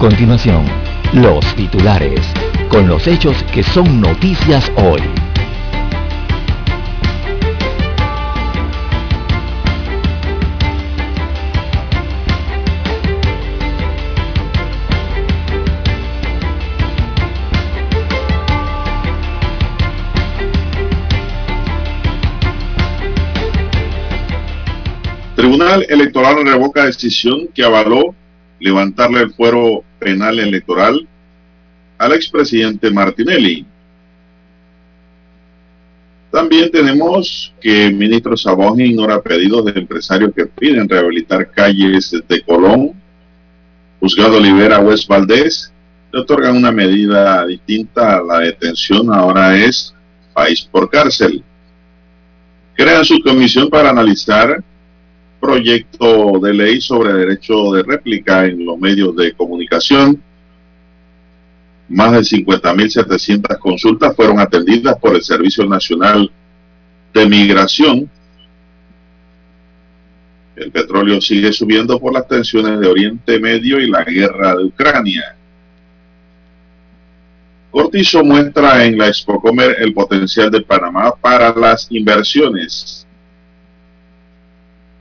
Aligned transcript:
Continuación, 0.00 0.64
los 1.12 1.44
titulares, 1.56 2.22
con 2.70 2.88
los 2.88 3.06
hechos 3.06 3.36
que 3.52 3.62
son 3.62 4.00
noticias 4.00 4.72
hoy. 4.76 5.02
Tribunal 25.36 25.84
Electoral 25.90 26.46
revoca 26.46 26.86
decisión 26.86 27.48
que 27.54 27.62
avaló 27.62 28.14
levantarle 28.60 29.20
el 29.20 29.32
fuero 29.34 29.84
penal 30.00 30.40
electoral 30.40 31.06
al 31.98 32.12
expresidente 32.14 32.90
Martinelli. 32.90 33.66
También 36.30 36.70
tenemos 36.70 37.52
que 37.60 37.86
el 37.86 37.94
ministro 37.94 38.36
Sabón 38.36 38.80
ignora 38.80 39.20
pedidos 39.20 39.64
de 39.66 39.80
empresarios 39.80 40.32
que 40.34 40.46
piden 40.46 40.88
rehabilitar 40.88 41.50
calles 41.50 42.16
de 42.26 42.42
Colón. 42.42 42.92
Juzgado 43.98 44.40
libera 44.40 44.78
West 44.78 45.08
Valdés. 45.08 45.72
Le 46.12 46.20
otorgan 46.20 46.56
una 46.56 46.72
medida 46.72 47.44
distinta 47.46 48.16
a 48.16 48.22
la 48.22 48.38
detención. 48.40 49.12
Ahora 49.12 49.56
es 49.56 49.94
país 50.32 50.62
por 50.62 50.88
cárcel. 50.88 51.42
Crean 52.74 53.04
su 53.04 53.20
comisión 53.20 53.68
para 53.68 53.90
analizar 53.90 54.62
proyecto 55.40 56.38
de 56.38 56.54
ley 56.54 56.80
sobre 56.80 57.12
derecho 57.14 57.72
de 57.72 57.82
réplica 57.82 58.44
en 58.44 58.64
los 58.64 58.78
medios 58.78 59.16
de 59.16 59.32
comunicación. 59.32 60.22
Más 61.88 62.12
de 62.12 62.18
50.700 62.18 63.58
consultas 63.58 64.14
fueron 64.14 64.38
atendidas 64.38 64.96
por 64.98 65.16
el 65.16 65.22
Servicio 65.22 65.66
Nacional 65.66 66.30
de 67.12 67.26
Migración. 67.26 68.10
El 70.54 70.70
petróleo 70.70 71.20
sigue 71.20 71.52
subiendo 71.52 71.98
por 71.98 72.12
las 72.12 72.28
tensiones 72.28 72.78
de 72.78 72.86
Oriente 72.86 73.40
Medio 73.40 73.80
y 73.80 73.88
la 73.88 74.04
guerra 74.04 74.54
de 74.54 74.64
Ucrania. 74.66 75.36
Cortizo 77.70 78.22
muestra 78.24 78.84
en 78.84 78.98
la 78.98 79.08
Expocomer 79.08 79.76
el 79.78 79.94
potencial 79.94 80.50
de 80.50 80.60
Panamá 80.60 81.14
para 81.20 81.54
las 81.54 81.86
inversiones. 81.90 82.99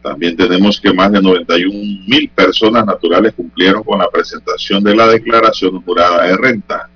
También 0.02 0.38
tenemos 0.38 0.80
que 0.80 0.94
más 0.94 1.12
de 1.12 1.22
91 1.22 1.74
mil 2.08 2.30
personas 2.30 2.86
naturales 2.86 3.34
cumplieron 3.34 3.84
con 3.84 4.00
la 4.00 4.10
presentación 4.10 4.84
de 4.84 4.96
la 4.96 5.08
declaración 5.08 5.82
jurada 5.82 6.26
de 6.26 6.38
renta. 6.38 6.90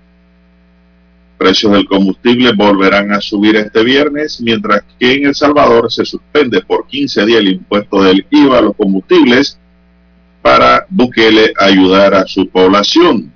Precios 1.38 1.74
del 1.74 1.86
combustible 1.86 2.54
volverán 2.54 3.12
a 3.12 3.20
subir 3.20 3.58
este 3.58 3.84
viernes, 3.84 4.40
mientras 4.40 4.84
que 4.98 5.14
en 5.14 5.26
El 5.26 5.36
Salvador 5.36 5.92
se 5.92 6.06
suspende 6.06 6.62
por 6.62 6.88
15 6.88 7.26
días 7.26 7.40
el 7.40 7.50
impuesto 7.50 8.02
del 8.02 8.26
IVA 8.30 8.60
a 8.60 8.62
los 8.62 8.76
combustibles 8.76 9.60
para 10.42 10.86
Bukele 10.90 11.54
ayudar 11.60 12.14
a 12.14 12.26
su 12.26 12.48
población. 12.48 13.34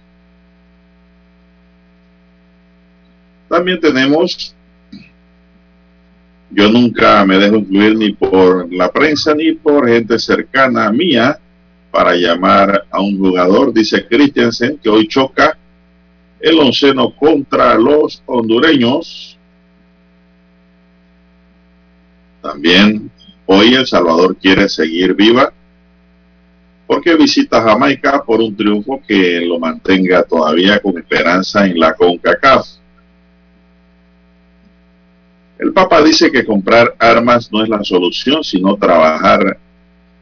También 3.50 3.80
tenemos 3.80 4.56
yo 6.50 6.70
nunca 6.70 7.26
me 7.26 7.38
dejo 7.38 7.58
influir 7.58 7.96
ni 7.96 8.14
por 8.14 8.72
la 8.74 8.92
prensa 8.92 9.34
ni 9.36 9.54
por 9.54 9.88
gente 9.88 10.18
cercana 10.18 10.88
a 10.88 10.92
mía 10.92 11.40
para 11.92 12.16
llamar 12.16 12.86
a 12.90 13.02
un 13.02 13.18
jugador, 13.18 13.74
dice 13.74 14.08
Christensen, 14.08 14.78
que 14.78 14.90
hoy 14.90 15.08
choca 15.08 15.58
el 16.40 16.60
onceno 16.60 17.16
contra 17.16 17.76
los 17.76 18.22
hondureños. 18.26 19.38
También 22.42 23.10
hoy 23.46 23.74
El 23.74 23.88
Salvador 23.88 24.38
quiere 24.38 24.70
seguir 24.70 25.14
viva 25.16 25.52
porque 26.88 27.16
visita 27.16 27.62
Jamaica 27.62 28.24
por 28.24 28.40
un 28.40 28.56
triunfo 28.56 29.02
que 29.06 29.42
lo 29.42 29.60
mantenga 29.60 30.24
todavía 30.24 30.80
con 30.80 30.98
esperanza 30.98 31.66
en 31.66 31.78
la 31.78 31.94
CONCACAF. 31.94 32.77
El 35.60 35.74
Papa 35.74 36.04
dice 36.04 36.32
que 36.32 36.46
comprar 36.46 36.96
armas 37.00 37.52
no 37.52 37.64
es 37.64 37.70
la 37.70 37.84
solución, 37.84 38.44
sino 38.44 38.78
trabajar 38.78 39.58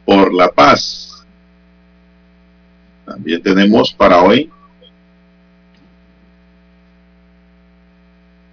por 0.06 0.34
la 0.34 0.50
paz. 0.50 1.26
También 3.06 3.42
tenemos 3.42 3.94
para 3.94 4.22
hoy, 4.22 4.50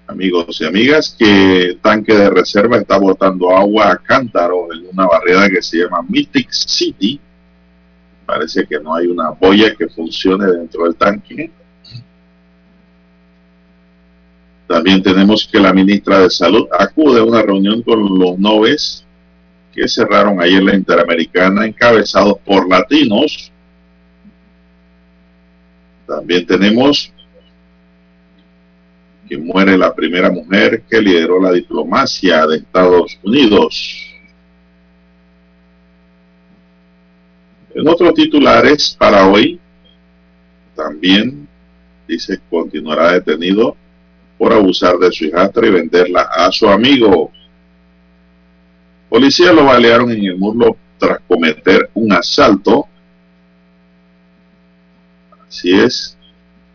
amigos 0.09 0.60
y 0.60 0.65
amigas, 0.65 1.15
que 1.16 1.78
tanque 1.81 2.15
de 2.15 2.31
reserva 2.31 2.78
está 2.78 2.98
botando 2.98 3.56
agua 3.56 3.92
a 3.92 3.97
cántaro 3.97 4.72
en 4.72 4.87
una 4.92 5.06
barrera 5.06 5.48
que 5.48 5.62
se 5.62 5.78
llama 5.78 6.04
Mystic 6.09 6.50
City. 6.50 7.21
Parece 8.26 8.66
que 8.66 8.81
no 8.81 8.94
hay 8.94 9.06
una 9.06 9.31
boya 9.31 9.75
que 9.76 9.88
funcione 9.88 10.47
dentro 10.47 10.84
del 10.84 10.97
tanque 10.97 11.50
También 14.72 15.03
tenemos 15.03 15.47
que 15.47 15.60
la 15.60 15.71
ministra 15.75 16.21
de 16.21 16.31
Salud 16.31 16.66
acude 16.72 17.21
a 17.21 17.25
una 17.25 17.43
reunión 17.43 17.83
con 17.83 18.19
los 18.19 18.38
noves 18.38 19.05
que 19.71 19.87
cerraron 19.87 20.41
ayer 20.41 20.62
la 20.62 20.75
Interamericana 20.75 21.66
encabezados 21.66 22.38
por 22.38 22.66
latinos. 22.66 23.53
También 26.06 26.47
tenemos 26.47 27.12
que 29.28 29.37
muere 29.37 29.77
la 29.77 29.94
primera 29.94 30.31
mujer 30.31 30.83
que 30.89 31.03
lideró 31.03 31.39
la 31.39 31.53
diplomacia 31.53 32.47
de 32.47 32.56
Estados 32.56 33.19
Unidos. 33.22 34.06
En 37.75 37.87
otros 37.87 38.15
titulares 38.15 38.97
para 38.99 39.28
hoy, 39.28 39.60
también 40.75 41.47
dice 42.09 42.41
continuará 42.49 43.12
detenido 43.12 43.77
por 44.42 44.53
abusar 44.53 44.98
de 44.98 45.12
su 45.12 45.26
hijastra 45.26 45.69
y 45.69 45.70
venderla 45.70 46.22
a 46.22 46.50
su 46.50 46.69
amigo. 46.69 47.30
Policías 49.08 49.54
lo 49.54 49.66
balearon 49.66 50.10
en 50.10 50.25
el 50.25 50.36
muslo 50.36 50.76
tras 50.98 51.20
cometer 51.28 51.88
un 51.94 52.12
asalto. 52.12 52.88
Así 55.47 55.70
es. 55.72 56.19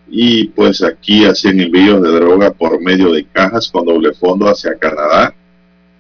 Y 0.09 0.45
pues 0.45 0.81
aquí 0.81 1.25
hacían 1.25 1.59
envíos 1.59 2.01
de 2.01 2.09
droga 2.09 2.51
por 2.51 2.81
medio 2.81 3.11
de 3.11 3.25
cajas 3.25 3.69
con 3.69 3.85
doble 3.85 4.13
fondo 4.13 4.47
hacia 4.47 4.79
Canadá 4.79 5.35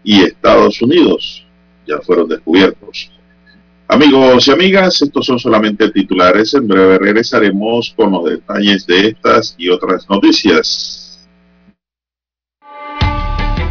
y 0.05 0.21
Estados 0.21 0.81
Unidos. 0.81 1.45
Ya 1.85 1.97
fueron 1.97 2.29
descubiertos. 2.29 3.11
Amigos 3.89 4.47
y 4.47 4.51
amigas, 4.51 5.01
estos 5.01 5.25
son 5.25 5.37
solamente 5.37 5.91
titulares. 5.91 6.53
En 6.53 6.65
breve 6.65 6.97
regresaremos 6.97 7.93
con 7.93 8.13
los 8.13 8.23
detalles 8.23 8.87
de 8.87 9.09
estas 9.09 9.53
y 9.57 9.67
otras 9.67 10.09
noticias. 10.09 11.06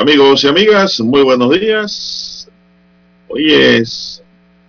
Amigos 0.00 0.42
y 0.44 0.48
amigas, 0.48 0.98
muy 1.00 1.22
buenos 1.22 1.60
días. 1.60 2.48
Hoy 3.28 3.52
es 3.52 4.22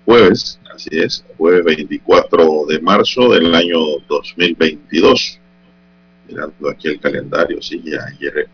jueves, 0.04 0.60
así 0.76 0.90
es, 0.92 1.24
jueves 1.38 1.64
24 1.64 2.66
de 2.68 2.82
marzo 2.82 3.30
del 3.30 3.56
año 3.56 3.80
2022. 4.10 5.40
Mirando 6.28 6.70
aquí 6.70 6.90
el 6.90 7.00
calendario, 7.00 7.62
sí, 7.62 7.82
ya 7.82 8.04
ayer 8.08 8.50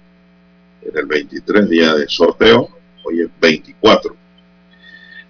era 0.84 1.00
el 1.02 1.08
23 1.08 1.68
día 1.68 1.96
de 1.96 2.08
sorteo, 2.08 2.70
hoy 3.04 3.22
es 3.22 3.30
24. 3.42 4.16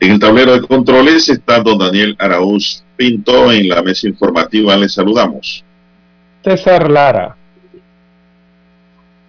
En 0.01 0.11
el 0.11 0.19
tablero 0.19 0.51
de 0.51 0.67
controles 0.67 1.29
está 1.29 1.61
don 1.61 1.77
Daniel 1.77 2.17
Araúz 2.19 2.83
Pinto 2.97 3.53
en 3.53 3.69
la 3.69 3.81
mesa 3.81 4.05
informativa. 4.05 4.75
Le 4.75 4.89
saludamos. 4.89 5.63
César 6.43 6.91
Lara 6.91 7.37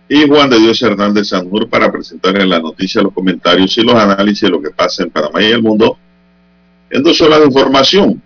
y 0.08 0.26
Juan 0.26 0.48
de 0.48 0.58
Dios 0.58 0.80
Hernández 0.80 1.28
Sanjur 1.28 1.68
para 1.68 1.92
presentarle 1.92 2.46
la 2.46 2.60
noticia, 2.60 3.02
los 3.02 3.12
comentarios 3.12 3.76
y 3.76 3.82
los 3.82 3.94
análisis 3.94 4.42
de 4.42 4.48
lo 4.48 4.62
que 4.62 4.70
pasa 4.70 5.02
en 5.02 5.10
Panamá 5.10 5.42
y 5.42 5.46
el 5.46 5.62
mundo 5.62 5.98
en 6.90 7.02
dos 7.02 7.20
horas 7.20 7.40
de 7.40 7.46
información. 7.46 8.22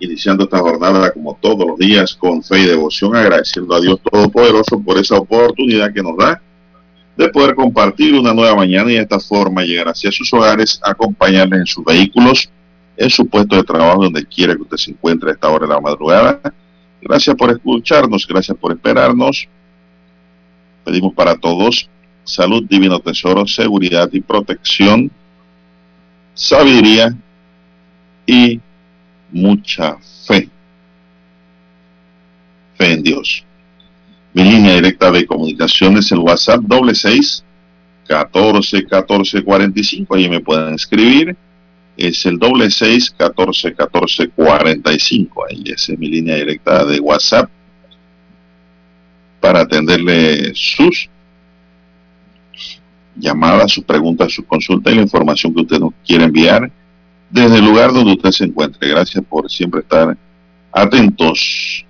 Iniciando 0.00 0.44
esta 0.44 0.58
jornada 0.58 1.12
como 1.12 1.38
todos 1.40 1.66
los 1.66 1.78
días 1.78 2.14
con 2.14 2.42
fe 2.42 2.60
y 2.60 2.66
devoción, 2.66 3.16
agradeciendo 3.16 3.74
a 3.74 3.80
Dios 3.80 4.00
Todopoderoso 4.02 4.80
por 4.80 4.98
esa 4.98 5.16
oportunidad 5.16 5.92
que 5.94 6.02
nos 6.02 6.16
da 6.18 6.42
de 7.16 7.28
poder 7.28 7.54
compartir 7.54 8.14
una 8.14 8.34
nueva 8.34 8.56
mañana 8.56 8.90
y 8.90 8.96
de 8.96 9.02
esta 9.02 9.20
forma 9.20 9.62
llegar 9.62 9.88
hacia 9.88 10.10
sus 10.10 10.32
hogares, 10.34 10.80
acompañarles 10.82 11.60
en 11.60 11.66
sus 11.66 11.84
vehículos, 11.84 12.50
en 12.96 13.08
su 13.08 13.26
puesto 13.26 13.56
de 13.56 13.62
trabajo, 13.62 14.02
donde 14.02 14.26
quiera 14.26 14.54
que 14.54 14.62
usted 14.62 14.76
se 14.76 14.90
encuentre 14.90 15.30
a 15.30 15.34
esta 15.34 15.48
hora 15.48 15.66
de 15.66 15.72
la 15.72 15.80
madrugada. 15.80 16.40
Gracias 17.00 17.36
por 17.36 17.50
escucharnos, 17.50 18.26
gracias 18.26 18.58
por 18.58 18.72
esperarnos. 18.72 19.48
Pedimos 20.84 21.14
para 21.14 21.36
todos 21.36 21.88
salud, 22.24 22.64
divino 22.68 22.98
tesoro, 23.00 23.46
seguridad 23.46 24.08
y 24.12 24.20
protección, 24.20 25.10
sabiduría 26.34 27.14
y 28.26 28.60
mucha 29.30 29.96
fe. 30.26 30.48
Fe 32.76 32.92
en 32.92 33.02
Dios. 33.02 33.44
Mi 34.32 34.42
línea 34.42 34.74
directa 34.74 35.10
de 35.10 35.26
comunicación 35.26 35.96
es 35.98 36.10
el 36.12 36.18
WhatsApp 36.18 36.60
doble 36.62 36.94
seis 36.94 37.44
catorce 38.06 38.84
catorce 38.84 39.42
cuarenta 39.42 39.80
y 39.80 39.84
cinco. 39.84 40.14
Ahí 40.14 40.28
me 40.28 40.40
pueden 40.40 40.74
escribir. 40.74 41.36
Es 41.96 42.26
el 42.26 42.38
doble 42.38 42.70
seis 42.70 43.14
catorce 43.16 43.72
catorce 43.74 44.28
cuarenta 44.30 44.92
y 44.92 44.98
cinco. 44.98 45.44
Ahí 45.48 45.62
es 45.66 45.88
mi 45.96 46.08
línea 46.08 46.36
directa 46.36 46.84
de 46.84 46.98
WhatsApp 46.98 47.48
para 49.44 49.60
atenderle 49.60 50.54
sus 50.54 51.10
llamadas, 53.14 53.72
sus 53.72 53.84
preguntas, 53.84 54.32
sus 54.32 54.46
consultas 54.46 54.90
y 54.90 54.96
la 54.96 55.02
información 55.02 55.54
que 55.54 55.60
usted 55.60 55.78
nos 55.80 55.92
quiere 56.02 56.24
enviar 56.24 56.70
desde 57.28 57.58
el 57.58 57.66
lugar 57.66 57.92
donde 57.92 58.12
usted 58.12 58.30
se 58.30 58.44
encuentre. 58.44 58.88
Gracias 58.88 59.22
por 59.28 59.50
siempre 59.50 59.80
estar 59.80 60.16
atentos. 60.72 61.84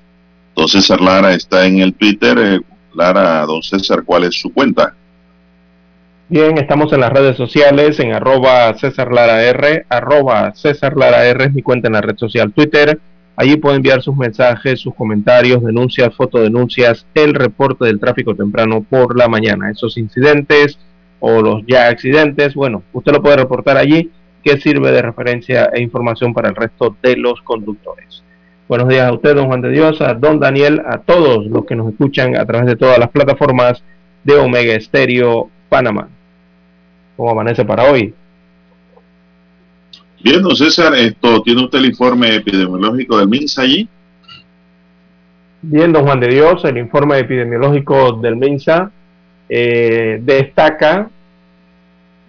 Don 0.57 0.67
César 0.67 1.01
Lara 1.01 1.33
está 1.33 1.65
en 1.65 1.79
el 1.79 1.95
Twitter. 1.95 2.37
Eh, 2.39 2.61
Lara, 2.93 3.47
don 3.47 3.63
César, 3.63 4.03
¿cuál 4.05 4.25
es 4.25 4.35
su 4.35 4.53
cuenta? 4.53 4.93
Bien, 6.29 6.59
estamos 6.59 6.93
en 6.93 7.03
las 7.03 7.13
redes 7.13 7.37
sociales, 7.37 8.01
en 8.01 8.15
arroba 8.15 8.77
César 8.79 9.13
Lara 9.13 9.45
R, 9.45 9.87
arroba 9.89 10.53
César 10.57 10.97
Lara 10.97 11.25
R 11.25 11.45
es 11.45 11.55
mi 11.55 11.63
cuenta 11.63 11.87
en 11.87 11.93
la 11.93 12.01
red 12.01 12.17
social 12.17 12.53
Twitter 12.53 12.99
Allí 13.37 13.57
puede 13.57 13.77
enviar 13.77 14.01
sus 14.01 14.17
mensajes, 14.17 14.81
sus 14.81 14.95
comentarios, 14.95 15.63
denuncias, 15.63 16.15
fotodenuncias, 16.15 17.07
el 17.15 17.35
reporte 17.35 17.85
del 17.87 17.99
tráfico 17.99 18.35
temprano 18.35 18.85
por 18.89 19.19
la 19.19 19.29
mañana. 19.29 19.71
Esos 19.71 19.99
incidentes 19.99 20.79
o 21.19 21.43
los 21.43 21.63
ya 21.67 21.89
accidentes, 21.89 22.55
bueno, 22.55 22.83
usted 22.93 23.13
lo 23.13 23.23
puede 23.23 23.39
reportar 23.39 23.77
allí, 23.77 24.11
que 24.43 24.59
sirve 24.59 24.93
de 24.93 25.03
referencia 25.03 25.71
e 25.73 25.81
información 25.81 26.35
para 26.35 26.51
el 26.51 26.55
resto 26.55 26.97
de 27.03 27.17
los 27.17 27.41
conductores. 27.43 28.23
Buenos 28.69 28.89
días 28.89 29.09
a 29.09 29.13
usted, 29.13 29.35
don 29.35 29.47
Juan 29.47 29.63
de 29.63 29.71
Dios, 29.71 30.01
a 30.01 30.15
don 30.15 30.39
Daniel, 30.39 30.83
a 30.87 30.99
todos 30.99 31.47
los 31.47 31.65
que 31.65 31.75
nos 31.75 31.91
escuchan 31.91 32.37
a 32.37 32.45
través 32.45 32.67
de 32.67 32.77
todas 32.77 32.99
las 32.99 33.11
plataformas 33.11 33.83
de 34.23 34.35
Omega 34.35 34.75
Estéreo 34.75 35.51
Panamá. 35.69 36.09
¿Cómo 37.17 37.31
amanece 37.31 37.65
para 37.65 37.91
hoy? 37.91 38.15
Bien, 40.25 40.41
don 40.41 40.57
César, 40.57 40.95
esto, 40.95 41.43
¿tiene 41.43 41.65
usted 41.65 41.81
el 41.81 41.85
informe 41.85 42.37
epidemiológico 42.37 43.19
del 43.19 43.29
MINSA 43.29 43.61
allí? 43.61 43.87
Bien, 45.61 45.93
don 45.93 46.07
Juan 46.07 46.19
de 46.19 46.29
Dios, 46.29 46.65
el 46.65 46.79
informe 46.79 47.19
epidemiológico 47.19 48.13
del 48.13 48.37
MINSA 48.37 48.91
eh, 49.51 50.21
destaca 50.23 51.11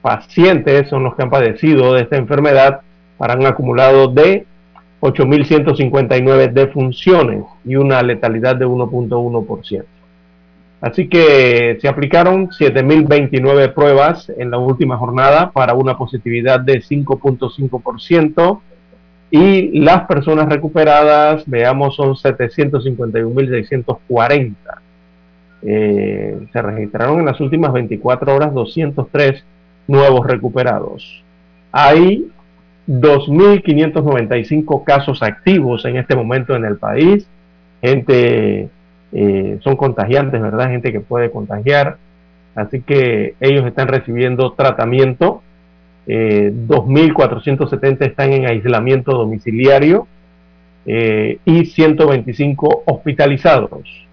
pacientes, 0.00 0.88
son 0.88 1.04
los 1.04 1.14
que 1.14 1.22
han 1.22 1.30
padecido 1.30 1.92
de 1.92 2.00
esta 2.02 2.16
enfermedad, 2.16 2.80
para 3.18 3.34
un 3.34 3.44
acumulado 3.44 4.08
de 4.08 4.46
8.159 5.00 6.52
defunciones 6.52 7.44
y 7.64 7.76
una 7.76 8.02
letalidad 8.02 8.56
de 8.56 8.66
1.1%. 8.66 9.84
Así 10.80 11.08
que 11.08 11.78
se 11.80 11.88
aplicaron 11.88 12.48
7.029 12.48 13.74
pruebas 13.74 14.30
en 14.36 14.50
la 14.50 14.58
última 14.58 14.96
jornada 14.96 15.50
para 15.50 15.74
una 15.74 15.96
positividad 15.96 16.60
de 16.60 16.82
5.5% 16.82 18.60
y 19.30 19.80
las 19.80 20.06
personas 20.06 20.48
recuperadas, 20.48 21.42
veamos, 21.46 21.96
son 21.96 22.14
751.640. 22.14 24.54
Eh, 25.62 26.46
se 26.52 26.62
registraron 26.62 27.20
en 27.20 27.26
las 27.26 27.40
últimas 27.40 27.72
24 27.72 28.34
horas 28.34 28.54
203 28.54 29.44
nuevos 29.88 30.26
recuperados. 30.26 31.24
Hay 31.72 32.30
2.595 32.86 34.84
casos 34.84 35.22
activos 35.22 35.84
en 35.84 35.96
este 35.96 36.14
momento 36.14 36.54
en 36.54 36.64
el 36.64 36.76
país. 36.76 37.28
Gente, 37.82 38.68
eh, 39.12 39.58
son 39.62 39.76
contagiantes, 39.76 40.40
¿verdad? 40.40 40.70
Gente 40.70 40.92
que 40.92 41.00
puede 41.00 41.30
contagiar. 41.30 41.98
Así 42.54 42.80
que 42.80 43.34
ellos 43.40 43.66
están 43.66 43.88
recibiendo 43.88 44.52
tratamiento. 44.52 45.42
2.470 46.06 48.00
eh, 48.00 48.06
están 48.06 48.32
en 48.32 48.46
aislamiento 48.46 49.12
domiciliario 49.12 50.06
eh, 50.86 51.38
y 51.44 51.64
125 51.66 52.84
hospitalizados. 52.86 54.06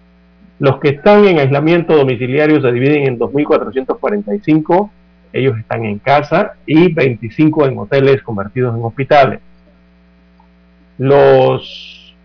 Los 0.58 0.80
que 0.80 0.90
están 0.90 1.26
en 1.26 1.40
aislamiento 1.40 1.96
domiciliario 1.96 2.62
se 2.62 2.72
dividen 2.72 3.04
en 3.08 3.20
2.445 3.20 4.90
ellos 5.34 5.58
están 5.58 5.84
en 5.84 5.98
casa 5.98 6.54
y 6.66 6.94
25 6.94 7.66
en 7.66 7.78
hoteles 7.80 8.22
convertidos 8.22 8.76
en 8.76 8.84
hospitales. 8.86 9.40
Los, 11.00 12.16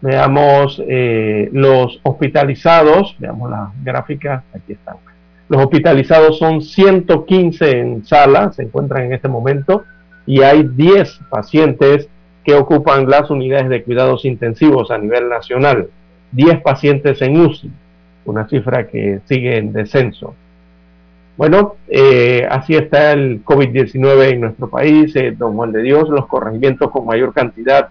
veamos, 0.00 0.80
eh, 0.86 1.50
los 1.52 2.00
hospitalizados, 2.04 3.16
veamos 3.18 3.50
las 3.50 3.68
gráficas, 3.82 4.44
aquí 4.54 4.74
están. 4.74 4.96
Los 5.48 5.62
hospitalizados 5.62 6.38
son 6.38 6.62
115 6.62 7.78
en 7.78 8.04
sala, 8.04 8.52
se 8.52 8.62
encuentran 8.62 9.04
en 9.04 9.12
este 9.12 9.28
momento, 9.28 9.84
y 10.24 10.42
hay 10.42 10.62
10 10.62 11.20
pacientes 11.28 12.08
que 12.44 12.54
ocupan 12.54 13.10
las 13.10 13.28
unidades 13.28 13.68
de 13.68 13.82
cuidados 13.82 14.24
intensivos 14.24 14.92
a 14.92 14.98
nivel 14.98 15.28
nacional, 15.28 15.88
10 16.30 16.62
pacientes 16.62 17.20
en 17.22 17.40
UCI 17.40 17.72
una 18.26 18.48
cifra 18.48 18.86
que 18.86 19.20
sigue 19.26 19.56
en 19.56 19.72
descenso. 19.72 20.34
Bueno, 21.36 21.76
eh, 21.88 22.46
así 22.50 22.74
está 22.74 23.12
el 23.12 23.44
COVID-19 23.44 24.30
en 24.30 24.40
nuestro 24.40 24.70
país, 24.70 25.14
eh, 25.16 25.34
don 25.36 25.54
Juan 25.54 25.70
de 25.70 25.82
Dios, 25.82 26.08
los 26.08 26.26
corregimientos 26.26 26.90
con 26.90 27.04
mayor 27.04 27.34
cantidad 27.34 27.88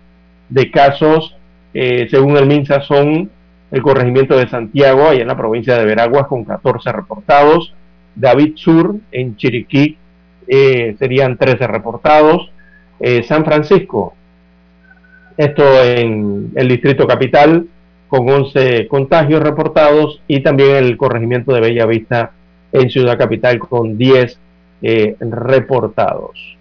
de 0.49 0.71
casos, 0.71 1.37
eh, 1.73 2.07
según 2.09 2.37
el 2.37 2.47
MINSA, 2.47 2.81
son 2.81 3.29
el 3.71 3.81
corregimiento 3.83 4.35
de 4.35 4.47
Santiago, 4.47 5.09
allá 5.09 5.21
en 5.21 5.27
la 5.27 5.37
provincia 5.37 5.77
de 5.77 5.85
Veraguas, 5.85 6.25
con 6.25 6.43
14 6.43 6.91
reportados, 6.91 7.75
David 8.15 8.53
Sur, 8.55 8.95
en 9.11 9.35
Chiriquí, 9.35 9.97
serían 10.47 11.37
13 11.37 11.67
reportados, 11.67 12.51
San 13.23 13.43
Francisco, 13.43 14.15
Esto 15.35 15.83
en 15.83 16.51
el 16.55 16.67
Distrito 16.67 17.05
Capital, 17.07 17.67
con 18.15 18.29
11 18.29 18.87
contagios 18.87 19.41
reportados, 19.41 20.21
y 20.27 20.39
también 20.39 20.77
el 20.77 20.95
corregimiento 20.95 21.53
de 21.53 21.59
Bella 21.59 21.85
Vista 21.85 22.31
en 22.71 22.89
Ciudad 22.89 23.17
Capital, 23.17 23.59
con 23.59 23.97
10 23.97 24.39
eh, 24.81 25.15
reportados. 25.19 26.57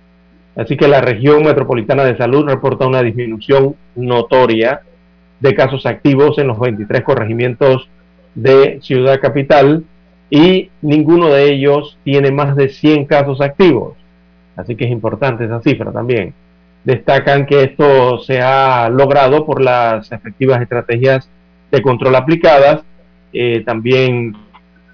Así 0.57 0.77
que 0.77 0.89
la 0.89 1.01
región 1.01 1.45
metropolitana 1.45 2.05
de 2.05 2.17
salud 2.17 2.45
reporta 2.47 2.87
una 2.87 3.03
disminución 3.03 3.77
notoria 3.95 4.83
de 5.41 5.55
casos 5.55 5.87
activos 5.87 6.39
en 6.39 6.49
los 6.49 6.59
23 6.59 7.03
corregimientos 7.03 7.89
de 8.35 8.81
Ciudad 8.83 9.21
Capital 9.21 9.85
y 10.31 10.71
ninguno 10.83 11.29
de 11.29 11.53
ellos 11.53 11.99
tiene 12.03 12.33
más 12.33 12.57
de 12.57 12.69
100 12.69 13.05
casos 13.07 13.41
activos. 13.41 13.97
Así 14.57 14.75
que 14.75 14.85
es 14.87 14.91
importante 14.91 15.45
esa 15.45 15.61
cifra 15.61 15.93
también. 15.93 16.35
Destacan 16.85 17.47
que 17.47 17.63
esto 17.63 18.19
se 18.19 18.41
ha 18.41 18.89
logrado 18.89 19.47
por 19.47 19.61
las 19.63 20.11
efectivas 20.13 20.61
estrategias 20.61 21.29
de 21.75 21.83
control 21.83 22.15
aplicadas, 22.15 22.83
eh, 23.33 23.63
también 23.65 24.37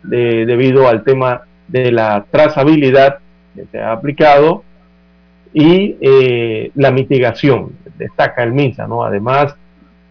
debido 0.03 0.89
al 0.89 1.05
tema 1.05 1.43
de 1.69 1.93
la 1.93 2.25
trazabilidad 2.31 3.19
que 3.55 3.67
se 3.67 3.79
ha 3.79 3.93
aplicado 3.93 4.65
y 5.53 5.97
eh, 6.01 6.71
la 6.75 6.91
mitigación, 6.91 7.73
destaca 7.99 8.43
el 8.43 8.53
MINSA, 8.53 8.87
¿no? 8.87 9.05
Además, 9.05 9.57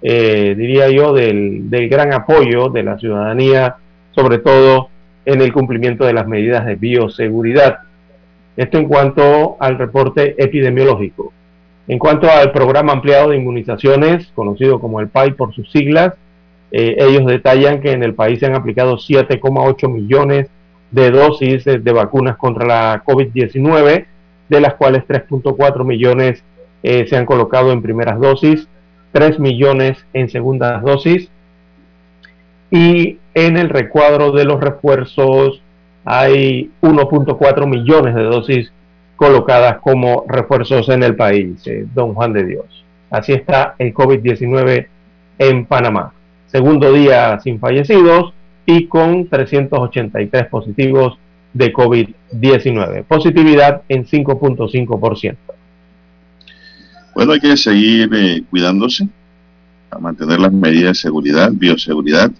eh, 0.01 0.53
diría 0.57 0.89
yo, 0.89 1.13
del, 1.13 1.69
del, 1.69 1.89
gran 1.89 2.13
apoyo 2.13 2.69
de 2.69 2.83
la 2.83 2.97
ciudadanía, 2.97 3.77
sobre 4.11 4.39
todo 4.39 4.89
en 5.25 5.41
el 5.41 5.53
cumplimiento 5.53 6.05
de 6.05 6.13
las 6.13 6.27
medidas 6.27 6.65
de 6.65 6.75
bioseguridad. 6.75 7.79
Esto 8.57 8.77
en 8.77 8.87
cuanto 8.87 9.57
al 9.59 9.77
reporte 9.77 10.35
epidemiológico. 10.37 11.31
En 11.87 11.97
cuanto 11.97 12.29
al 12.29 12.51
programa 12.51 12.93
ampliado 12.93 13.29
de 13.29 13.37
inmunizaciones, 13.37 14.27
conocido 14.35 14.79
como 14.79 14.99
el 14.99 15.07
PAI 15.07 15.31
por 15.31 15.53
sus 15.53 15.71
siglas, 15.71 16.13
eh, 16.71 16.95
ellos 16.99 17.25
detallan 17.25 17.81
que 17.81 17.91
en 17.91 18.03
el 18.03 18.13
país 18.13 18.39
se 18.39 18.45
han 18.45 18.55
aplicado 18.55 18.97
7,8 18.97 19.89
millones 19.91 20.49
de 20.91 21.11
dosis 21.11 21.65
de 21.65 21.91
vacunas 21.91 22.37
contra 22.37 22.65
la 22.65 23.03
COVID-19, 23.05 24.05
de 24.49 24.61
las 24.61 24.73
cuales 24.75 25.03
3.4 25.07 25.83
millones 25.85 26.43
eh, 26.81 27.05
se 27.07 27.17
han 27.17 27.25
colocado 27.25 27.71
en 27.71 27.81
primeras 27.81 28.19
dosis, 28.19 28.67
3 29.11 29.39
millones 29.39 30.05
en 30.13 30.29
segundas 30.29 30.81
dosis. 30.81 31.29
Y 32.71 33.17
en 33.33 33.57
el 33.57 33.69
recuadro 33.69 34.31
de 34.31 34.45
los 34.45 34.59
refuerzos 34.59 35.61
hay 36.05 36.71
1.4 36.81 37.67
millones 37.67 38.15
de 38.15 38.23
dosis 38.23 38.71
colocadas 39.15 39.79
como 39.79 40.23
refuerzos 40.27 40.87
en 40.89 41.03
el 41.03 41.15
país, 41.15 41.65
eh, 41.67 41.85
don 41.93 42.13
Juan 42.13 42.33
de 42.33 42.45
Dios. 42.45 42.85
Así 43.09 43.33
está 43.33 43.75
el 43.77 43.93
COVID-19 43.93 44.87
en 45.39 45.65
Panamá. 45.65 46.13
Segundo 46.51 46.91
día 46.91 47.39
sin 47.41 47.59
fallecidos 47.59 48.33
y 48.65 48.87
con 48.87 49.27
383 49.27 50.47
positivos 50.47 51.17
de 51.53 51.73
COVID-19. 51.73 53.03
Positividad 53.05 53.83
en 53.87 54.05
5.5%. 54.05 55.37
Bueno, 57.15 57.33
hay 57.33 57.39
que 57.39 57.57
seguir 57.57 58.09
eh, 58.13 58.43
cuidándose, 58.49 59.07
a 59.91 59.99
mantener 59.99 60.39
las 60.39 60.53
medidas 60.53 60.97
de 60.97 61.01
seguridad, 61.01 61.51
bioseguridad. 61.51 62.31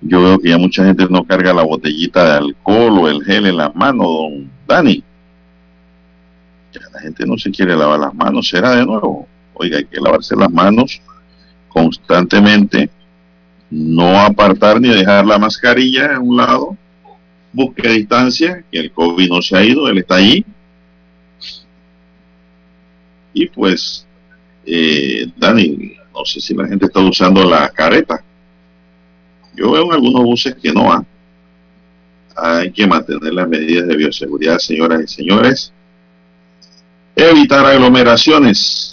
Yo 0.00 0.22
veo 0.22 0.38
que 0.38 0.50
ya 0.50 0.58
mucha 0.58 0.84
gente 0.84 1.06
no 1.08 1.24
carga 1.24 1.52
la 1.52 1.62
botellita 1.62 2.24
de 2.24 2.38
alcohol 2.38 2.98
o 2.98 3.08
el 3.08 3.24
gel 3.24 3.46
en 3.46 3.56
la 3.56 3.70
mano, 3.70 4.04
don 4.04 4.50
Dani. 4.66 5.02
Ya 6.72 6.80
la 6.92 7.00
gente 7.00 7.26
no 7.26 7.38
se 7.38 7.50
quiere 7.50 7.76
lavar 7.76 8.00
las 8.00 8.14
manos, 8.14 8.48
será 8.48 8.76
de 8.76 8.84
nuevo. 8.84 9.26
Oiga, 9.54 9.78
hay 9.78 9.84
que 9.84 10.00
lavarse 10.00 10.36
las 10.36 10.50
manos 10.50 11.00
constantemente, 11.68 12.88
no 13.70 14.20
apartar 14.20 14.80
ni 14.80 14.88
dejar 14.88 15.26
la 15.26 15.38
mascarilla 15.38 16.12
en 16.12 16.18
un 16.18 16.36
lado, 16.36 16.76
busque 17.52 17.88
distancia, 17.88 18.64
que 18.70 18.78
el 18.78 18.92
COVID 18.92 19.28
no 19.28 19.42
se 19.42 19.56
ha 19.56 19.64
ido, 19.64 19.88
él 19.88 19.98
está 19.98 20.16
ahí. 20.16 20.44
Y 23.32 23.46
pues, 23.48 24.06
eh, 24.64 25.26
Dani, 25.36 25.96
no 26.14 26.24
sé 26.24 26.40
si 26.40 26.54
la 26.54 26.66
gente 26.66 26.86
está 26.86 27.00
usando 27.00 27.44
la 27.44 27.68
careta. 27.70 28.22
Yo 29.54 29.72
veo 29.72 29.84
en 29.86 29.92
algunos 29.92 30.22
buses 30.22 30.54
que 30.54 30.72
no 30.72 30.92
hay. 30.92 31.00
Hay 32.36 32.72
que 32.72 32.86
mantener 32.86 33.32
las 33.32 33.48
medidas 33.48 33.86
de 33.86 33.96
bioseguridad, 33.96 34.58
señoras 34.58 35.02
y 35.02 35.06
señores. 35.06 35.72
Evitar 37.14 37.64
aglomeraciones. 37.64 38.85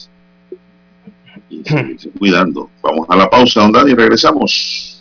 Y 1.54 2.10
cuidando. 2.18 2.70
Vamos 2.82 3.06
a 3.10 3.16
la 3.16 3.30
pausa, 3.30 3.62
don 3.62 3.72
Dani, 3.72 3.94
regresamos. 3.94 4.94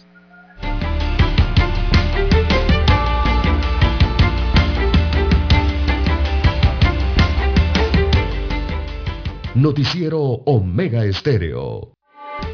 Noticiero 9.55 10.21
Omega 10.21 11.05
Estéreo. 11.05 11.93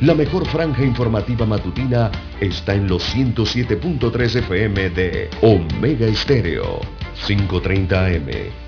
La 0.01 0.15
mejor 0.15 0.47
franja 0.47 0.85
informativa 0.85 1.47
matutina 1.47 2.11
está 2.41 2.75
en 2.75 2.89
los 2.89 3.03
107.3 3.15 4.37
FM 4.37 4.91
de 4.91 5.31
Omega 5.43 6.07
Estéreo. 6.07 6.81
5.30 7.27 8.17
AM. 8.17 8.68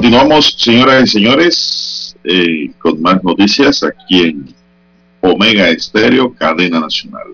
Continuamos, 0.00 0.56
señoras 0.56 1.02
y 1.02 1.06
señores, 1.08 2.16
eh, 2.24 2.70
con 2.78 3.02
más 3.02 3.22
noticias 3.22 3.82
aquí 3.82 4.22
en 4.22 4.54
Omega 5.20 5.68
Estéreo, 5.68 6.32
cadena 6.32 6.80
nacional. 6.80 7.26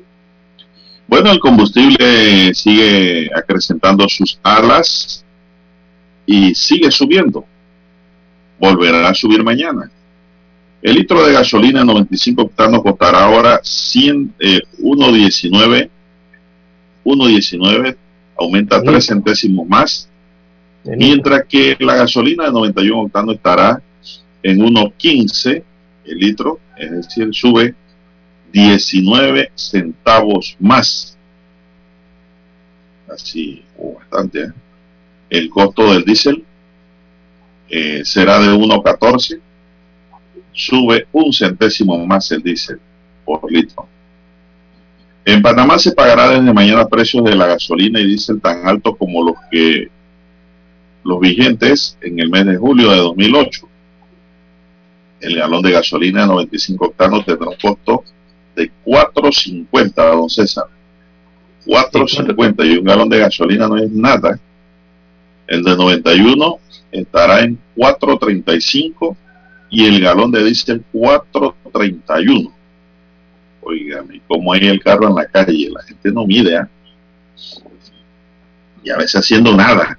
Bueno, 1.07 1.31
el 1.31 1.39
combustible 1.39 2.53
sigue 2.55 3.31
acrecentando 3.33 4.09
sus 4.09 4.41
alas 4.43 5.25
y 6.27 6.57
sigue 6.57 6.91
subiendo. 6.91 7.45
Volverá 8.59 9.11
a 9.11 9.15
subir 9.15 9.45
mañana. 9.45 9.89
El 10.83 10.97
litro 10.97 11.25
de 11.25 11.35
gasolina 11.35 11.85
95 11.85 12.43
octanos 12.43 12.83
costará 12.83 13.27
ahora 13.27 13.61
100, 13.63 14.35
1.19. 14.81 15.89
1.19 17.05 17.97
aumenta 18.37 18.83
3 18.83 19.07
centésimos 19.07 19.69
más. 19.69 20.09
Mientras 20.87 21.45
que 21.49 21.77
la 21.81 21.97
gasolina 21.97 22.45
de 22.45 22.53
91 22.53 23.03
octanos 23.03 23.35
estará 23.35 23.83
en 24.43 24.59
1.15 24.61 25.63
el 26.05 26.19
litro, 26.19 26.61
es 26.77 26.91
decir, 26.91 27.29
sube 27.33 27.75
19 28.53 29.51
centavos 29.55 30.57
más. 30.61 31.17
Así, 33.09 33.65
bastante. 33.99 34.41
¿eh? 34.41 34.53
El 35.31 35.51
costo 35.51 35.93
del 35.93 36.05
diésel 36.05 36.45
eh, 37.69 38.03
será 38.05 38.39
de 38.39 38.49
1.14 38.49 39.41
sube 40.57 41.07
un 41.13 41.33
centésimo 41.33 42.05
más 42.07 42.33
el 42.33 42.43
diésel 42.43 42.81
por 43.25 43.51
litro. 43.53 43.87
En 45.25 45.43
Panamá 45.43 45.79
se 45.79 45.93
pagará 45.93 46.31
desde 46.31 46.53
mañana 46.53 46.89
precios 46.89 47.25
de 47.25 47.35
la 47.35 47.47
gasolina 47.47 48.01
y 48.01 48.07
diésel 48.07 48.41
tan 48.41 48.67
altos 48.67 48.97
como 48.97 49.23
los 49.23 49.35
que 49.51 49.91
los 51.07 51.21
vigentes 51.21 51.97
en 52.01 52.19
el 52.19 52.29
mes 52.29 52.47
de 52.47 52.57
julio 52.57 52.91
de 52.91 52.97
2008. 52.99 53.69
El 55.21 55.37
galón 55.37 55.63
de 55.63 55.73
gasolina 55.73 56.23
de 56.23 56.27
95 56.27 56.87
octanos 56.87 57.25
tendrá 57.25 57.49
un 57.49 57.57
costo 57.57 58.05
de 58.55 58.71
4.50, 58.85 59.95
don 59.95 60.29
César. 60.29 60.65
4.50 61.65 62.67
y 62.67 62.79
un 62.79 62.85
galón 62.85 63.09
de 63.09 63.19
gasolina 63.19 63.69
no 63.69 63.77
es 63.77 63.91
nada. 63.91 64.39
El 65.47 65.63
de 65.63 65.77
91 65.77 66.59
estará 66.91 67.41
en 67.41 67.59
4.35 67.77 69.17
y 69.71 69.87
el 69.87 70.01
galón 70.01 70.31
de 70.33 70.45
diésel 70.45 70.85
4.31. 70.93 72.53
Oígame, 73.63 74.21
como 74.27 74.53
hay 74.53 74.67
el 74.67 74.83
carro 74.83 75.09
en 75.09 75.15
la 75.15 75.27
calle, 75.27 75.71
la 75.71 75.83
gente 75.83 76.13
no 76.13 76.27
mide, 76.27 76.57
¿ah? 76.57 76.69
y 78.83 78.91
a 78.91 78.97
veces 78.97 79.17
haciendo 79.17 79.57
nada. 79.57 79.99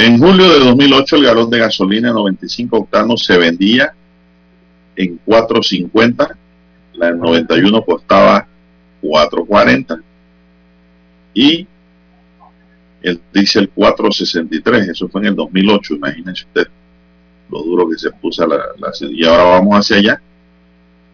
En 0.00 0.16
julio 0.16 0.48
de 0.48 0.60
2008 0.60 1.16
el 1.16 1.24
galón 1.24 1.50
de 1.50 1.58
gasolina 1.58 2.12
95 2.12 2.76
octanos 2.78 3.24
se 3.24 3.36
vendía 3.36 3.92
en 4.94 5.18
4.50, 5.26 6.36
la 6.92 7.06
del 7.06 7.18
91 7.18 7.84
costaba 7.84 8.46
4.40 9.02 10.00
y 11.34 11.66
el 13.02 13.20
diésel 13.34 13.72
4.63, 13.74 14.88
eso 14.92 15.08
fue 15.08 15.22
en 15.22 15.26
el 15.26 15.34
2008, 15.34 15.94
imagínense 15.94 16.44
usted 16.44 16.68
lo 17.50 17.62
duro 17.64 17.90
que 17.90 17.98
se 17.98 18.12
puso 18.12 18.46
la, 18.46 18.56
la 18.78 18.92
y 19.00 19.24
ahora 19.24 19.42
vamos 19.42 19.80
hacia 19.80 19.96
allá. 19.96 20.22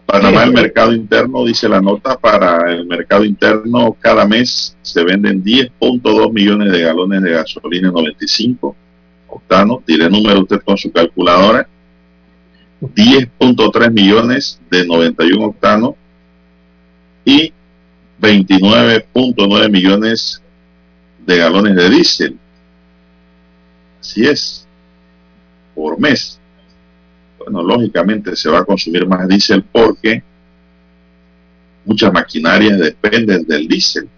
Panamá, 0.06 0.44
el 0.44 0.52
mercado 0.52 0.92
interno, 0.92 1.44
dice 1.44 1.68
la 1.68 1.80
nota, 1.80 2.16
para 2.18 2.70
el 2.70 2.86
mercado 2.86 3.24
interno 3.24 3.96
cada 3.98 4.26
mes 4.26 4.76
se 4.82 5.02
venden 5.02 5.42
10.2 5.42 6.32
millones 6.32 6.72
de 6.72 6.82
galones 6.82 7.22
de 7.22 7.30
gasolina 7.30 7.90
95 7.90 8.76
octano, 9.28 9.82
tire 9.84 10.08
número 10.08 10.40
usted 10.40 10.60
con 10.60 10.76
su 10.76 10.92
calculadora, 10.92 11.66
10.3 12.80 13.90
millones 13.90 14.60
de 14.70 14.86
91 14.86 15.44
octano. 15.46 15.96
Y 17.24 17.52
29.9 18.20 19.70
millones 19.70 20.42
de 21.26 21.38
galones 21.38 21.74
de 21.74 21.90
diésel. 21.90 22.38
Así 24.00 24.26
es. 24.26 24.66
Por 25.74 25.98
mes. 25.98 26.38
Bueno, 27.44 27.62
lógicamente 27.62 28.34
se 28.36 28.50
va 28.50 28.60
a 28.60 28.64
consumir 28.64 29.06
más 29.06 29.28
diésel 29.28 29.62
porque 29.70 30.22
muchas 31.84 32.12
maquinarias 32.12 32.78
dependen 32.78 33.44
del 33.44 33.68
diésel. 33.68 34.08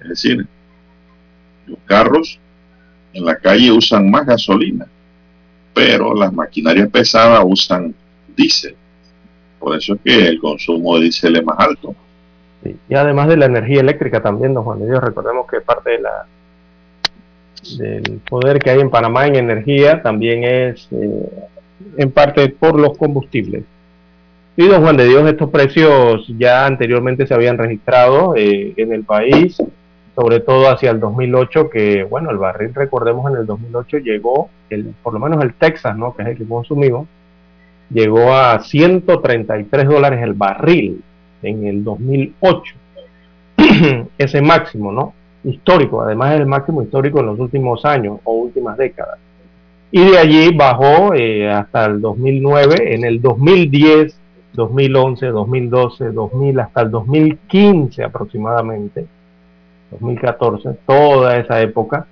Es 0.00 0.08
decir, 0.08 0.46
los 1.66 1.78
carros 1.84 2.38
en 3.12 3.24
la 3.24 3.36
calle 3.36 3.72
usan 3.72 4.10
más 4.10 4.26
gasolina, 4.26 4.86
pero 5.74 6.14
las 6.14 6.32
maquinarias 6.32 6.88
pesadas 6.88 7.42
usan 7.44 7.94
diésel. 8.36 8.76
Por 9.58 9.76
eso 9.76 9.94
es 9.94 10.00
que 10.02 10.28
el 10.28 10.40
consumo 10.40 10.96
de 10.96 11.02
diésel 11.02 11.36
es 11.36 11.44
más 11.44 11.58
alto. 11.58 11.94
Y 12.88 12.94
además 12.94 13.28
de 13.28 13.38
la 13.38 13.46
energía 13.46 13.80
eléctrica 13.80 14.22
también, 14.22 14.54
don 14.54 14.64
Juan 14.64 14.80
de 14.80 14.86
Dios, 14.86 15.02
recordemos 15.02 15.46
que 15.50 15.60
parte 15.60 15.90
de 15.90 16.00
la 16.00 16.26
del 17.76 18.20
poder 18.28 18.58
que 18.58 18.70
hay 18.70 18.80
en 18.80 18.90
Panamá 18.90 19.26
en 19.26 19.36
energía 19.36 20.02
también 20.02 20.44
es 20.44 20.88
eh, 20.92 21.28
en 21.96 22.10
parte 22.10 22.48
por 22.48 22.78
los 22.78 22.96
combustibles. 22.96 23.64
Y 24.56 24.66
don 24.66 24.82
Juan 24.82 24.96
de 24.96 25.06
Dios, 25.06 25.28
estos 25.28 25.50
precios 25.50 26.26
ya 26.38 26.66
anteriormente 26.66 27.26
se 27.26 27.34
habían 27.34 27.56
registrado 27.56 28.34
eh, 28.36 28.74
en 28.76 28.92
el 28.92 29.04
país, 29.04 29.56
sobre 30.14 30.40
todo 30.40 30.68
hacia 30.68 30.90
el 30.90 31.00
2008, 31.00 31.70
que 31.70 32.04
bueno, 32.04 32.30
el 32.30 32.38
barril, 32.38 32.74
recordemos, 32.74 33.30
en 33.32 33.38
el 33.38 33.46
2008 33.46 33.98
llegó, 33.98 34.50
el, 34.68 34.94
por 35.02 35.14
lo 35.14 35.20
menos 35.20 35.42
el 35.42 35.54
Texas, 35.54 35.96
¿no? 35.96 36.14
que 36.14 36.22
es 36.22 36.28
el 36.28 36.36
que 36.36 36.44
consumimos, 36.44 37.06
llegó 37.90 38.34
a 38.34 38.60
133 38.60 39.88
dólares 39.88 40.22
el 40.22 40.34
barril 40.34 41.02
en 41.42 41.66
el 41.66 41.82
2008. 41.82 42.74
Ese 44.18 44.42
máximo, 44.42 44.92
¿no? 44.92 45.14
histórico, 45.44 46.02
además 46.02 46.34
es 46.34 46.40
el 46.40 46.46
máximo 46.46 46.82
histórico 46.82 47.20
en 47.20 47.26
los 47.26 47.38
últimos 47.38 47.84
años 47.84 48.18
o 48.24 48.32
últimas 48.32 48.76
décadas. 48.76 49.18
Y 49.92 50.10
de 50.10 50.18
allí 50.18 50.54
bajó 50.54 51.14
eh, 51.14 51.50
hasta 51.50 51.86
el 51.86 52.00
2009, 52.00 52.94
en 52.94 53.04
el 53.04 53.20
2010, 53.20 54.16
2011, 54.52 55.26
2012, 55.26 56.12
2000, 56.12 56.60
hasta 56.60 56.82
el 56.82 56.90
2015 56.90 58.04
aproximadamente, 58.04 59.06
2014, 59.90 60.70
toda 60.86 61.38
esa 61.38 61.60
época, 61.60 62.06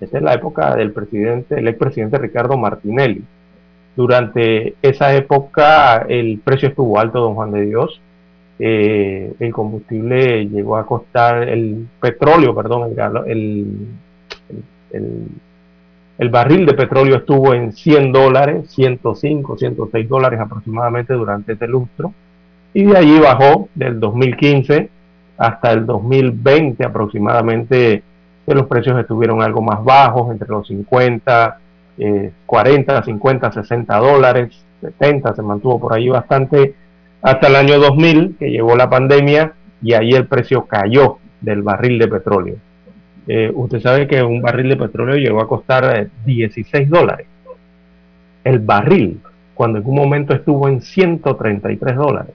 esa 0.00 0.18
es 0.18 0.22
la 0.22 0.34
época 0.34 0.76
del 0.76 0.92
presidente, 0.92 1.58
el 1.58 1.66
expresidente 1.66 2.18
Ricardo 2.18 2.56
Martinelli. 2.56 3.24
Durante 3.96 4.76
esa 4.80 5.12
época 5.14 6.06
el 6.08 6.38
precio 6.38 6.68
estuvo 6.68 7.00
alto, 7.00 7.20
don 7.20 7.34
Juan 7.34 7.50
de 7.50 7.66
Dios, 7.66 8.00
eh, 8.60 9.32
el 9.38 9.52
combustible 9.52 10.48
llegó 10.48 10.76
a 10.76 10.86
costar, 10.86 11.48
el 11.48 11.88
petróleo, 12.00 12.54
perdón, 12.54 12.92
el, 12.92 13.26
el, 13.26 13.66
el, 14.92 15.28
barril 16.30 16.66
de 16.66 16.74
petróleo 16.74 17.16
estuvo 17.16 17.54
en 17.54 17.72
100 17.72 18.12
dólares, 18.12 18.70
105, 18.70 19.56
106 19.56 20.08
dólares 20.08 20.40
aproximadamente 20.40 21.14
durante 21.14 21.52
este 21.52 21.68
lustro, 21.68 22.12
y 22.74 22.84
de 22.84 22.96
allí 22.96 23.18
bajó 23.20 23.68
del 23.74 24.00
2015 24.00 24.90
hasta 25.38 25.70
el 25.70 25.86
2020 25.86 26.84
aproximadamente, 26.84 28.02
que 28.44 28.54
los 28.54 28.66
precios 28.66 28.98
estuvieron 28.98 29.42
algo 29.42 29.62
más 29.62 29.82
bajos, 29.84 30.32
entre 30.32 30.48
los 30.48 30.66
50, 30.66 31.58
40, 32.46 33.02
50, 33.02 33.52
60 33.52 33.96
dólares, 33.98 34.64
70, 34.80 35.34
se 35.34 35.42
mantuvo 35.42 35.80
por 35.80 35.94
ahí 35.94 36.08
bastante 36.08 36.74
hasta 37.22 37.46
el 37.46 37.56
año 37.56 37.78
2000, 37.78 38.36
que 38.38 38.50
llegó 38.50 38.76
la 38.76 38.90
pandemia 38.90 39.52
y 39.82 39.92
ahí 39.94 40.10
el 40.10 40.26
precio 40.26 40.66
cayó 40.66 41.18
del 41.40 41.62
barril 41.62 41.98
de 41.98 42.08
petróleo. 42.08 42.56
Eh, 43.30 43.52
usted 43.54 43.80
sabe 43.80 44.08
que 44.08 44.22
un 44.22 44.40
barril 44.40 44.70
de 44.70 44.76
petróleo 44.76 45.16
llegó 45.16 45.42
a 45.42 45.46
costar 45.46 46.08
16 46.24 46.66
eh, 46.72 46.86
dólares. 46.90 47.26
El 48.42 48.60
barril, 48.60 49.20
cuando 49.52 49.78
en 49.78 49.86
un 49.86 49.94
momento 49.94 50.32
estuvo 50.32 50.66
en 50.66 50.80
133 50.80 51.96
dólares. 51.96 52.32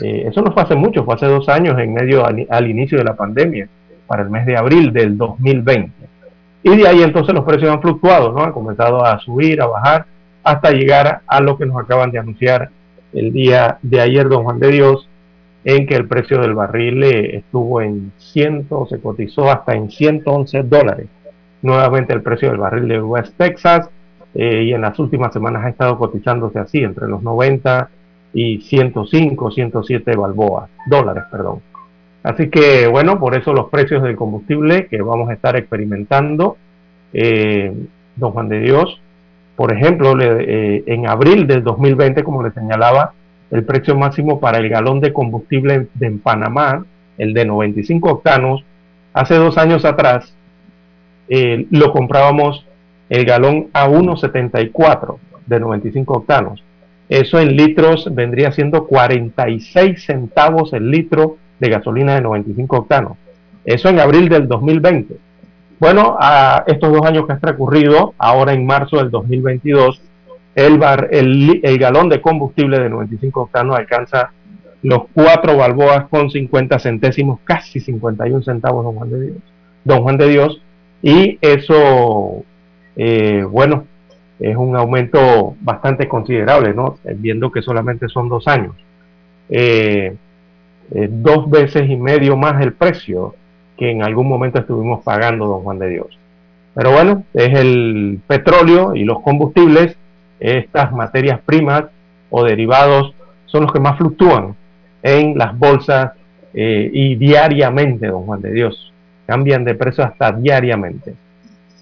Eh, 0.00 0.26
eso 0.28 0.42
no 0.42 0.52
fue 0.52 0.62
hace 0.62 0.76
mucho, 0.76 1.04
fue 1.04 1.16
hace 1.16 1.26
dos 1.26 1.48
años 1.48 1.76
en 1.80 1.92
medio 1.92 2.24
al, 2.24 2.70
inicio 2.70 2.98
de 2.98 3.04
la 3.04 3.16
pandemia, 3.16 3.68
para 4.06 4.22
el 4.22 4.30
mes 4.30 4.46
de 4.46 4.56
abril 4.56 4.92
del 4.92 5.18
2020. 5.18 5.90
Y 6.62 6.76
de 6.76 6.86
ahí 6.86 7.02
entonces 7.02 7.34
los 7.34 7.44
precios 7.44 7.72
han 7.72 7.82
fluctuado, 7.82 8.32
¿no? 8.32 8.44
Han 8.44 8.52
comenzado 8.52 9.04
a 9.04 9.18
subir, 9.18 9.60
a 9.60 9.66
bajar, 9.66 10.06
hasta 10.44 10.70
llegar 10.70 11.22
a 11.26 11.40
lo 11.40 11.58
que 11.58 11.66
nos 11.66 11.82
acaban 11.82 12.12
de 12.12 12.20
anunciar 12.20 12.70
el 13.12 13.32
día 13.32 13.78
de 13.82 14.00
ayer, 14.00 14.28
don 14.28 14.44
Juan 14.44 14.60
de 14.60 14.68
Dios, 14.68 15.08
en 15.66 15.84
que 15.84 15.96
el 15.96 16.06
precio 16.06 16.40
del 16.40 16.54
barril 16.54 17.02
eh, 17.02 17.38
estuvo 17.38 17.80
en 17.80 18.12
100, 18.18 18.68
se 18.88 19.00
cotizó 19.00 19.50
hasta 19.50 19.74
en 19.74 19.90
111 19.90 20.62
dólares. 20.62 21.08
Nuevamente 21.60 22.12
el 22.12 22.22
precio 22.22 22.50
del 22.50 22.58
barril 22.58 22.86
de 22.86 23.02
West 23.02 23.34
Texas 23.36 23.90
eh, 24.32 24.62
y 24.62 24.72
en 24.72 24.82
las 24.82 24.96
últimas 25.00 25.32
semanas 25.32 25.64
ha 25.64 25.68
estado 25.68 25.98
cotizándose 25.98 26.60
así 26.60 26.78
entre 26.78 27.08
los 27.08 27.20
90 27.20 27.90
y 28.32 28.60
105, 28.60 29.50
107 29.50 30.14
balboas, 30.14 30.70
dólares, 30.86 31.24
perdón. 31.32 31.60
Así 32.22 32.48
que 32.48 32.86
bueno, 32.86 33.18
por 33.18 33.36
eso 33.36 33.52
los 33.52 33.68
precios 33.68 34.04
del 34.04 34.14
combustible 34.14 34.86
que 34.86 35.02
vamos 35.02 35.30
a 35.30 35.32
estar 35.32 35.56
experimentando 35.56 36.58
eh, 37.12 37.74
don 38.14 38.30
Juan 38.30 38.48
de 38.48 38.60
Dios. 38.60 39.00
Por 39.56 39.72
ejemplo, 39.72 40.14
en 40.20 41.08
abril 41.08 41.46
del 41.46 41.64
2020, 41.64 42.22
como 42.22 42.42
le 42.42 42.50
señalaba, 42.50 43.14
el 43.50 43.64
precio 43.64 43.96
máximo 43.96 44.40
para 44.40 44.58
el 44.58 44.68
galón 44.68 45.00
de 45.00 45.12
combustible 45.12 45.88
de 45.94 46.06
en 46.06 46.18
Panamá, 46.18 46.84
el 47.18 47.32
de 47.32 47.44
95 47.44 48.10
octanos, 48.10 48.64
hace 49.12 49.34
dos 49.36 49.56
años 49.58 49.84
atrás, 49.84 50.34
eh, 51.28 51.66
lo 51.70 51.92
comprábamos 51.92 52.66
el 53.08 53.24
galón 53.24 53.68
a 53.72 53.88
1,74 53.88 55.18
de 55.46 55.60
95 55.60 56.14
octanos. 56.14 56.62
Eso 57.08 57.38
en 57.38 57.56
litros 57.56 58.12
vendría 58.12 58.50
siendo 58.52 58.86
46 58.86 60.04
centavos 60.04 60.72
el 60.72 60.90
litro 60.90 61.36
de 61.60 61.68
gasolina 61.70 62.14
de 62.14 62.20
95 62.22 62.76
octanos. 62.76 63.16
Eso 63.64 63.88
en 63.88 64.00
abril 64.00 64.28
del 64.28 64.48
2020. 64.48 65.16
Bueno, 65.78 66.16
a 66.18 66.64
estos 66.66 66.92
dos 66.92 67.02
años 67.02 67.26
que 67.26 67.32
han 67.32 67.40
transcurrido, 67.40 68.14
ahora 68.18 68.54
en 68.54 68.66
marzo 68.66 68.96
del 68.96 69.10
2022, 69.10 70.00
el, 70.56 71.78
galón 71.78 72.08
de 72.08 72.20
combustible 72.20 72.80
de 72.80 72.88
95 72.88 73.42
octanos 73.42 73.76
alcanza 73.76 74.32
los 74.82 75.02
4 75.12 75.56
balboas 75.56 76.08
con 76.08 76.30
50 76.30 76.78
centésimos, 76.78 77.40
casi 77.44 77.80
51 77.80 78.42
centavos, 78.42 78.84
don 78.84 78.94
Juan 78.94 79.10
de 79.10 79.20
Dios. 79.20 79.36
Don 79.84 80.02
Juan 80.02 80.16
de 80.16 80.28
Dios. 80.28 80.62
Y 81.02 81.38
eso, 81.42 82.42
eh, 82.96 83.44
bueno, 83.48 83.86
es 84.40 84.56
un 84.56 84.76
aumento 84.76 85.54
bastante 85.60 86.08
considerable, 86.08 86.72
¿no? 86.72 86.98
Viendo 87.16 87.50
que 87.52 87.62
solamente 87.62 88.08
son 88.08 88.28
dos 88.28 88.48
años. 88.48 88.74
Eh, 89.48 90.16
eh, 90.92 91.08
dos 91.10 91.50
veces 91.50 91.88
y 91.90 91.96
medio 91.96 92.36
más 92.36 92.62
el 92.62 92.72
precio 92.72 93.34
que 93.76 93.90
en 93.90 94.02
algún 94.02 94.28
momento 94.28 94.58
estuvimos 94.58 95.04
pagando, 95.04 95.46
don 95.46 95.62
Juan 95.62 95.78
de 95.78 95.88
Dios. 95.88 96.18
Pero 96.74 96.92
bueno, 96.92 97.24
es 97.34 97.58
el 97.58 98.20
petróleo 98.26 98.94
y 98.94 99.04
los 99.04 99.20
combustibles, 99.20 99.96
estas 100.40 100.92
materias 100.92 101.40
primas 101.44 101.84
o 102.30 102.44
derivados 102.44 103.14
son 103.46 103.62
los 103.62 103.72
que 103.72 103.80
más 103.80 103.96
fluctúan 103.96 104.56
en 105.02 105.38
las 105.38 105.56
bolsas 105.58 106.12
eh, 106.52 106.90
y 106.92 107.16
diariamente, 107.16 108.08
don 108.08 108.24
Juan 108.24 108.40
de 108.40 108.52
Dios. 108.52 108.92
Cambian 109.26 109.64
de 109.64 109.74
precio 109.74 110.04
hasta 110.04 110.32
diariamente. 110.32 111.14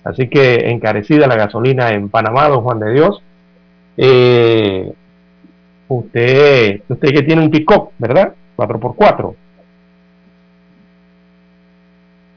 Así 0.05 0.29
que 0.29 0.71
encarecida 0.71 1.27
la 1.27 1.37
gasolina 1.37 1.93
en 1.93 2.09
Panamá, 2.09 2.49
don 2.49 2.63
Juan 2.63 2.81
de 2.81 2.93
Dios. 2.93 3.23
Eh, 3.97 4.93
usted, 5.89 6.83
usted 6.89 7.09
que 7.09 7.23
tiene 7.23 7.43
un 7.43 7.51
pick 7.51 7.71
¿verdad? 7.99 8.35
4x4. 8.57 9.35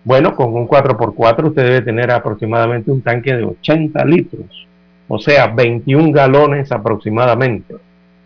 Bueno, 0.04 0.36
con 0.36 0.54
un 0.54 0.68
4x4 0.68 1.50
usted 1.50 1.64
debe 1.64 1.82
tener 1.82 2.12
aproximadamente 2.12 2.90
un 2.92 3.02
tanque 3.02 3.36
de 3.36 3.44
80 3.44 4.06
litros, 4.06 4.67
o 5.08 5.20
sea, 5.20 5.48
21 5.48 6.12
galones 6.12 6.72
aproximadamente. 6.72 7.76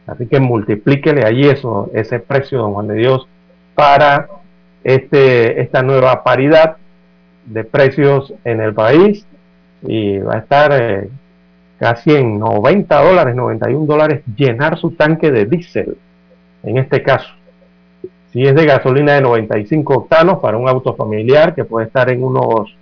Así 0.07 0.25
que 0.27 0.39
multiplíquele 0.39 1.25
ahí 1.25 1.43
eso, 1.43 1.89
ese 1.93 2.19
precio, 2.19 2.59
don 2.59 2.73
Juan 2.73 2.87
de 2.87 2.95
Dios, 2.95 3.27
para 3.75 4.27
este, 4.83 5.61
esta 5.61 5.83
nueva 5.83 6.23
paridad 6.23 6.77
de 7.45 7.63
precios 7.63 8.33
en 8.43 8.61
el 8.61 8.73
país 8.73 9.25
y 9.83 10.19
va 10.19 10.35
a 10.35 10.39
estar 10.39 10.71
eh, 10.73 11.09
casi 11.79 12.11
en 12.11 12.39
90 12.39 13.01
dólares, 13.01 13.35
91 13.35 13.85
dólares 13.85 14.21
llenar 14.35 14.77
su 14.77 14.91
tanque 14.91 15.31
de 15.31 15.45
diésel, 15.45 15.97
en 16.63 16.77
este 16.77 17.01
caso. 17.01 17.29
Si 18.31 18.43
es 18.45 18.55
de 18.55 18.65
gasolina 18.65 19.13
de 19.13 19.21
95 19.21 19.93
octanos 19.93 20.39
para 20.39 20.57
un 20.57 20.69
auto 20.69 20.95
familiar 20.95 21.53
que 21.53 21.65
puede 21.65 21.87
estar 21.87 22.09
en 22.09 22.23
unos 22.23 22.75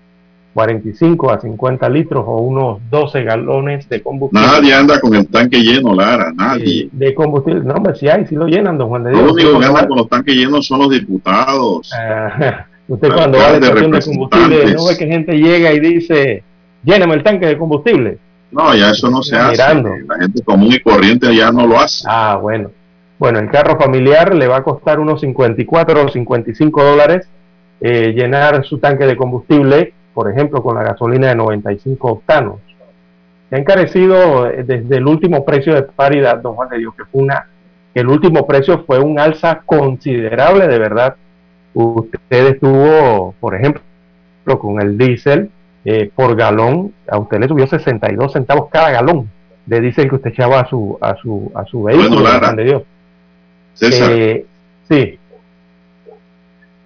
45 0.60 1.32
a 1.32 1.40
50 1.40 1.90
litros 1.90 2.26
o 2.28 2.42
unos 2.42 2.80
12 2.90 3.24
galones 3.24 3.88
de 3.88 4.02
combustible. 4.02 4.46
Nadie 4.46 4.74
anda 4.74 5.00
con 5.00 5.16
el 5.16 5.26
tanque 5.26 5.60
lleno, 5.60 5.96
Lara, 5.96 6.34
nadie. 6.36 6.90
De, 6.92 7.14
combustible, 7.14 7.62
no, 7.62 7.76
hombre, 7.76 7.96
si 7.96 8.10
hay, 8.10 8.26
si 8.28 8.36
lo 8.36 8.46
llenan, 8.46 8.78
don 8.78 8.90
Juan 8.90 9.06
de 9.06 9.12
Dios. 9.12 9.24
Los 9.24 9.32
únicos 9.34 9.58
que 9.58 9.66
andan 9.66 9.88
con 9.88 9.98
los 9.98 10.10
tanques 10.10 10.36
llenos 10.36 10.68
son 10.68 10.80
los 10.80 10.90
diputados. 10.90 11.90
Ah, 11.98 12.66
usted 12.90 13.10
cuando 13.14 13.38
va 13.38 13.48
a 13.48 13.52
la 13.52 13.58
estación 13.58 13.92
de 13.92 14.02
combustible, 14.02 14.74
no 14.74 14.88
ve 14.88 14.98
que 14.98 15.08
gente 15.08 15.38
llega 15.38 15.72
y 15.72 15.80
dice, 15.80 16.44
lléname 16.84 17.14
el 17.14 17.24
tanque 17.24 17.46
de 17.46 17.58
combustible. 17.58 18.18
No, 18.52 18.76
ya 18.76 18.90
eso 18.90 19.10
no 19.10 19.24
se 19.24 19.38
hace. 19.38 19.56
La 19.56 20.18
gente 20.20 20.44
común 20.44 20.74
y 20.74 20.80
corriente 20.82 21.34
ya 21.34 21.54
no 21.54 21.66
lo 21.68 21.80
hace. 21.80 22.04
Ah, 22.06 22.38
bueno. 22.42 22.70
Bueno, 23.18 23.40
el 23.40 23.50
carro 23.50 23.80
familiar 23.80 24.36
le 24.36 24.48
va 24.48 24.58
a 24.58 24.64
costar 24.64 25.00
unos 25.00 25.22
54 25.22 26.04
o 26.04 26.10
55 26.10 26.84
dólares 26.84 27.30
eh, 27.80 28.12
llenar 28.14 28.66
su 28.66 28.80
tanque 28.80 29.06
de 29.06 29.16
combustible, 29.16 29.94
por 30.20 30.30
ejemplo, 30.30 30.62
con 30.62 30.76
la 30.76 30.84
gasolina 30.84 31.30
de 31.30 31.36
95 31.36 32.12
octanos. 32.12 32.58
Se 33.50 33.56
ha 33.56 33.58
encarecido 33.58 34.50
eh, 34.50 34.66
desde 34.66 34.98
el 34.98 35.08
último 35.08 35.46
precio 35.46 35.74
de 35.74 35.84
paridad, 35.84 36.40
don 36.40 36.56
Juan 36.56 36.68
de 36.68 36.80
Dios, 36.80 36.94
que 36.94 37.06
fue 37.06 37.22
una, 37.22 37.48
el 37.94 38.06
último 38.06 38.46
precio 38.46 38.84
fue 38.86 39.00
un 39.00 39.18
alza 39.18 39.62
considerable, 39.66 40.68
de 40.68 40.78
verdad. 40.78 41.16
Usted 41.74 42.48
estuvo, 42.48 43.34
por 43.40 43.56
ejemplo, 43.56 43.82
con 44.60 44.82
el 44.82 44.98
diésel 44.98 45.52
eh, 45.86 46.12
por 46.14 46.36
galón, 46.36 46.94
a 47.08 47.18
usted 47.18 47.40
le 47.40 47.48
subió 47.48 47.66
62 47.66 48.34
centavos 48.34 48.68
cada 48.70 48.92
galón 48.92 49.32
de 49.68 49.80
diésel 49.80 50.10
que 50.10 50.16
usted 50.16 50.32
echaba 50.32 50.60
a 50.60 50.70
su, 50.70 50.98
a 51.00 51.16
su, 51.16 51.50
a 51.56 51.64
su 51.64 51.84
vehículo, 51.84 52.24
don 52.24 52.40
Juan 52.42 52.56
de 52.58 52.64
Dios. 52.66 52.84
César. 53.74 54.12
Eh, 54.12 54.46
sí. 54.90 55.18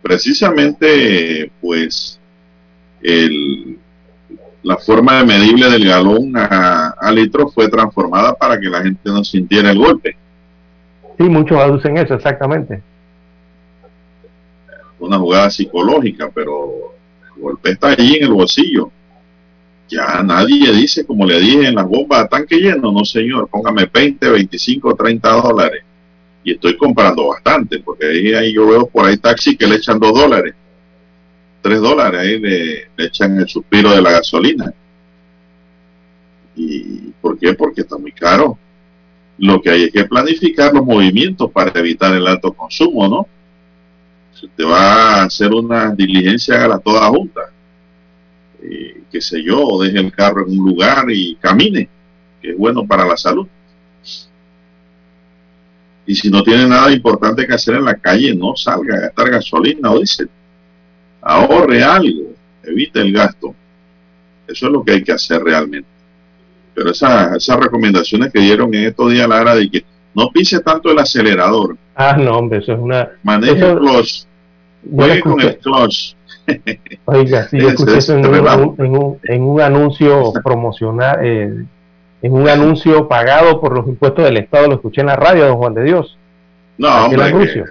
Precisamente, 0.04 1.50
pues, 1.60 2.20
el, 3.04 3.78
la 4.64 4.78
forma 4.78 5.20
de 5.20 5.26
medible 5.26 5.70
del 5.70 5.86
galón 5.86 6.34
a, 6.36 7.12
litro 7.12 7.50
fue 7.50 7.70
transformada 7.70 8.34
para 8.34 8.60
que 8.60 8.68
la 8.68 8.82
gente 8.82 9.02
no 9.06 9.24
sintiera 9.24 9.72
el 9.72 9.78
golpe. 9.78 10.16
Sí, 11.18 11.24
muchos 11.24 11.58
aducen 11.58 11.98
eso, 11.98 12.16
exactamente. 12.16 12.82
Una 15.00 15.20
jugada 15.20 15.50
psicológica, 15.50 16.32
pero 16.34 16.94
el 17.36 17.42
golpe 17.42 17.72
está 17.72 17.90
allí 17.90 18.16
en 18.16 18.24
el 18.24 18.34
bolsillo. 18.34 18.90
Ya 19.90 20.24
nadie 20.24 20.72
dice, 20.72 21.06
como 21.06 21.26
le 21.26 21.40
dije 21.40 21.68
en 21.68 21.76
las 21.76 21.88
bombas, 21.88 22.30
tanque 22.30 22.56
lleno, 22.56 22.92
no 22.92 23.04
señor, 23.04 23.48
póngame 23.50 23.88
20, 23.94 24.30
25, 24.30 24.96
30 24.96 25.30
dólares 25.30 25.84
y 26.44 26.54
estoy 26.54 26.76
comprando 26.78 27.28
bastante, 27.28 27.80
porque 27.80 28.06
ahí, 28.06 28.54
yo 28.54 28.68
veo 28.68 28.88
por 28.88 29.06
ahí 29.06 29.18
taxi 29.18 29.56
que 29.56 29.66
le 29.66 29.76
echan 29.76 30.00
dos 30.00 30.14
dólares, 30.14 30.54
tres 31.64 31.80
dólares, 31.80 32.20
ahí 32.20 32.40
le, 32.40 32.90
echan 32.98 33.40
el 33.40 33.48
suspiro 33.48 33.92
de 33.92 34.02
la 34.02 34.12
gasolina. 34.12 34.72
¿Y 36.56 37.12
por 37.22 37.40
qué? 37.40 37.54
Porque 37.54 37.82
está 37.82 37.98
muy 37.98 38.12
caro. 38.12 38.60
Lo 39.40 39.62
que 39.62 39.70
hay 39.70 39.84
es 39.84 39.92
que 39.92 40.04
planificar 40.04 40.74
los 40.74 40.86
movimientos 40.86 41.50
para 41.52 41.80
evitar 41.80 42.14
el 42.14 42.28
alto 42.28 42.54
consumo, 42.54 43.08
¿no? 43.08 43.28
Si 44.34 44.46
usted 44.46 44.66
va 44.66 45.22
a 45.22 45.24
hacer 45.24 45.52
una 45.52 45.96
diligencia, 45.96 46.56
hágala 46.56 46.80
toda 46.80 47.08
junta. 47.08 47.42
Eh, 48.62 49.02
qué 49.10 49.22
sé 49.22 49.42
yo, 49.42 49.82
deje 49.82 50.00
el 50.00 50.12
carro 50.12 50.46
en 50.46 50.60
un 50.60 50.70
lugar 50.70 51.06
y 51.10 51.36
camine, 51.36 51.90
que 52.42 52.52
es 52.52 52.58
bueno 52.58 52.86
para 52.86 53.06
la 53.06 53.16
salud. 53.16 53.48
Y 56.06 56.14
si 56.14 56.30
no 56.30 56.44
tiene 56.44 56.68
nada 56.68 56.92
importante 56.92 57.48
que 57.48 57.54
hacer 57.54 57.76
en 57.76 57.86
la 57.86 57.96
calle, 57.96 58.36
no 58.36 58.54
salga 58.58 58.98
a 58.98 59.00
gastar 59.00 59.32
gasolina 59.32 59.92
o 59.92 60.00
dice, 60.00 60.28
ahorre 61.24 61.84
algo, 61.84 62.32
evite 62.64 63.02
el 63.02 63.14
gasto. 63.14 63.54
Eso 64.48 64.68
es 64.68 64.72
lo 64.72 64.84
que 64.84 64.94
hay 64.94 65.04
que 65.04 65.14
hacer 65.14 65.42
realmente. 65.42 65.88
Pero 66.74 66.92
esas 66.92 67.60
recomendaciones 67.60 68.32
que 68.32 68.40
dieron 68.40 68.74
en 68.74 68.86
estos 68.86 69.12
días, 69.12 69.28
Lara, 69.28 69.56
de 69.56 69.70
que 69.70 69.86
no 70.16 70.30
pise 70.30 70.60
tanto 70.60 70.92
el 70.92 71.00
acelerador. 71.00 71.78
Ah, 71.96 72.16
no, 72.18 72.38
hombre, 72.38 72.60
eso 72.60 72.74
es 72.74 72.80
una... 72.80 73.10
Maneje 73.22 73.72
el 73.72 73.78
clutch. 73.78 74.26
Juegue 74.92 75.22
con 75.22 75.40
el 75.40 75.58
clutch. 75.60 76.16
Oiga, 77.06 77.48
sí, 77.48 77.60
yo 77.60 77.70
escuché 77.70 77.98
eso 77.98 78.16
en 78.18 78.26
un, 78.26 79.20
en, 79.24 79.44
un, 79.44 79.62
anuncio 79.62 80.34
promocional, 80.44 81.20
eh, 81.22 81.66
en 82.22 82.34
un 82.34 82.50
anuncio 82.50 83.08
pagado 83.08 83.62
por 83.62 83.74
los 83.74 83.88
impuestos 83.88 84.26
del 84.26 84.38
Estado, 84.38 84.68
lo 84.68 84.76
escuché 84.76 85.02
en 85.02 85.08
la 85.08 85.16
radio, 85.16 85.48
don 85.48 85.58
Juan 85.58 85.74
de 85.74 85.84
Dios. 85.84 86.18
No, 86.78 87.06
hombre. 87.06 87.64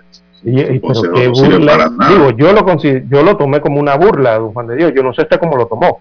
Anuncio. 0.44 0.74
Y, 0.74 0.80
pero 0.80 1.14
qué 1.14 1.28
burla. 1.28 1.90
Digo, 2.08 2.30
yo 2.30 2.52
lo, 2.52 2.76
yo 2.78 3.22
lo 3.22 3.36
tomé 3.36 3.60
como 3.60 3.80
una 3.80 3.96
burla, 3.96 4.38
don 4.38 4.52
Juan 4.52 4.66
de 4.66 4.76
Dios. 4.76 4.92
Yo 4.94 5.02
no 5.02 5.12
sé 5.12 5.22
usted 5.22 5.38
cómo 5.38 5.56
lo 5.56 5.66
tomó. 5.66 6.00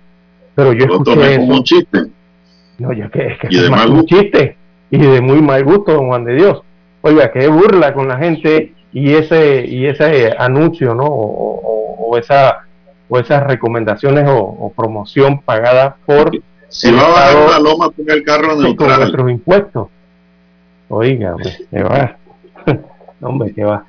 Pero 0.56 0.74
yo, 0.74 0.86
escuché 0.86 1.16
tomé 1.16 1.38
como 1.38 1.54
un 1.56 1.64
chiste. 1.64 2.00
No, 2.80 2.94
ya 2.94 3.10
que 3.10 3.28
es 3.28 3.40
que 3.40 3.48
es 3.48 3.70
más 3.70 3.86
un 3.86 4.06
chiste. 4.06 4.58
Y 4.90 4.98
de 4.98 5.22
muy 5.22 5.42
mal 5.42 5.64
gusto, 5.64 5.94
don 5.94 6.08
Juan 6.08 6.26
de 6.26 6.36
Dios. 6.36 6.62
Oiga, 7.02 7.32
qué 7.32 7.48
burla 7.48 7.94
con 7.94 8.08
la 8.08 8.18
gente 8.18 8.74
y 8.94 9.14
ese 9.14 9.66
y 9.66 9.86
ese 9.86 10.34
anuncio, 10.38 10.94
¿no? 10.94 11.06
O, 11.06 12.18
esa 12.18 12.66
o 13.08 13.20
esas 13.20 13.44
recomendaciones 13.44 14.26
o, 14.28 14.72
promoción 14.76 15.42
pagada 15.42 15.96
por 16.06 16.32
si 16.68 16.92
va 16.92 17.02
a 17.02 17.10
bajar 17.10 17.50
la 17.50 17.60
loma, 17.60 17.90
ponga 17.90 18.14
el 18.14 18.24
carro 18.24 18.56
neutral. 18.56 18.76
Con 18.76 19.00
nuestros 19.00 19.32
impuestos. 19.32 19.88
Oiga, 20.88 21.36
que 21.70 21.84
va. 21.84 22.18
hombre, 23.22 23.54
que 23.54 23.64
va. 23.64 23.86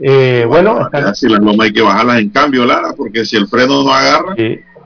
Eh, 0.00 0.44
bueno, 0.46 0.88
si 1.14 1.28
las 1.28 1.40
lomas 1.40 1.66
hay 1.66 1.72
que 1.72 1.82
bajarlas 1.82 2.18
en 2.18 2.30
cambio, 2.30 2.66
Lara, 2.66 2.92
porque 2.96 3.24
si 3.24 3.36
el 3.36 3.46
freno 3.46 3.82
no 3.82 3.92
agarra. 3.92 4.34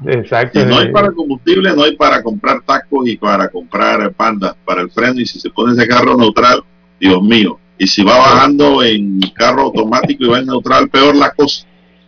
Exacto. 0.07 0.61
Si 0.61 0.67
no 0.67 0.79
hay 0.79 0.93
para 0.93 1.11
combustible, 1.13 1.75
no 1.75 1.85
hay 1.85 1.97
para 1.97 2.23
comprar 2.23 2.63
tacos 2.63 3.09
y 3.09 3.17
para 3.17 3.49
comprar 3.49 4.13
pandas 4.13 4.55
para 4.65 4.83
el 4.83 4.91
freno. 4.91 5.21
Y 5.21 5.27
si 5.27 5.39
se 5.41 5.51
pone 5.51 5.73
ese 5.73 5.89
carro 5.89 6.17
neutral, 6.17 6.63
Dios 6.99 7.23
mío. 7.23 7.59
Y 7.77 7.87
si 7.87 8.03
va 8.03 8.19
bajando 8.19 8.83
en 8.83 9.21
carro 9.35 9.63
automático 9.63 10.25
y 10.25 10.29
va 10.29 10.39
en 10.39 10.47
neutral, 10.47 10.89
peor 10.89 11.17
la 11.17 11.31
cosa. 11.33 11.67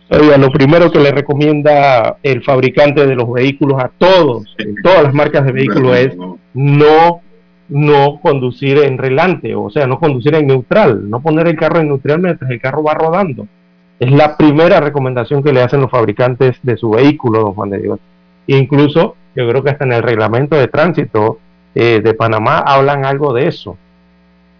Oiga, 0.09 0.37
lo 0.37 0.51
primero 0.51 0.91
que 0.91 0.99
le 0.99 1.11
recomienda 1.11 2.17
el 2.21 2.43
fabricante 2.43 3.07
de 3.07 3.15
los 3.15 3.31
vehículos 3.31 3.81
a 3.81 3.89
todos, 3.89 4.43
en 4.59 4.75
todas 4.83 5.03
las 5.03 5.13
marcas 5.13 5.45
de 5.45 5.51
vehículos, 5.51 5.97
es 5.97 6.15
no, 6.53 7.21
no 7.69 8.19
conducir 8.21 8.77
en 8.79 8.97
relante, 8.97 9.55
o 9.55 9.69
sea, 9.69 9.87
no 9.87 9.99
conducir 9.99 10.35
en 10.35 10.47
neutral, 10.47 11.09
no 11.09 11.21
poner 11.21 11.47
el 11.47 11.55
carro 11.55 11.79
en 11.79 11.87
neutral 11.87 12.19
mientras 12.19 12.49
el 12.51 12.61
carro 12.61 12.83
va 12.83 12.93
rodando. 12.93 13.47
Es 13.99 14.11
la 14.11 14.35
primera 14.37 14.79
recomendación 14.79 15.43
que 15.43 15.53
le 15.53 15.61
hacen 15.61 15.81
los 15.81 15.91
fabricantes 15.91 16.57
de 16.61 16.77
su 16.77 16.89
vehículo, 16.89 17.39
don 17.39 17.53
Juan 17.53 17.69
de 17.69 17.79
Dios. 17.79 17.99
Incluso, 18.47 19.15
yo 19.35 19.47
creo 19.47 19.63
que 19.63 19.69
hasta 19.69 19.85
en 19.85 19.93
el 19.93 20.03
reglamento 20.03 20.55
de 20.55 20.67
tránsito 20.67 21.39
eh, 21.73 22.01
de 22.03 22.13
Panamá 22.13 22.59
hablan 22.59 23.05
algo 23.05 23.33
de 23.33 23.47
eso. 23.47 23.77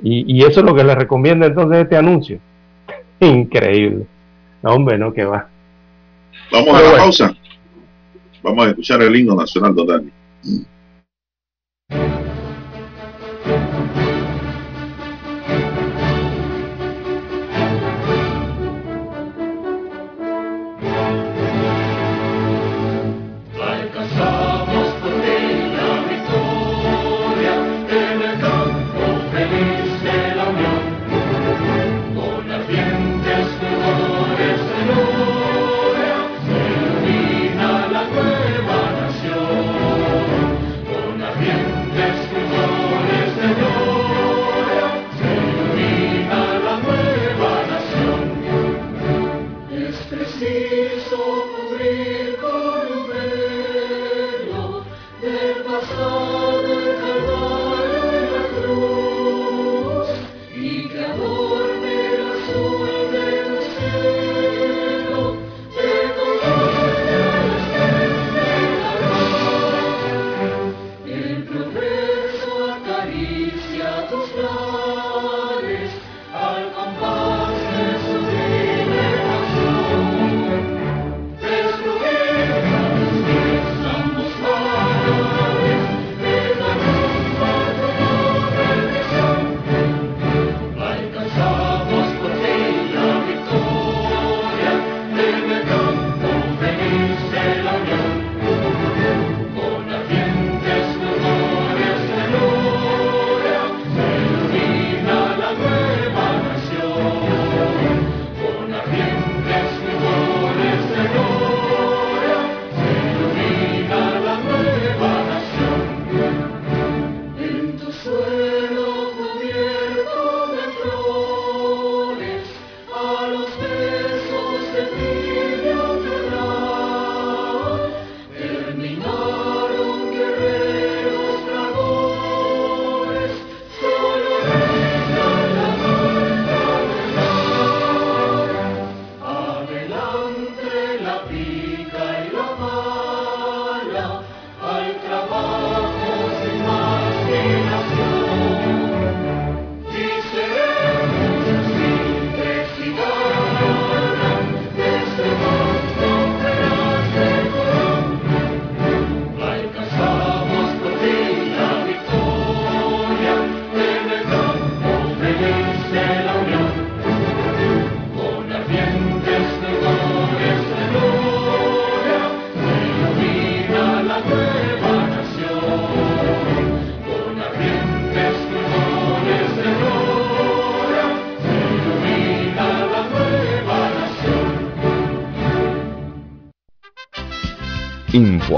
Y, 0.02 0.24
y 0.34 0.44
eso 0.44 0.62
es 0.62 0.66
lo 0.66 0.76
que 0.76 0.84
le 0.84 0.96
recomienda 0.96 1.46
entonces 1.46 1.80
este 1.80 1.98
anuncio. 1.98 2.40
Increíble. 3.20 4.06
No, 4.62 4.76
hombre, 4.76 4.98
no, 4.98 5.14
que 5.14 5.26
va. 5.26 5.48
Vamos 6.52 6.76
a 6.76 6.82
la 6.82 6.98
pausa. 6.98 7.34
Vamos 8.42 8.66
a 8.66 8.70
escuchar 8.70 9.02
el 9.02 9.16
himno 9.16 9.36
nacional, 9.36 9.74
don 9.74 9.88
Dani. 9.88 10.12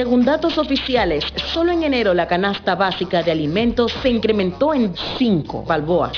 Según 0.00 0.24
datos 0.24 0.56
oficiales, 0.56 1.26
solo 1.52 1.72
en 1.72 1.82
enero 1.82 2.14
la 2.14 2.26
canasta 2.26 2.74
básica 2.74 3.22
de 3.22 3.32
alimentos 3.32 3.92
se 4.00 4.08
incrementó 4.08 4.72
en 4.72 4.94
5 5.18 5.64
balboas, 5.64 6.14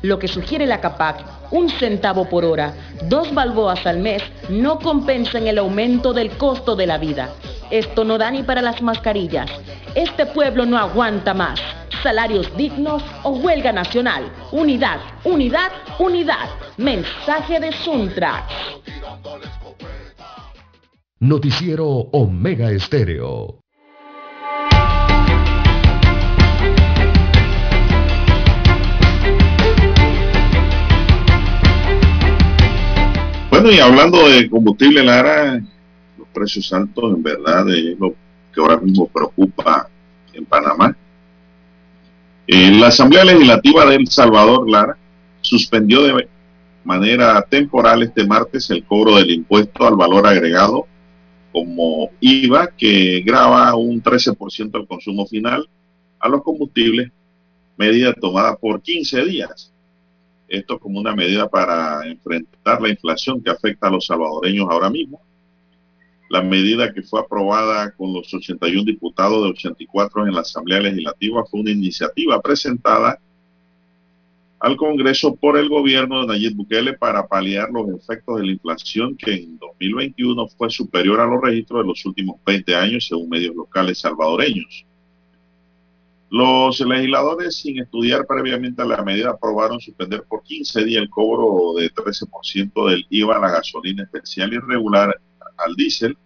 lo 0.00 0.18
que 0.18 0.26
sugiere 0.26 0.64
la 0.64 0.80
CAPAC 0.80 1.50
un 1.50 1.68
centavo 1.68 2.24
por 2.30 2.46
hora, 2.46 2.72
dos 3.02 3.34
balboas 3.34 3.86
al 3.86 3.98
mes, 3.98 4.22
no 4.48 4.78
compensan 4.78 5.46
el 5.46 5.58
aumento 5.58 6.14
del 6.14 6.30
costo 6.38 6.74
de 6.76 6.86
la 6.86 6.96
vida. 6.96 7.28
Esto 7.70 8.04
no 8.04 8.16
da 8.16 8.30
ni 8.30 8.42
para 8.42 8.62
las 8.62 8.80
mascarillas. 8.80 9.50
Este 9.94 10.24
pueblo 10.24 10.64
no 10.64 10.78
aguanta 10.78 11.34
más. 11.34 11.60
Salarios 12.02 12.56
dignos 12.56 13.02
o 13.22 13.32
huelga 13.32 13.70
nacional. 13.70 14.32
Unidad, 14.50 14.98
unidad, 15.24 15.72
unidad. 15.98 16.48
Mensaje 16.78 17.60
de 17.60 17.72
Suntra. 17.72 18.46
Noticiero 21.26 21.86
Omega 21.88 22.70
Estéreo. 22.70 23.58
Bueno, 33.50 33.72
y 33.72 33.80
hablando 33.80 34.28
de 34.28 34.48
combustible, 34.48 35.02
Lara, 35.02 35.60
los 36.16 36.28
precios 36.32 36.72
altos 36.72 37.16
en 37.16 37.22
verdad 37.24 37.68
es 37.70 37.98
lo 37.98 38.14
que 38.54 38.60
ahora 38.60 38.76
mismo 38.76 39.08
preocupa 39.08 39.88
en 40.32 40.44
Panamá. 40.44 40.96
Eh, 42.46 42.70
la 42.70 42.86
Asamblea 42.86 43.24
Legislativa 43.24 43.84
de 43.84 43.96
El 43.96 44.06
Salvador, 44.06 44.70
Lara, 44.70 44.96
suspendió 45.40 46.04
de 46.04 46.28
manera 46.84 47.42
temporal 47.42 48.04
este 48.04 48.24
martes 48.24 48.70
el 48.70 48.84
cobro 48.84 49.16
del 49.16 49.32
impuesto 49.32 49.88
al 49.88 49.96
valor 49.96 50.24
agregado 50.24 50.86
como 51.56 52.10
IVA 52.20 52.68
que 52.76 53.22
graba 53.22 53.74
un 53.76 54.02
13% 54.02 54.72
del 54.72 54.86
consumo 54.86 55.26
final 55.26 55.66
a 56.18 56.28
los 56.28 56.42
combustibles, 56.42 57.10
medida 57.78 58.12
tomada 58.12 58.56
por 58.56 58.82
15 58.82 59.24
días. 59.24 59.72
Esto 60.48 60.78
como 60.78 61.00
una 61.00 61.16
medida 61.16 61.48
para 61.48 62.06
enfrentar 62.06 62.82
la 62.82 62.90
inflación 62.90 63.42
que 63.42 63.48
afecta 63.48 63.88
a 63.88 63.90
los 63.90 64.04
salvadoreños 64.04 64.68
ahora 64.68 64.90
mismo. 64.90 65.22
La 66.28 66.42
medida 66.42 66.92
que 66.92 67.00
fue 67.00 67.20
aprobada 67.20 67.90
con 67.92 68.12
los 68.12 68.34
81 68.34 68.84
diputados 68.84 69.42
de 69.42 69.48
84 69.48 70.26
en 70.26 70.34
la 70.34 70.42
Asamblea 70.42 70.80
Legislativa 70.80 71.42
fue 71.46 71.60
una 71.60 71.70
iniciativa 71.70 72.38
presentada 72.42 73.18
al 74.58 74.76
Congreso 74.76 75.36
por 75.36 75.58
el 75.58 75.68
gobierno 75.68 76.22
de 76.22 76.26
Nayib 76.28 76.56
Bukele 76.56 76.94
para 76.94 77.26
paliar 77.26 77.68
los 77.70 77.88
efectos 77.90 78.38
de 78.38 78.46
la 78.46 78.52
inflación 78.52 79.16
que 79.16 79.34
en 79.34 79.58
2021 79.58 80.48
fue 80.48 80.70
superior 80.70 81.20
a 81.20 81.26
los 81.26 81.42
registros 81.42 81.82
de 81.82 81.88
los 81.88 82.04
últimos 82.06 82.36
20 82.44 82.74
años 82.74 83.06
según 83.06 83.28
medios 83.28 83.54
locales 83.54 83.98
salvadoreños. 83.98 84.86
Los 86.30 86.80
legisladores, 86.80 87.56
sin 87.56 87.80
estudiar 87.80 88.26
previamente 88.26 88.84
la 88.84 89.02
medida, 89.02 89.30
aprobaron 89.30 89.78
suspender 89.78 90.24
por 90.24 90.42
15 90.42 90.84
días 90.84 91.02
el 91.02 91.10
cobro 91.10 91.78
de 91.78 91.92
13% 91.92 92.90
del 92.90 93.06
IVA 93.10 93.36
a 93.36 93.40
la 93.40 93.50
gasolina 93.50 94.02
especial 94.02 94.52
y 94.52 94.58
regular 94.58 95.20
al 95.58 95.74
diésel 95.76 96.16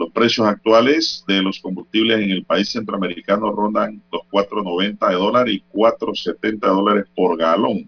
los 0.00 0.10
precios 0.12 0.46
actuales 0.46 1.22
de 1.28 1.42
los 1.42 1.60
combustibles 1.60 2.20
en 2.20 2.30
el 2.30 2.42
país 2.42 2.70
centroamericano 2.70 3.52
rondan 3.52 4.02
los 4.10 4.22
4.90 4.32 5.08
de 5.10 5.14
dólar 5.14 5.48
y 5.50 5.62
4.70 5.74 6.40
de 6.40 6.68
dólares 6.68 7.04
por 7.14 7.36
galón. 7.36 7.86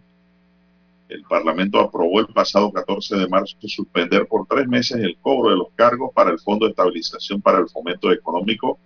El 1.09 1.22
Parlamento 1.22 1.81
aprobó 1.81 2.20
el 2.20 2.27
pasado 2.27 2.70
14 2.70 3.16
de 3.16 3.29
marzo 3.29 3.57
suspender 3.62 4.27
por 4.27 4.46
tres 4.46 4.68
meses 4.68 4.98
el 4.98 5.16
cobro 5.22 5.53
de 5.53 5.57
los 5.57 5.68
cargos 5.75 6.11
para 6.14 6.31
el 6.31 6.38
Fondo 6.38 6.66
de 6.66 6.72
Estabilización 6.72 7.40
para 7.40 7.61
el 7.61 7.70
Fomento 7.70 8.12
Económico, 8.12 8.79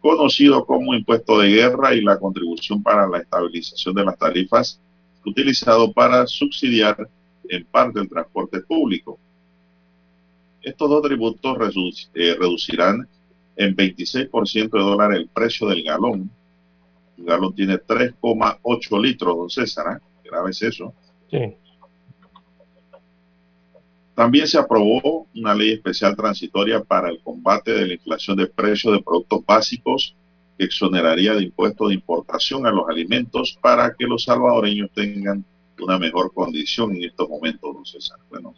conocido 0.00 0.66
como 0.66 0.94
impuesto 0.94 1.38
de 1.38 1.50
guerra 1.50 1.94
y 1.94 2.00
la 2.00 2.18
contribución 2.18 2.82
para 2.82 3.06
la 3.06 3.18
estabilización 3.18 3.94
de 3.94 4.04
las 4.04 4.18
tarifas, 4.18 4.80
utilizado 5.24 5.92
para 5.92 6.26
subsidiar 6.26 7.08
en 7.48 7.64
parte 7.66 8.00
el 8.00 8.08
transporte 8.08 8.62
público. 8.62 9.16
Estos 10.64 10.88
dos 10.88 11.02
tributos 11.02 12.10
eh, 12.14 12.36
reducirán 12.38 13.06
en 13.56 13.76
26% 13.76 14.70
de 14.70 14.78
dólar 14.78 15.14
el 15.14 15.28
precio 15.28 15.68
del 15.68 15.82
galón. 15.82 16.30
Un 17.18 17.24
galón 17.24 17.54
tiene 17.54 17.78
3,8 17.78 19.02
litros, 19.02 19.36
don 19.36 19.50
César. 19.50 19.96
¿eh? 19.96 20.04
Grave 20.24 20.50
es 20.50 20.62
eso. 20.62 20.94
Sí. 21.30 21.54
También 24.14 24.46
se 24.46 24.58
aprobó 24.58 25.26
una 25.34 25.54
ley 25.54 25.72
especial 25.72 26.16
transitoria 26.16 26.82
para 26.82 27.10
el 27.10 27.20
combate 27.20 27.72
de 27.72 27.86
la 27.86 27.94
inflación 27.94 28.36
de 28.36 28.46
precios 28.46 28.94
de 28.94 29.02
productos 29.02 29.44
básicos 29.44 30.14
que 30.56 30.64
exoneraría 30.64 31.34
de 31.34 31.42
impuestos 31.42 31.88
de 31.88 31.94
importación 31.94 32.66
a 32.66 32.70
los 32.70 32.88
alimentos 32.88 33.58
para 33.60 33.92
que 33.94 34.06
los 34.06 34.24
salvadoreños 34.24 34.90
tengan 34.94 35.44
una 35.80 35.98
mejor 35.98 36.32
condición 36.32 36.94
en 36.94 37.04
estos 37.04 37.28
momentos, 37.28 37.74
don 37.74 37.84
César. 37.84 38.18
Bueno, 38.30 38.54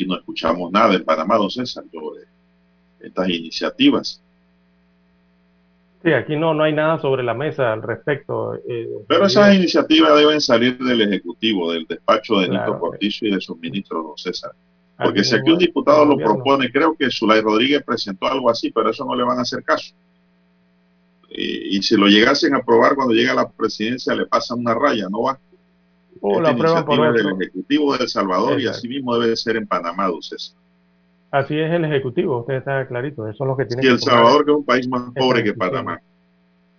Aquí 0.00 0.08
no 0.08 0.16
escuchamos 0.16 0.72
nada 0.72 0.94
en 0.94 1.04
Panamá, 1.04 1.36
don 1.36 1.50
César, 1.50 1.84
sobre 1.92 2.22
estas 3.00 3.28
iniciativas. 3.28 4.22
Sí, 6.02 6.10
aquí 6.14 6.36
no, 6.36 6.54
no 6.54 6.62
hay 6.62 6.72
nada 6.72 6.98
sobre 6.98 7.22
la 7.22 7.34
mesa 7.34 7.70
al 7.70 7.82
respecto. 7.82 8.54
Eh, 8.66 8.88
Pero 9.06 9.26
esas 9.26 9.54
iniciativas 9.54 10.16
deben 10.16 10.40
salir 10.40 10.78
del 10.78 11.02
Ejecutivo, 11.02 11.70
del 11.72 11.84
despacho 11.86 12.36
de 12.38 12.48
Nito 12.48 12.78
Cortizo 12.78 13.26
y 13.26 13.32
de 13.32 13.42
sus 13.42 13.58
ministros, 13.58 14.02
don 14.02 14.16
César. 14.16 14.52
Porque 14.96 15.22
si 15.22 15.34
aquí 15.34 15.50
un 15.50 15.58
diputado 15.58 16.06
lo 16.06 16.16
propone, 16.16 16.72
creo 16.72 16.96
que 16.96 17.10
Zulay 17.10 17.42
Rodríguez 17.42 17.82
presentó 17.84 18.26
algo 18.26 18.48
así, 18.48 18.70
pero 18.70 18.88
eso 18.88 19.04
no 19.04 19.14
le 19.14 19.22
van 19.22 19.38
a 19.38 19.42
hacer 19.42 19.62
caso. 19.62 19.92
Y, 21.28 21.76
y 21.76 21.82
si 21.82 21.94
lo 21.94 22.06
llegasen 22.06 22.54
a 22.54 22.58
aprobar 22.58 22.94
cuando 22.94 23.12
llega 23.12 23.32
a 23.32 23.36
la 23.36 23.50
presidencia, 23.50 24.14
le 24.14 24.24
pasan 24.24 24.60
una 24.60 24.72
raya, 24.72 25.08
no 25.10 25.24
va. 25.24 25.38
O 26.20 26.40
la 26.40 26.54
prueba 26.54 26.84
por 26.84 27.12
del 27.14 27.40
Ejecutivo 27.40 27.96
de 27.96 28.04
El 28.04 28.08
Salvador 28.08 28.60
y 28.60 28.66
así 28.66 28.88
mismo 28.88 29.18
debe 29.18 29.36
ser 29.36 29.56
en 29.56 29.66
Panamá, 29.66 30.08
César. 30.20 30.56
Así 31.30 31.58
es 31.58 31.72
el 31.72 31.84
Ejecutivo, 31.84 32.40
usted 32.40 32.54
está 32.54 32.86
clarito, 32.86 33.26
eso 33.28 33.44
es 33.44 33.48
lo 33.48 33.56
que 33.56 33.64
tiene 33.64 33.82
si 33.82 33.88
El 33.88 33.98
Salvador, 33.98 34.44
que 34.44 34.50
es 34.50 34.56
un 34.56 34.64
país 34.64 34.88
más 34.88 35.10
pobre 35.14 35.44
que 35.44 35.54
Panamá, 35.54 36.00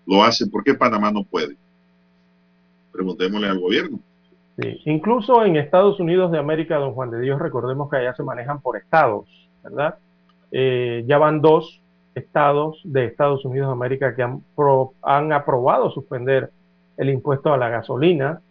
lo 0.06 0.24
hace, 0.24 0.46
¿por 0.48 0.64
qué 0.64 0.74
Panamá 0.74 1.12
no 1.12 1.24
puede? 1.24 1.56
Preguntémosle 2.92 3.48
al 3.48 3.60
gobierno. 3.60 4.00
Sí. 4.60 4.82
Incluso 4.86 5.44
en 5.46 5.56
Estados 5.56 6.00
Unidos 6.00 6.32
de 6.32 6.38
América, 6.38 6.78
don 6.78 6.94
Juan 6.94 7.10
de 7.10 7.22
Dios, 7.22 7.40
recordemos 7.40 7.90
que 7.90 7.98
allá 7.98 8.14
se 8.14 8.24
manejan 8.24 8.62
por 8.62 8.78
estados, 8.78 9.26
¿verdad? 9.64 9.96
Eh, 10.52 11.04
ya 11.08 11.18
van 11.18 11.42
dos 11.42 11.82
estados 12.14 12.82
de 12.84 13.06
Estados 13.06 13.46
Unidos 13.46 13.70
de 13.70 13.74
América 13.74 14.14
que 14.16 14.22
han, 14.22 14.44
han 15.02 15.32
aprobado 15.32 15.90
suspender 15.92 16.52
el 16.98 17.10
impuesto 17.10 17.54
a 17.54 17.58
la 17.58 17.70
gasolina 17.70 18.42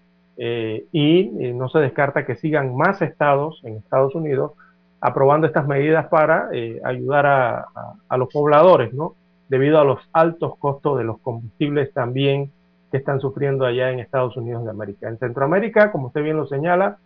eh, 0.43 0.87
y 0.91 1.31
eh, 1.39 1.53
no 1.53 1.69
se 1.69 1.81
descarta 1.81 2.25
que 2.25 2.35
sigan 2.35 2.75
más 2.75 3.03
estados 3.03 3.61
en 3.63 3.77
Estados 3.77 4.15
Unidos 4.15 4.53
aprobando 4.99 5.47
estas 5.47 5.69
medidas 5.69 6.07
para 6.07 6.49
eh, 6.55 6.81
ayudar 6.83 7.27
a, 7.27 8.17
los 8.17 8.33
pobladores, 8.33 8.95
¿no? 8.95 9.17
Debido 9.51 9.79
a 9.79 9.85
los 9.85 9.99
altos 10.15 10.57
costos 10.57 10.97
de 10.97 11.05
los 11.05 11.19
combustibles 11.21 11.93
también 11.93 12.51
que 12.91 12.97
están 12.97 13.21
sufriendo 13.21 13.67
allá 13.67 13.91
en 13.91 14.01
Estados 14.01 14.35
Unidos 14.39 14.65
de 14.65 14.71
América. 14.71 15.11
En 15.11 15.19
Centroamérica, 15.19 15.93
como 15.93 16.07
usted 16.07 16.23
bien 16.23 16.39
lo 16.39 16.47
señala, 16.47 16.97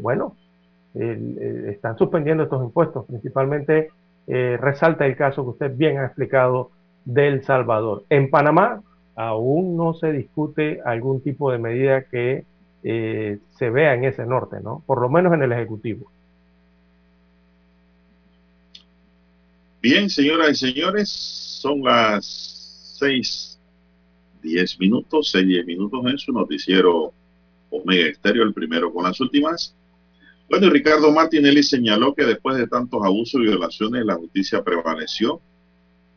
bueno, 0.00 0.36
están 0.94 1.96
suspendiendo 1.98 2.44
estos 2.44 2.62
impuestos. 2.62 3.06
Principalmente 3.06 3.90
resalta 4.26 5.06
el 5.06 5.16
caso 5.16 5.42
que 5.44 5.50
usted 5.50 5.76
bien 5.76 5.98
ha 5.98 6.06
explicado 6.06 6.70
del 7.04 7.42
Salvador. 7.42 8.04
En 8.08 8.30
Panamá, 8.30 8.82
aún 9.14 9.76
no 9.76 9.94
se 9.94 10.12
discute 10.12 10.80
algún 10.84 11.20
tipo 11.20 11.50
de 11.52 11.58
medida 11.58 12.04
que 12.04 12.44
eh, 12.82 13.38
se 13.58 13.70
vea 13.70 13.94
en 13.94 14.04
ese 14.04 14.24
norte, 14.24 14.56
¿no? 14.62 14.82
Por 14.86 15.00
lo 15.00 15.08
menos 15.08 15.32
en 15.34 15.42
el 15.42 15.52
Ejecutivo. 15.52 16.10
Bien, 19.82 20.10
señoras 20.10 20.50
y 20.50 20.72
señores, 20.72 21.08
son 21.08 21.82
las 21.82 22.96
seis, 22.98 23.58
diez 24.42 24.78
minutos, 24.78 25.30
seis, 25.30 25.46
diez 25.46 25.64
minutos 25.64 26.04
en 26.06 26.18
su 26.18 26.32
noticiero 26.32 27.12
Omega 27.70 28.08
Estéreo, 28.08 28.42
el 28.42 28.52
primero 28.52 28.92
con 28.92 29.04
las 29.04 29.20
últimas. 29.20 29.74
Bueno, 30.50 30.68
Ricardo 30.68 31.12
Martinelli 31.12 31.62
señaló 31.62 32.14
que 32.14 32.24
después 32.24 32.56
de 32.56 32.66
tantos 32.66 33.02
abusos 33.04 33.40
y 33.40 33.44
violaciones, 33.44 34.04
la 34.04 34.16
justicia 34.16 34.62
prevaleció 34.64 35.40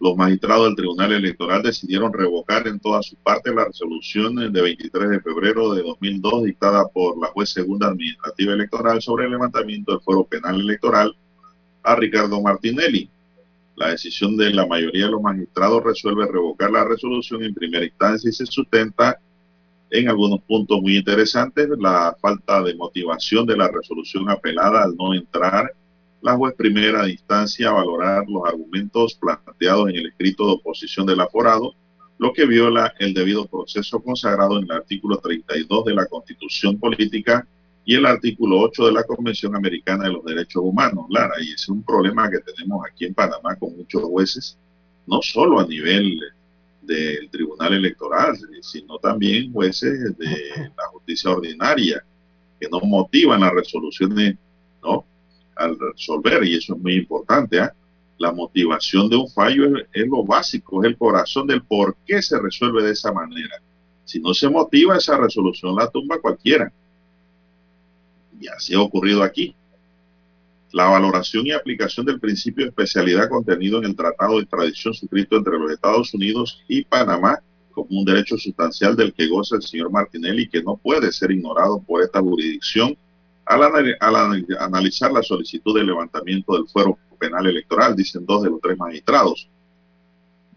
los 0.04 0.18
magistrados 0.18 0.66
del 0.66 0.76
Tribunal 0.76 1.14
Electoral 1.14 1.64
decidieron 1.64 2.12
revocar 2.12 2.68
en 2.68 2.78
toda 2.78 3.01
su 3.01 3.16
parte 3.16 3.56
la 3.56 3.64
resolución 3.64 4.36
de 4.36 4.62
23 4.62 5.10
de 5.10 5.22
febrero 5.22 5.74
de 5.74 5.82
2002 5.82 6.43
dictada 6.43 6.86
por 6.89 7.18
la 7.18 7.28
juez 7.28 7.51
segunda 7.51 7.88
administrativa 7.88 8.51
electoral 8.51 9.01
sobre 9.01 9.24
el 9.24 9.32
levantamiento 9.32 9.93
del 9.93 10.01
fuero 10.01 10.26
penal 10.26 10.60
electoral 10.60 11.16
a 11.84 11.95
Ricardo 11.95 12.41
Martinelli. 12.41 13.10
La 13.78 13.91
decisión 13.91 14.36
de 14.36 14.54
la 14.54 14.68
mayoría 14.68 15.06
de 15.06 15.12
los 15.12 15.22
magistrados 15.22 15.82
resuelve 15.86 16.28
revocar 16.28 16.70
la 16.70 16.84
resolución 16.84 17.41
en 17.41 17.54
primera 17.54 17.86
instancia 17.86 18.30
y 18.30 18.34
se 18.34 18.45
sustenta 18.45 19.18
en 19.89 20.10
algunos 20.10 20.41
puntos 20.41 20.82
muy 20.82 20.97
interesantes 20.97 21.70
la 21.80 22.14
falta 22.20 22.62
de 22.62 22.76
motivación 22.76 23.45
de 23.45 23.56
la 23.56 23.70
resolución 23.70 24.30
apelada 24.30 24.84
al 24.84 24.97
no 24.97 25.14
entrar 25.14 25.72
la 26.24 26.38
juez 26.38 26.55
primera 26.55 27.07
instancia 27.09 27.69
a 27.69 27.74
valorar 27.74 28.24
los 28.30 28.43
argumentos 28.47 29.13
planteados 29.15 29.89
en 29.89 29.97
el 29.97 30.07
escrito 30.07 30.47
de 30.47 30.53
oposición 30.53 31.05
del 31.05 31.19
aforado, 31.19 31.76
lo 32.17 32.32
que 32.32 32.45
viola 32.45 32.93
el 32.99 33.13
debido 33.13 33.45
proceso 33.45 34.01
consagrado 34.01 34.57
en 34.57 34.63
el 34.63 34.71
artículo 34.71 35.17
32 35.17 35.84
de 35.84 35.93
la 35.93 36.05
Constitución 36.05 36.80
Política 36.80 37.45
y 37.84 37.95
el 37.95 38.05
artículo 38.05 38.61
8 38.61 38.86
de 38.86 38.91
la 38.93 39.03
Convención 39.03 39.53
Americana 39.53 40.05
de 40.05 40.13
los 40.13 40.24
Derechos 40.24 40.63
Humanos, 40.63 41.07
Lara. 41.09 41.34
Y 41.41 41.51
es 41.51 41.67
un 41.67 41.84
problema 41.84 42.32
que 42.32 42.39
tenemos 42.39 42.86
aquí 42.89 43.03
en 43.03 43.13
Panamá 43.13 43.57
con 43.57 43.76
muchos 43.76 44.03
jueces, 44.03 44.57
no 45.05 45.21
solo 45.21 45.59
a 45.59 45.67
nivel 45.67 46.21
del 46.84 47.30
Tribunal 47.32 47.74
Electoral, 47.74 48.38
sino 48.61 48.97
también 48.97 49.51
jueces 49.51 50.17
de 50.17 50.71
la 50.78 50.88
justicia 50.93 51.32
ordinaria, 51.32 52.01
que 52.61 52.69
no 52.69 52.80
motivan 52.80 53.41
las 53.41 53.53
resoluciones, 53.53 54.38
¿no? 54.82 55.05
Al 55.56 55.78
resolver, 55.80 56.43
y 56.43 56.56
eso 56.56 56.76
es 56.76 56.82
muy 56.82 56.95
importante. 56.95 57.60
¿ah? 57.60 57.74
La 58.18 58.32
motivación 58.32 59.10
de 59.10 59.16
un 59.16 59.30
fallo 59.30 59.78
es, 59.91 60.08
lo 60.08 60.24
básico, 60.24 60.84
es 60.84 60.89
el 60.89 60.97
corazón 60.97 61.47
del 61.47 61.64
por 61.64 61.95
qué 62.06 62.22
se 62.22 62.39
resuelve 62.39 62.84
de 62.84 62.91
esa 62.91 63.12
manera. 63.12 63.62
Si 64.06 64.20
no 64.20 64.34
se 64.34 64.49
motiva 64.49 64.97
esa 64.97 65.18
resolución, 65.18 65.76
la 65.76 65.89
tumba 65.89 66.20
cualquiera. 66.20 66.72
Y 68.39 68.47
así 68.47 68.74
ha 68.74 68.82
ocurrido 68.82 69.24
aquí. 69.24 69.56
la 70.72 70.86
valoración 70.86 71.45
y 71.45 71.51
aplicación 71.51 72.06
del 72.06 72.20
principio 72.20 72.66
de 72.66 72.70
especialidad 72.70 73.30
contenido 73.30 73.78
en 73.78 73.86
el 73.86 73.95
Tratado 73.95 74.39
de 74.39 74.45
Tradición 74.47 74.93
suscrito 74.93 75.38
entre 75.38 75.60
los 75.60 75.72
Estados 75.72 76.14
Unidos 76.16 76.64
y 76.68 76.84
Panamá 76.84 77.39
como 77.72 77.99
un 77.99 78.06
derecho 78.06 78.38
sustancial 78.38 78.95
del 78.95 79.14
que 79.14 79.28
goza 79.28 79.56
el 79.56 79.62
señor 79.62 79.91
Martinelli 79.91 80.49
que 80.49 80.64
no 80.64 80.78
puede 80.78 81.12
ser 81.12 81.32
ignorado 81.32 81.82
por 81.82 82.01
esta 82.01 82.22
jurisdicción 82.22 82.97
al, 83.45 83.95
analizar 84.59 85.11
la 85.11 85.21
solicitud 85.21 85.77
de 85.77 85.83
levantamiento 85.83 86.53
del 86.53 86.67
fuero 86.67 86.97
penal 87.19 87.47
electoral, 87.47 87.95
dicen 87.95 88.25
dos 88.25 88.43
de 88.43 88.49
los 88.49 88.61
tres 88.61 88.77
magistrados. 88.77 89.49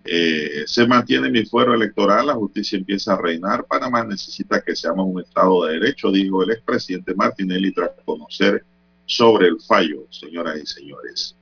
Eh, 0.04 0.62
se 0.66 0.86
mantiene 0.86 1.30
mi 1.30 1.44
fuero 1.44 1.74
electoral, 1.74 2.28
la 2.28 2.34
justicia 2.34 2.78
empieza 2.78 3.14
a 3.14 3.20
reinar, 3.20 3.64
Panamá 3.64 4.04
necesita 4.04 4.60
que 4.60 4.76
seamos 4.76 5.06
un 5.08 5.20
Estado 5.20 5.64
de 5.64 5.80
Derecho, 5.80 6.12
dijo 6.12 6.44
el 6.44 6.52
expresidente 6.52 7.12
Martinelli 7.14 7.72
tras 7.72 7.90
conocer 8.04 8.64
sobre 9.04 9.48
el 9.48 9.60
fallo, 9.60 10.04
señoras 10.10 10.58
y 10.62 10.66
señores. 10.66 11.36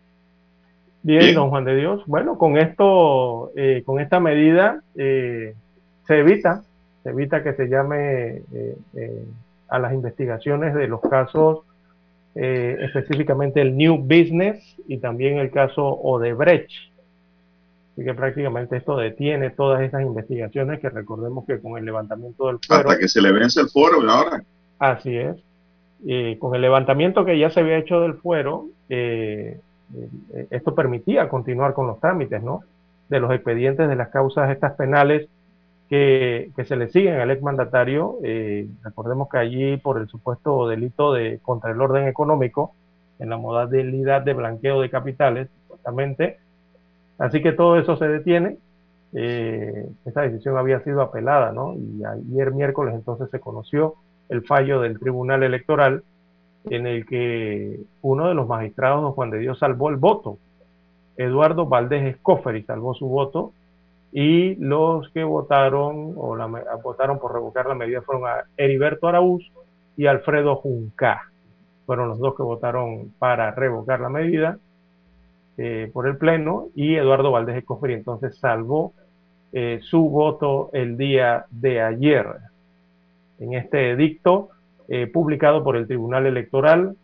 Bien, 1.03 1.35
don 1.35 1.51
Juan 1.51 1.67
de 1.67 1.77
Dios. 1.77 2.03
Bueno, 2.07 2.39
con 2.39 2.57
esto, 2.57 3.53
eh, 3.55 3.83
con 3.85 4.01
esta 4.01 4.19
medida 4.19 4.83
eh, 4.97 5.55
se 6.07 6.19
evita, 6.21 6.65
se 7.03 7.11
evita 7.11 7.43
que 7.43 7.53
se 7.53 7.67
llame 7.67 8.43
a 9.75 9.79
las 9.79 9.93
investigaciones 9.93 10.75
de 10.75 10.89
los 10.89 11.01
casos, 11.01 11.61
específicamente 12.35 13.61
el 13.61 13.77
New 13.77 13.99
Business 13.99 14.77
y 14.89 14.99
también 14.99 15.39
el 15.39 15.53
caso 15.53 15.87
Odebrecht 15.87 16.73
Así 17.95 18.05
que 18.05 18.13
prácticamente 18.13 18.77
esto 18.77 18.97
detiene 18.97 19.51
todas 19.51 19.81
esas 19.83 20.03
investigaciones 20.03 20.81
que 20.81 20.91
recordemos 20.91 21.47
que 21.47 21.61
con 21.61 21.79
el 21.79 21.85
levantamiento 21.85 22.49
del 22.49 22.59
fuero... 22.59 22.91
Hasta 22.91 23.01
que 23.01 23.07
se 23.07 23.23
le 23.23 23.31
vence 23.31 23.61
el 23.61 23.69
fuero 23.69 24.01
ahora. 24.11 24.43
Así 24.81 25.17
es. 25.17 25.37
con 26.41 26.57
el 26.57 26.61
levantamiento 26.61 27.25
que 27.25 27.39
ya 27.39 27.51
se 27.51 27.61
había 27.61 27.79
hecho 27.79 28.01
del 28.01 28.15
fuero, 28.15 28.67
eh, 28.89 29.61
eh, 29.97 30.47
esto 30.51 30.75
permitía 30.75 31.29
continuar 31.29 31.73
con 31.73 31.87
los 31.87 32.01
trámites, 32.01 32.43
¿no? 32.43 32.63
De 33.09 33.21
los 33.21 33.33
expedientes 33.33 33.89
de 33.89 33.95
las 33.95 34.09
causas 34.09 34.51
estas 34.51 34.73
penales 34.73 35.29
que, 35.89 36.51
se 36.67 36.77
le 36.77 36.89
siguen 36.89 37.21
al 37.21 37.31
exmandatario. 37.31 38.19
Eh, 38.25 38.69
recordemos 38.83 39.29
que 39.29 39.39
allí 39.39 39.77
por 39.77 39.99
el 39.99 40.09
supuesto 40.09 40.69
delito 40.69 41.13
de 41.13 41.39
contra 41.43 41.71
el 41.71 41.81
orden 41.81 42.09
económico, 42.09 42.75
en 43.19 43.31
la 43.31 43.37
modalidad 43.37 44.23
de 44.23 44.35
blanqueo 44.35 44.81
de 44.81 44.91
capitales, 44.91 45.49
supuestamente, 45.63 46.39
Así 47.19 47.43
que 47.43 47.53
todo 47.53 47.79
eso 47.79 47.97
se 47.97 48.09
detiene. 48.09 48.59
Eh, 49.13 49.89
esa 50.05 50.23
decisión 50.23 50.57
había 50.57 50.81
sido 50.81 51.01
apelada, 51.01 51.53
¿no? 51.53 51.75
Y 51.75 52.03
ayer 52.05 52.53
miércoles 52.53 52.95
entonces 52.95 53.31
se 53.31 53.41
conoció 53.41 53.95
el 54.29 54.45
fallo 54.45 54.81
del 54.81 54.99
Tribunal 54.99 55.43
Electoral 55.43 56.03
en 56.65 56.87
el 56.87 57.07
que 57.07 57.81
uno 58.03 58.29
de 58.29 58.35
los 58.35 58.49
magistrados, 58.49 59.03
don 59.03 59.13
Juan 59.13 59.31
de 59.31 59.39
Dios, 59.39 59.59
salvó 59.59 59.91
el 59.91 59.97
voto. 59.97 60.39
Eduardo 61.17 61.67
Valdés 61.67 62.15
Escoferi 62.15 62.63
salvó 62.65 62.95
su 62.95 63.07
voto 63.07 63.53
y 64.17 64.55
los 64.55 65.09
que 65.11 65.25
votaron 65.25 66.15
o 66.17 66.37
la, 66.37 66.47
votaron 66.81 67.19
por 67.19 67.35
revocar 67.35 67.67
la 67.67 67.75
medida 67.75 68.01
fueron 68.01 68.29
a 68.29 68.45
Heriberto 68.57 69.09
Araúz 69.09 69.43
y 69.97 70.07
Alfredo 70.07 70.55
Junca. 70.55 71.33
Fueron 71.85 72.09
los 72.09 72.21
dos 72.21 72.37
que 72.37 72.45
votaron 72.45 73.13
para 73.19 73.51
revocar 73.51 73.99
la 73.99 74.09
medida 74.09 74.57
eh, 75.59 75.91
por 75.93 76.07
el 76.07 76.17
Pleno 76.17 76.69
y 76.77 76.95
Eduardo 76.95 77.33
Valdés 77.33 77.57
Escoferi 77.57 77.95
entonces 77.95 78.39
salvó 78.39 78.93
eh, 79.53 79.81
su 79.83 80.09
voto 80.09 80.71
el 80.73 80.97
día 80.97 81.47
de 81.51 81.83
ayer. 81.83 82.27
En 83.41 83.55
este 83.55 83.91
edicto 83.91 84.51
eh, 84.87 85.09
publicado 85.09 85.65
por 85.65 85.77
el 85.77 85.89
Tribunal 85.89 86.27
Electoral, 86.27 86.97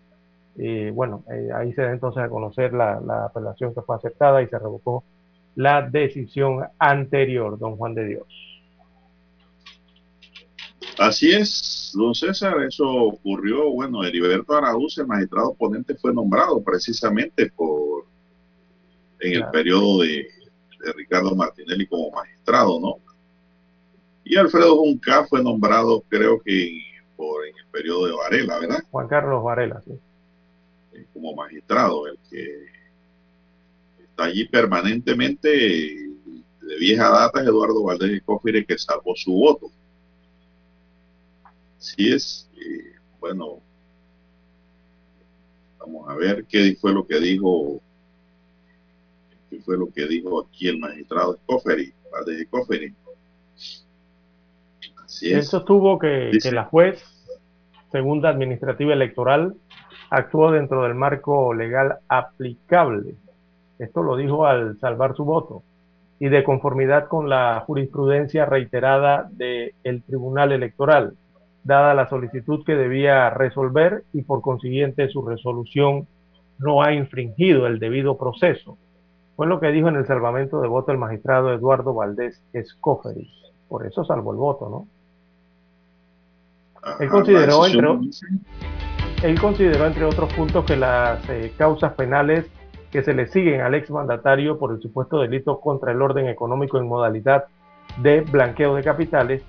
bueno, 0.93 1.25
ahí 1.55 1.73
se 1.73 1.83
da 1.83 1.91
entonces 1.91 2.23
a 2.23 2.29
conocer 2.29 2.75
la, 2.75 3.01
la, 3.01 3.25
apelación 3.25 3.73
que 3.75 3.81
fue 3.81 3.97
aceptada 3.97 4.43
y 4.43 4.47
se 4.47 4.59
revocó 4.59 5.05
la 5.55 5.83
decisión 5.83 6.65
anterior, 6.79 7.59
don 7.59 7.77
Juan 7.77 7.95
de 7.95 8.07
Dios. 8.07 8.27
Así 10.99 11.33
es, 11.33 11.93
don 11.95 12.15
César, 12.15 12.63
eso 12.63 12.87
ocurrió, 12.87 13.71
bueno, 13.71 14.05
Heriberto 14.05 14.55
Araúz, 14.55 14.99
el 14.99 15.07
magistrado 15.07 15.55
ponente, 15.55 15.95
fue 15.95 16.13
nombrado 16.13 16.63
precisamente 16.63 17.51
por 17.51 18.05
en 19.21 19.35
el 19.35 19.51
periodo 19.51 20.03
de, 20.03 20.27
Ricardo 20.97 21.35
Martinelli 21.35 21.87
como 21.87 22.11
magistrado, 22.11 22.81
¿no? 22.81 22.97
Y 24.25 24.37
Alfredo 24.37 24.77
Junca 24.77 25.27
fue 25.27 25.43
nombrado, 25.43 26.03
creo 26.09 26.41
que 26.41 26.81
por 27.17 27.47
en 27.47 27.55
el 27.55 27.67
periodo 27.67 28.07
de 28.07 28.13
Varela, 28.15 28.59
¿verdad? 28.59 28.83
Juan 28.91 29.07
Carlos 29.07 29.45
Varela, 29.45 29.83
sí. 29.83 29.93
Eh, 30.95 31.05
como 31.13 31.35
magistrado, 31.35 32.07
el 32.07 32.19
que 32.31 32.70
está 34.21 34.25
allí 34.25 34.47
permanentemente 34.49 35.49
de 35.49 36.77
vieja 36.79 37.09
data 37.09 37.41
es 37.41 37.47
Eduardo 37.47 37.83
Valdés 37.83 38.11
Escofire 38.11 38.65
que 38.65 38.79
salvó 38.79 39.15
su 39.17 39.33
voto. 39.33 39.71
Sí 41.79 42.13
es, 42.13 42.49
eh, 42.55 42.97
bueno, 43.19 43.61
vamos 45.79 46.09
a 46.09 46.15
ver 46.15 46.45
qué 46.45 46.77
fue 46.79 46.93
lo 46.93 47.07
que 47.07 47.19
dijo 47.19 47.81
que 49.49 49.59
fue 49.61 49.77
lo 49.77 49.91
que 49.91 50.07
dijo 50.07 50.47
aquí 50.47 50.69
el 50.69 50.79
magistrado 50.79 51.35
Escoferi, 51.35 51.93
de 52.27 52.43
Escoferi. 52.43 52.95
Así 55.05 55.33
es. 55.33 55.47
Eso 55.47 55.65
tuvo 55.65 55.99
que, 55.99 56.31
que 56.41 56.53
la 56.53 56.65
juez 56.65 57.03
segunda 57.91 58.29
administrativa 58.29 58.93
electoral 58.93 59.57
actuó 60.11 60.53
dentro 60.53 60.85
del 60.85 60.95
marco 60.95 61.53
legal 61.55 61.99
aplicable. 62.07 63.17
Esto 63.81 64.03
lo 64.03 64.17
dijo 64.17 64.47
al 64.47 64.79
salvar 64.79 65.17
su 65.17 65.25
voto 65.25 65.63
y 66.21 66.29
de 66.29 66.45
conformidad 66.45 67.09
con 67.09 67.29
la 67.29 67.65
jurisprudencia 67.67 68.45
reiterada 68.45 69.29
del 69.33 70.03
Tribunal 70.07 70.53
Electoral, 70.53 71.15
dada 71.65 71.95
la 71.95 72.09
solicitud 72.09 72.65
que 72.65 72.77
debía 72.77 73.31
resolver 73.31 74.05
y 74.13 74.23
por 74.23 74.43
consiguiente 74.43 75.09
su 75.09 75.27
resolución 75.27 76.07
no 76.59 76.83
ha 76.83 76.93
infringido 76.93 77.67
el 77.67 77.79
debido 77.79 78.17
proceso 78.17 78.77
fue 79.41 79.47
lo 79.47 79.59
que 79.59 79.69
dijo 79.69 79.89
en 79.89 79.97
el 79.97 80.07
salvamento 80.07 80.61
de 80.61 80.69
voto 80.69 80.93
el 80.93 80.99
magistrado 80.99 81.51
Eduardo 81.51 81.95
Valdés 81.95 82.43
Escoferi. 82.53 83.27
Por 83.71 83.87
eso 83.87 84.05
salvó 84.05 84.33
el 84.33 84.37
voto, 84.37 84.69
¿no? 84.69 84.87
él 87.01 87.09
consideró, 87.09 87.65
entre, 87.65 87.89
él 89.23 89.41
consideró, 89.41 89.87
entre 89.87 90.05
otros 90.05 90.31
puntos, 90.35 90.67
que 90.67 90.77
las 90.77 91.27
eh, 91.31 91.55
causas 91.57 91.95
penales 91.95 92.51
que 92.91 93.03
se 93.03 93.15
le 93.15 93.27
siguen 93.27 93.61
al 93.61 93.75
exmandatario 93.75 94.59
por 94.59 94.73
el 94.73 94.81
supuesto 94.81 95.21
delito 95.21 95.61
contra 95.61 95.93
el 95.93 96.03
orden 96.03 96.27
económico 96.27 96.79
en 96.79 96.89
modalidad 96.89 97.45
de 97.99 98.21
blanqueo 98.23 98.75
de 98.75 98.83
capitales 98.83 99.43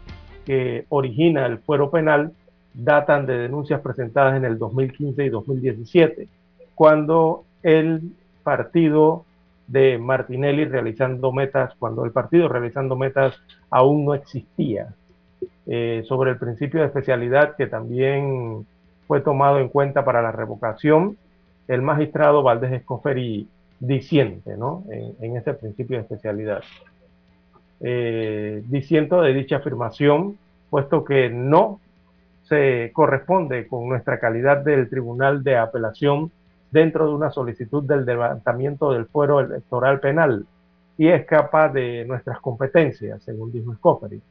que 0.46 0.86
origina 0.90 1.46
el 1.46 1.60
fuero 1.60 1.90
penal 1.92 2.34
datan 2.74 3.26
de 3.26 3.38
denuncias 3.38 3.82
presentadas 3.82 4.38
en 4.38 4.46
el 4.46 4.58
2015 4.58 5.26
y 5.26 5.30
2017, 5.30 6.28
cuando 6.76 7.44
el 7.64 8.02
partido 8.44 9.26
de 9.68 9.98
Martinelli 9.98 10.66
realizando 10.66 11.32
metas 11.32 11.74
cuando 11.80 12.04
el 12.06 12.12
partido 12.12 12.48
realizando 12.48 12.96
metas 12.96 13.40
aún 13.70 14.06
no 14.06 14.14
existía. 14.14 14.94
Eh, 15.68 16.04
sobre 16.08 16.32
el 16.32 16.38
principio 16.38 16.82
de 16.82 16.88
especialidad 16.88 17.56
que 17.56 17.68
también 17.68 18.66
fue 19.08 19.22
tomado 19.22 19.60
en 19.60 19.70
cuenta 19.70 20.04
para 20.04 20.22
la 20.22 20.32
revocación, 20.32 21.18
el 21.72 21.82
magistrado 21.82 22.44
Valdés 22.44 22.74
Escoferi 22.74 23.48
disiente 23.80 24.58
¿no? 24.58 24.84
en, 24.90 25.38
ese 25.38 25.54
principio 25.54 25.96
de 25.98 26.04
especialidad. 26.04 26.62
Eh, 27.80 28.62
disiento 28.68 29.22
de 29.22 29.34
dicha 29.34 29.58
afirmación, 29.58 30.38
puesto 30.70 31.06
que 31.06 31.30
no 31.30 31.80
se 32.44 32.92
corresponde 32.94 33.68
con 33.68 33.88
nuestra 33.88 34.20
calidad 34.20 34.58
del 34.58 34.90
Tribunal 34.90 35.46
de 35.46 35.56
Apelación 35.56 36.30
dentro 36.72 37.08
de 37.08 37.14
una 37.14 37.32
solicitud 37.32 37.84
del 37.84 38.06
levantamiento 38.06 38.92
del 38.92 39.06
fuero 39.06 39.40
electoral 39.40 40.02
penal 40.02 40.46
y 40.98 41.08
escapa 41.08 41.70
de 41.70 42.04
nuestras 42.06 42.42
competencias, 42.42 43.24
según 43.24 43.54
dijo 43.54 43.74
Scoffery. 43.76 44.22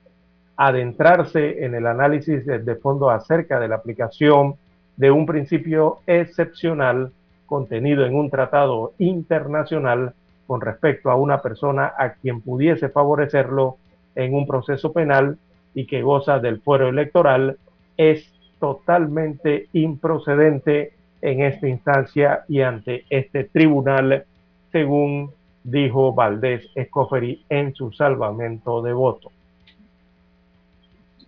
Adentrarse 0.57 1.65
en 1.65 1.75
el 1.75 1.87
análisis 1.87 2.45
de 2.45 2.75
fondo 2.77 3.09
acerca 3.09 3.59
de 3.59 3.69
la 3.69 3.77
aplicación 3.77 4.57
de 4.99 5.11
un 5.11 5.25
principio 5.25 6.01
excepcional 6.07 7.11
contenido 7.51 8.07
en 8.07 8.15
un 8.15 8.31
tratado 8.31 8.93
internacional 8.99 10.15
con 10.47 10.61
respecto 10.61 11.11
a 11.11 11.17
una 11.17 11.43
persona 11.43 11.93
a 11.99 12.13
quien 12.15 12.41
pudiese 12.41 12.89
favorecerlo 12.89 13.77
en 14.15 14.35
un 14.35 14.47
proceso 14.47 14.93
penal 14.93 15.37
y 15.75 15.87
que 15.87 16.01
goza 16.01 16.39
del 16.39 16.61
fuero 16.61 16.89
electoral 16.89 17.59
es 17.97 18.33
totalmente 18.61 19.69
improcedente 19.73 20.93
en 21.23 21.43
esta 21.43 21.67
instancia 21.67 22.45
y 22.49 22.61
ante 22.61 23.05
este 23.11 23.45
tribunal, 23.45 24.25
según 24.71 25.33
dijo 25.65 26.15
Valdés 26.15 26.69
Escoferi 26.77 27.45
en 27.49 27.75
su 27.75 27.91
salvamento 27.91 28.81
de 28.81 28.93
voto. 28.93 29.33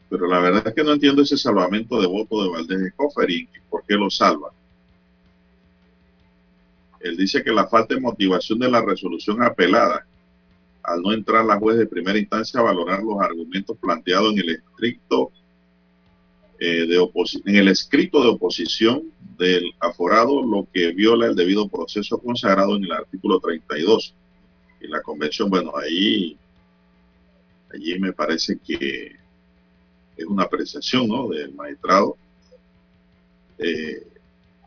Pero 0.08 0.28
la 0.28 0.38
verdad 0.38 0.68
es 0.68 0.74
que 0.74 0.84
no 0.84 0.92
entiendo 0.92 1.22
ese 1.22 1.36
salvamento 1.36 2.00
de 2.00 2.06
voto 2.06 2.44
de 2.44 2.50
Valdés 2.50 2.80
Escoferi, 2.80 3.48
¿por 3.68 3.82
qué 3.84 3.94
lo 3.94 4.08
salva? 4.08 4.50
Él 7.02 7.16
dice 7.16 7.42
que 7.42 7.50
la 7.50 7.66
falta 7.66 7.94
de 7.94 8.00
motivación 8.00 8.58
de 8.58 8.70
la 8.70 8.80
resolución 8.80 9.42
apelada, 9.42 10.06
al 10.82 11.02
no 11.02 11.12
entrar 11.12 11.44
la 11.44 11.58
juez 11.58 11.78
de 11.78 11.86
primera 11.86 12.18
instancia 12.18 12.60
a 12.60 12.64
valorar 12.64 13.02
los 13.02 13.20
argumentos 13.20 13.76
planteados 13.78 14.32
en 14.32 14.38
el 14.40 14.50
estricto 14.50 15.30
eh, 16.64 16.86
en 17.44 17.56
el 17.56 17.68
escrito 17.68 18.22
de 18.22 18.28
oposición 18.28 19.02
del 19.36 19.64
aforado, 19.80 20.42
lo 20.46 20.68
que 20.72 20.92
viola 20.92 21.26
el 21.26 21.34
debido 21.34 21.68
proceso 21.68 22.18
consagrado 22.18 22.76
en 22.76 22.84
el 22.84 22.92
artículo 22.92 23.40
32. 23.40 24.14
Y 24.80 24.86
la 24.86 25.02
convención, 25.02 25.50
bueno, 25.50 25.72
ahí, 25.76 26.38
allí 27.74 27.98
me 27.98 28.12
parece 28.12 28.58
que 28.64 29.16
es 30.16 30.24
una 30.24 30.44
apreciación 30.44 31.08
¿no? 31.08 31.28
del 31.28 31.52
magistrado. 31.52 32.16
Eh, 33.58 34.06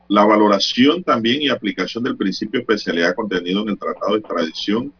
la 0.07 0.25
valoración 0.25 1.03
también 1.03 1.41
y 1.41 1.49
aplicación 1.49 2.03
del 2.03 2.17
principio 2.17 2.59
de 2.59 2.63
especialidad 2.63 3.15
contenido 3.15 3.63
en 3.63 3.69
el 3.69 3.77
Tratado 3.77 4.13
de 4.13 4.19
Extradición 4.19 4.93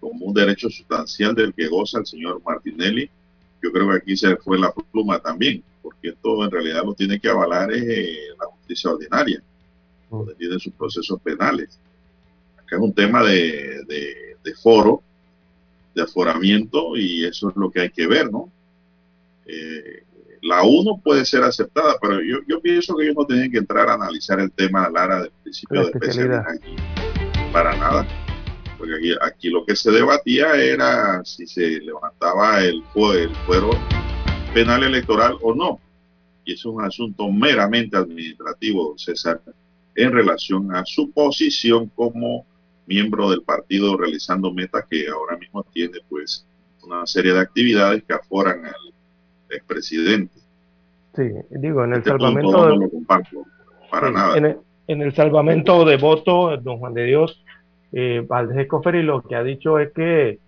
como 0.00 0.26
un 0.26 0.34
derecho 0.34 0.68
sustancial 0.68 1.34
del 1.34 1.54
que 1.54 1.66
goza 1.66 1.98
el 1.98 2.06
señor 2.06 2.40
Martinelli. 2.44 3.10
Yo 3.62 3.72
creo 3.72 3.90
que 3.90 3.96
aquí 3.96 4.16
se 4.16 4.36
fue 4.36 4.58
la 4.58 4.72
pluma 4.72 5.18
también, 5.18 5.62
porque 5.82 6.10
esto 6.10 6.44
en 6.44 6.50
realidad 6.50 6.84
lo 6.84 6.94
tiene 6.94 7.18
que 7.18 7.28
avalar 7.28 7.72
eh, 7.72 8.18
la 8.38 8.46
justicia 8.46 8.90
ordinaria, 8.90 9.42
donde 10.10 10.34
tiene 10.34 10.58
sus 10.58 10.74
procesos 10.74 11.20
penales. 11.22 11.78
Acá 12.58 12.76
es 12.76 12.82
un 12.82 12.92
tema 12.92 13.22
de, 13.22 13.82
de 14.44 14.54
foro, 14.62 15.02
de 15.94 16.02
aforamiento, 16.02 16.96
y 16.96 17.24
eso 17.24 17.48
es 17.48 17.56
lo 17.56 17.70
que 17.70 17.80
hay 17.80 17.90
que 17.90 18.06
ver, 18.06 18.30
¿no? 18.30 18.50
Eh, 19.46 20.04
la 20.44 20.62
1 20.62 21.00
puede 21.02 21.24
ser 21.24 21.42
aceptada, 21.42 21.96
pero 22.00 22.20
yo, 22.20 22.36
yo, 22.46 22.60
pienso 22.60 22.94
que 22.94 23.04
ellos 23.04 23.16
no 23.16 23.24
tienen 23.24 23.50
que 23.50 23.58
entrar 23.58 23.88
a 23.88 23.94
analizar 23.94 24.38
el 24.38 24.52
tema 24.52 24.90
Lara 24.90 25.22
del 25.22 25.32
principio 25.42 25.80
de 25.80 25.90
especialidad 25.90 26.44
aquí, 26.46 26.76
para 27.50 27.74
nada. 27.76 28.06
Porque 28.76 28.94
aquí, 28.94 29.12
aquí, 29.22 29.48
lo 29.48 29.64
que 29.64 29.74
se 29.74 29.90
debatía 29.90 30.54
era 30.56 31.24
si 31.24 31.46
se 31.46 31.80
levantaba 31.80 32.62
el, 32.62 32.82
el 33.14 33.36
fuero 33.46 33.70
penal 34.52 34.82
electoral 34.82 35.38
o 35.40 35.54
no. 35.54 35.80
Y 36.44 36.52
es 36.52 36.64
un 36.66 36.84
asunto 36.84 37.30
meramente 37.30 37.96
administrativo, 37.96 38.98
César, 38.98 39.40
en 39.94 40.12
relación 40.12 40.76
a 40.76 40.84
su 40.84 41.10
posición 41.10 41.90
como 41.94 42.44
miembro 42.84 43.30
del 43.30 43.40
partido 43.40 43.96
realizando 43.96 44.52
metas 44.52 44.84
que 44.90 45.08
ahora 45.08 45.38
mismo 45.38 45.64
tiene 45.72 46.00
pues 46.06 46.44
una 46.82 47.06
serie 47.06 47.32
de 47.32 47.40
actividades 47.40 48.04
que 48.04 48.12
aforan 48.12 48.66
al 48.66 48.93
expresidente. 49.54 50.34
Sí, 51.14 51.30
digo, 51.50 51.84
en 51.84 51.92
el 51.92 51.98
este 51.98 52.10
salvamento 52.10 52.78
de... 52.78 52.90
para 53.90 54.10
nada. 54.10 54.36
En 54.86 55.00
el, 55.00 55.14
salvamento 55.14 55.84
de 55.84 55.96
voto, 55.96 56.56
don 56.58 56.78
Juan 56.78 56.92
de 56.92 57.04
Dios, 57.04 57.42
eh, 57.92 58.24
Valdés 58.26 58.58
Escoferi 58.58 59.02
lo 59.02 59.22
que 59.22 59.34
ha 59.34 59.42
dicho 59.42 59.78
es 59.78 59.92
que, 59.92 60.40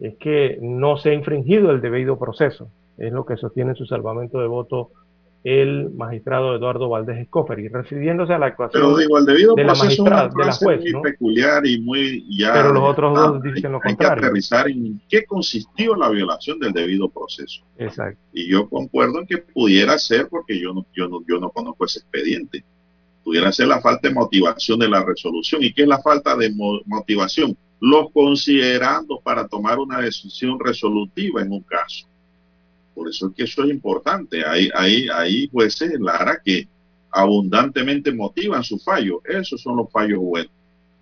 es 0.00 0.14
que 0.16 0.58
no 0.62 0.96
se 0.96 1.10
ha 1.10 1.14
infringido 1.14 1.70
el 1.70 1.80
debido 1.80 2.18
proceso. 2.18 2.68
Es 2.96 3.12
lo 3.12 3.26
que 3.26 3.36
sostiene 3.36 3.74
su 3.74 3.84
salvamento 3.84 4.40
de 4.40 4.46
voto 4.46 4.90
el 5.44 5.90
magistrado 5.94 6.54
Eduardo 6.54 6.88
Valdés 6.88 7.18
Escofer 7.18 7.58
refiriéndose 7.72 8.32
a 8.32 8.38
la 8.38 8.46
actuación 8.46 8.80
Pero 8.80 8.96
digo, 8.96 9.18
el 9.18 9.24
debido 9.24 9.54
de 9.54 9.64
la 9.64 9.74
magistrada, 9.74 10.28
de 10.28 10.44
la 10.44 10.52
juez, 10.52 10.80
muy 10.92 11.02
peculiar 11.02 11.66
y 11.66 11.80
muy 11.80 12.24
ya 12.38 12.52
Pero 12.52 12.72
los 12.72 12.84
otros 12.84 13.14
dos 13.14 13.42
dicen 13.42 13.72
lo 13.72 13.78
hay, 13.78 13.90
contrario. 13.90 14.14
Hay 14.14 14.20
que 14.20 14.26
aterrizar 14.26 14.68
en 14.68 15.00
qué 15.08 15.24
consistió 15.24 15.96
la 15.96 16.10
violación 16.10 16.60
del 16.60 16.72
debido 16.72 17.08
proceso. 17.08 17.64
Exacto. 17.76 18.20
Y 18.32 18.48
yo 18.48 18.68
concuerdo 18.68 19.18
en 19.18 19.26
que 19.26 19.38
pudiera 19.38 19.98
ser 19.98 20.28
porque 20.28 20.60
yo 20.60 20.72
no 20.72 20.86
yo 20.94 21.08
no 21.08 21.20
yo 21.26 21.40
no 21.40 21.50
conozco 21.50 21.86
ese 21.86 21.98
expediente. 22.00 22.64
Pudiera 23.24 23.50
ser 23.52 23.68
la 23.68 23.80
falta 23.80 24.08
de 24.08 24.14
motivación 24.14 24.78
de 24.78 24.88
la 24.88 25.04
resolución. 25.04 25.62
¿Y 25.62 25.72
qué 25.72 25.82
es 25.82 25.88
la 25.88 26.00
falta 26.00 26.36
de 26.36 26.52
motivación? 26.86 27.56
Los 27.80 28.10
considerando 28.12 29.20
para 29.20 29.46
tomar 29.48 29.78
una 29.78 30.00
decisión 30.00 30.58
resolutiva 30.60 31.40
en 31.40 31.52
un 31.52 31.62
caso 31.62 32.06
por 32.94 33.08
eso 33.08 33.28
es 33.28 33.34
que 33.34 33.44
eso 33.44 33.64
es 33.64 33.70
importante. 33.70 34.44
Hay, 34.46 34.70
hay, 34.74 35.08
hay 35.08 35.48
jueces, 35.48 35.98
Lara, 36.00 36.40
que 36.44 36.68
abundantemente 37.10 38.12
motivan 38.12 38.62
su 38.62 38.78
fallo. 38.78 39.22
Esos 39.24 39.60
son 39.60 39.76
los 39.76 39.90
fallos 39.90 40.18
buenos 40.18 40.52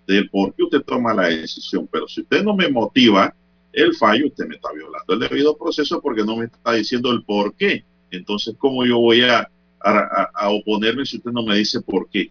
del 0.07 0.29
por 0.29 0.53
qué 0.53 0.63
usted 0.63 0.81
toma 0.81 1.13
la 1.13 1.27
decisión. 1.27 1.87
Pero 1.91 2.07
si 2.07 2.21
usted 2.21 2.43
no 2.43 2.55
me 2.55 2.69
motiva 2.69 3.33
el 3.73 3.95
fallo, 3.95 4.27
usted 4.27 4.45
me 4.47 4.55
está 4.55 4.71
violando 4.73 5.13
el 5.13 5.19
debido 5.19 5.57
proceso 5.57 6.01
porque 6.01 6.23
no 6.23 6.37
me 6.37 6.45
está 6.45 6.73
diciendo 6.73 7.11
el 7.11 7.23
por 7.23 7.53
qué. 7.55 7.83
Entonces, 8.09 8.55
¿cómo 8.57 8.85
yo 8.85 8.99
voy 8.99 9.21
a, 9.21 9.49
a, 9.79 10.49
oponerme 10.49 11.05
si 11.05 11.17
usted 11.17 11.31
no 11.31 11.43
me 11.43 11.55
dice 11.55 11.81
por 11.81 12.09
qué? 12.09 12.29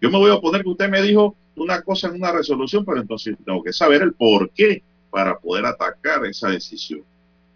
Yo 0.00 0.10
me 0.10 0.18
voy 0.18 0.30
a 0.30 0.34
oponer 0.34 0.62
que 0.62 0.70
usted 0.70 0.88
me 0.88 1.02
dijo 1.02 1.36
una 1.56 1.82
cosa 1.82 2.08
en 2.08 2.14
una 2.14 2.32
resolución, 2.32 2.84
pero 2.84 3.00
entonces 3.00 3.36
tengo 3.44 3.62
que 3.62 3.72
saber 3.72 4.02
el 4.02 4.14
por 4.14 4.50
qué 4.50 4.82
para 5.10 5.38
poder 5.38 5.66
atacar 5.66 6.24
esa 6.24 6.48
decisión. 6.48 7.02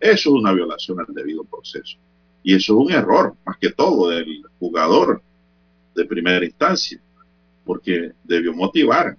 Eso 0.00 0.30
es 0.30 0.40
una 0.40 0.52
violación 0.52 1.00
al 1.00 1.14
debido 1.14 1.44
proceso. 1.44 1.96
Y 2.42 2.54
eso 2.54 2.74
es 2.74 2.86
un 2.86 2.92
error, 2.92 3.34
más 3.44 3.56
que 3.58 3.70
todo, 3.70 4.10
del 4.10 4.42
jugador 4.58 5.22
de 5.94 6.04
primera 6.04 6.44
instancia, 6.44 7.00
porque 7.64 8.12
debió 8.22 8.52
motivar. 8.52 9.16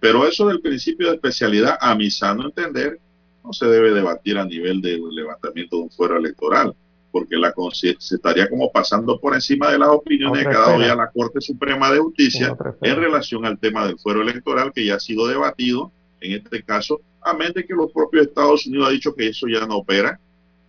Pero 0.00 0.26
eso 0.26 0.46
del 0.46 0.60
principio 0.60 1.08
de 1.08 1.14
especialidad, 1.14 1.76
a 1.80 1.94
mi 1.94 2.10
sano 2.10 2.44
entender, 2.44 3.00
no 3.42 3.52
se 3.52 3.66
debe 3.66 3.92
debatir 3.92 4.38
a 4.38 4.44
nivel 4.44 4.80
de 4.80 5.00
levantamiento 5.10 5.76
de 5.76 5.82
un 5.82 5.90
fuero 5.90 6.16
electoral, 6.16 6.74
porque 7.10 7.36
la 7.36 7.52
se 7.72 7.96
estaría 8.14 8.48
como 8.48 8.70
pasando 8.70 9.18
por 9.18 9.34
encima 9.34 9.70
de 9.72 9.78
las 9.78 9.88
opiniones 9.88 10.46
que 10.46 10.54
ha 10.54 10.60
dado 10.60 10.80
ya 10.80 10.94
la 10.94 11.10
Corte 11.10 11.40
Suprema 11.40 11.90
de 11.90 11.98
Justicia 11.98 12.56
en 12.82 12.96
relación 12.96 13.44
al 13.44 13.58
tema 13.58 13.86
del 13.86 13.98
fuero 13.98 14.22
electoral 14.22 14.72
que 14.72 14.84
ya 14.84 14.96
ha 14.96 15.00
sido 15.00 15.26
debatido, 15.26 15.90
en 16.20 16.32
este 16.32 16.62
caso, 16.62 17.00
a 17.22 17.34
menos 17.34 17.54
de 17.54 17.64
que 17.64 17.74
los 17.74 17.92
propios 17.92 18.26
Estados 18.26 18.66
Unidos 18.66 18.88
ha 18.88 18.92
dicho 18.92 19.14
que 19.14 19.28
eso 19.28 19.46
ya 19.48 19.66
no 19.66 19.78
opera 19.78 20.18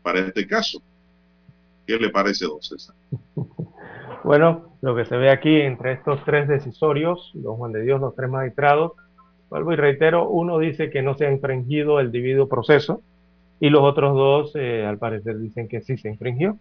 para 0.02 0.20
este 0.20 0.46
caso. 0.48 0.82
¿Qué 1.86 1.98
le 1.98 2.10
parece, 2.10 2.46
don 2.46 2.62
César? 2.62 2.96
Bueno, 4.24 4.74
lo 4.82 4.96
que 4.96 5.06
se 5.06 5.16
ve 5.16 5.30
aquí 5.30 5.62
entre 5.62 5.94
estos 5.94 6.24
tres 6.26 6.48
decisorios, 6.48 7.32
don 7.34 7.56
Juan 7.56 7.72
de 7.72 7.82
Dios, 7.82 8.02
los 8.02 8.16
tres 8.16 8.30
magistrados, 8.30 8.92
vuelvo 9.50 9.72
y 9.72 9.78
reitero, 9.78 10.30
uno 10.30 10.60
dice 10.60 10.90
que 10.90 11.02
no 11.02 11.16
se 11.16 11.26
ha 11.26 11.32
infringido 11.32 12.00
el 12.02 12.12
debido 12.12 12.50
proceso 12.50 13.02
y 13.60 13.70
los 13.70 13.82
otros 13.82 14.14
dos, 14.16 14.52
eh, 14.56 14.86
al 14.86 14.98
parecer, 14.98 15.40
dicen 15.40 15.68
que 15.68 15.82
sí 15.82 15.98
se 15.98 16.10
infringió. 16.10 16.58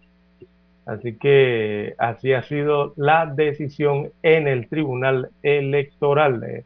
Así 0.85 1.17
que 1.17 1.93
así 1.97 2.33
ha 2.33 2.41
sido 2.43 2.93
la 2.95 3.27
decisión 3.27 4.11
en 4.23 4.47
el 4.47 4.67
Tribunal 4.67 5.29
Electoral 5.43 6.39
de 6.39 6.65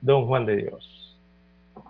don 0.00 0.26
Juan 0.26 0.46
de 0.46 0.56
Dios. 0.56 0.99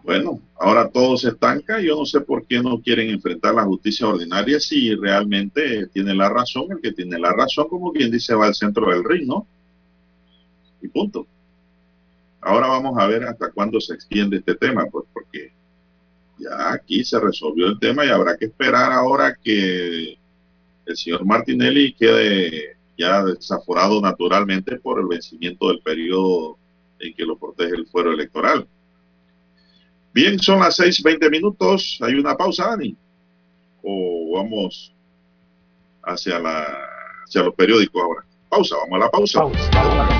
Bueno, 0.02 0.40
ahora 0.58 0.88
todo 0.88 1.16
se 1.16 1.28
estanca. 1.28 1.80
Yo 1.80 1.96
no 1.96 2.06
sé 2.06 2.20
por 2.20 2.46
qué 2.46 2.60
no 2.62 2.80
quieren 2.80 3.10
enfrentar 3.10 3.54
la 3.54 3.64
justicia 3.64 4.08
ordinaria 4.08 4.58
si 4.58 4.94
realmente 4.94 5.86
tiene 5.88 6.14
la 6.14 6.28
razón. 6.28 6.66
El 6.70 6.80
que 6.80 6.92
tiene 6.92 7.18
la 7.18 7.32
razón, 7.32 7.68
como 7.68 7.92
quien 7.92 8.10
dice, 8.10 8.34
va 8.34 8.46
al 8.46 8.54
centro 8.54 8.90
del 8.90 9.04
ring, 9.04 9.26
¿no? 9.26 9.46
Y 10.82 10.88
punto. 10.88 11.26
Ahora 12.40 12.68
vamos 12.68 12.98
a 12.98 13.06
ver 13.06 13.24
hasta 13.24 13.50
cuándo 13.50 13.80
se 13.80 13.94
extiende 13.94 14.38
este 14.38 14.54
tema, 14.54 14.86
pues 14.86 15.04
porque 15.12 15.52
ya 16.38 16.72
aquí 16.72 17.04
se 17.04 17.20
resolvió 17.20 17.66
el 17.66 17.78
tema 17.78 18.06
y 18.06 18.08
habrá 18.08 18.36
que 18.36 18.46
esperar 18.46 18.92
ahora 18.92 19.36
que 19.42 20.16
el 20.86 20.96
señor 20.96 21.26
Martinelli 21.26 21.92
quede 21.92 22.76
ya 22.96 23.22
desaforado 23.24 24.00
naturalmente 24.00 24.76
por 24.76 25.00
el 25.00 25.06
vencimiento 25.06 25.68
del 25.68 25.80
periodo 25.80 26.56
en 26.98 27.14
que 27.14 27.24
lo 27.24 27.36
protege 27.36 27.74
el 27.74 27.86
fuero 27.86 28.12
electoral. 28.12 28.66
Bien, 30.12 30.38
son 30.38 30.60
las 30.60 30.76
seis 30.76 31.02
veinte 31.02 31.30
minutos. 31.30 31.98
Hay 32.00 32.14
una 32.14 32.36
pausa, 32.36 32.70
Dani. 32.70 32.96
O 33.82 34.32
vamos 34.36 34.92
hacia 36.02 36.38
la 36.38 36.66
hacia 37.24 37.42
los 37.42 37.54
periódicos 37.54 38.02
ahora. 38.02 38.24
Pausa, 38.48 38.76
vamos 38.76 38.96
a 38.96 38.98
la 39.04 39.10
pausa. 39.10 39.40
pausa. 39.40 40.19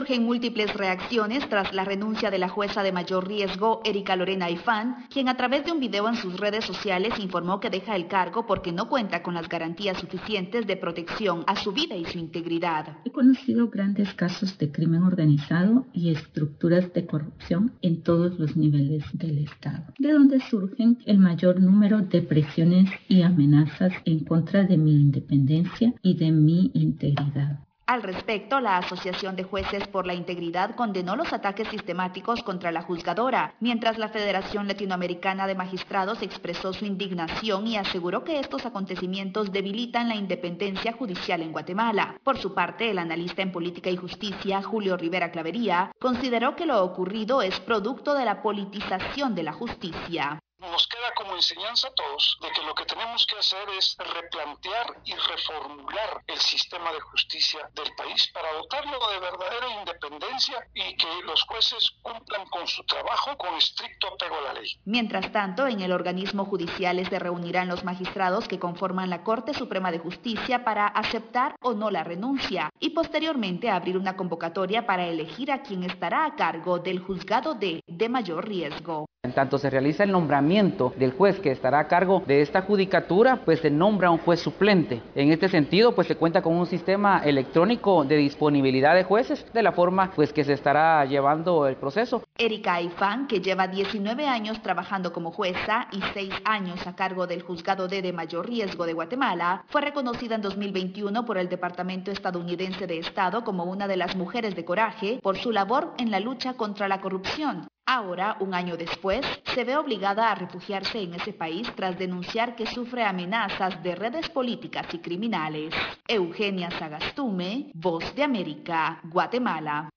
Surgen 0.00 0.24
múltiples 0.24 0.72
reacciones 0.72 1.46
tras 1.50 1.74
la 1.74 1.84
renuncia 1.84 2.30
de 2.30 2.38
la 2.38 2.48
jueza 2.48 2.82
de 2.82 2.90
mayor 2.90 3.28
riesgo, 3.28 3.82
Erika 3.84 4.16
Lorena 4.16 4.48
Ifán, 4.48 5.04
quien 5.10 5.28
a 5.28 5.36
través 5.36 5.66
de 5.66 5.72
un 5.72 5.78
video 5.78 6.08
en 6.08 6.14
sus 6.14 6.40
redes 6.40 6.64
sociales 6.64 7.18
informó 7.18 7.60
que 7.60 7.68
deja 7.68 7.96
el 7.96 8.08
cargo 8.08 8.46
porque 8.46 8.72
no 8.72 8.88
cuenta 8.88 9.22
con 9.22 9.34
las 9.34 9.46
garantías 9.46 9.98
suficientes 9.98 10.66
de 10.66 10.78
protección 10.78 11.44
a 11.46 11.54
su 11.54 11.72
vida 11.72 11.96
y 11.96 12.06
su 12.06 12.18
integridad. 12.18 12.96
He 13.04 13.10
conocido 13.10 13.68
grandes 13.68 14.14
casos 14.14 14.56
de 14.56 14.72
crimen 14.72 15.02
organizado 15.02 15.84
y 15.92 16.08
estructuras 16.08 16.90
de 16.94 17.04
corrupción 17.04 17.72
en 17.82 18.02
todos 18.02 18.38
los 18.38 18.56
niveles 18.56 19.04
del 19.12 19.44
Estado, 19.44 19.84
de 19.98 20.12
donde 20.14 20.40
surgen 20.40 20.96
el 21.04 21.18
mayor 21.18 21.60
número 21.60 22.00
de 22.00 22.22
presiones 22.22 22.88
y 23.06 23.20
amenazas 23.20 23.92
en 24.06 24.20
contra 24.20 24.64
de 24.64 24.78
mi 24.78 24.94
independencia 24.94 25.92
y 26.02 26.16
de 26.16 26.32
mi 26.32 26.70
integridad. 26.72 27.60
Al 27.90 28.04
respecto, 28.04 28.60
la 28.60 28.76
Asociación 28.76 29.34
de 29.34 29.42
Jueces 29.42 29.88
por 29.88 30.06
la 30.06 30.14
Integridad 30.14 30.76
condenó 30.76 31.16
los 31.16 31.32
ataques 31.32 31.66
sistemáticos 31.66 32.40
contra 32.44 32.70
la 32.70 32.82
juzgadora, 32.82 33.54
mientras 33.58 33.98
la 33.98 34.10
Federación 34.10 34.68
Latinoamericana 34.68 35.48
de 35.48 35.56
Magistrados 35.56 36.22
expresó 36.22 36.72
su 36.72 36.84
indignación 36.84 37.66
y 37.66 37.76
aseguró 37.76 38.22
que 38.22 38.38
estos 38.38 38.64
acontecimientos 38.64 39.50
debilitan 39.50 40.08
la 40.08 40.14
independencia 40.14 40.92
judicial 40.92 41.42
en 41.42 41.50
Guatemala. 41.50 42.14
Por 42.22 42.38
su 42.38 42.54
parte, 42.54 42.92
el 42.92 42.98
analista 43.00 43.42
en 43.42 43.50
política 43.50 43.90
y 43.90 43.96
justicia, 43.96 44.62
Julio 44.62 44.96
Rivera 44.96 45.32
Clavería, 45.32 45.90
consideró 45.98 46.54
que 46.54 46.66
lo 46.66 46.84
ocurrido 46.84 47.42
es 47.42 47.58
producto 47.58 48.14
de 48.14 48.24
la 48.24 48.40
politización 48.40 49.34
de 49.34 49.42
la 49.42 49.52
justicia 49.52 50.38
nos 50.60 50.86
queda 50.86 51.12
como 51.16 51.34
enseñanza 51.34 51.88
a 51.88 51.94
todos 51.94 52.38
de 52.42 52.50
que 52.50 52.62
lo 52.62 52.74
que 52.74 52.84
tenemos 52.84 53.26
que 53.26 53.36
hacer 53.36 53.68
es 53.78 53.96
replantear 53.98 54.86
y 55.04 55.14
reformular 55.14 56.22
el 56.26 56.38
sistema 56.38 56.92
de 56.92 57.00
justicia 57.00 57.70
del 57.74 57.94
país 57.96 58.30
para 58.32 58.52
dotarlo 58.52 58.98
de 59.10 59.18
verdadera 59.18 59.68
independencia 59.80 60.66
y 60.74 60.96
que 60.96 61.22
los 61.24 61.42
jueces 61.44 61.90
cumplan 62.02 62.46
con 62.48 62.66
su 62.66 62.84
trabajo 62.84 63.36
con 63.36 63.54
estricto 63.54 64.08
apego 64.08 64.36
a 64.36 64.52
la 64.52 64.52
ley. 64.54 64.78
Mientras 64.84 65.32
tanto, 65.32 65.66
en 65.66 65.80
el 65.80 65.92
organismo 65.92 66.44
judicial 66.44 67.00
se 67.08 67.18
reunirán 67.18 67.68
los 67.68 67.84
magistrados 67.84 68.48
que 68.48 68.58
conforman 68.58 69.10
la 69.10 69.22
Corte 69.22 69.54
Suprema 69.54 69.90
de 69.90 69.98
Justicia 69.98 70.64
para 70.64 70.86
aceptar 70.86 71.54
o 71.60 71.72
no 71.72 71.90
la 71.90 72.04
renuncia 72.04 72.70
y 72.78 72.90
posteriormente 72.90 73.70
abrir 73.70 73.96
una 73.96 74.16
convocatoria 74.16 74.86
para 74.86 75.06
elegir 75.06 75.52
a 75.52 75.62
quien 75.62 75.84
estará 75.84 76.24
a 76.24 76.36
cargo 76.36 76.78
del 76.78 77.00
juzgado 77.00 77.54
de, 77.54 77.82
de 77.86 78.08
mayor 78.08 78.46
riesgo. 78.46 79.06
En 79.30 79.34
tanto 79.34 79.58
se 79.58 79.68
realiza 79.68 80.02
el 80.02 80.10
nombramiento 80.12 80.94
del 80.96 81.12
juez 81.12 81.38
que 81.40 81.52
estará 81.52 81.78
a 81.78 81.86
cargo 81.88 82.24
de 82.26 82.40
esta 82.40 82.62
judicatura, 82.62 83.42
pues 83.44 83.60
se 83.60 83.70
nombra 83.70 84.10
un 84.10 84.16
juez 84.16 84.40
suplente. 84.40 85.02
En 85.14 85.30
este 85.30 85.48
sentido, 85.48 85.94
pues 85.94 86.08
se 86.08 86.16
cuenta 86.16 86.40
con 86.40 86.56
un 86.56 86.64
sistema 86.64 87.18
electrónico 87.22 88.02
de 88.04 88.16
disponibilidad 88.16 88.94
de 88.94 89.04
jueces, 89.04 89.44
de 89.52 89.62
la 89.62 89.72
forma 89.72 90.10
pues 90.16 90.32
que 90.32 90.42
se 90.42 90.54
estará 90.54 91.04
llevando 91.04 91.68
el 91.68 91.76
proceso. 91.76 92.24
Erika 92.38 92.74
Aifán, 92.74 93.28
que 93.28 93.40
lleva 93.40 93.68
19 93.68 94.26
años 94.26 94.62
trabajando 94.62 95.12
como 95.12 95.30
jueza 95.30 95.86
y 95.92 96.00
6 96.14 96.32
años 96.44 96.86
a 96.86 96.96
cargo 96.96 97.26
del 97.26 97.42
juzgado 97.42 97.88
D 97.88 98.00
de 98.00 98.14
mayor 98.14 98.48
riesgo 98.48 98.84
de 98.84 98.94
Guatemala, 98.94 99.64
fue 99.68 99.82
reconocida 99.82 100.34
en 100.34 100.40
2021 100.40 101.26
por 101.26 101.36
el 101.36 101.50
Departamento 101.50 102.10
Estadounidense 102.10 102.86
de 102.86 102.98
Estado 102.98 103.44
como 103.44 103.64
una 103.64 103.86
de 103.86 103.98
las 103.98 104.16
mujeres 104.16 104.56
de 104.56 104.64
coraje 104.64 105.20
por 105.22 105.36
su 105.36 105.52
labor 105.52 105.92
en 105.98 106.10
la 106.10 106.20
lucha 106.20 106.54
contra 106.54 106.88
la 106.88 107.02
corrupción. 107.02 107.68
Ahora, 107.92 108.36
un 108.38 108.54
año 108.54 108.76
después, 108.76 109.26
se 109.52 109.64
ve 109.64 109.76
obligada 109.76 110.30
a 110.30 110.36
refugiarse 110.36 111.02
en 111.02 111.14
ese 111.14 111.32
país 111.32 111.68
tras 111.74 111.98
denunciar 111.98 112.54
que 112.54 112.64
sufre 112.64 113.02
amenazas 113.02 113.82
de 113.82 113.96
redes 113.96 114.28
políticas 114.28 114.86
y 114.92 114.98
criminales. 114.98 115.74
Eugenia 116.06 116.70
Sagastume, 116.70 117.72
Voz 117.74 118.14
de 118.14 118.22
América, 118.22 119.00
Guatemala. 119.02 119.88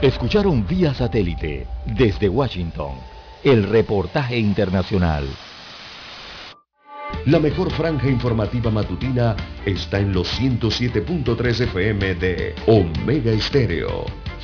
Escucharon 0.00 0.66
vía 0.66 0.94
satélite 0.94 1.66
desde 1.84 2.30
Washington 2.30 2.94
el 3.44 3.68
reportaje 3.68 4.38
internacional. 4.38 5.28
La 7.26 7.38
mejor 7.38 7.70
franja 7.70 8.08
informativa 8.08 8.70
matutina 8.70 9.36
está 9.66 9.98
en 9.98 10.14
los 10.14 10.40
107.3 10.40 11.60
FM 11.64 12.14
de 12.14 12.54
Omega 12.66 13.32
Estéreo 13.32 14.06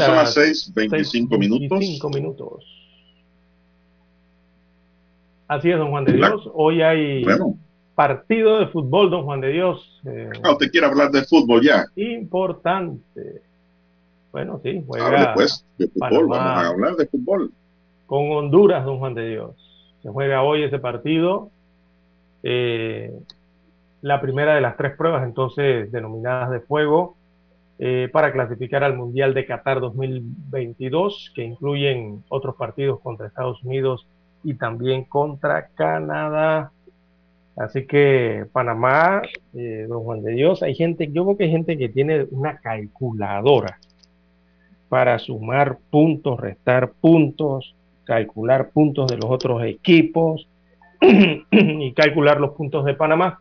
Son 0.00 0.16
las 0.16 0.34
6, 0.34 0.72
25 0.74 1.38
minutos. 1.38 2.10
minutos. 2.10 2.64
Así 5.46 5.70
es, 5.70 5.78
don 5.78 5.90
Juan 5.90 6.04
de 6.04 6.12
Dios. 6.12 6.50
Hoy 6.54 6.82
hay 6.82 7.24
partido 7.94 8.60
de 8.60 8.66
fútbol, 8.68 9.10
don 9.10 9.24
Juan 9.24 9.40
de 9.40 9.48
Dios. 9.48 10.00
Eh, 10.04 10.30
ah, 10.42 10.52
¿Usted 10.52 10.70
quiere 10.70 10.86
hablar 10.86 11.10
de 11.10 11.24
fútbol 11.24 11.62
ya? 11.62 11.86
Importante. 11.96 13.42
Bueno, 14.30 14.60
sí, 14.62 14.82
juega. 14.86 15.34
pues, 15.34 15.64
de 15.78 15.88
fútbol, 15.88 16.28
vamos 16.28 16.64
a 16.64 16.68
hablar 16.68 16.96
de 16.96 17.06
fútbol. 17.06 17.50
Con 18.06 18.30
Honduras, 18.30 18.84
don 18.84 18.98
Juan 18.98 19.14
de 19.14 19.30
Dios. 19.30 19.56
Se 20.02 20.10
juega 20.10 20.42
hoy 20.42 20.62
ese 20.62 20.78
partido. 20.78 21.50
Eh, 22.42 23.18
la 24.02 24.20
primera 24.20 24.54
de 24.54 24.60
las 24.60 24.76
tres 24.76 24.96
pruebas, 24.96 25.24
entonces, 25.24 25.90
denominadas 25.90 26.50
de 26.50 26.60
fuego 26.60 27.17
eh, 27.80 28.08
para 28.12 28.32
clasificar 28.32 28.82
al 28.82 28.96
Mundial 28.96 29.34
de 29.34 29.46
Qatar 29.46 29.80
2022, 29.80 31.32
que 31.34 31.44
incluyen 31.44 32.24
otros 32.28 32.56
partidos 32.56 33.00
contra 33.00 33.28
Estados 33.28 33.62
Unidos 33.62 34.06
y 34.42 34.54
también 34.54 35.04
contra 35.04 35.68
Canadá. 35.68 36.72
Así 37.56 37.86
que 37.86 38.46
Panamá, 38.52 39.22
eh, 39.54 39.86
don 39.88 40.02
Juan 40.02 40.22
de 40.22 40.32
Dios, 40.32 40.62
hay 40.62 40.74
gente, 40.74 41.10
yo 41.12 41.24
creo 41.24 41.36
que 41.36 41.44
hay 41.44 41.50
gente 41.50 41.78
que 41.78 41.88
tiene 41.88 42.26
una 42.30 42.58
calculadora 42.58 43.78
para 44.88 45.18
sumar 45.18 45.78
puntos, 45.90 46.40
restar 46.40 46.92
puntos, 47.00 47.74
calcular 48.04 48.70
puntos 48.70 49.08
de 49.08 49.16
los 49.18 49.26
otros 49.30 49.62
equipos 49.64 50.48
y 51.00 51.92
calcular 51.92 52.40
los 52.40 52.52
puntos 52.52 52.84
de 52.84 52.94
Panamá. 52.94 53.40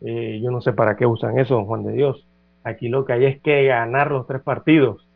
Eh, 0.00 0.40
yo 0.42 0.50
no 0.50 0.60
sé 0.60 0.72
para 0.72 0.96
qué 0.96 1.06
usan 1.06 1.38
eso, 1.38 1.54
don 1.54 1.66
Juan 1.66 1.84
de 1.84 1.92
Dios. 1.92 2.27
Aquí 2.68 2.88
lo 2.88 3.04
que 3.06 3.14
hay 3.14 3.24
es 3.24 3.40
que 3.40 3.64
ganar 3.64 4.10
los 4.10 4.26
tres 4.26 4.42
partidos. 4.42 5.06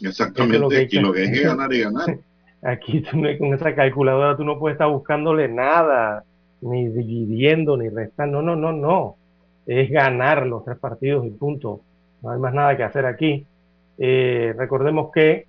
Exactamente, 0.00 0.80
aquí 0.80 0.98
lo 0.98 1.12
que 1.12 1.20
hay 1.20 1.32
que 1.32 1.42
ganar 1.42 1.72
y 1.72 1.82
ganar. 1.82 2.18
Aquí 2.62 3.02
con 3.02 3.54
esa 3.54 3.74
calculadora 3.76 4.36
tú 4.36 4.42
no 4.42 4.58
puedes 4.58 4.74
estar 4.74 4.88
buscándole 4.88 5.46
nada, 5.46 6.24
ni 6.62 6.88
dividiendo, 6.88 7.76
ni 7.76 7.90
restando. 7.90 8.42
No, 8.42 8.56
no, 8.56 8.72
no, 8.72 8.72
no. 8.72 9.16
Es 9.66 9.88
ganar 9.90 10.46
los 10.46 10.64
tres 10.64 10.78
partidos 10.78 11.26
y 11.26 11.30
punto. 11.30 11.82
No 12.22 12.30
hay 12.30 12.40
más 12.40 12.54
nada 12.54 12.76
que 12.76 12.82
hacer 12.82 13.06
aquí. 13.06 13.46
Eh, 13.98 14.52
recordemos 14.56 15.12
que 15.12 15.46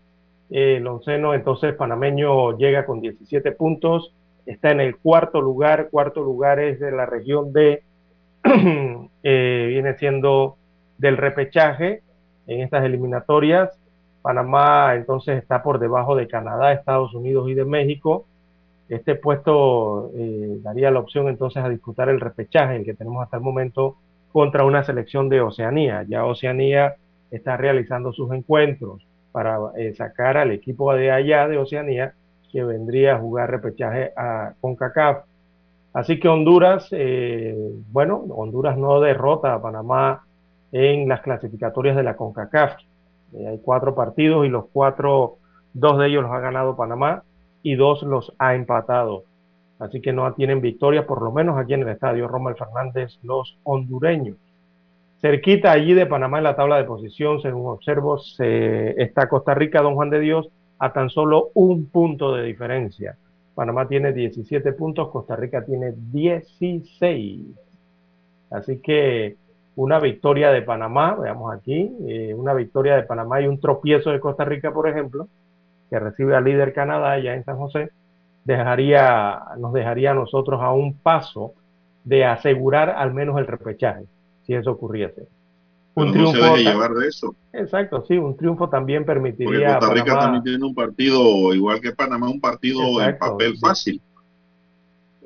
el 0.49 0.85
onceno 0.85 1.33
entonces 1.33 1.73
panameño 1.73 2.57
llega 2.57 2.85
con 2.85 3.01
17 3.01 3.53
puntos, 3.53 4.13
está 4.45 4.71
en 4.71 4.81
el 4.81 4.97
cuarto 4.97 5.41
lugar, 5.41 5.87
cuarto 5.89 6.21
lugar 6.21 6.59
es 6.59 6.79
de 6.79 6.91
la 6.91 7.05
región 7.05 7.51
de, 7.51 7.83
eh, 9.23 9.65
viene 9.69 9.97
siendo 9.97 10.57
del 10.97 11.17
repechaje 11.17 12.01
en 12.47 12.61
estas 12.61 12.83
eliminatorias. 12.83 13.77
Panamá 14.21 14.95
entonces 14.95 15.37
está 15.37 15.63
por 15.63 15.79
debajo 15.79 16.15
de 16.15 16.27
Canadá, 16.27 16.73
Estados 16.73 17.13
Unidos 17.13 17.49
y 17.49 17.53
de 17.53 17.65
México. 17.65 18.25
Este 18.89 19.15
puesto 19.15 20.11
eh, 20.15 20.59
daría 20.61 20.91
la 20.91 20.99
opción 20.99 21.27
entonces 21.27 21.63
a 21.63 21.69
disputar 21.69 22.09
el 22.09 22.19
repechaje, 22.19 22.77
el 22.77 22.85
que 22.85 22.93
tenemos 22.93 23.23
hasta 23.23 23.37
el 23.37 23.43
momento, 23.43 23.97
contra 24.31 24.65
una 24.65 24.83
selección 24.83 25.29
de 25.29 25.41
Oceanía. 25.41 26.05
Ya 26.07 26.25
Oceanía 26.25 26.95
está 27.31 27.57
realizando 27.57 28.13
sus 28.13 28.31
encuentros 28.31 29.05
para 29.31 29.59
eh, 29.77 29.93
sacar 29.93 30.37
al 30.37 30.51
equipo 30.51 30.93
de 30.93 31.11
allá 31.11 31.47
de 31.47 31.57
Oceanía 31.57 32.13
que 32.51 32.63
vendría 32.63 33.15
a 33.15 33.19
jugar 33.19 33.51
repechaje 33.51 34.11
a 34.15 34.53
CONCACAF. 34.61 35.25
Así 35.93 36.19
que 36.19 36.27
Honduras, 36.27 36.87
eh, 36.91 37.55
bueno, 37.91 38.25
Honduras 38.29 38.77
no 38.77 39.01
derrota 39.01 39.53
a 39.53 39.61
Panamá 39.61 40.26
en 40.71 41.07
las 41.07 41.21
clasificatorias 41.21 41.95
de 41.95 42.03
la 42.03 42.15
CONCACAF. 42.15 42.75
Eh, 43.33 43.47
hay 43.47 43.59
cuatro 43.59 43.95
partidos 43.95 44.45
y 44.45 44.49
los 44.49 44.65
cuatro, 44.71 45.37
dos 45.73 45.97
de 45.99 46.07
ellos 46.07 46.23
los 46.23 46.31
ha 46.31 46.39
ganado 46.39 46.75
Panamá 46.75 47.23
y 47.63 47.75
dos 47.75 48.03
los 48.03 48.33
ha 48.39 48.55
empatado. 48.55 49.23
Así 49.79 50.01
que 50.01 50.11
no 50.11 50.31
tienen 50.33 50.61
victoria, 50.61 51.05
por 51.05 51.21
lo 51.21 51.31
menos 51.31 51.57
aquí 51.57 51.73
en 51.73 51.81
el 51.81 51.89
estadio 51.89 52.27
Rommel 52.27 52.55
Fernández, 52.55 53.19
los 53.21 53.59
hondureños. 53.63 54.37
Cerquita 55.21 55.71
allí 55.71 55.93
de 55.93 56.05
Panamá 56.05 56.37
en 56.39 56.43
la 56.45 56.55
tabla 56.55 56.77
de 56.77 56.83
posición, 56.83 57.41
según 57.41 57.71
observo, 57.71 58.17
se, 58.19 59.01
está 59.01 59.27
Costa 59.27 59.53
Rica, 59.53 59.81
Don 59.81 59.95
Juan 59.95 60.09
de 60.09 60.19
Dios, 60.19 60.49
a 60.79 60.93
tan 60.93 61.09
solo 61.09 61.49
un 61.53 61.89
punto 61.89 62.33
de 62.33 62.43
diferencia. 62.43 63.17
Panamá 63.55 63.87
tiene 63.87 64.13
17 64.13 64.73
puntos, 64.73 65.09
Costa 65.09 65.35
Rica 65.35 65.65
tiene 65.65 65.93
16. 65.95 67.47
Así 68.51 68.79
que 68.79 69.37
una 69.77 69.99
victoria 69.99 70.49
de 70.49 70.63
Panamá, 70.63 71.15
veamos 71.15 71.53
aquí, 71.53 71.91
eh, 72.07 72.33
una 72.33 72.55
victoria 72.55 72.95
de 72.95 73.03
Panamá 73.03 73.41
y 73.41 73.47
un 73.47 73.59
tropiezo 73.59 74.09
de 74.09 74.19
Costa 74.19 74.43
Rica, 74.43 74.73
por 74.73 74.89
ejemplo, 74.89 75.27
que 75.91 75.99
recibe 75.99 76.35
al 76.35 76.45
líder 76.45 76.73
Canadá 76.73 77.19
ya 77.19 77.35
en 77.35 77.45
San 77.45 77.57
José, 77.57 77.91
dejaría, 78.43 79.39
nos 79.59 79.73
dejaría 79.73 80.11
a 80.11 80.15
nosotros 80.15 80.59
a 80.63 80.71
un 80.71 80.97
paso 80.97 81.53
de 82.03 82.25
asegurar 82.25 82.89
al 82.89 83.13
menos 83.13 83.37
el 83.37 83.45
repechaje 83.45 84.05
si 84.47 84.55
eso 84.55 84.71
ocurriese. 84.71 85.27
Un 85.93 86.11
triunfo 86.11 86.55
se 86.55 86.63
llevar 86.63 86.93
de 86.93 87.07
eso. 87.07 87.35
Exacto, 87.53 88.03
sí, 88.07 88.17
un 88.17 88.35
triunfo 88.35 88.69
también 88.69 89.05
permitiría. 89.05 89.77
Porque 89.77 89.79
Costa 89.79 89.93
Rica 89.93 90.19
también 90.19 90.43
tiene 90.43 90.65
un 90.65 90.73
partido, 90.73 91.53
igual 91.53 91.79
que 91.81 91.91
Panamá, 91.91 92.29
un 92.29 92.41
partido 92.41 92.99
en 92.99 93.15
papel 93.15 93.55
fácil. 93.59 94.01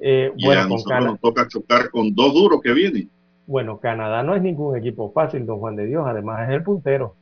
Eh, 0.01 0.33
y 0.35 0.49
a 0.49 0.67
nosotros 0.67 1.05
nos 1.05 1.19
toca 1.21 1.47
chocar 1.47 1.89
con 1.89 2.13
dos 2.13 2.33
duros 2.33 2.59
que 2.61 2.73
vienen. 2.73 3.09
Bueno, 3.51 3.81
Canadá 3.81 4.23
no 4.23 4.33
es 4.33 4.41
ningún 4.41 4.77
equipo 4.77 5.11
fácil, 5.11 5.45
don 5.45 5.59
Juan 5.59 5.75
de 5.75 5.85
Dios, 5.85 6.05
además 6.07 6.47
es 6.47 6.55
el 6.55 6.63
puntero. 6.63 7.17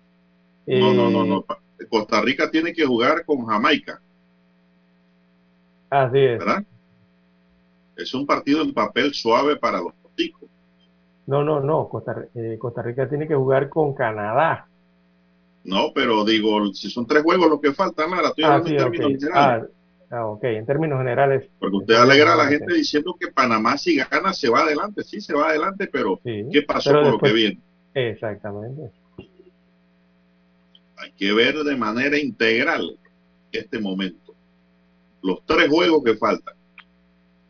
No, 0.67 0.93
no, 0.93 1.09
no, 1.09 1.25
no. 1.25 1.45
Eh, 1.79 1.87
Costa 1.89 2.21
Rica 2.21 2.51
tiene 2.51 2.71
que 2.71 2.85
jugar 2.85 3.25
con 3.25 3.47
Jamaica. 3.47 3.99
Así 5.89 6.19
es. 6.19 6.37
¿Verdad? 6.37 6.63
Es 7.97 8.13
un 8.13 8.27
partido 8.27 8.61
en 8.61 8.75
papel 8.75 9.11
suave 9.15 9.55
para 9.55 9.79
los 9.81 9.91
ticos. 10.15 10.47
No, 11.25 11.43
no, 11.43 11.61
no. 11.61 11.89
Costa, 11.89 12.27
eh, 12.35 12.57
Costa, 12.59 12.83
Rica 12.83 13.09
tiene 13.09 13.27
que 13.27 13.33
jugar 13.33 13.67
con 13.67 13.95
Canadá. 13.95 14.67
No, 15.63 15.91
pero 15.95 16.23
digo, 16.23 16.71
si 16.75 16.91
son 16.91 17.07
tres 17.07 17.23
juegos 17.23 17.49
lo 17.49 17.59
que 17.59 17.73
faltan, 17.73 18.11
nada, 18.11 18.29
estoy 18.29 18.43
hablando 18.43 18.69
en 18.69 18.77
términos 18.77 19.11
generales. 19.13 19.69
Ah, 19.73 19.78
ah, 20.11 20.25
ok, 20.27 20.43
en 20.43 20.65
términos 20.65 20.99
generales. 20.99 21.49
Porque 21.59 21.77
usted 21.77 21.95
alegra 21.95 22.33
a 22.33 22.37
la 22.37 22.47
gente 22.47 22.73
diciendo 22.73 23.15
que 23.19 23.31
Panamá 23.31 23.77
si 23.77 23.97
gana 23.97 24.33
se 24.33 24.49
va 24.49 24.61
adelante. 24.61 25.03
Sí, 25.03 25.21
se 25.21 25.33
va 25.33 25.49
adelante, 25.49 25.87
pero 25.91 26.19
¿qué 26.23 26.61
pasó 26.67 26.91
con 26.93 27.11
lo 27.11 27.19
que 27.19 27.33
viene? 27.33 27.59
Exactamente. 27.93 28.91
Hay 30.97 31.11
que 31.13 31.33
ver 31.33 31.55
de 31.55 31.75
manera 31.75 32.17
integral 32.17 32.97
este 33.51 33.79
momento. 33.79 34.33
Los 35.21 35.45
tres 35.45 35.69
juegos 35.69 36.03
que 36.03 36.15
faltan. 36.15 36.55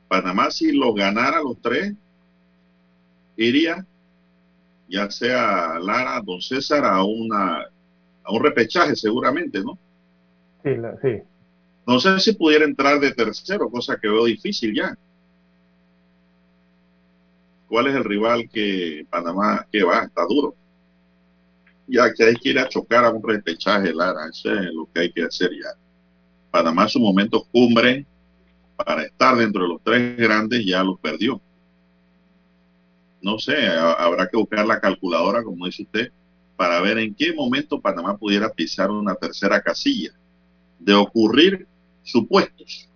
Panamá 0.07 0.49
si 0.49 0.71
los 0.71 0.95
ganara 0.95 1.41
los 1.41 1.61
tres, 1.61 1.93
iría, 3.37 3.85
ya 4.87 5.09
sea 5.09 5.79
Lara, 5.79 6.21
don 6.25 6.41
César, 6.41 6.83
a, 6.83 7.03
una, 7.03 7.61
a 8.23 8.31
un 8.31 8.43
repechaje 8.43 8.95
seguramente, 8.95 9.63
¿no? 9.63 9.77
Sí, 10.63 10.71
sí. 11.01 11.21
No 11.89 11.99
sé 11.99 12.19
si 12.19 12.33
pudiera 12.33 12.65
entrar 12.65 12.99
de 12.99 13.11
tercero, 13.11 13.69
cosa 13.69 13.97
que 13.99 14.07
veo 14.07 14.25
difícil 14.25 14.75
ya. 14.75 14.95
¿Cuál 17.67 17.87
es 17.87 17.95
el 17.95 18.03
rival 18.03 18.49
que 18.49 19.05
Panamá, 19.09 19.65
que 19.71 19.83
va? 19.83 20.03
Está 20.03 20.23
duro. 20.27 20.55
Ya 21.87 22.13
que 22.13 22.23
hay 22.25 22.35
que 22.35 22.49
ir 22.49 22.59
a 22.59 22.69
chocar 22.69 23.05
a 23.05 23.09
un 23.09 23.27
repechaje, 23.27 23.93
Lara, 23.93 24.29
eso 24.29 24.53
es 24.53 24.71
lo 24.71 24.87
que 24.93 25.01
hay 25.01 25.11
que 25.11 25.23
hacer 25.23 25.49
ya. 25.51 25.69
Panamá 26.51 26.87
su 26.87 26.99
momento 26.99 27.45
cumbre 27.51 28.05
para 28.75 29.03
estar 29.03 29.35
dentro 29.35 29.63
de 29.63 29.69
los 29.69 29.81
tres 29.83 30.15
grandes 30.17 30.63
ya 30.65 30.83
los 30.83 30.99
perdió 30.99 31.41
no 33.21 33.37
sé, 33.39 33.67
habrá 33.67 34.27
que 34.27 34.37
buscar 34.37 34.65
la 34.65 34.79
calculadora, 34.79 35.43
como 35.43 35.65
dice 35.65 35.83
usted, 35.83 36.11
para 36.55 36.79
ver 36.81 36.97
en 36.97 37.13
qué 37.15 37.33
momento 37.33 37.81
Panamá 37.81 38.17
pudiera 38.17 38.49
pisar 38.49 38.91
una 38.91 39.15
tercera 39.15 39.61
casilla. 39.61 40.11
De 40.79 40.93
ocurrir 40.93 41.67
supuestos. 42.11 42.87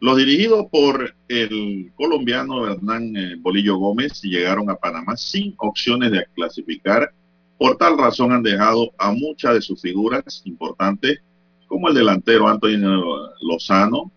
Los 0.00 0.16
dirigidos 0.16 0.66
por 0.70 1.14
el 1.26 1.90
colombiano 1.96 2.66
Hernán 2.68 3.16
eh, 3.16 3.36
Bolillo 3.40 3.76
Gómez 3.76 4.22
llegaron 4.22 4.70
a 4.70 4.76
Panamá 4.76 5.16
sin 5.16 5.54
opciones 5.58 6.12
de 6.12 6.24
clasificar. 6.34 7.12
Por 7.58 7.76
tal 7.76 7.98
razón 7.98 8.32
han 8.32 8.44
dejado 8.44 8.92
a 8.96 9.10
muchas 9.10 9.54
de 9.54 9.62
sus 9.62 9.82
figuras 9.82 10.42
importantes, 10.44 11.18
como 11.66 11.88
el 11.88 11.94
delantero 11.94 12.46
Antonio 12.46 13.02
Lozano, 13.40 14.12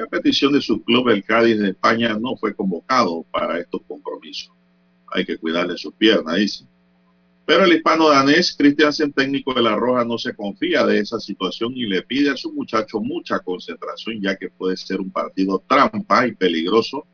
a 0.00 0.06
petición 0.06 0.52
de 0.52 0.60
su 0.60 0.82
club, 0.82 1.08
el 1.08 1.24
Cádiz 1.24 1.58
de 1.58 1.70
España, 1.70 2.16
no 2.18 2.36
fue 2.36 2.54
convocado 2.54 3.24
para 3.30 3.58
estos 3.58 3.80
compromisos. 3.86 4.52
Hay 5.12 5.24
que 5.24 5.38
cuidarle 5.38 5.76
sus 5.76 5.94
piernas, 5.94 6.36
dice. 6.36 6.64
Pero 7.48 7.64
el 7.64 7.72
hispano 7.72 8.10
danés, 8.10 8.54
Christiansen, 8.58 9.10
técnico 9.10 9.54
de 9.54 9.62
la 9.62 9.74
Roja, 9.74 10.04
no 10.04 10.18
se 10.18 10.34
confía 10.34 10.84
de 10.84 10.98
esa 10.98 11.18
situación 11.18 11.72
y 11.74 11.86
le 11.86 12.02
pide 12.02 12.28
a 12.28 12.36
su 12.36 12.52
muchacho 12.52 13.00
mucha 13.00 13.38
concentración, 13.38 14.20
ya 14.20 14.36
que 14.36 14.50
puede 14.50 14.76
ser 14.76 15.00
un 15.00 15.10
partido 15.10 15.64
trampa 15.66 16.26
y 16.26 16.34
peligroso 16.34 17.06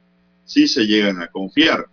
si 0.45 0.66
se 0.66 0.89
llegan 0.89 1.22
a 1.22 1.28
confiar. 1.28 1.87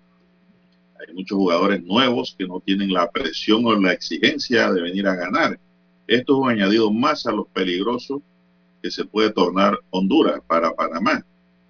Hay 0.99 1.13
muchos 1.13 1.37
jugadores 1.37 1.83
nuevos 1.83 2.35
que 2.35 2.47
no 2.47 2.59
tienen 2.59 2.91
la 2.91 3.11
presión 3.11 3.63
o 3.63 3.79
la 3.79 3.93
exigencia 3.93 4.71
de 4.71 4.81
venir 4.81 5.07
a 5.07 5.13
ganar. 5.13 5.59
Esto 6.07 6.33
es 6.33 6.39
un 6.39 6.49
añadido 6.49 6.91
más 6.91 7.27
a 7.27 7.31
los 7.31 7.47
peligrosos 7.49 8.23
que 8.81 8.89
se 8.89 9.05
puede 9.05 9.29
tornar 9.29 9.77
Honduras 9.91 10.41
para 10.47 10.73
Panamá. 10.73 11.23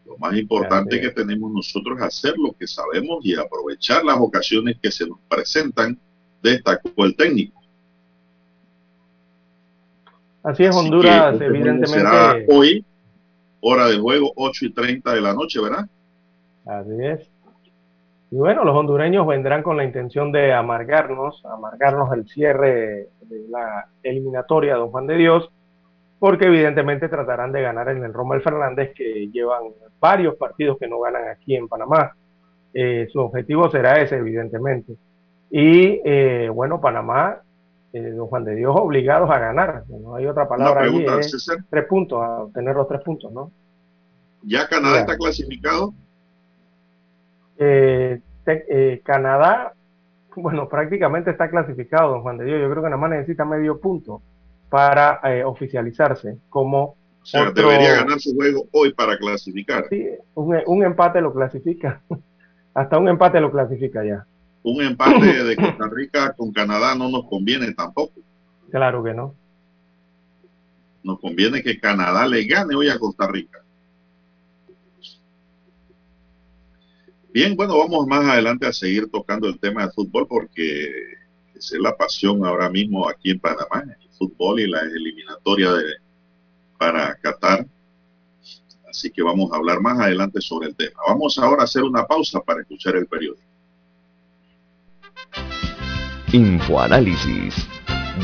Lo 0.06 0.18
más 0.18 0.38
importante 0.38 1.02
que 1.02 1.10
tenemos 1.10 1.52
nosotros 1.52 1.98
es 2.00 2.06
hacer 2.06 2.36
lo 2.38 2.54
que 2.54 2.66
sabemos 2.66 3.26
y 3.26 3.36
aprovechar 3.36 4.06
las 4.06 4.20
ocasiones 4.22 4.78
que 4.82 4.90
se 4.90 5.06
nos 5.06 5.20
presentan, 5.28 6.00
destacó 6.42 7.06
el 7.06 7.16
técnico. 7.16 7.62
Así 10.44 10.64
es, 10.64 10.76
Honduras, 10.76 11.40
evidentemente. 11.40 11.88
Será 11.88 12.36
hoy, 12.50 12.84
hora 13.62 13.88
del 13.88 14.02
juego, 14.02 14.32
8 14.36 14.66
y 14.66 14.74
30 14.74 15.14
de 15.14 15.22
la 15.22 15.34
noche, 15.34 15.62
¿verdad? 15.62 15.86
Así 16.66 16.96
es. 17.00 17.30
Y 18.32 18.38
bueno, 18.38 18.64
los 18.64 18.76
hondureños 18.76 19.28
vendrán 19.28 19.62
con 19.62 19.78
la 19.78 19.84
intención 19.84 20.32
de 20.32 20.54
amargarnos, 20.54 21.46
amargarnos 21.46 22.14
el 22.14 22.28
cierre 22.28 23.10
de 23.22 23.48
la 23.50 23.88
eliminatoria, 24.02 24.76
don 24.76 24.90
Juan 24.90 25.06
de 25.06 25.18
Dios, 25.18 25.52
porque 26.18 26.46
evidentemente 26.46 27.10
tratarán 27.10 27.52
de 27.52 27.62
ganar 27.62 27.90
en 27.90 28.04
el 28.04 28.14
Rommel 28.14 28.42
Fernández, 28.42 28.94
que 28.96 29.28
llevan 29.28 29.64
varios 30.00 30.36
partidos 30.36 30.78
que 30.80 30.88
no 30.88 31.00
ganan 31.02 31.28
aquí 31.28 31.56
en 31.56 31.68
Panamá. 31.68 32.16
Eh, 32.74 33.08
su 33.12 33.20
objetivo 33.20 33.70
será 33.70 34.02
ese, 34.02 34.16
evidentemente. 34.16 34.96
Y 35.52 36.02
eh, 36.06 36.50
bueno, 36.50 36.82
Panamá, 36.82 37.42
eh, 37.94 38.12
don 38.12 38.28
Juan 38.28 38.46
de 38.46 38.56
Dios, 38.56 38.74
obligados 38.76 39.30
a 39.30 39.38
ganar. 39.38 39.84
No 39.88 40.16
hay 40.16 40.26
otra 40.26 40.48
palabra 40.48 40.84
ahí. 40.84 41.06
tres 41.70 41.86
puntos, 41.88 42.24
a 42.24 42.44
obtener 42.44 42.76
los 42.76 42.88
tres 42.88 43.02
puntos, 43.02 43.32
¿no? 43.32 43.52
¿Ya 44.44 44.68
Canadá 44.68 45.02
está 45.02 45.18
clasificado? 45.18 45.94
Canadá, 49.04 49.74
bueno, 50.36 50.68
prácticamente 50.70 51.32
está 51.32 51.50
clasificado, 51.50 52.12
don 52.12 52.22
Juan 52.22 52.38
de 52.38 52.46
Dios. 52.46 52.62
Yo 52.62 52.70
creo 52.72 52.84
que 52.84 52.90
nada 52.90 53.02
más 53.02 53.12
necesita 53.12 53.46
medio 53.46 53.80
punto 53.80 54.22
para 54.72 55.20
eh, 55.26 55.44
oficializarse 55.44 56.38
como... 56.50 56.96
O 57.22 57.26
sea, 57.26 57.52
debería 57.52 57.96
ganar 57.96 58.20
su 58.20 58.34
juego 58.34 58.68
hoy 58.72 58.94
para 58.94 59.16
clasificar. 59.18 59.86
Sí, 59.90 60.08
un, 60.34 60.84
empate 60.84 61.22
lo 61.22 61.32
clasifica. 61.32 62.02
Hasta 62.74 62.98
un 62.98 63.10
empate 63.10 63.40
lo 63.40 63.52
clasifica 63.52 64.04
ya. 64.04 64.26
Un 64.64 64.84
empate 64.84 65.44
de 65.44 65.56
Costa 65.56 65.90
Rica 65.90 66.34
con 66.34 66.52
Canadá 66.52 66.96
no 66.96 67.10
nos 67.10 67.28
conviene 67.28 67.74
tampoco. 67.74 68.14
Claro 68.70 69.04
que 69.04 69.14
no. 69.14 69.36
Nos 71.04 71.20
conviene 71.20 71.64
que 71.64 71.80
Canadá 71.80 72.28
le 72.28 72.46
gane 72.46 72.76
hoy 72.76 72.90
a 72.90 73.00
Costa 73.00 73.28
Rica. 73.28 73.60
Bien, 77.34 77.56
bueno, 77.56 77.78
vamos 77.78 78.06
más 78.08 78.26
adelante 78.26 78.68
a 78.68 78.74
seguir 78.74 79.10
tocando 79.10 79.48
el 79.48 79.58
tema 79.58 79.82
del 79.82 79.94
fútbol 79.94 80.28
porque 80.28 80.92
es 81.56 81.72
la 81.80 81.96
pasión 81.96 82.46
ahora 82.46 82.70
mismo 82.70 83.08
aquí 83.08 83.32
en 83.32 83.40
Panamá, 83.40 83.84
el 83.86 84.10
fútbol 84.18 84.60
y 84.60 84.68
la 84.68 84.82
eliminatoria 84.82 85.72
de, 85.72 85.94
para 86.78 87.16
Qatar. 87.16 87.66
Así 88.90 89.10
que 89.10 89.24
vamos 89.24 89.52
a 89.52 89.56
hablar 89.56 89.80
más 89.80 89.98
adelante 90.00 90.42
sobre 90.42 90.68
el 90.68 90.76
tema. 90.76 91.00
Vamos 91.08 91.38
ahora 91.40 91.62
a 91.62 91.64
hacer 91.64 91.84
una 91.84 92.06
pausa 92.06 92.42
para 92.42 92.62
escuchar 92.62 92.98
el 92.98 93.08
periódico. 93.08 93.51
Infoanálisis. 96.34 97.68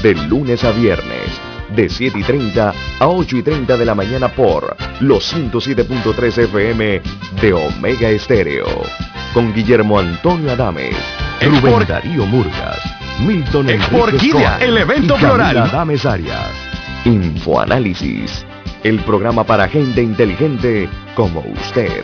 De 0.02 0.16
lunes 0.16 0.64
a 0.64 0.72
viernes, 0.72 1.42
de 1.76 1.90
7 1.90 2.20
y 2.20 2.24
30 2.24 2.74
a 3.00 3.08
8 3.08 3.38
y 3.38 3.44
30 3.44 3.76
de 3.76 3.86
la 3.86 3.96
mañana 3.96 4.30
por 4.30 4.78
los 5.02 5.34
107.3 5.36 6.38
FM 6.44 7.02
de 7.42 7.54
Omega 7.54 8.10
Estéreo. 8.10 8.66
Con 9.34 9.54
Guillermo 9.54 10.00
Antonio 10.00 10.54
Adames, 10.54 10.96
Rubén 11.42 11.86
Darío 11.86 12.26
Murgas, 12.26 12.80
Milton 13.26 13.70
Enrique 13.70 14.32
el 14.62 14.78
evento 14.78 15.16
y 15.16 15.20
floral. 15.20 15.58
Adames 15.58 16.06
Arias. 16.06 16.52
Infoanálisis. 17.04 18.46
El 18.84 19.00
programa 19.02 19.44
para 19.44 19.68
gente 19.68 20.02
inteligente 20.02 20.88
como 21.16 21.42
usted. 21.42 22.04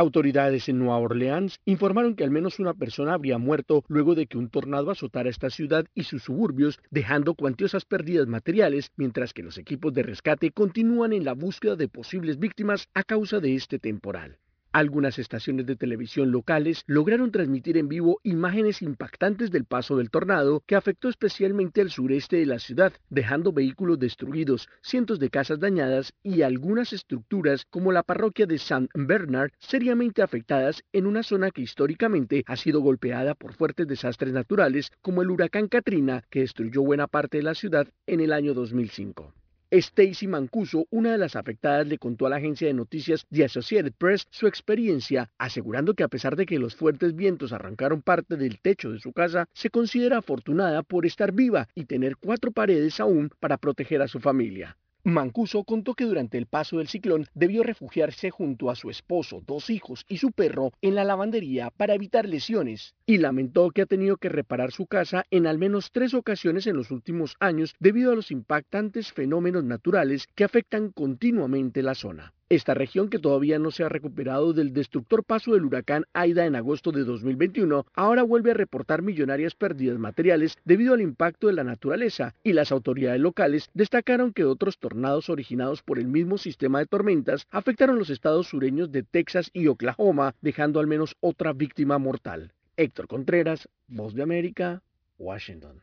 Autoridades 0.00 0.66
en 0.70 0.78
Nueva 0.78 0.96
Orleans 0.96 1.60
informaron 1.66 2.16
que 2.16 2.24
al 2.24 2.30
menos 2.30 2.58
una 2.58 2.72
persona 2.72 3.12
habría 3.12 3.36
muerto 3.36 3.84
luego 3.86 4.14
de 4.14 4.26
que 4.26 4.38
un 4.38 4.48
tornado 4.48 4.90
azotara 4.90 5.28
esta 5.28 5.50
ciudad 5.50 5.84
y 5.94 6.04
sus 6.04 6.22
suburbios, 6.22 6.80
dejando 6.90 7.34
cuantiosas 7.34 7.84
pérdidas 7.84 8.26
materiales, 8.26 8.92
mientras 8.96 9.34
que 9.34 9.42
los 9.42 9.58
equipos 9.58 9.92
de 9.92 10.02
rescate 10.02 10.52
continúan 10.52 11.12
en 11.12 11.26
la 11.26 11.34
búsqueda 11.34 11.76
de 11.76 11.88
posibles 11.88 12.38
víctimas 12.38 12.88
a 12.94 13.02
causa 13.02 13.40
de 13.40 13.54
este 13.54 13.78
temporal. 13.78 14.38
Algunas 14.72 15.18
estaciones 15.18 15.66
de 15.66 15.74
televisión 15.74 16.30
locales 16.30 16.84
lograron 16.86 17.32
transmitir 17.32 17.76
en 17.76 17.88
vivo 17.88 18.20
imágenes 18.22 18.82
impactantes 18.82 19.50
del 19.50 19.64
paso 19.64 19.96
del 19.96 20.10
tornado 20.10 20.62
que 20.64 20.76
afectó 20.76 21.08
especialmente 21.08 21.80
al 21.80 21.90
sureste 21.90 22.36
de 22.36 22.46
la 22.46 22.60
ciudad, 22.60 22.92
dejando 23.08 23.52
vehículos 23.52 23.98
destruidos, 23.98 24.68
cientos 24.80 25.18
de 25.18 25.28
casas 25.28 25.58
dañadas 25.58 26.12
y 26.22 26.42
algunas 26.42 26.92
estructuras 26.92 27.66
como 27.68 27.90
la 27.90 28.04
parroquia 28.04 28.46
de 28.46 28.54
St. 28.54 28.86
Bernard 28.94 29.50
seriamente 29.58 30.22
afectadas 30.22 30.84
en 30.92 31.06
una 31.06 31.24
zona 31.24 31.50
que 31.50 31.62
históricamente 31.62 32.44
ha 32.46 32.54
sido 32.54 32.80
golpeada 32.80 33.34
por 33.34 33.54
fuertes 33.54 33.88
desastres 33.88 34.32
naturales 34.32 34.92
como 35.02 35.22
el 35.22 35.30
huracán 35.32 35.66
Katrina 35.66 36.22
que 36.30 36.42
destruyó 36.42 36.82
buena 36.82 37.08
parte 37.08 37.38
de 37.38 37.42
la 37.42 37.56
ciudad 37.56 37.88
en 38.06 38.20
el 38.20 38.32
año 38.32 38.54
2005. 38.54 39.34
Stacy 39.72 40.26
Mancuso, 40.26 40.86
una 40.90 41.12
de 41.12 41.18
las 41.18 41.36
afectadas, 41.36 41.86
le 41.86 41.98
contó 41.98 42.26
a 42.26 42.30
la 42.30 42.36
agencia 42.36 42.66
de 42.66 42.74
noticias 42.74 43.24
The 43.30 43.44
Associated 43.44 43.92
Press 43.92 44.26
su 44.30 44.48
experiencia, 44.48 45.30
asegurando 45.38 45.94
que 45.94 46.02
a 46.02 46.08
pesar 46.08 46.34
de 46.34 46.44
que 46.44 46.58
los 46.58 46.74
fuertes 46.74 47.14
vientos 47.14 47.52
arrancaron 47.52 48.02
parte 48.02 48.36
del 48.36 48.58
techo 48.58 48.90
de 48.90 48.98
su 48.98 49.12
casa, 49.12 49.46
se 49.52 49.70
considera 49.70 50.18
afortunada 50.18 50.82
por 50.82 51.06
estar 51.06 51.30
viva 51.30 51.68
y 51.76 51.84
tener 51.84 52.16
cuatro 52.16 52.50
paredes 52.50 52.98
aún 52.98 53.30
para 53.38 53.58
proteger 53.58 54.02
a 54.02 54.08
su 54.08 54.18
familia. 54.18 54.76
Mancuso 55.04 55.64
contó 55.64 55.94
que 55.94 56.04
durante 56.04 56.36
el 56.36 56.44
paso 56.44 56.76
del 56.76 56.88
ciclón 56.88 57.26
debió 57.34 57.62
refugiarse 57.62 58.30
junto 58.30 58.68
a 58.68 58.74
su 58.74 58.90
esposo, 58.90 59.42
dos 59.46 59.70
hijos 59.70 60.04
y 60.08 60.18
su 60.18 60.30
perro 60.30 60.72
en 60.82 60.94
la 60.94 61.04
lavandería 61.04 61.70
para 61.70 61.94
evitar 61.94 62.28
lesiones 62.28 62.94
y 63.06 63.16
lamentó 63.16 63.70
que 63.70 63.80
ha 63.82 63.86
tenido 63.86 64.18
que 64.18 64.28
reparar 64.28 64.72
su 64.72 64.86
casa 64.86 65.24
en 65.30 65.46
al 65.46 65.56
menos 65.56 65.90
tres 65.90 66.12
ocasiones 66.12 66.66
en 66.66 66.76
los 66.76 66.90
últimos 66.90 67.36
años 67.40 67.74
debido 67.78 68.12
a 68.12 68.14
los 68.14 68.30
impactantes 68.30 69.10
fenómenos 69.10 69.64
naturales 69.64 70.26
que 70.34 70.44
afectan 70.44 70.90
continuamente 70.90 71.82
la 71.82 71.94
zona. 71.94 72.34
Esta 72.50 72.74
región, 72.74 73.10
que 73.10 73.20
todavía 73.20 73.60
no 73.60 73.70
se 73.70 73.84
ha 73.84 73.88
recuperado 73.88 74.52
del 74.52 74.72
destructor 74.72 75.22
paso 75.22 75.52
del 75.52 75.64
huracán 75.64 76.06
Aida 76.12 76.46
en 76.46 76.56
agosto 76.56 76.90
de 76.90 77.04
2021, 77.04 77.86
ahora 77.94 78.24
vuelve 78.24 78.50
a 78.50 78.54
reportar 78.54 79.02
millonarias 79.02 79.54
pérdidas 79.54 80.00
materiales 80.00 80.58
debido 80.64 80.94
al 80.94 81.00
impacto 81.00 81.46
de 81.46 81.52
la 81.52 81.62
naturaleza 81.62 82.34
y 82.42 82.52
las 82.52 82.72
autoridades 82.72 83.20
locales 83.20 83.70
destacaron 83.72 84.32
que 84.32 84.44
otros 84.44 84.78
tornados 84.78 85.30
originados 85.30 85.84
por 85.84 86.00
el 86.00 86.08
mismo 86.08 86.38
sistema 86.38 86.80
de 86.80 86.86
tormentas 86.86 87.46
afectaron 87.52 88.00
los 88.00 88.10
estados 88.10 88.48
sureños 88.48 88.90
de 88.90 89.04
Texas 89.04 89.50
y 89.52 89.68
Oklahoma, 89.68 90.34
dejando 90.40 90.80
al 90.80 90.88
menos 90.88 91.14
otra 91.20 91.52
víctima 91.52 91.98
mortal. 91.98 92.52
Héctor 92.76 93.06
Contreras, 93.06 93.68
Voz 93.86 94.12
de 94.12 94.24
América, 94.24 94.82
Washington. 95.18 95.82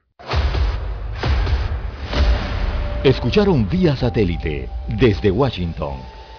Escucharon 3.06 3.70
vía 3.70 3.96
satélite 3.96 4.68
desde 5.00 5.32
Washington 5.32 6.17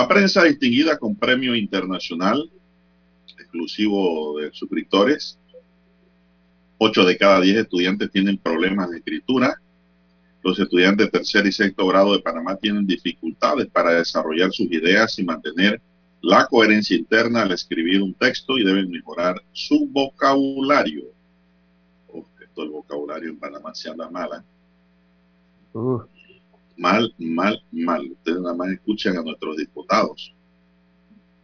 La 0.00 0.08
prensa 0.08 0.44
distinguida 0.44 0.98
con 0.98 1.14
premio 1.14 1.54
internacional, 1.54 2.50
exclusivo 3.38 4.40
de 4.40 4.50
suscriptores. 4.50 5.38
Ocho 6.78 7.04
de 7.04 7.18
cada 7.18 7.38
diez 7.38 7.58
estudiantes 7.58 8.10
tienen 8.10 8.38
problemas 8.38 8.90
de 8.90 8.96
escritura. 8.96 9.60
Los 10.42 10.58
estudiantes 10.58 11.04
de 11.04 11.18
tercer 11.18 11.46
y 11.46 11.52
sexto 11.52 11.86
grado 11.86 12.14
de 12.14 12.22
Panamá 12.22 12.56
tienen 12.56 12.86
dificultades 12.86 13.66
para 13.66 13.92
desarrollar 13.92 14.50
sus 14.52 14.72
ideas 14.72 15.18
y 15.18 15.22
mantener 15.22 15.82
la 16.22 16.46
coherencia 16.46 16.96
interna 16.96 17.42
al 17.42 17.52
escribir 17.52 18.00
un 18.00 18.14
texto 18.14 18.56
y 18.56 18.64
deben 18.64 18.90
mejorar 18.90 19.42
su 19.52 19.86
vocabulario. 19.86 21.04
Oh, 22.08 22.24
esto 22.42 22.62
el 22.62 22.70
vocabulario 22.70 23.28
en 23.28 23.38
Panamá 23.38 23.74
se 23.74 23.90
anda 23.90 24.08
mala. 24.08 24.42
Uh 25.74 26.00
mal, 26.80 27.14
mal, 27.18 27.62
mal. 27.70 28.10
Ustedes 28.10 28.40
nada 28.40 28.54
más 28.54 28.70
escuchan 28.70 29.16
a 29.18 29.22
nuestros 29.22 29.58
diputados 29.58 30.34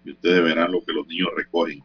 y 0.04 0.12
ustedes 0.12 0.42
verán 0.42 0.72
lo 0.72 0.82
que 0.82 0.94
los 0.94 1.06
niños 1.06 1.28
recogen. 1.36 1.84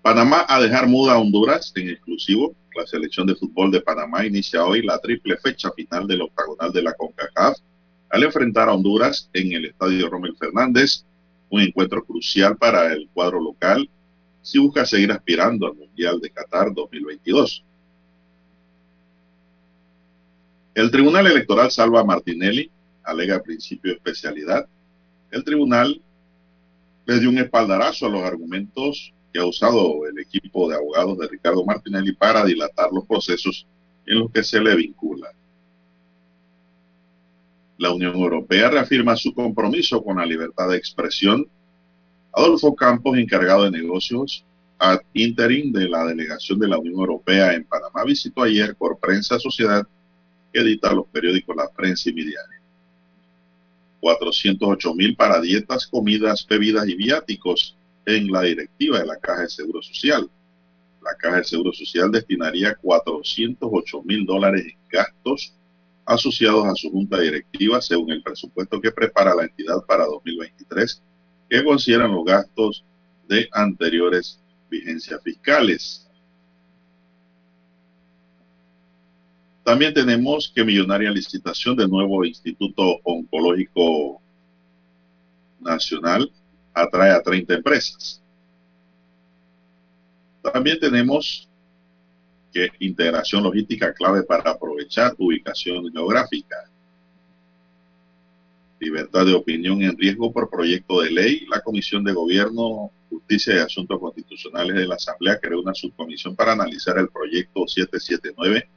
Panamá 0.00 0.46
a 0.48 0.60
dejar 0.60 0.86
muda 0.86 1.14
a 1.14 1.18
Honduras 1.18 1.72
en 1.74 1.90
exclusivo. 1.90 2.54
La 2.76 2.86
selección 2.86 3.26
de 3.26 3.34
fútbol 3.34 3.72
de 3.72 3.80
Panamá 3.80 4.24
inicia 4.24 4.64
hoy 4.64 4.82
la 4.82 4.98
triple 5.00 5.36
fecha 5.38 5.72
final 5.72 6.06
del 6.06 6.22
octagonal 6.22 6.72
de 6.72 6.82
la 6.82 6.94
CONCACAF 6.94 7.58
al 8.08 8.22
enfrentar 8.22 8.68
a 8.68 8.74
Honduras 8.74 9.28
en 9.32 9.52
el 9.52 9.64
estadio 9.66 10.08
Romel 10.08 10.36
Fernández, 10.36 11.04
un 11.48 11.62
encuentro 11.62 12.04
crucial 12.04 12.56
para 12.56 12.92
el 12.92 13.08
cuadro 13.12 13.40
local 13.40 13.90
si 14.40 14.58
busca 14.58 14.86
seguir 14.86 15.10
aspirando 15.10 15.66
al 15.66 15.74
Mundial 15.74 16.20
de 16.20 16.30
Qatar 16.30 16.72
2022. 16.72 17.64
El 20.80 20.90
Tribunal 20.90 21.26
Electoral 21.26 21.70
salva 21.70 22.00
a 22.00 22.04
Martinelli, 22.04 22.70
alega 23.04 23.42
principio 23.42 23.90
de 23.90 23.98
especialidad. 23.98 24.66
El 25.30 25.44
tribunal 25.44 26.00
le 27.04 27.20
dio 27.20 27.28
un 27.28 27.36
espaldarazo 27.36 28.06
a 28.06 28.08
los 28.08 28.22
argumentos 28.22 29.12
que 29.30 29.40
ha 29.40 29.44
usado 29.44 30.06
el 30.06 30.18
equipo 30.18 30.70
de 30.70 30.76
abogados 30.76 31.18
de 31.18 31.28
Ricardo 31.28 31.66
Martinelli 31.66 32.12
para 32.14 32.46
dilatar 32.46 32.88
los 32.92 33.04
procesos 33.04 33.66
en 34.06 34.20
los 34.20 34.30
que 34.32 34.42
se 34.42 34.58
le 34.58 34.74
vincula. 34.74 35.28
La 37.76 37.92
Unión 37.92 38.14
Europea 38.14 38.70
reafirma 38.70 39.16
su 39.16 39.34
compromiso 39.34 40.02
con 40.02 40.16
la 40.16 40.24
libertad 40.24 40.70
de 40.70 40.78
expresión. 40.78 41.46
Adolfo 42.32 42.74
Campos, 42.74 43.18
encargado 43.18 43.64
de 43.64 43.70
negocios 43.70 44.46
ad 44.78 45.00
interim 45.12 45.72
de 45.72 45.90
la 45.90 46.06
delegación 46.06 46.58
de 46.58 46.68
la 46.68 46.78
Unión 46.78 47.00
Europea 47.00 47.52
en 47.52 47.64
Panamá, 47.64 48.02
visitó 48.06 48.44
ayer 48.44 48.74
por 48.76 48.98
Prensa 48.98 49.38
Sociedad, 49.38 49.86
que 50.52 50.60
edita 50.60 50.92
los 50.92 51.06
periódicos 51.08 51.56
La 51.56 51.68
Prensa 51.68 52.10
y 52.10 52.12
Midiane. 52.12 52.60
408 54.00 54.94
mil 54.94 55.14
para 55.14 55.40
dietas, 55.40 55.86
comidas, 55.86 56.46
bebidas 56.46 56.88
y 56.88 56.94
viáticos 56.94 57.76
en 58.06 58.32
la 58.32 58.42
directiva 58.42 58.98
de 58.98 59.06
la 59.06 59.16
Caja 59.16 59.42
de 59.42 59.48
Seguro 59.48 59.82
Social. 59.82 60.28
La 61.02 61.14
Caja 61.16 61.38
de 61.38 61.44
Seguro 61.44 61.72
Social 61.72 62.10
destinaría 62.10 62.74
408 62.74 64.02
mil 64.02 64.24
dólares 64.24 64.64
en 64.66 64.78
gastos 64.88 65.54
asociados 66.04 66.66
a 66.66 66.74
su 66.74 66.90
junta 66.90 67.20
directiva 67.20 67.80
según 67.80 68.10
el 68.10 68.22
presupuesto 68.22 68.80
que 68.80 68.90
prepara 68.90 69.34
la 69.34 69.44
entidad 69.44 69.84
para 69.86 70.06
2023, 70.06 71.02
que 71.48 71.64
consideran 71.64 72.12
los 72.12 72.24
gastos 72.24 72.84
de 73.28 73.48
anteriores 73.52 74.40
vigencias 74.68 75.22
fiscales. 75.22 76.09
También 79.64 79.92
tenemos 79.92 80.50
que 80.54 80.64
millonaria 80.64 81.10
licitación 81.10 81.76
del 81.76 81.90
nuevo 81.90 82.24
Instituto 82.24 82.98
Oncológico 83.04 84.20
Nacional 85.60 86.30
atrae 86.72 87.12
a 87.12 87.22
30 87.22 87.54
empresas. 87.54 88.22
También 90.42 90.80
tenemos 90.80 91.48
que 92.52 92.70
integración 92.80 93.44
logística 93.44 93.92
clave 93.92 94.22
para 94.22 94.50
aprovechar 94.50 95.14
ubicación 95.18 95.92
geográfica. 95.92 96.56
Libertad 98.80 99.26
de 99.26 99.34
opinión 99.34 99.82
en 99.82 99.96
riesgo 99.96 100.32
por 100.32 100.48
proyecto 100.48 101.02
de 101.02 101.10
ley. 101.10 101.46
La 101.50 101.60
Comisión 101.60 102.02
de 102.02 102.14
Gobierno, 102.14 102.90
Justicia 103.10 103.56
y 103.56 103.58
Asuntos 103.58 104.00
Constitucionales 104.00 104.74
de 104.74 104.86
la 104.86 104.94
Asamblea 104.94 105.38
creó 105.38 105.60
una 105.60 105.74
subcomisión 105.74 106.34
para 106.34 106.52
analizar 106.52 106.96
el 106.96 107.08
proyecto 107.08 107.68
779 107.68 108.68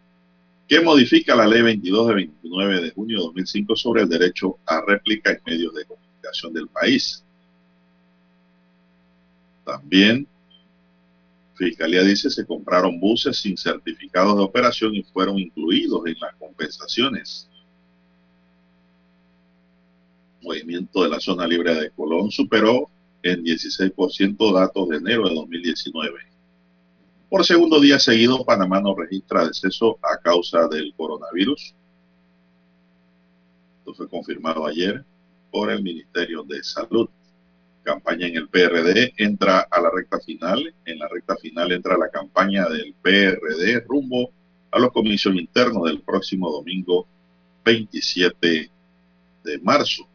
que 0.73 0.81
modifica 0.81 1.35
la 1.35 1.45
ley 1.45 1.61
22 1.61 2.07
de 2.07 2.13
29 2.15 2.81
de 2.81 2.89
junio 2.89 3.17
de 3.19 3.23
2005 3.25 3.75
sobre 3.75 4.01
el 4.01 4.09
derecho 4.09 4.57
a 4.65 4.81
réplica 4.81 5.29
en 5.29 5.39
medios 5.45 5.71
de 5.75 5.85
comunicación 5.85 6.51
del 6.51 6.67
país. 6.67 7.23
También, 9.63 10.25
Fiscalía 11.53 12.01
dice 12.01 12.27
se 12.31 12.43
compraron 12.47 12.99
buses 12.99 13.37
sin 13.37 13.55
certificados 13.55 14.35
de 14.35 14.43
operación 14.43 14.95
y 14.95 15.03
fueron 15.03 15.37
incluidos 15.37 16.07
en 16.07 16.15
las 16.19 16.33
compensaciones. 16.37 17.47
movimiento 20.41 21.03
de 21.03 21.09
la 21.09 21.19
zona 21.19 21.45
libre 21.45 21.75
de 21.75 21.91
Colón 21.91 22.31
superó 22.31 22.89
en 23.21 23.43
16% 23.43 24.53
datos 24.53 24.89
de 24.89 24.97
enero 24.97 25.29
de 25.29 25.35
2019. 25.35 26.32
Por 27.33 27.43
segundo 27.43 27.81
día 27.81 27.97
seguido, 27.97 28.45
Panamá 28.45 28.79
no 28.79 28.93
registra 28.93 29.47
deceso 29.47 29.97
a 30.03 30.19
causa 30.19 30.67
del 30.67 30.93
coronavirus. 30.95 31.73
Esto 33.79 33.95
fue 33.95 34.07
confirmado 34.07 34.67
ayer 34.67 35.03
por 35.49 35.71
el 35.71 35.81
Ministerio 35.81 36.43
de 36.43 36.63
Salud 36.63 37.09
campaña 37.81 38.27
en 38.27 38.35
el 38.35 38.49
PRD 38.49 39.15
entra 39.17 39.61
a 39.61 39.81
la 39.81 39.89
recta 39.89 40.19
final. 40.19 40.75
En 40.85 40.99
la 40.99 41.07
recta 41.07 41.35
final 41.37 41.71
entra 41.71 41.97
la 41.97 42.09
campaña 42.09 42.69
del 42.69 42.93
PRD 43.01 43.83
rumbo 43.87 44.29
a 44.69 44.77
los 44.77 44.91
comicios 44.91 45.33
internos 45.33 45.85
del 45.85 46.01
próximo 46.01 46.51
domingo 46.51 47.07
27 47.65 48.69
de 49.43 49.59
marzo. 49.63 50.07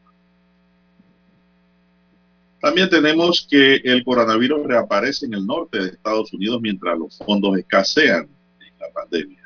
También 2.61 2.91
tenemos 2.91 3.47
que 3.49 3.77
el 3.77 4.05
coronavirus 4.05 4.67
reaparece 4.67 5.27
en 5.27 5.35
el 5.35 5.47
norte 5.47 5.79
de 5.79 5.89
Estados 5.91 6.33
Unidos 6.33 6.61
mientras 6.61 6.99
los 6.99 7.17
fondos 7.19 7.57
escasean 7.57 8.29
en 8.61 8.79
la 8.81 8.91
pandemia. 8.93 9.39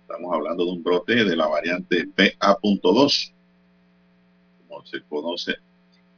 Estamos 0.00 0.34
hablando 0.34 0.64
de 0.64 0.70
un 0.70 0.82
brote 0.82 1.24
de 1.24 1.36
la 1.36 1.46
variante 1.46 2.08
BA.2, 2.16 3.32
como 4.66 4.86
se 4.86 5.02
conoce 5.02 5.54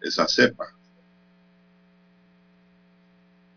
esa 0.01 0.29
cepa. 0.29 0.67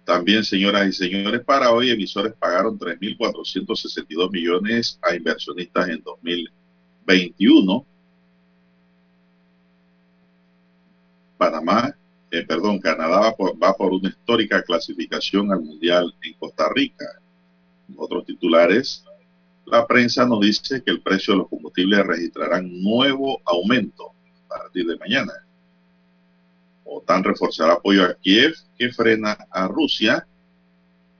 También, 0.03 0.43
señoras 0.43 0.87
y 0.87 0.93
señores, 0.93 1.41
para 1.41 1.71
hoy 1.71 1.91
emisores 1.91 2.33
pagaron 2.33 2.79
3.462 2.79 4.31
millones 4.31 4.99
a 5.03 5.15
inversionistas 5.15 5.89
en 5.89 6.01
2021. 6.01 7.85
Panamá, 11.37 11.95
eh, 12.31 12.45
perdón, 12.45 12.79
Canadá 12.79 13.35
va 13.61 13.73
por, 13.73 13.93
una 13.93 14.09
histórica 14.09 14.61
clasificación 14.61 15.51
al 15.51 15.61
Mundial 15.61 16.13
en 16.21 16.33
Costa 16.33 16.69
Rica. 16.73 17.05
Otros 17.95 18.25
titulares, 18.25 19.03
la 19.65 19.87
prensa 19.87 20.25
nos 20.25 20.41
dice 20.41 20.83
que 20.83 20.91
el 20.91 21.01
precio 21.01 21.33
de 21.33 21.39
los 21.39 21.49
combustibles 21.49 22.05
registrará 22.05 22.61
nuevo 22.61 23.41
aumento 23.45 24.11
a 24.45 24.47
partir 24.47 24.85
de 24.85 24.97
mañana. 24.97 25.33
OTAN 26.85 27.23
reforzará 27.23 27.73
apoyo 27.73 28.03
a 28.03 28.13
Kiev 28.15 28.55
que 28.77 28.91
frena 28.91 29.37
a 29.51 29.67
Rusia. 29.67 30.25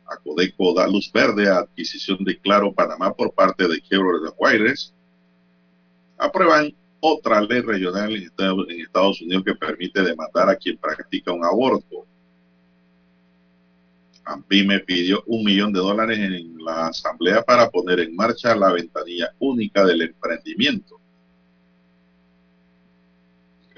A 0.07 0.17
Codeco 0.17 0.73
da 0.73 0.87
luz 0.87 1.11
verde 1.11 1.47
a 1.47 1.59
adquisición 1.59 2.23
de 2.23 2.39
Claro 2.39 2.73
Panamá 2.73 3.13
por 3.13 3.31
parte 3.33 3.67
de 3.67 3.75
de 3.75 4.29
Juárez. 4.35 4.93
Aprueban 6.17 6.73
otra 6.99 7.41
ley 7.41 7.61
regional 7.61 8.15
en 8.15 8.81
Estados 8.81 9.21
Unidos 9.21 9.43
que 9.45 9.55
permite 9.55 10.01
demandar 10.01 10.49
a 10.49 10.55
quien 10.55 10.77
practica 10.77 11.31
un 11.31 11.45
aborto. 11.45 12.05
AMPIME 14.25 14.79
pidió 14.81 15.23
un 15.25 15.43
millón 15.43 15.73
de 15.73 15.79
dólares 15.79 16.19
en 16.19 16.63
la 16.63 16.87
asamblea 16.87 17.41
para 17.41 17.69
poner 17.69 17.99
en 18.01 18.15
marcha 18.15 18.55
la 18.55 18.71
ventanilla 18.71 19.31
única 19.39 19.85
del 19.85 20.03
emprendimiento 20.03 20.99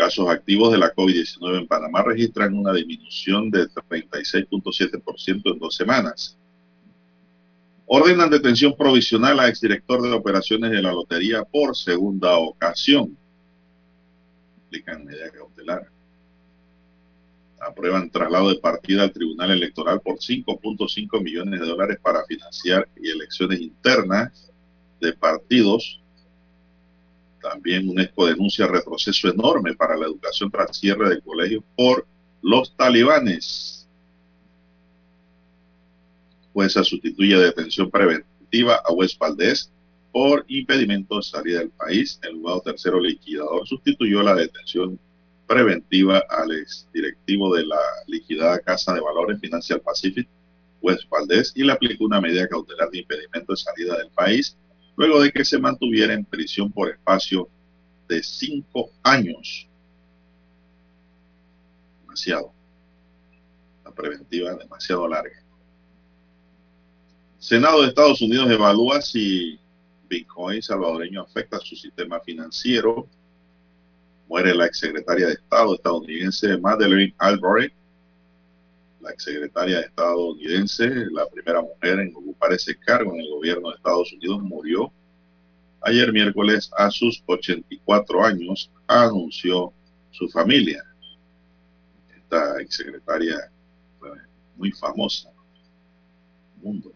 casos 0.01 0.27
activos 0.29 0.71
de 0.71 0.79
la 0.79 0.91
COVID-19 0.95 1.59
en 1.59 1.67
Panamá 1.67 2.01
registran 2.01 2.57
una 2.57 2.73
disminución 2.73 3.51
de 3.51 3.67
36.7% 3.67 5.53
en 5.53 5.59
dos 5.59 5.75
semanas. 5.75 6.35
Ordenan 7.93 8.29
detención 8.29 8.73
provisional 8.77 9.37
a 9.41 9.49
exdirector 9.49 10.01
de 10.01 10.13
operaciones 10.13 10.71
de 10.71 10.81
la 10.81 10.93
lotería 10.93 11.43
por 11.43 11.75
segunda 11.75 12.37
ocasión. 12.37 13.17
Aplican 14.65 15.03
medida 15.03 15.29
cautelar. 15.29 15.89
Aprueban 17.59 18.09
traslado 18.09 18.47
de 18.47 18.59
partida 18.59 19.03
al 19.03 19.11
Tribunal 19.11 19.51
Electoral 19.51 19.99
por 19.99 20.19
5.5 20.19 21.21
millones 21.21 21.59
de 21.59 21.65
dólares 21.65 21.99
para 22.01 22.23
financiar 22.23 22.87
elecciones 22.95 23.59
internas 23.59 24.49
de 25.01 25.11
partidos 25.11 26.01
también 27.41 27.89
UNESCO 27.89 28.27
denuncia 28.27 28.67
retroceso 28.67 29.27
enorme 29.27 29.73
para 29.73 29.97
la 29.97 30.05
educación 30.05 30.49
tras 30.49 30.77
cierre 30.77 31.09
del 31.09 31.23
colegio 31.23 31.61
por 31.75 32.07
los 32.41 32.73
talibanes. 32.77 33.80
Jueza 36.53 36.83
sustituye 36.83 37.37
detención 37.37 37.89
preventiva 37.89 38.81
a 38.85 38.91
West 38.93 39.17
Valdés 39.17 39.71
por 40.11 40.43
impedimento 40.47 41.17
de 41.17 41.23
salida 41.23 41.59
del 41.59 41.69
país. 41.69 42.19
El 42.23 42.35
juzgado 42.35 42.61
tercero 42.61 42.99
liquidador 42.99 43.67
sustituyó 43.67 44.21
la 44.21 44.35
detención 44.35 44.99
preventiva 45.47 46.23
al 46.29 46.51
exdirectivo 46.51 47.55
de 47.55 47.65
la 47.65 47.79
liquidada 48.07 48.59
Casa 48.59 48.93
de 48.93 49.01
Valores 49.01 49.39
Financial 49.39 49.81
Pacific, 49.81 50.27
West 50.81 51.09
Valdés, 51.09 51.53
y 51.55 51.63
le 51.63 51.73
aplicó 51.73 52.05
una 52.05 52.21
medida 52.21 52.47
cautelar 52.47 52.89
de 52.89 52.99
impedimento 52.99 53.53
de 53.53 53.57
salida 53.57 53.97
del 53.97 54.09
país 54.09 54.57
luego 54.95 55.21
de 55.21 55.31
que 55.31 55.43
se 55.43 55.57
mantuviera 55.57 56.13
en 56.13 56.25
prisión 56.25 56.71
por 56.71 56.89
espacio 56.89 57.49
de 58.07 58.21
cinco 58.21 58.91
años. 59.03 59.67
Demasiado. 62.01 62.53
La 63.83 63.91
preventiva 63.91 64.53
demasiado 64.55 65.07
larga. 65.07 65.40
Senado 67.41 67.81
de 67.81 67.87
Estados 67.87 68.21
Unidos 68.21 68.51
evalúa 68.51 69.01
si 69.01 69.59
Bitcoin 70.07 70.61
salvadoreño 70.61 71.23
afecta 71.23 71.57
su 71.57 71.75
sistema 71.75 72.19
financiero. 72.19 73.07
Muere 74.29 74.53
la 74.53 74.67
exsecretaria 74.67 75.25
de 75.25 75.33
Estado 75.33 75.73
estadounidense 75.73 76.55
Madeleine 76.59 77.15
Albright, 77.17 77.73
la 79.01 79.09
exsecretaria 79.09 79.77
de 79.77 79.85
Estado 79.87 80.11
estadounidense, 80.11 80.87
la 81.11 81.27
primera 81.27 81.61
mujer 81.63 82.01
en 82.01 82.15
ocupar 82.15 82.53
ese 82.53 82.77
cargo 82.77 83.15
en 83.15 83.21
el 83.21 83.29
gobierno 83.31 83.69
de 83.69 83.75
Estados 83.77 84.13
Unidos, 84.13 84.43
murió 84.43 84.93
ayer 85.81 86.13
miércoles 86.13 86.69
a 86.77 86.91
sus 86.91 87.23
84 87.25 88.23
años, 88.23 88.69
anunció 88.85 89.73
su 90.11 90.29
familia. 90.29 90.83
Esta 92.15 92.61
exsecretaria 92.61 93.51
muy 94.55 94.71
famosa 94.73 95.31
mundo. 96.61 96.93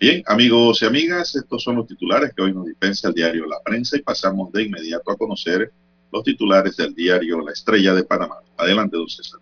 Bien, 0.00 0.22
amigos 0.26 0.80
y 0.82 0.86
amigas, 0.86 1.34
estos 1.34 1.64
son 1.64 1.74
los 1.74 1.88
titulares 1.88 2.32
que 2.32 2.42
hoy 2.42 2.54
nos 2.54 2.66
dispensa 2.66 3.08
el 3.08 3.14
diario 3.14 3.46
La 3.46 3.56
Prensa 3.64 3.96
y 3.96 4.02
pasamos 4.02 4.52
de 4.52 4.62
inmediato 4.62 5.10
a 5.10 5.16
conocer 5.16 5.72
los 6.12 6.22
titulares 6.22 6.76
del 6.76 6.94
diario 6.94 7.40
La 7.40 7.50
Estrella 7.50 7.92
de 7.94 8.04
Panamá. 8.04 8.36
Adelante, 8.56 8.96
don 8.96 9.08
César. 9.08 9.40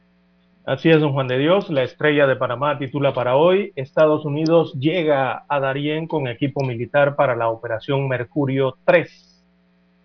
Así 0.64 0.88
es, 0.88 0.98
don 0.98 1.12
Juan 1.12 1.28
de 1.28 1.36
Dios. 1.36 1.68
La 1.68 1.82
Estrella 1.82 2.26
de 2.26 2.36
Panamá 2.36 2.78
titula 2.78 3.12
para 3.12 3.36
hoy, 3.36 3.72
Estados 3.76 4.24
Unidos 4.24 4.72
llega 4.80 5.44
a 5.46 5.60
Darién 5.60 6.08
con 6.08 6.26
equipo 6.26 6.64
militar 6.64 7.16
para 7.16 7.36
la 7.36 7.50
Operación 7.50 8.08
Mercurio 8.08 8.78
3. 8.86 9.44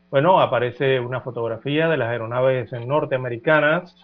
Bueno, 0.10 0.42
aparece 0.42 1.00
una 1.00 1.22
fotografía 1.22 1.88
de 1.88 1.96
las 1.96 2.10
aeronaves 2.10 2.74
norteamericanas 2.74 3.96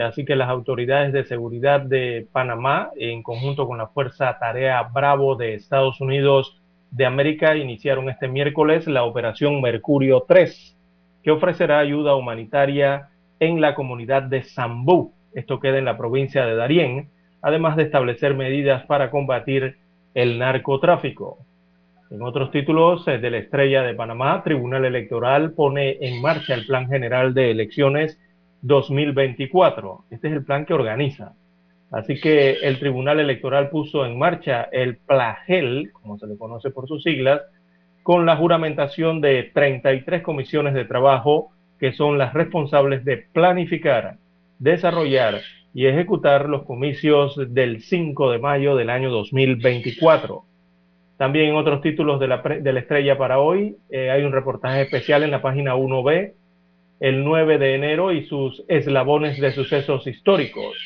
Así 0.00 0.24
que 0.24 0.36
las 0.36 0.48
autoridades 0.48 1.12
de 1.12 1.24
seguridad 1.24 1.80
de 1.80 2.26
Panamá, 2.32 2.90
en 2.96 3.22
conjunto 3.22 3.66
con 3.66 3.78
la 3.78 3.88
Fuerza 3.88 4.38
Tarea 4.38 4.82
Bravo 4.82 5.34
de 5.36 5.54
Estados 5.54 6.00
Unidos 6.00 6.60
de 6.90 7.06
América, 7.06 7.56
iniciaron 7.56 8.08
este 8.08 8.28
miércoles 8.28 8.86
la 8.86 9.04
Operación 9.04 9.60
Mercurio 9.60 10.24
3, 10.26 10.76
que 11.22 11.30
ofrecerá 11.30 11.78
ayuda 11.78 12.14
humanitaria 12.14 13.08
en 13.40 13.60
la 13.60 13.74
comunidad 13.74 14.22
de 14.22 14.42
Zambú. 14.42 15.12
Esto 15.34 15.58
queda 15.60 15.78
en 15.78 15.84
la 15.84 15.96
provincia 15.96 16.46
de 16.46 16.54
Darién, 16.54 17.10
además 17.42 17.76
de 17.76 17.84
establecer 17.84 18.34
medidas 18.34 18.84
para 18.86 19.10
combatir 19.10 19.78
el 20.14 20.38
narcotráfico. 20.38 21.38
En 22.10 22.22
otros 22.22 22.50
títulos 22.50 23.06
eh, 23.06 23.18
de 23.18 23.30
la 23.30 23.38
Estrella 23.38 23.82
de 23.82 23.94
Panamá, 23.94 24.42
Tribunal 24.42 24.84
Electoral 24.84 25.52
pone 25.52 25.98
en 26.00 26.22
marcha 26.22 26.54
el 26.54 26.66
Plan 26.66 26.88
General 26.88 27.34
de 27.34 27.50
Elecciones 27.50 28.18
2024. 28.62 30.04
Este 30.10 30.28
es 30.28 30.34
el 30.34 30.44
plan 30.44 30.64
que 30.64 30.74
organiza. 30.74 31.34
Así 31.90 32.20
que 32.20 32.52
el 32.62 32.78
Tribunal 32.78 33.18
Electoral 33.20 33.70
puso 33.70 34.04
en 34.04 34.18
marcha 34.18 34.68
el 34.72 34.98
PLAGEL, 34.98 35.90
como 35.92 36.18
se 36.18 36.26
le 36.26 36.36
conoce 36.36 36.70
por 36.70 36.86
sus 36.86 37.02
siglas, 37.02 37.40
con 38.02 38.26
la 38.26 38.36
juramentación 38.36 39.20
de 39.20 39.50
33 39.54 40.22
comisiones 40.22 40.74
de 40.74 40.84
trabajo 40.84 41.50
que 41.78 41.92
son 41.92 42.18
las 42.18 42.34
responsables 42.34 43.04
de 43.04 43.18
planificar, 43.32 44.16
desarrollar 44.58 45.40
y 45.72 45.86
ejecutar 45.86 46.48
los 46.48 46.64
comicios 46.64 47.36
del 47.54 47.82
5 47.82 48.32
de 48.32 48.38
mayo 48.38 48.76
del 48.76 48.90
año 48.90 49.10
2024. 49.10 50.42
También 51.16 51.50
en 51.50 51.56
otros 51.56 51.80
títulos 51.82 52.20
de 52.20 52.28
la, 52.28 52.38
de 52.38 52.72
la 52.72 52.80
estrella 52.80 53.16
para 53.16 53.38
hoy 53.38 53.76
eh, 53.90 54.10
hay 54.10 54.22
un 54.22 54.32
reportaje 54.32 54.82
especial 54.82 55.22
en 55.22 55.30
la 55.30 55.42
página 55.42 55.74
1B 55.74 56.32
el 57.00 57.24
9 57.24 57.58
de 57.58 57.74
enero 57.74 58.12
y 58.12 58.24
sus 58.26 58.64
eslabones 58.68 59.40
de 59.40 59.52
sucesos 59.52 60.06
históricos. 60.06 60.76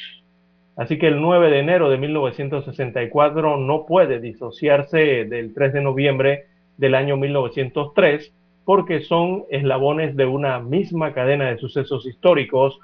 Así 0.77 0.99
que 0.99 1.09
el 1.09 1.21
9 1.21 1.51
de 1.51 1.59
enero 1.59 1.91
de 1.91 1.99
1964 1.99 3.57
no 3.59 3.87
puede 3.87 4.21
disociarse 4.21 5.25
del 5.25 5.53
3 5.55 5.73
de 5.75 5.81
noviembre 5.83 6.47
del 6.77 6.95
año 6.95 7.17
1903 7.17 8.33
porque 8.65 9.01
son 9.01 9.45
eslabones 9.51 10.17
de 10.17 10.25
una 10.25 10.61
misma 10.61 11.13
cadena 11.13 11.51
de 11.51 11.59
sucesos 11.59 12.07
históricos. 12.07 12.79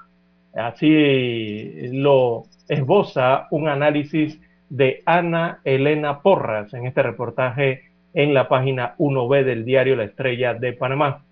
Así 0.53 1.89
lo 1.93 2.43
esboza 2.67 3.47
un 3.51 3.67
análisis 3.67 4.39
de 4.69 5.01
Ana 5.05 5.61
Elena 5.63 6.21
Porras 6.21 6.73
en 6.73 6.85
este 6.85 7.01
reportaje 7.01 7.83
en 8.13 8.33
la 8.33 8.47
página 8.47 8.95
1B 8.97 9.43
del 9.43 9.65
diario 9.65 9.95
La 9.95 10.03
Estrella 10.03 10.53
de 10.53 10.73
Panamá. 10.73 11.23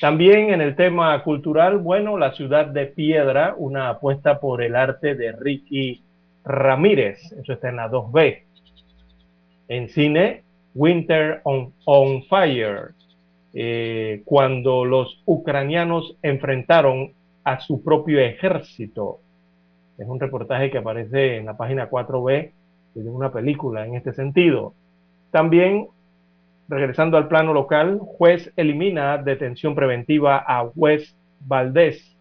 También 0.00 0.50
en 0.50 0.60
el 0.60 0.76
tema 0.76 1.22
cultural, 1.22 1.78
bueno, 1.78 2.16
La 2.16 2.32
Ciudad 2.32 2.66
de 2.66 2.86
Piedra, 2.86 3.54
una 3.56 3.90
apuesta 3.90 4.40
por 4.40 4.62
el 4.62 4.76
arte 4.76 5.14
de 5.14 5.32
Ricky 5.32 6.02
Ramírez, 6.44 7.32
eso 7.32 7.52
está 7.52 7.68
en 7.68 7.76
la 7.76 7.90
2B. 7.90 8.42
En 9.68 9.88
cine, 9.88 10.42
Winter 10.74 11.40
on, 11.44 12.22
Fire, 12.24 12.94
eh, 13.52 14.22
cuando 14.24 14.84
los 14.84 15.22
ucranianos 15.26 16.16
enfrentaron 16.22 17.12
a 17.44 17.60
su 17.60 17.82
propio 17.82 18.20
ejército. 18.20 19.20
Es 19.96 20.08
un 20.08 20.18
reportaje 20.18 20.70
que 20.70 20.78
aparece 20.78 21.36
en 21.36 21.46
la 21.46 21.56
página 21.56 21.88
4B 21.88 22.52
de 22.94 23.10
una 23.10 23.32
película 23.32 23.86
en 23.86 23.94
este 23.94 24.12
sentido. 24.12 24.74
También 25.30 25.88
regresando 26.68 27.16
al 27.16 27.28
plano 27.28 27.52
local, 27.52 27.98
juez 27.98 28.52
elimina 28.56 29.18
detención 29.18 29.74
preventiva 29.74 30.44
a 30.46 30.66
juez 30.66 31.16
Valdés. 31.40 32.16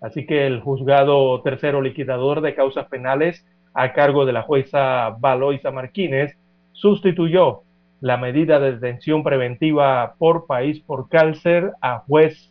Así 0.00 0.26
que 0.26 0.46
el 0.46 0.60
juzgado 0.60 1.40
tercero 1.42 1.80
liquidador 1.80 2.40
de 2.40 2.54
causas 2.54 2.86
penales 2.88 3.46
a 3.74 3.92
cargo 3.92 4.26
de 4.26 4.32
la 4.32 4.42
jueza 4.42 5.10
Valoisa 5.18 5.70
Martínez 5.70 6.36
sustituyó 6.72 7.62
la 8.00 8.16
medida 8.16 8.58
de 8.58 8.72
detención 8.72 9.22
preventiva 9.22 10.14
por 10.18 10.46
país 10.46 10.80
por 10.80 11.08
cárcel 11.08 11.70
a 11.80 12.00
juez, 12.00 12.50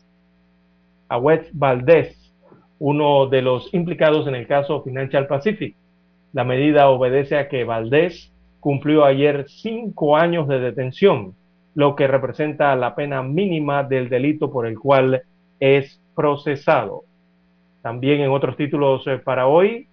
a 1.10 1.20
Valdés, 1.52 2.34
uno 2.80 3.28
de 3.28 3.42
los 3.42 3.74
implicados 3.74 4.28
en 4.28 4.36
el 4.36 4.48
caso 4.48 4.82
Financial 4.82 5.28
Pacific. 5.28 5.76
La 6.32 6.46
medida 6.46 6.90
obedece 6.90 7.38
a 7.38 7.50
que 7.50 7.66
Valdés 7.66 8.31
cumplió 8.62 9.04
ayer 9.04 9.46
cinco 9.50 10.16
años 10.16 10.48
de 10.48 10.62
detención, 10.62 11.34
lo 11.76 11.96
que 11.96 12.08
representa 12.08 12.74
la 12.78 12.96
pena 12.96 13.24
mínima 13.24 13.84
del 13.84 14.08
delito 14.08 14.50
por 14.52 14.66
el 14.66 14.80
cual 14.80 15.24
es 15.60 16.00
procesado. 16.16 17.04
También 17.82 18.22
en 18.22 18.30
otros 18.30 18.56
títulos 18.56 19.06
eh, 19.08 19.18
para 19.18 19.48
hoy 19.48 19.88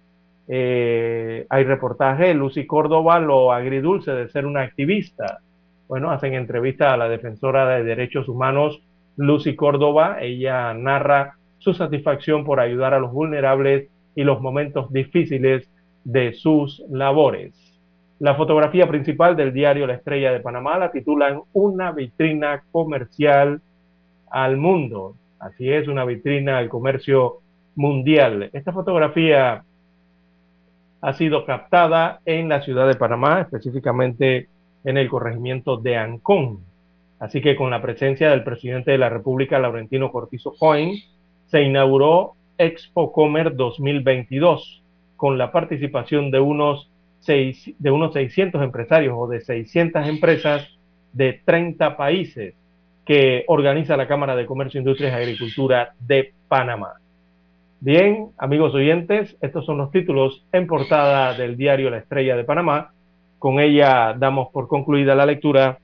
eh, 0.47 1.45
hay 1.49 1.63
reportaje, 1.63 2.33
Lucy 2.33 2.65
Córdoba 2.67 3.19
lo 3.19 3.51
agridulce 3.51 4.11
de 4.11 4.29
ser 4.29 4.45
una 4.45 4.61
activista. 4.61 5.39
Bueno, 5.87 6.11
hacen 6.11 6.35
entrevista 6.35 6.93
a 6.93 6.97
la 6.97 7.09
defensora 7.09 7.67
de 7.67 7.83
derechos 7.83 8.29
humanos, 8.29 8.81
Lucy 9.17 9.55
Córdoba. 9.55 10.17
Ella 10.21 10.73
narra 10.75 11.35
su 11.57 11.73
satisfacción 11.73 12.45
por 12.45 12.59
ayudar 12.59 12.93
a 12.93 12.99
los 12.99 13.11
vulnerables 13.11 13.89
y 14.15 14.23
los 14.23 14.41
momentos 14.41 14.93
difíciles 14.93 15.67
de 16.03 16.33
sus 16.33 16.83
labores. 16.89 17.68
La 18.19 18.35
fotografía 18.35 18.85
principal 18.85 19.37
del 19.37 19.53
diario 19.53 19.87
La 19.87 19.93
Estrella 19.93 20.33
de 20.33 20.41
Panamá 20.41 20.77
la 20.77 20.91
titulan 20.91 21.41
Una 21.53 21.93
vitrina 21.93 22.63
comercial 22.69 23.61
al 24.29 24.57
mundo. 24.57 25.15
Así 25.39 25.71
es, 25.71 25.87
una 25.87 26.03
vitrina 26.03 26.57
al 26.57 26.67
comercio 26.67 27.37
mundial. 27.75 28.49
Esta 28.51 28.73
fotografía 28.73 29.63
ha 30.99 31.13
sido 31.13 31.45
captada 31.45 32.19
en 32.25 32.49
la 32.49 32.61
ciudad 32.61 32.89
de 32.89 32.95
Panamá, 32.95 33.39
específicamente 33.39 34.49
en 34.83 34.97
el 34.97 35.07
corregimiento 35.07 35.77
de 35.77 35.95
Ancón. 35.95 36.59
Así 37.19 37.39
que 37.39 37.55
con 37.55 37.69
la 37.69 37.81
presencia 37.81 38.31
del 38.31 38.43
presidente 38.43 38.91
de 38.91 38.97
la 38.97 39.07
República, 39.07 39.59
Laurentino 39.59 40.11
Cortizo 40.11 40.53
Coin, 40.59 40.97
se 41.47 41.61
inauguró 41.61 42.33
Expo 42.57 43.13
Comer 43.13 43.55
2022, 43.55 44.83
con 45.15 45.37
la 45.37 45.53
participación 45.53 46.31
de 46.31 46.41
unos 46.41 46.89
de 47.29 47.91
unos 47.91 48.13
600 48.13 48.61
empresarios 48.63 49.13
o 49.17 49.27
de 49.27 49.41
600 49.41 50.07
empresas 50.07 50.67
de 51.13 51.41
30 51.45 51.95
países 51.95 52.55
que 53.05 53.43
organiza 53.47 53.97
la 53.97 54.07
Cámara 54.07 54.35
de 54.35 54.45
Comercio, 54.45 54.79
Industrias 54.79 55.13
y 55.13 55.15
Agricultura 55.15 55.93
de 55.99 56.33
Panamá. 56.47 56.93
Bien, 57.79 58.29
amigos 58.37 58.73
oyentes, 58.73 59.37
estos 59.41 59.65
son 59.65 59.77
los 59.77 59.91
títulos 59.91 60.45
en 60.51 60.67
portada 60.67 61.33
del 61.33 61.55
diario 61.55 61.89
La 61.89 61.99
Estrella 61.99 62.35
de 62.35 62.43
Panamá. 62.43 62.91
Con 63.37 63.59
ella 63.59 64.13
damos 64.17 64.49
por 64.51 64.67
concluida 64.67 65.15
la 65.15 65.25
lectura 65.25 65.79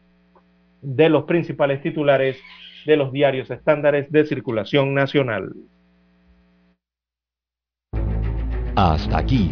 de 0.82 1.10
los 1.10 1.24
principales 1.24 1.82
titulares 1.82 2.38
de 2.86 2.98
los 2.98 3.12
diarios 3.12 3.50
estándares 3.50 4.12
de 4.12 4.26
circulación 4.26 4.94
nacional. 4.94 5.54
Hasta 8.76 9.18
aquí 9.18 9.52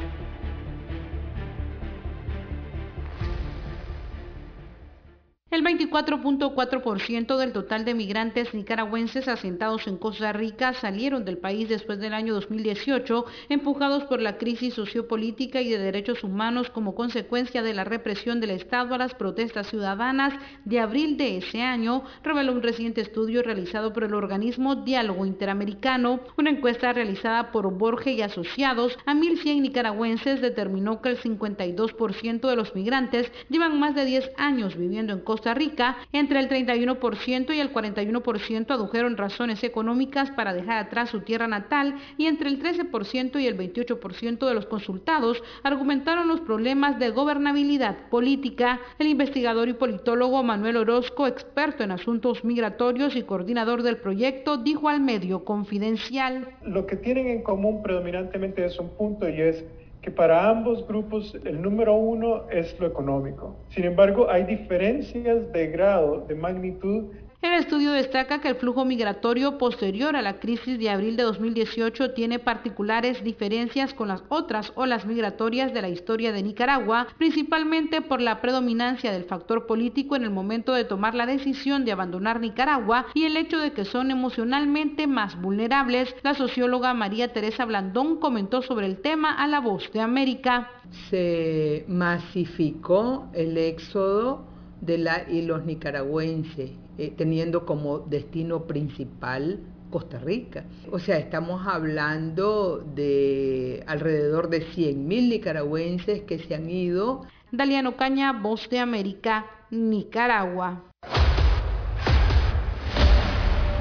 El 5.51 5.65
24.4% 5.65 7.35
del 7.35 7.51
total 7.51 7.83
de 7.83 7.93
migrantes 7.93 8.53
nicaragüenses 8.53 9.27
asentados 9.27 9.85
en 9.85 9.97
Costa 9.97 10.31
Rica 10.31 10.71
salieron 10.71 11.25
del 11.25 11.39
país 11.39 11.67
después 11.67 11.99
del 11.99 12.13
año 12.13 12.33
2018, 12.35 13.25
empujados 13.49 14.05
por 14.05 14.21
la 14.21 14.37
crisis 14.37 14.75
sociopolítica 14.75 15.59
y 15.59 15.67
de 15.67 15.77
derechos 15.77 16.23
humanos 16.23 16.69
como 16.69 16.95
consecuencia 16.95 17.63
de 17.63 17.73
la 17.73 17.83
represión 17.83 18.39
del 18.39 18.51
Estado 18.51 18.95
a 18.95 18.97
las 18.97 19.13
protestas 19.13 19.67
ciudadanas 19.67 20.33
de 20.63 20.79
abril 20.79 21.17
de 21.17 21.39
ese 21.39 21.61
año, 21.61 22.05
reveló 22.23 22.53
un 22.53 22.63
reciente 22.63 23.01
estudio 23.01 23.43
realizado 23.43 23.91
por 23.91 24.05
el 24.05 24.13
organismo 24.13 24.75
Diálogo 24.75 25.25
Interamericano. 25.25 26.21
Una 26.37 26.51
encuesta 26.51 26.93
realizada 26.93 27.51
por 27.51 27.69
Borge 27.77 28.13
y 28.13 28.21
Asociados 28.21 28.97
a 29.05 29.13
1.100 29.13 29.59
nicaragüenses 29.59 30.39
determinó 30.39 31.01
que 31.01 31.09
el 31.09 31.19
52% 31.19 32.39
de 32.39 32.55
los 32.55 32.73
migrantes 32.73 33.29
llevan 33.49 33.77
más 33.77 33.95
de 33.95 34.05
10 34.05 34.31
años 34.37 34.77
viviendo 34.77 35.11
en 35.11 35.19
Costa 35.19 35.40
Costa 35.41 35.55
Rica, 35.55 35.97
entre 36.13 36.39
el 36.39 36.47
31% 36.47 37.55
y 37.55 37.59
el 37.59 37.73
41% 37.73 38.69
adujeron 38.69 39.17
razones 39.17 39.63
económicas 39.63 40.29
para 40.29 40.53
dejar 40.53 40.77
atrás 40.77 41.09
su 41.09 41.21
tierra 41.21 41.47
natal 41.47 41.95
y 42.15 42.27
entre 42.27 42.47
el 42.47 42.61
13% 42.61 43.41
y 43.41 43.47
el 43.47 43.57
28% 43.57 44.47
de 44.47 44.53
los 44.53 44.67
consultados 44.67 45.41
argumentaron 45.63 46.27
los 46.27 46.41
problemas 46.41 46.99
de 46.99 47.09
gobernabilidad 47.09 48.07
política. 48.11 48.81
El 48.99 49.07
investigador 49.07 49.67
y 49.67 49.73
politólogo 49.73 50.43
Manuel 50.43 50.77
Orozco, 50.77 51.25
experto 51.25 51.83
en 51.83 51.89
asuntos 51.89 52.43
migratorios 52.43 53.15
y 53.15 53.23
coordinador 53.23 53.81
del 53.81 53.97
proyecto, 53.97 54.57
dijo 54.57 54.89
al 54.89 55.01
medio 55.01 55.43
confidencial. 55.43 56.49
Lo 56.63 56.85
que 56.85 56.97
tienen 56.97 57.25
en 57.25 57.41
común 57.41 57.81
predominantemente 57.81 58.63
es 58.63 58.77
un 58.77 58.89
punto 58.89 59.27
y 59.27 59.41
es 59.41 59.65
que 60.01 60.11
para 60.11 60.49
ambos 60.49 60.85
grupos 60.87 61.35
el 61.45 61.61
número 61.61 61.95
uno 61.95 62.49
es 62.49 62.79
lo 62.79 62.87
económico. 62.87 63.55
Sin 63.69 63.85
embargo, 63.85 64.29
hay 64.29 64.43
diferencias 64.43 65.51
de 65.51 65.67
grado, 65.67 66.25
de 66.27 66.35
magnitud 66.35 67.11
el 67.41 67.53
estudio 67.53 67.91
destaca 67.91 68.39
que 68.39 68.49
el 68.49 68.55
flujo 68.55 68.85
migratorio 68.85 69.57
posterior 69.57 70.15
a 70.15 70.21
la 70.21 70.39
crisis 70.39 70.77
de 70.77 70.91
abril 70.91 71.17
de 71.17 71.23
2018 71.23 72.11
tiene 72.11 72.37
particulares 72.37 73.23
diferencias 73.23 73.95
con 73.95 74.09
las 74.09 74.23
otras 74.29 74.71
olas 74.75 75.07
migratorias 75.07 75.73
de 75.73 75.81
la 75.81 75.89
historia 75.89 76.31
de 76.31 76.43
Nicaragua, 76.43 77.07
principalmente 77.17 78.01
por 78.01 78.21
la 78.21 78.41
predominancia 78.41 79.11
del 79.11 79.23
factor 79.23 79.65
político 79.65 80.15
en 80.15 80.23
el 80.23 80.29
momento 80.29 80.73
de 80.73 80.85
tomar 80.85 81.15
la 81.15 81.25
decisión 81.25 81.83
de 81.83 81.91
abandonar 81.91 82.39
Nicaragua 82.39 83.07
y 83.15 83.23
el 83.23 83.35
hecho 83.35 83.57
de 83.57 83.73
que 83.73 83.85
son 83.85 84.11
emocionalmente 84.11 85.07
más 85.07 85.41
vulnerables. 85.41 86.15
La 86.21 86.35
socióloga 86.35 86.93
María 86.93 87.33
Teresa 87.33 87.65
Blandón 87.65 88.19
comentó 88.19 88.61
sobre 88.61 88.85
el 88.85 89.01
tema 89.01 89.33
a 89.33 89.47
La 89.47 89.61
Voz 89.61 89.91
de 89.91 90.01
América. 90.01 90.69
Se 91.09 91.85
masificó 91.87 93.29
el 93.33 93.57
éxodo 93.57 94.50
de 94.81 94.97
la, 94.97 95.25
y 95.29 95.43
los 95.43 95.65
nicaragüenses 95.65 96.71
eh, 96.97 97.13
teniendo 97.15 97.65
como 97.65 97.99
destino 97.99 98.67
principal 98.67 99.59
Costa 99.89 100.19
Rica. 100.19 100.65
O 100.91 100.99
sea, 100.99 101.17
estamos 101.17 101.67
hablando 101.67 102.83
de 102.95 103.83
alrededor 103.87 104.49
de 104.49 104.65
100.000 104.65 105.29
nicaragüenses 105.29 106.21
que 106.21 106.39
se 106.39 106.55
han 106.55 106.69
ido. 106.69 107.25
Daliano 107.51 107.95
Caña, 107.97 108.33
Voz 108.33 108.69
de 108.69 108.79
América, 108.79 109.45
Nicaragua. 109.69 110.83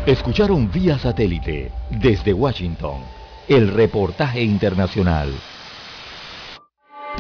Escucharon 0.06 0.70
vía 0.72 0.98
satélite 0.98 1.70
desde 1.90 2.32
Washington 2.32 3.01
el 3.48 3.68
reportaje 3.68 4.43
internacional. 4.43 5.28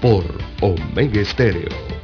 por 0.00 0.24
Omega 0.60 1.20
Estéreo. 1.20 2.03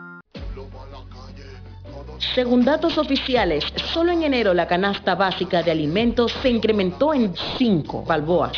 Según 2.35 2.63
datos 2.63 2.97
oficiales, 2.97 3.65
solo 3.93 4.11
en 4.11 4.23
enero 4.23 4.53
la 4.53 4.67
canasta 4.67 5.15
básica 5.15 5.63
de 5.63 5.71
alimentos 5.71 6.31
se 6.41 6.49
incrementó 6.49 7.13
en 7.13 7.33
5 7.57 8.03
balboas, 8.03 8.53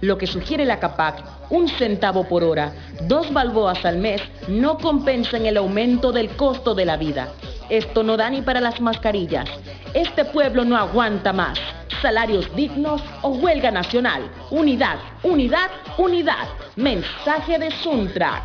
lo 0.00 0.16
que 0.16 0.26
sugiere 0.26 0.64
la 0.64 0.78
CAPAC, 0.78 1.24
un 1.50 1.68
centavo 1.68 2.24
por 2.28 2.44
hora, 2.44 2.72
dos 3.02 3.32
balboas 3.32 3.84
al 3.84 3.98
mes, 3.98 4.20
no 4.48 4.78
compensan 4.78 5.46
el 5.46 5.56
aumento 5.56 6.12
del 6.12 6.30
costo 6.36 6.74
de 6.74 6.84
la 6.84 6.96
vida. 6.96 7.28
Esto 7.68 8.02
no 8.04 8.16
da 8.16 8.30
ni 8.30 8.42
para 8.42 8.60
las 8.60 8.80
mascarillas. 8.80 9.48
Este 9.92 10.24
pueblo 10.26 10.64
no 10.64 10.76
aguanta 10.76 11.32
más. 11.32 11.58
Salarios 12.00 12.54
dignos 12.54 13.02
o 13.22 13.30
huelga 13.30 13.70
nacional. 13.70 14.30
Unidad, 14.50 14.98
unidad, 15.22 15.70
unidad. 15.98 16.46
Mensaje 16.76 17.58
de 17.58 17.70
Suntra. 17.72 18.44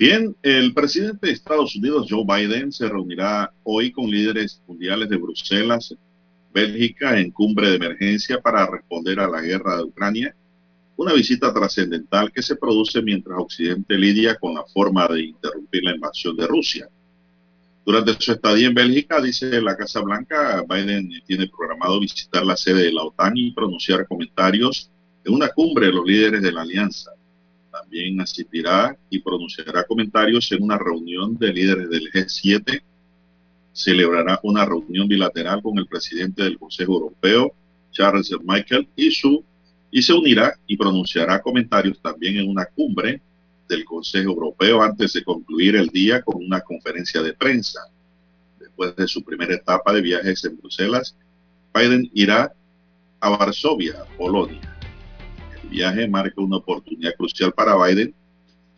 Bien, 0.00 0.34
el 0.42 0.72
presidente 0.72 1.26
de 1.26 1.34
Estados 1.34 1.76
Unidos, 1.76 2.06
Joe 2.08 2.24
Biden, 2.24 2.72
se 2.72 2.88
reunirá 2.88 3.52
hoy 3.64 3.92
con 3.92 4.10
líderes 4.10 4.62
mundiales 4.66 5.10
de 5.10 5.18
Bruselas 5.18 5.94
Bélgica 6.54 7.20
en 7.20 7.30
cumbre 7.30 7.68
de 7.68 7.76
emergencia 7.76 8.40
para 8.40 8.64
responder 8.64 9.20
a 9.20 9.28
la 9.28 9.42
guerra 9.42 9.76
de 9.76 9.82
Ucrania, 9.82 10.34
una 10.96 11.12
visita 11.12 11.52
trascendental 11.52 12.32
que 12.32 12.40
se 12.40 12.56
produce 12.56 13.02
mientras 13.02 13.38
Occidente 13.38 13.98
lidia 13.98 14.36
con 14.36 14.54
la 14.54 14.64
forma 14.72 15.06
de 15.06 15.20
interrumpir 15.20 15.84
la 15.84 15.94
invasión 15.94 16.34
de 16.34 16.46
Rusia. 16.46 16.88
Durante 17.84 18.16
su 18.18 18.32
estadía 18.32 18.68
en 18.68 18.74
Bélgica, 18.74 19.20
dice 19.20 19.60
la 19.60 19.76
Casa 19.76 20.00
Blanca, 20.00 20.64
Biden 20.66 21.10
tiene 21.26 21.46
programado 21.46 22.00
visitar 22.00 22.46
la 22.46 22.56
sede 22.56 22.84
de 22.84 22.92
la 22.94 23.02
OTAN 23.02 23.36
y 23.36 23.50
pronunciar 23.50 24.08
comentarios 24.08 24.90
en 25.22 25.34
una 25.34 25.50
cumbre 25.50 25.88
de 25.88 25.92
los 25.92 26.06
líderes 26.06 26.40
de 26.40 26.52
la 26.52 26.62
alianza. 26.62 27.10
También 27.80 28.20
asistirá 28.20 28.96
y 29.08 29.20
pronunciará 29.20 29.84
comentarios 29.84 30.50
en 30.52 30.62
una 30.62 30.76
reunión 30.76 31.38
de 31.38 31.52
líderes 31.52 31.88
del 31.88 32.10
G7 32.12 32.82
celebrará 33.72 34.38
una 34.42 34.64
reunión 34.66 35.08
bilateral 35.08 35.62
con 35.62 35.78
el 35.78 35.86
presidente 35.86 36.42
del 36.42 36.58
Consejo 36.58 36.94
Europeo, 36.94 37.54
Charles 37.92 38.30
Michael, 38.44 38.88
y, 38.96 39.10
su, 39.10 39.42
y 39.90 40.02
se 40.02 40.12
unirá 40.12 40.54
y 40.66 40.76
pronunciará 40.76 41.40
comentarios 41.40 42.00
también 42.00 42.36
en 42.36 42.48
una 42.48 42.66
cumbre 42.66 43.22
del 43.68 43.84
Consejo 43.84 44.30
Europeo 44.30 44.82
antes 44.82 45.12
de 45.12 45.24
concluir 45.24 45.76
el 45.76 45.88
día 45.88 46.22
con 46.22 46.44
una 46.44 46.60
conferencia 46.60 47.22
de 47.22 47.32
prensa. 47.32 47.80
Después 48.58 48.94
de 48.96 49.06
su 49.06 49.22
primera 49.22 49.54
etapa 49.54 49.92
de 49.92 50.02
viajes 50.02 50.44
en 50.44 50.58
Bruselas, 50.58 51.16
Biden 51.74 52.10
irá 52.12 52.52
a 53.20 53.28
Varsovia, 53.30 54.04
Polonia. 54.18 54.79
Viaje 55.70 56.08
marca 56.08 56.40
una 56.40 56.56
oportunidad 56.56 57.14
crucial 57.16 57.52
para 57.52 57.76
Biden 57.76 58.14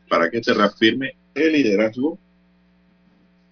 para 0.08 0.30
que 0.30 0.42
se 0.42 0.52
reafirme 0.52 1.16
el 1.34 1.52
liderazgo 1.52 2.18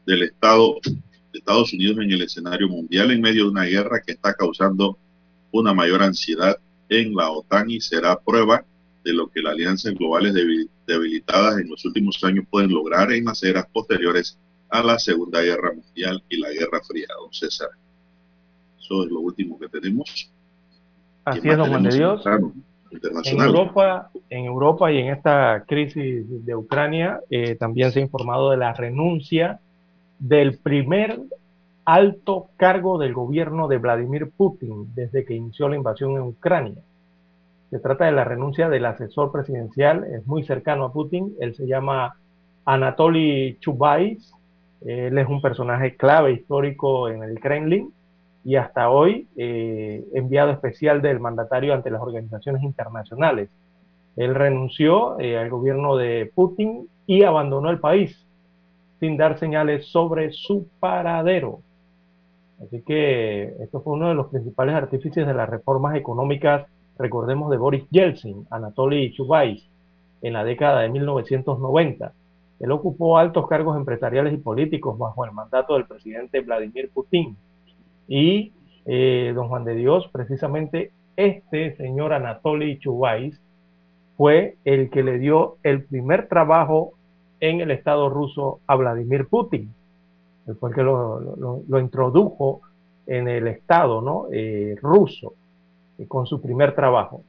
del 0.07 0.25
Estado 0.25 0.79
de 0.85 1.39
Estados 1.39 1.73
Unidos 1.73 1.99
en 1.99 2.11
el 2.11 2.23
escenario 2.23 2.69
mundial 2.69 3.11
en 3.11 3.21
medio 3.21 3.45
de 3.45 3.51
una 3.51 3.65
guerra 3.65 4.03
que 4.05 4.12
está 4.12 4.35
causando 4.35 4.99
una 5.53 5.73
mayor 5.73 6.03
ansiedad 6.03 6.59
en 6.89 7.15
la 7.15 7.31
OTAN 7.31 7.71
y 7.71 7.81
será 7.81 8.19
prueba 8.19 8.65
de 9.05 9.12
lo 9.12 9.29
que 9.29 9.41
las 9.41 9.55
alianzas 9.55 9.95
globales 9.95 10.35
debilitadas 10.87 11.59
en 11.59 11.71
los 11.71 11.85
últimos 11.85 12.23
años 12.23 12.45
pueden 12.51 12.73
lograr 12.73 13.11
en 13.12 13.25
las 13.25 13.43
eras 13.43 13.67
posteriores 13.73 14.39
a 14.69 14.83
la 14.83 14.99
Segunda 14.99 15.41
Guerra 15.41 15.73
Mundial 15.73 16.23
y 16.29 16.39
la 16.39 16.51
Guerra 16.51 16.81
Fría, 16.87 17.07
don 17.19 17.33
César. 17.33 17.71
Eso 18.79 19.05
es 19.05 19.11
lo 19.11 19.21
último 19.21 19.59
que 19.59 19.69
tenemos. 19.69 20.31
Así 21.25 21.49
es, 21.49 21.57
don 21.57 21.69
Juan 21.69 21.83
de 21.85 21.97
Dios. 21.97 22.23
En 23.25 23.41
Europa, 23.41 24.11
en 24.29 24.45
Europa 24.47 24.91
y 24.91 24.99
en 24.99 25.12
esta 25.12 25.65
crisis 25.67 26.25
de 26.45 26.57
Ucrania 26.57 27.21
eh, 27.31 27.55
también 27.55 27.93
se 27.93 28.01
ha 28.01 28.03
informado 28.03 28.51
de 28.51 28.57
la 28.57 28.73
renuncia 28.73 29.61
del 30.19 30.59
primer 30.59 31.21
alto 31.85 32.49
cargo 32.57 32.99
del 32.99 33.15
gobierno 33.15 33.69
de 33.69 33.79
Vladimir 33.79 34.31
Putin 34.37 34.93
desde 34.95 35.25
que 35.25 35.35
inició 35.35 35.69
la 35.69 35.77
invasión 35.77 36.12
en 36.12 36.23
Ucrania. 36.23 36.83
Se 37.71 37.79
trata 37.79 38.07
de 38.07 38.12
la 38.12 38.25
renuncia 38.25 38.69
del 38.69 38.85
asesor 38.85 39.31
presidencial, 39.31 40.05
es 40.05 40.27
muy 40.27 40.43
cercano 40.43 40.85
a 40.85 40.93
Putin, 40.93 41.35
él 41.41 41.55
se 41.55 41.69
llama 41.69 42.17
Anatoly 42.65 43.57
Chubais, 43.61 44.33
él 44.85 45.17
es 45.17 45.29
un 45.29 45.41
personaje 45.41 45.95
clave 45.97 46.33
histórico 46.33 47.09
en 47.09 47.23
el 47.23 47.39
Kremlin 47.39 47.93
y 48.45 48.57
hasta 48.57 48.91
hoy 48.91 49.29
eh, 49.37 50.05
enviado 50.15 50.51
especial 50.51 51.03
del 51.03 51.21
mandatario 51.21 51.75
ante 51.75 51.91
las 51.91 52.01
organizaciones 52.01 52.62
internacionales. 52.62 53.51
Él 54.17 54.35
renunció 54.35 55.19
eh, 55.21 55.39
al 55.39 55.51
gobierno 55.51 55.97
de 55.97 56.31
Putin 56.35 56.89
y 57.07 57.23
abandonó 57.23 57.71
el 57.71 57.81
país 57.81 58.27
sin 58.99 59.17
dar 59.17 59.39
señales 59.39 59.87
sobre 59.87 60.31
su 60.33 60.69
paradero. 60.79 61.61
Así 62.62 62.83
que 62.83 63.55
esto 63.61 63.81
fue 63.81 63.95
uno 63.95 64.09
de 64.09 64.15
los 64.15 64.29
principales 64.29 64.75
artífices 64.75 65.27
de 65.27 65.33
las 65.33 65.49
reformas 65.49 65.97
económicas, 65.97 66.67
recordemos, 66.99 67.51
de 67.51 67.57
Boris 67.57 67.85
Yeltsin, 67.91 68.47
Anatoly 68.51 69.12
Chubais, 69.15 69.67
en 70.21 70.35
la 70.35 70.45
década 70.45 70.81
de 70.81 70.91
1990. 70.91 72.12
Él 72.61 72.71
ocupó 72.73 73.17
altos 73.17 73.49
cargos 73.49 73.77
empresariales 73.79 74.35
y 74.35 74.37
políticos 74.37 74.99
bajo 74.99 75.25
el 75.25 75.33
mandato 75.33 75.75
del 75.75 75.87
presidente 75.87 76.41
Vladimir 76.41 76.91
Putin. 76.93 77.35
Y 78.11 78.53
eh, 78.87 79.32
don 79.37 79.49
Juan 79.49 79.65
de 79.65 79.77
Dios, 79.77 80.11
precisamente 80.12 80.91
este 81.15 81.77
señor 81.77 82.12
Anatoly 82.12 82.81
Chubais 82.81 83.41
fue 84.16 84.57
el 84.65 84.91
que 84.91 85.05
le 85.05 85.20
dio 85.20 85.59
el 85.62 85.85
primer 85.85 86.27
trabajo 86.27 86.95
en 87.39 87.61
el 87.61 87.70
Estado 87.70 88.11
ruso 88.11 88.59
a 88.66 88.74
Vladimir 88.74 89.28
Putin. 89.28 89.73
Fue 90.59 90.70
el 90.70 90.74
que 90.74 90.82
lo, 90.82 91.62
introdujo 91.78 92.62
en 93.07 93.28
el 93.28 93.47
Estado 93.47 94.03
¿no? 94.03 94.27
Eh, 94.32 94.74
ruso 94.82 95.35
eh, 95.97 96.07
con 96.09 96.27
su 96.27 96.43
primer 96.43 96.74
trabajo. 96.74 97.23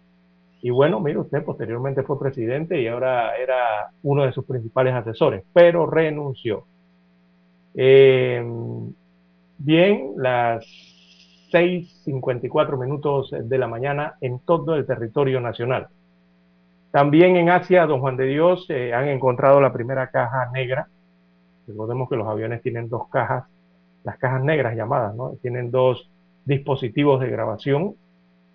Y 0.64 0.72
bueno, 0.72 1.00
mire 1.00 1.20
usted, 1.20 1.44
posteriormente 1.46 2.02
fue 2.02 2.20
presidente 2.20 2.82
y 2.82 2.88
ahora 2.88 3.36
era 3.36 3.92
uno 4.02 4.24
de 4.24 4.32
sus 4.32 4.46
principales 4.46 4.96
asesores, 4.96 5.44
pero 5.54 5.86
renunció. 5.86 6.66
Bien, 9.64 10.14
las 10.18 10.66
6.54 11.52 12.80
minutos 12.80 13.32
de 13.32 13.58
la 13.58 13.68
mañana 13.68 14.16
en 14.22 14.40
todo 14.40 14.76
el 14.76 14.86
territorio 14.86 15.40
nacional. 15.40 15.88
También 16.92 17.36
en 17.38 17.50
Asia, 17.50 17.86
don 17.86 18.02
Juan 18.02 18.18
de 18.18 18.26
Dios, 18.26 18.66
eh, 18.70 18.94
han 18.94 19.08
encontrado 19.08 19.62
la 19.62 19.72
primera 19.72 20.08
caja 20.08 20.50
negra. 20.52 20.88
Recordemos 21.68 22.10
que 22.10 22.16
los 22.16 22.28
aviones 22.28 22.62
tienen 22.62 22.90
dos 22.90 23.08
cajas, 23.10 23.46
las 24.04 24.18
cajas 24.18 24.44
negras 24.44 24.76
llamadas, 24.76 25.16
¿no? 25.16 25.34
Tienen 25.42 25.72
dos 25.72 26.10
dispositivos 26.46 27.22
de 27.22 27.30
grabación. 27.30 27.96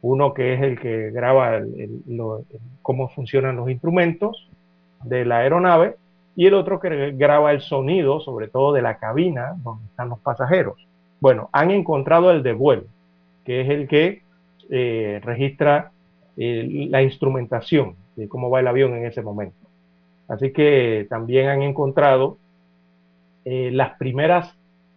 Uno 0.03 0.35
que 0.35 0.55
es 0.55 0.63
el 0.63 0.79
que 0.79 1.11
graba 1.11 1.61
cómo 2.83 3.09
funcionan 3.09 3.57
los 3.57 3.71
instrumentos 3.71 4.49
de 5.05 5.25
la 5.25 5.39
aeronave 5.39 5.97
y 6.35 6.47
el 6.47 6.55
otro 6.55 6.79
que 6.79 7.13
graba 7.13 7.53
el 7.53 7.61
sonido, 7.61 8.21
sobre 8.21 8.49
todo 8.49 8.75
de 8.75 8.83
la 8.83 8.99
cabina 8.99 9.55
donde 9.63 9.87
están 9.87 10.11
los 10.11 10.19
pasajeros. 10.19 10.87
Bueno, 11.21 11.49
han 11.53 11.71
encontrado 11.71 12.31
el 12.31 12.43
de 12.43 12.53
vuelo, 12.53 12.85
que 13.45 13.63
es 13.63 13.71
el 13.71 13.89
que 13.89 14.23
eh, 14.71 15.21
registra 15.23 15.93
eh, 16.37 16.89
la 16.91 17.03
instrumentación 17.03 17.97
de 18.17 18.29
cómo 18.29 18.51
va 18.51 18.61
el 18.61 18.67
avión 18.67 18.95
en 18.95 19.07
ese 19.07 19.23
momento. 19.23 19.57
Así 20.29 20.53
que 20.53 21.07
también 21.09 21.49
han 21.49 21.63
encontrado 21.63 22.39
eh, 23.45 23.71
las 23.73 23.97
primeras 23.97 24.55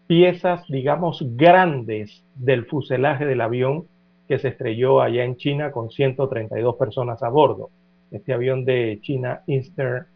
piezas, 0.08 0.66
digamos, 0.68 1.24
grandes 1.36 2.24
del 2.36 2.66
fuselaje 2.66 3.26
del 3.26 3.42
avión 3.42 3.86
que 4.28 4.40
se 4.40 4.50
estrelló 4.50 5.02
allá 5.02 5.24
en 5.24 5.38
China 5.38 5.72
con 5.72 5.92
132 5.92 6.76
personas 6.76 7.22
a 7.22 7.30
bordo. 7.30 7.70
Este 8.12 8.34
avión 8.34 8.66
de 8.66 9.00
China 9.02 9.42
Eastern 9.46 10.08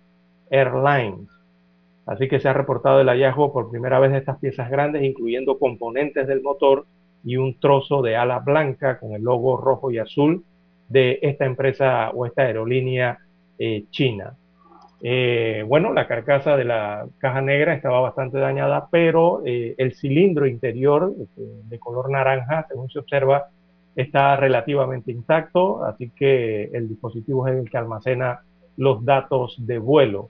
Airlines. 0.49 1.29
Así 2.05 2.27
que 2.27 2.39
se 2.39 2.49
ha 2.49 2.53
reportado 2.53 2.99
el 2.99 3.07
hallazgo 3.07 3.53
por 3.53 3.69
primera 3.69 3.99
vez 3.99 4.11
de 4.11 4.17
estas 4.17 4.39
piezas 4.39 4.69
grandes, 4.69 5.03
incluyendo 5.03 5.57
componentes 5.57 6.27
del 6.27 6.41
motor 6.41 6.85
y 7.23 7.37
un 7.37 7.59
trozo 7.59 8.01
de 8.01 8.17
ala 8.17 8.39
blanca 8.39 8.99
con 8.99 9.13
el 9.13 9.23
logo 9.23 9.57
rojo 9.57 9.91
y 9.91 9.99
azul 9.99 10.43
de 10.89 11.19
esta 11.21 11.45
empresa 11.45 12.09
o 12.11 12.25
esta 12.25 12.43
aerolínea 12.43 13.19
eh, 13.57 13.85
china. 13.89 14.35
Eh, 15.01 15.63
bueno, 15.67 15.93
la 15.93 16.07
carcasa 16.07 16.55
de 16.55 16.65
la 16.65 17.05
caja 17.17 17.41
negra 17.41 17.73
estaba 17.73 17.99
bastante 18.01 18.37
dañada, 18.37 18.87
pero 18.91 19.41
eh, 19.45 19.75
el 19.77 19.95
cilindro 19.95 20.47
interior 20.47 21.13
de 21.35 21.79
color 21.79 22.09
naranja, 22.09 22.65
según 22.69 22.89
se 22.89 22.99
observa, 22.99 23.47
está 23.95 24.35
relativamente 24.35 25.11
intacto, 25.11 25.83
así 25.83 26.09
que 26.09 26.65
el 26.73 26.89
dispositivo 26.89 27.47
es 27.47 27.55
el 27.55 27.69
que 27.69 27.77
almacena 27.77 28.41
los 28.77 29.03
datos 29.03 29.55
de 29.59 29.77
vuelo. 29.77 30.29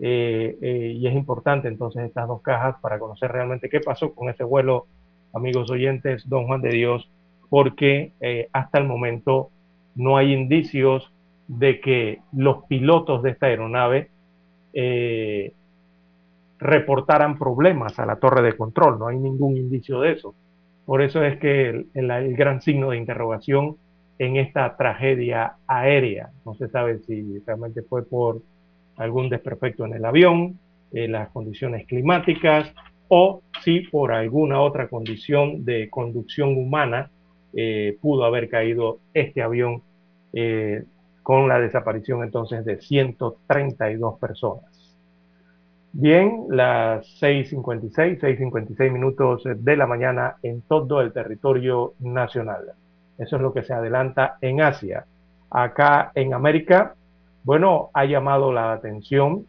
Y 0.00 1.06
es 1.06 1.14
importante 1.14 1.68
entonces 1.68 2.04
estas 2.04 2.28
dos 2.28 2.40
cajas 2.42 2.76
para 2.80 2.98
conocer 2.98 3.32
realmente 3.32 3.68
qué 3.68 3.80
pasó 3.80 4.14
con 4.14 4.28
ese 4.28 4.44
vuelo, 4.44 4.86
amigos 5.32 5.70
oyentes, 5.70 6.28
don 6.28 6.46
Juan 6.46 6.62
de 6.62 6.70
Dios, 6.70 7.10
porque 7.48 8.12
hasta 8.52 8.78
el 8.78 8.86
momento 8.86 9.50
no 9.96 10.16
hay 10.16 10.32
indicios 10.32 11.12
de 11.48 11.80
que 11.80 12.20
los 12.32 12.64
pilotos 12.66 13.22
de 13.22 13.30
esta 13.30 13.46
aeronave 13.46 14.10
eh, 14.72 15.52
reportaran 16.58 17.38
problemas 17.38 17.98
a 17.98 18.06
la 18.06 18.16
torre 18.16 18.42
de 18.42 18.56
control, 18.56 18.98
no 18.98 19.08
hay 19.08 19.16
ningún 19.16 19.56
indicio 19.56 20.00
de 20.00 20.12
eso. 20.12 20.34
Por 20.84 21.02
eso 21.02 21.22
es 21.22 21.38
que 21.38 21.86
el, 21.94 22.36
gran 22.36 22.60
signo 22.60 22.90
de 22.90 22.98
interrogación 22.98 23.76
en 24.18 24.36
esta 24.36 24.76
tragedia 24.76 25.54
aérea, 25.66 26.30
no 26.44 26.54
se 26.54 26.68
sabe 26.68 26.98
si 27.00 27.38
realmente 27.46 27.82
fue 27.82 28.04
por 28.04 28.42
algún 28.98 29.28
desperfecto 29.28 29.86
en 29.86 29.94
el 29.94 30.04
avión, 30.04 30.58
en 30.92 31.12
las 31.12 31.30
condiciones 31.30 31.86
climáticas 31.86 32.72
o 33.08 33.42
si 33.62 33.80
por 33.80 34.12
alguna 34.12 34.60
otra 34.60 34.88
condición 34.88 35.64
de 35.64 35.88
conducción 35.88 36.56
humana 36.56 37.10
eh, 37.54 37.96
pudo 38.00 38.24
haber 38.24 38.48
caído 38.48 39.00
este 39.14 39.42
avión 39.42 39.82
eh, 40.32 40.84
con 41.22 41.48
la 41.48 41.58
desaparición 41.58 42.22
entonces 42.22 42.64
de 42.64 42.80
132 42.80 44.18
personas. 44.18 44.96
Bien, 45.92 46.44
las 46.50 47.06
6.56, 47.20 48.20
6.56 48.20 48.92
minutos 48.92 49.42
de 49.44 49.76
la 49.76 49.86
mañana 49.86 50.36
en 50.42 50.60
todo 50.62 51.00
el 51.00 51.12
territorio 51.12 51.94
nacional. 51.98 52.72
Eso 53.16 53.36
es 53.36 53.42
lo 53.42 53.52
que 53.52 53.62
se 53.62 53.72
adelanta 53.72 54.36
en 54.40 54.60
Asia. 54.60 55.06
Acá 55.50 56.12
en 56.14 56.34
América, 56.34 56.94
bueno, 57.48 57.88
ha 57.94 58.04
llamado 58.04 58.52
la 58.52 58.72
atención 58.74 59.46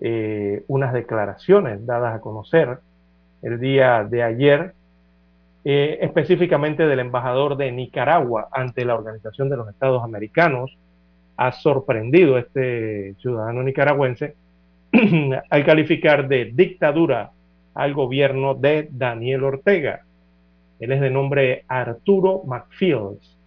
eh, 0.00 0.62
unas 0.68 0.92
declaraciones 0.92 1.84
dadas 1.84 2.14
a 2.14 2.20
conocer 2.20 2.78
el 3.42 3.58
día 3.58 4.04
de 4.04 4.22
ayer, 4.22 4.72
eh, 5.64 5.98
específicamente 6.00 6.86
del 6.86 7.00
embajador 7.00 7.56
de 7.56 7.72
Nicaragua 7.72 8.46
ante 8.52 8.84
la 8.84 8.94
Organización 8.94 9.50
de 9.50 9.56
los 9.56 9.68
Estados 9.68 10.04
Americanos. 10.04 10.78
Ha 11.36 11.50
sorprendido 11.50 12.38
este 12.38 13.16
ciudadano 13.18 13.64
nicaragüense 13.64 14.36
al 15.50 15.64
calificar 15.64 16.28
de 16.28 16.52
dictadura 16.54 17.32
al 17.74 17.94
gobierno 17.94 18.54
de 18.54 18.86
Daniel 18.92 19.42
Ortega. 19.42 20.04
Él 20.78 20.92
es 20.92 21.00
de 21.00 21.10
nombre 21.10 21.64
Arturo 21.66 22.44
McFields. 22.46 23.37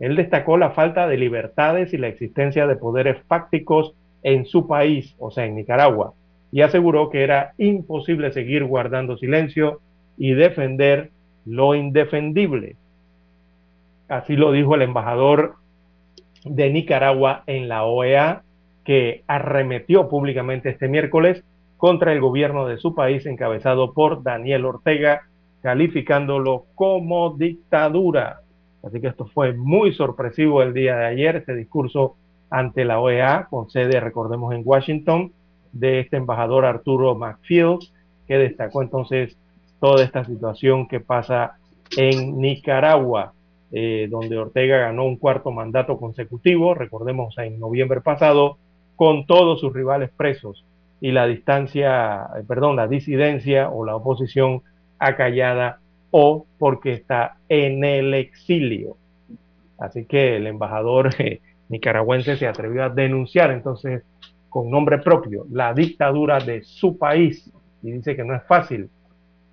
Él 0.00 0.16
destacó 0.16 0.56
la 0.56 0.70
falta 0.70 1.08
de 1.08 1.16
libertades 1.16 1.92
y 1.92 1.98
la 1.98 2.08
existencia 2.08 2.66
de 2.66 2.76
poderes 2.76 3.16
fácticos 3.26 3.94
en 4.22 4.46
su 4.46 4.66
país, 4.66 5.14
o 5.18 5.30
sea, 5.30 5.46
en 5.46 5.56
Nicaragua, 5.56 6.14
y 6.52 6.62
aseguró 6.62 7.10
que 7.10 7.22
era 7.22 7.52
imposible 7.58 8.32
seguir 8.32 8.64
guardando 8.64 9.16
silencio 9.16 9.80
y 10.16 10.32
defender 10.34 11.10
lo 11.44 11.74
indefendible. 11.74 12.76
Así 14.08 14.36
lo 14.36 14.52
dijo 14.52 14.74
el 14.74 14.82
embajador 14.82 15.56
de 16.44 16.70
Nicaragua 16.70 17.42
en 17.46 17.68
la 17.68 17.84
OEA, 17.84 18.42
que 18.84 19.22
arremetió 19.26 20.08
públicamente 20.08 20.70
este 20.70 20.88
miércoles 20.88 21.44
contra 21.76 22.12
el 22.12 22.20
gobierno 22.20 22.66
de 22.66 22.78
su 22.78 22.94
país 22.94 23.26
encabezado 23.26 23.92
por 23.92 24.22
Daniel 24.22 24.64
Ortega, 24.64 25.22
calificándolo 25.62 26.64
como 26.74 27.36
dictadura. 27.36 28.40
Así 28.82 29.00
que 29.00 29.08
esto 29.08 29.26
fue 29.26 29.52
muy 29.52 29.92
sorpresivo 29.92 30.62
el 30.62 30.72
día 30.72 30.96
de 30.96 31.06
ayer, 31.06 31.36
este 31.36 31.54
discurso 31.54 32.16
ante 32.50 32.84
la 32.84 33.00
OEA, 33.00 33.46
con 33.50 33.68
sede, 33.70 34.00
recordemos, 34.00 34.54
en 34.54 34.62
Washington, 34.64 35.32
de 35.72 36.00
este 36.00 36.16
embajador 36.16 36.64
Arturo 36.64 37.14
McField, 37.14 37.80
que 38.26 38.38
destacó 38.38 38.82
entonces 38.82 39.36
toda 39.80 40.04
esta 40.04 40.24
situación 40.24 40.88
que 40.88 41.00
pasa 41.00 41.58
en 41.96 42.38
Nicaragua, 42.38 43.32
eh, 43.70 44.08
donde 44.10 44.38
Ortega 44.38 44.78
ganó 44.78 45.04
un 45.04 45.16
cuarto 45.16 45.50
mandato 45.50 45.98
consecutivo, 45.98 46.74
recordemos 46.74 47.36
en 47.38 47.58
noviembre 47.58 48.00
pasado, 48.00 48.58
con 48.96 49.26
todos 49.26 49.60
sus 49.60 49.72
rivales 49.72 50.10
presos 50.16 50.64
y 51.00 51.12
la 51.12 51.26
distancia, 51.26 52.28
eh, 52.36 52.42
perdón, 52.46 52.76
la 52.76 52.88
disidencia 52.88 53.68
o 53.70 53.84
la 53.84 53.94
oposición 53.94 54.62
acallada 54.98 55.80
o 56.10 56.46
porque 56.58 56.92
está 56.92 57.36
en 57.48 57.84
el 57.84 58.14
exilio. 58.14 58.96
Así 59.78 60.04
que 60.04 60.36
el 60.36 60.46
embajador 60.46 61.10
eh, 61.18 61.40
nicaragüense 61.68 62.36
se 62.36 62.46
atrevió 62.46 62.84
a 62.84 62.88
denunciar 62.88 63.50
entonces 63.50 64.02
con 64.48 64.70
nombre 64.70 64.98
propio 64.98 65.46
la 65.50 65.74
dictadura 65.74 66.40
de 66.40 66.62
su 66.62 66.96
país 66.96 67.52
y 67.82 67.92
dice 67.92 68.16
que 68.16 68.24
no 68.24 68.34
es 68.34 68.42
fácil, 68.44 68.88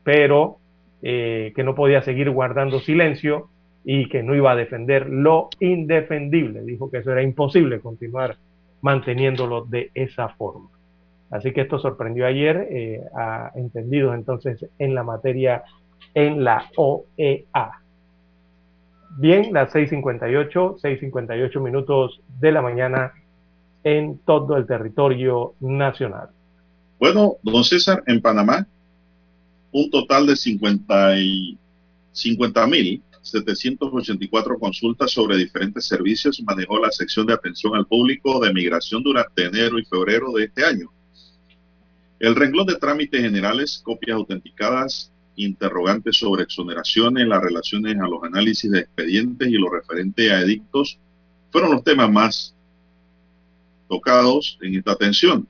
pero 0.04 0.58
eh, 1.02 1.54
que 1.56 1.64
no 1.64 1.76
podía 1.76 2.02
seguir 2.02 2.30
guardando 2.32 2.80
silencio 2.80 3.50
y 3.84 4.10
que 4.10 4.24
no 4.24 4.34
iba 4.34 4.52
a 4.52 4.56
defender 4.56 5.08
lo 5.10 5.50
indefendible. 5.60 6.64
Dijo 6.64 6.90
que 6.90 7.00
eso 7.00 7.12
era 7.12 7.22
imposible 7.22 7.80
continuar 7.80 8.38
manteniéndolo 8.82 9.66
de 9.66 9.92
esa 9.94 10.30
forma. 10.30 10.70
Así 11.30 11.52
que 11.52 11.62
esto 11.62 11.80
sorprendió 11.80 12.26
ayer 12.26 12.68
eh, 12.72 13.02
a 13.16 13.52
entendidos 13.56 14.16
entonces 14.16 14.66
en 14.80 14.96
la 14.96 15.04
materia 15.04 15.64
en 16.14 16.44
la 16.44 16.70
OEA. 16.76 17.82
Bien, 19.18 19.54
las 19.54 19.74
6.58, 19.74 20.82
6.58 20.82 21.62
minutos 21.62 22.22
de 22.40 22.52
la 22.52 22.62
mañana 22.62 23.14
en 23.84 24.18
todo 24.20 24.58
el 24.58 24.66
territorio 24.66 25.54
nacional. 25.60 26.30
Bueno, 27.00 27.38
don 27.44 27.64
César, 27.64 28.04
en 28.08 28.22
Panamá, 28.22 28.68
un 29.72 29.90
total 29.90 30.26
de 30.28 30.36
50 30.36 31.20
y 31.20 31.58
50 32.12 32.68
mil 32.68 33.04
784 33.26 34.60
consultas 34.60 35.12
sobre 35.12 35.38
diferentes 35.38 35.86
servicios 35.86 36.42
manejó 36.44 36.80
la 36.80 36.92
sección 36.92 37.26
de 37.26 37.34
atención 37.34 37.76
al 37.76 37.88
público 37.88 38.40
de 38.40 38.54
migración 38.54 39.02
durante 39.02 39.46
enero 39.46 39.80
y 39.80 39.86
febrero 39.86 40.32
de 40.32 40.46
este 40.46 40.64
año. 40.64 40.92
El 42.20 42.36
renglón 42.36 42.68
de 42.68 42.76
trámites 42.76 43.22
generales, 43.22 43.82
copias 43.84 44.16
autenticadas, 44.16 45.12
interrogantes 45.36 46.18
sobre 46.18 46.44
exoneraciones, 46.44 47.28
las 47.28 47.42
relaciones 47.42 47.98
a 48.00 48.08
los 48.08 48.24
análisis 48.24 48.72
de 48.72 48.80
expedientes 48.80 49.48
y 49.48 49.54
lo 49.54 49.70
referente 49.70 50.32
a 50.32 50.42
edictos 50.42 51.00
fueron 51.52 51.72
los 51.72 51.84
temas 51.84 52.12
más 52.12 52.56
tocados 53.88 54.58
en 54.62 54.76
esta 54.76 54.92
atención. 54.92 55.48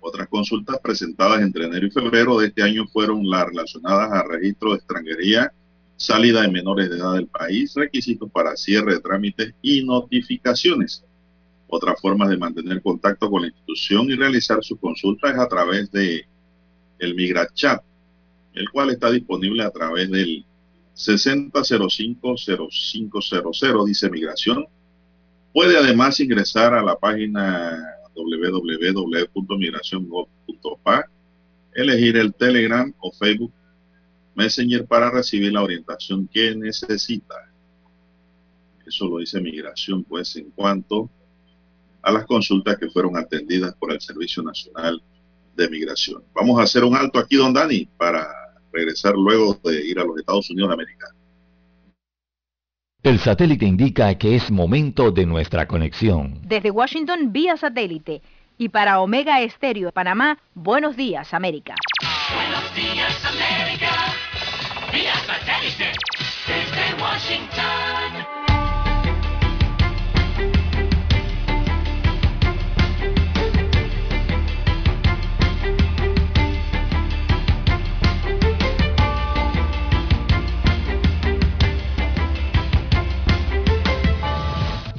Otras 0.00 0.28
consultas 0.28 0.78
presentadas 0.82 1.42
entre 1.42 1.66
enero 1.66 1.86
y 1.86 1.90
febrero 1.90 2.38
de 2.38 2.48
este 2.48 2.62
año 2.62 2.86
fueron 2.88 3.28
las 3.28 3.46
relacionadas 3.46 4.12
a 4.12 4.24
registro 4.26 4.70
de 4.70 4.76
extranjería, 4.78 5.52
salida 5.96 6.42
de 6.42 6.48
menores 6.48 6.90
de 6.90 6.96
edad 6.96 7.14
del 7.14 7.28
país, 7.28 7.74
requisitos 7.74 8.30
para 8.30 8.56
cierre 8.56 8.94
de 8.94 9.00
trámites 9.00 9.54
y 9.62 9.84
notificaciones. 9.84 11.04
Otras 11.68 12.00
formas 12.00 12.28
de 12.28 12.36
mantener 12.36 12.82
contacto 12.82 13.30
con 13.30 13.42
la 13.42 13.48
institución 13.48 14.10
y 14.10 14.14
realizar 14.14 14.62
sus 14.62 14.78
consultas 14.78 15.32
es 15.32 15.38
a 15.38 15.48
través 15.48 15.90
de 15.92 16.26
el 16.98 17.14
MigraChat, 17.14 17.82
el 18.54 18.70
cual 18.70 18.90
está 18.90 19.10
disponible 19.10 19.62
a 19.62 19.70
través 19.70 20.10
del 20.10 20.44
60050500, 20.94 23.86
dice 23.86 24.10
Migración. 24.10 24.66
Puede 25.52 25.76
además 25.76 26.18
ingresar 26.20 26.74
a 26.74 26.82
la 26.82 26.98
página 26.98 27.98
www.migraciongov.pa, 28.14 31.08
elegir 31.74 32.16
el 32.16 32.34
Telegram 32.34 32.92
o 33.00 33.12
Facebook 33.12 33.52
Messenger 34.34 34.86
para 34.86 35.10
recibir 35.10 35.52
la 35.52 35.62
orientación 35.62 36.26
que 36.28 36.54
necesita. 36.54 37.34
Eso 38.86 39.06
lo 39.06 39.18
dice 39.18 39.40
Migración, 39.40 40.04
pues, 40.04 40.36
en 40.36 40.50
cuanto 40.50 41.10
a 42.02 42.12
las 42.12 42.26
consultas 42.26 42.78
que 42.78 42.90
fueron 42.90 43.16
atendidas 43.16 43.74
por 43.74 43.92
el 43.92 44.00
Servicio 44.00 44.42
Nacional 44.42 45.02
de 45.56 45.68
Migración. 45.68 46.24
Vamos 46.34 46.58
a 46.58 46.64
hacer 46.64 46.84
un 46.84 46.96
alto 46.96 47.18
aquí, 47.18 47.36
don 47.36 47.52
Dani, 47.52 47.86
para 47.96 48.41
regresar 48.72 49.14
luego 49.14 49.58
de 49.64 49.84
ir 49.86 49.98
a 49.98 50.04
los 50.04 50.18
Estados 50.18 50.50
Unidos 50.50 50.70
de 50.70 50.74
América. 50.74 51.06
El 53.02 53.18
satélite 53.18 53.66
indica 53.66 54.14
que 54.16 54.36
es 54.36 54.50
momento 54.50 55.10
de 55.10 55.26
nuestra 55.26 55.66
conexión. 55.66 56.40
Desde 56.42 56.70
Washington, 56.70 57.32
vía 57.32 57.56
satélite. 57.56 58.22
Y 58.58 58.68
para 58.68 59.00
Omega 59.00 59.40
Estéreo 59.40 59.86
de 59.86 59.92
Panamá, 59.92 60.38
buenos 60.54 60.96
días, 60.96 61.34
América. 61.34 61.74
Buenos 62.32 62.74
días, 62.76 63.24
América. 63.24 63.90
Vía 64.92 65.14
satélite. 65.26 65.90
Desde 66.46 67.02
Washington. 67.02 68.41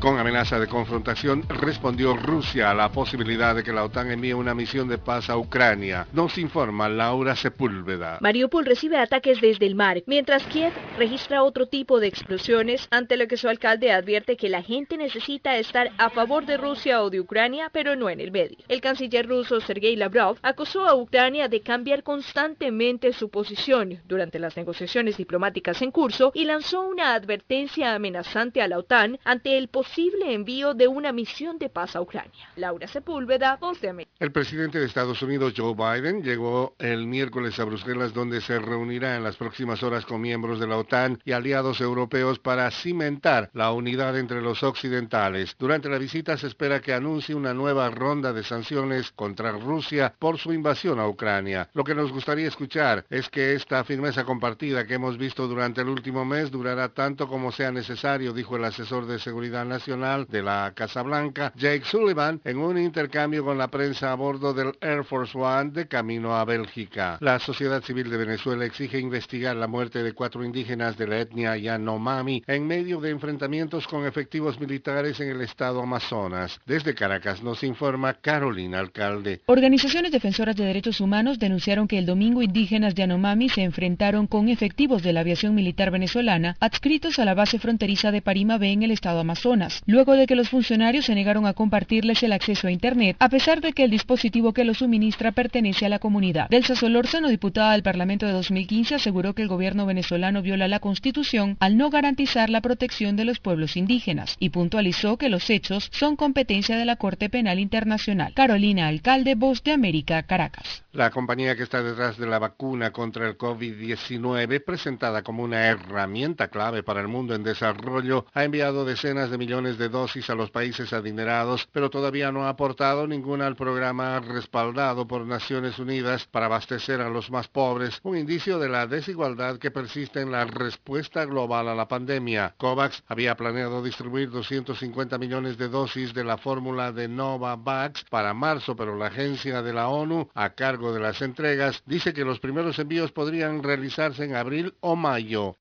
Con 0.00 0.18
amenaza 0.18 0.58
de 0.58 0.66
confrontación 0.66 1.44
respondió 1.46 2.16
Rusia 2.16 2.70
a 2.70 2.74
la 2.74 2.90
posibilidad 2.90 3.54
de 3.54 3.62
que 3.62 3.70
la 3.70 3.84
OTAN 3.84 4.10
envíe 4.10 4.32
una 4.32 4.54
misión 4.54 4.88
de 4.88 4.96
paz 4.96 5.28
a 5.28 5.36
Ucrania. 5.36 6.06
Nos 6.14 6.38
informa 6.38 6.88
Laura 6.88 7.36
Sepúlveda. 7.36 8.16
Mariupol 8.22 8.64
recibe 8.64 8.96
ataques 8.96 9.42
desde 9.42 9.66
el 9.66 9.74
mar, 9.74 10.02
mientras 10.06 10.42
Kiev 10.44 10.72
registra 10.96 11.42
otro 11.42 11.66
tipo 11.66 12.00
de 12.00 12.06
explosiones, 12.06 12.88
ante 12.90 13.18
lo 13.18 13.28
que 13.28 13.36
su 13.36 13.50
alcalde 13.50 13.92
advierte 13.92 14.38
que 14.38 14.48
la 14.48 14.62
gente 14.62 14.96
necesita 14.96 15.58
estar 15.58 15.90
a 15.98 16.08
favor 16.08 16.46
de 16.46 16.56
Rusia 16.56 17.02
o 17.02 17.10
de 17.10 17.20
Ucrania, 17.20 17.68
pero 17.70 17.94
no 17.94 18.08
en 18.08 18.20
el 18.20 18.32
medio. 18.32 18.56
El 18.68 18.80
canciller 18.80 19.28
ruso 19.28 19.60
Sergei 19.60 19.96
Lavrov 19.96 20.38
acusó 20.40 20.86
a 20.86 20.94
Ucrania 20.94 21.48
de 21.48 21.60
cambiar 21.60 22.02
constantemente 22.02 23.12
su 23.12 23.28
posición 23.28 24.00
durante 24.08 24.38
las 24.38 24.56
negociaciones 24.56 25.18
diplomáticas 25.18 25.82
en 25.82 25.90
curso 25.90 26.32
y 26.34 26.46
lanzó 26.46 26.80
una 26.88 27.12
advertencia 27.12 27.94
amenazante 27.94 28.62
a 28.62 28.68
la 28.68 28.78
OTAN 28.78 29.18
ante 29.24 29.58
el 29.58 29.68
posible 29.68 29.89
posible 29.90 30.32
envío 30.32 30.72
de 30.72 30.86
una 30.86 31.10
misión 31.10 31.58
de 31.58 31.68
paz 31.68 31.96
a 31.96 32.00
Ucrania. 32.00 32.48
Laura 32.54 32.86
Sepúlveda, 32.86 33.56
Voz 33.56 33.80
de 33.80 33.88
América. 33.88 34.14
El 34.20 34.30
presidente 34.30 34.78
de 34.78 34.86
Estados 34.86 35.20
Unidos, 35.20 35.52
Joe 35.56 35.74
Biden, 35.74 36.22
llegó 36.22 36.76
el 36.78 37.08
miércoles 37.08 37.58
a 37.58 37.64
Bruselas 37.64 38.14
donde 38.14 38.40
se 38.40 38.60
reunirá 38.60 39.16
en 39.16 39.24
las 39.24 39.36
próximas 39.36 39.82
horas 39.82 40.06
con 40.06 40.20
miembros 40.20 40.60
de 40.60 40.68
la 40.68 40.76
OTAN 40.76 41.18
y 41.24 41.32
aliados 41.32 41.80
europeos 41.80 42.38
para 42.38 42.70
cimentar 42.70 43.50
la 43.52 43.72
unidad 43.72 44.16
entre 44.16 44.40
los 44.40 44.62
occidentales. 44.62 45.56
Durante 45.58 45.88
la 45.88 45.98
visita 45.98 46.36
se 46.36 46.46
espera 46.46 46.80
que 46.80 46.94
anuncie 46.94 47.34
una 47.34 47.52
nueva 47.52 47.90
ronda 47.90 48.32
de 48.32 48.44
sanciones 48.44 49.10
contra 49.10 49.50
Rusia 49.50 50.14
por 50.20 50.38
su 50.38 50.52
invasión 50.52 51.00
a 51.00 51.08
Ucrania. 51.08 51.68
Lo 51.74 51.82
que 51.82 51.96
nos 51.96 52.12
gustaría 52.12 52.46
escuchar 52.46 53.06
es 53.10 53.28
que 53.28 53.54
esta 53.54 53.82
firmeza 53.82 54.22
compartida 54.22 54.86
que 54.86 54.94
hemos 54.94 55.18
visto 55.18 55.48
durante 55.48 55.80
el 55.80 55.88
último 55.88 56.24
mes 56.24 56.52
durará 56.52 56.90
tanto 56.90 57.26
como 57.26 57.50
sea 57.50 57.72
necesario, 57.72 58.32
dijo 58.32 58.54
el 58.54 58.64
asesor 58.64 59.06
de 59.06 59.18
Seguridad 59.18 59.64
Nacional 59.64 59.79
de 59.86 60.42
la 60.42 60.72
Casa 60.74 61.02
Blanca, 61.02 61.52
Jake 61.56 61.84
Sullivan, 61.84 62.40
en 62.44 62.58
un 62.58 62.78
intercambio 62.78 63.44
con 63.44 63.56
la 63.56 63.68
prensa 63.68 64.12
a 64.12 64.14
bordo 64.14 64.52
del 64.52 64.72
Air 64.80 65.04
Force 65.04 65.36
One 65.36 65.70
de 65.70 65.88
camino 65.88 66.36
a 66.36 66.44
Bélgica. 66.44 67.16
La 67.20 67.38
sociedad 67.38 67.82
civil 67.82 68.10
de 68.10 68.16
Venezuela 68.16 68.64
exige 68.64 68.98
investigar 68.98 69.56
la 69.56 69.66
muerte 69.66 70.02
de 70.02 70.12
cuatro 70.12 70.44
indígenas 70.44 70.98
de 70.98 71.06
la 71.06 71.20
etnia 71.20 71.56
Yanomami 71.56 72.42
en 72.46 72.66
medio 72.66 73.00
de 73.00 73.10
enfrentamientos 73.10 73.86
con 73.86 74.06
efectivos 74.06 74.60
militares 74.60 75.18
en 75.20 75.30
el 75.30 75.40
estado 75.40 75.80
Amazonas. 75.82 76.60
Desde 76.66 76.94
Caracas 76.94 77.42
nos 77.42 77.62
informa 77.62 78.14
Carolina 78.14 78.80
Alcalde. 78.80 79.40
Organizaciones 79.46 80.12
defensoras 80.12 80.56
de 80.56 80.64
derechos 80.64 81.00
humanos 81.00 81.38
denunciaron 81.38 81.88
que 81.88 81.98
el 81.98 82.06
domingo 82.06 82.42
indígenas 82.42 82.94
de 82.94 83.02
Yanomami 83.02 83.48
se 83.48 83.62
enfrentaron 83.62 84.26
con 84.26 84.48
efectivos 84.48 85.02
de 85.02 85.12
la 85.12 85.20
aviación 85.20 85.54
militar 85.54 85.90
venezolana 85.90 86.56
adscritos 86.60 87.18
a 87.18 87.24
la 87.24 87.34
base 87.34 87.58
fronteriza 87.58 88.10
de 88.10 88.22
Parima 88.22 88.58
B 88.58 88.72
en 88.72 88.82
el 88.82 88.90
estado 88.90 89.20
Amazonas, 89.20 89.69
luego 89.86 90.14
de 90.14 90.26
que 90.26 90.36
los 90.36 90.48
funcionarios 90.48 91.06
se 91.06 91.14
negaron 91.14 91.46
a 91.46 91.54
compartirles 91.54 92.22
el 92.22 92.32
acceso 92.32 92.66
a 92.66 92.70
Internet, 92.70 93.16
a 93.18 93.28
pesar 93.28 93.60
de 93.60 93.72
que 93.72 93.84
el 93.84 93.90
dispositivo 93.90 94.52
que 94.52 94.64
lo 94.64 94.74
suministra 94.74 95.32
pertenece 95.32 95.86
a 95.86 95.88
la 95.88 95.98
comunidad. 95.98 96.48
Delsa 96.48 96.74
Solórzano, 96.74 97.28
diputada 97.28 97.72
del 97.72 97.82
Parlamento 97.82 98.26
de 98.26 98.32
2015, 98.32 98.96
aseguró 98.96 99.34
que 99.34 99.42
el 99.42 99.48
gobierno 99.48 99.86
venezolano 99.86 100.42
viola 100.42 100.68
la 100.68 100.80
Constitución 100.80 101.56
al 101.60 101.76
no 101.76 101.90
garantizar 101.90 102.50
la 102.50 102.60
protección 102.60 103.16
de 103.16 103.24
los 103.24 103.40
pueblos 103.40 103.76
indígenas 103.76 104.36
y 104.38 104.50
puntualizó 104.50 105.16
que 105.16 105.28
los 105.28 105.48
hechos 105.50 105.90
son 105.92 106.16
competencia 106.16 106.76
de 106.76 106.84
la 106.84 106.96
Corte 106.96 107.28
Penal 107.28 107.58
Internacional. 107.58 108.32
Carolina 108.34 108.88
Alcalde, 108.88 109.34
Voz 109.34 109.62
de 109.62 109.72
América, 109.72 110.22
Caracas. 110.22 110.82
La 110.92 111.10
compañía 111.10 111.56
que 111.56 111.62
está 111.62 111.82
detrás 111.82 112.18
de 112.18 112.26
la 112.26 112.38
vacuna 112.38 112.90
contra 112.90 113.28
el 113.28 113.38
COVID-19, 113.38 114.64
presentada 114.64 115.22
como 115.22 115.44
una 115.44 115.66
herramienta 115.66 116.48
clave 116.48 116.82
para 116.82 117.00
el 117.00 117.08
mundo 117.08 117.34
en 117.34 117.44
desarrollo, 117.44 118.26
ha 118.34 118.44
enviado 118.44 118.84
decenas 118.84 119.30
de 119.30 119.38
millones 119.38 119.59
de 119.60 119.90
dosis 119.90 120.30
a 120.30 120.34
los 120.34 120.50
países 120.50 120.94
adinerados, 120.94 121.68
pero 121.70 121.90
todavía 121.90 122.32
no 122.32 122.44
ha 122.44 122.48
aportado 122.48 123.06
ninguna 123.06 123.46
al 123.46 123.56
programa 123.56 124.18
respaldado 124.20 125.06
por 125.06 125.26
Naciones 125.26 125.78
Unidas 125.78 126.24
para 126.24 126.46
abastecer 126.46 127.02
a 127.02 127.10
los 127.10 127.30
más 127.30 127.48
pobres, 127.48 128.00
un 128.02 128.16
indicio 128.16 128.58
de 128.58 128.70
la 128.70 128.86
desigualdad 128.86 129.58
que 129.58 129.70
persiste 129.70 130.22
en 130.22 130.32
la 130.32 130.46
respuesta 130.46 131.26
global 131.26 131.68
a 131.68 131.74
la 131.74 131.88
pandemia. 131.88 132.54
COVAX 132.56 133.02
había 133.06 133.36
planeado 133.36 133.82
distribuir 133.82 134.30
250 134.30 135.18
millones 135.18 135.58
de 135.58 135.68
dosis 135.68 136.14
de 136.14 136.24
la 136.24 136.38
fórmula 136.38 136.90
de 136.90 137.06
Novavax 137.06 138.04
para 138.04 138.32
marzo, 138.32 138.74
pero 138.74 138.96
la 138.96 139.08
agencia 139.08 139.60
de 139.60 139.74
la 139.74 139.88
ONU, 139.88 140.30
a 140.34 140.54
cargo 140.54 140.94
de 140.94 141.00
las 141.00 141.20
entregas, 141.20 141.82
dice 141.84 142.14
que 142.14 142.24
los 142.24 142.40
primeros 142.40 142.78
envíos 142.78 143.12
podrían 143.12 143.62
realizarse 143.62 144.24
en 144.24 144.34
abril 144.34 144.74
o 144.80 144.96
mayo. 144.96 145.58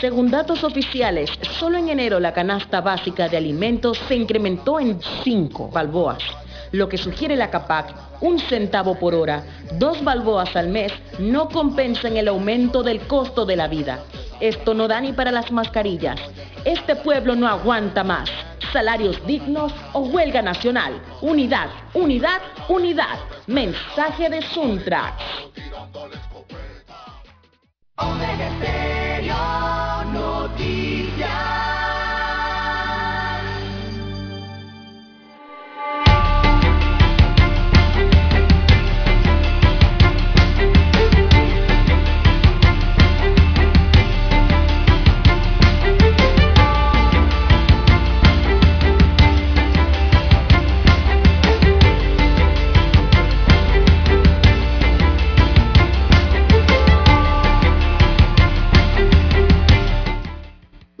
Según 0.00 0.30
datos 0.30 0.64
oficiales, 0.64 1.30
solo 1.58 1.78
en 1.78 1.88
enero 1.88 2.20
la 2.20 2.32
canasta 2.32 2.80
básica 2.80 3.28
de 3.28 3.36
alimentos 3.36 3.98
se 4.08 4.14
incrementó 4.14 4.78
en 4.80 5.00
5 5.24 5.68
balboas, 5.68 6.22
lo 6.72 6.88
que 6.88 6.98
sugiere 6.98 7.36
la 7.36 7.50
CAPAC, 7.50 7.94
un 8.20 8.38
centavo 8.38 8.98
por 8.98 9.14
hora, 9.14 9.44
dos 9.78 10.02
balboas 10.02 10.54
al 10.56 10.68
mes, 10.68 10.92
no 11.18 11.48
compensan 11.48 12.16
el 12.16 12.28
aumento 12.28 12.82
del 12.82 13.00
costo 13.06 13.44
de 13.44 13.56
la 13.56 13.68
vida. 13.68 14.04
Esto 14.40 14.74
no 14.74 14.88
da 14.88 15.00
ni 15.00 15.12
para 15.12 15.30
las 15.30 15.52
mascarillas. 15.52 16.18
Este 16.64 16.96
pueblo 16.96 17.36
no 17.36 17.46
aguanta 17.46 18.02
más. 18.02 18.30
Salarios 18.72 19.24
dignos 19.26 19.72
o 19.92 20.00
huelga 20.00 20.42
nacional. 20.42 21.00
Unidad, 21.20 21.68
unidad, 21.94 22.40
unidad. 22.68 23.18
Mensaje 23.46 24.30
de 24.30 24.42
Suntrax. 24.42 25.22
Omega 29.22 30.02
Stereo 30.02 30.04
Noticias. 30.12 31.51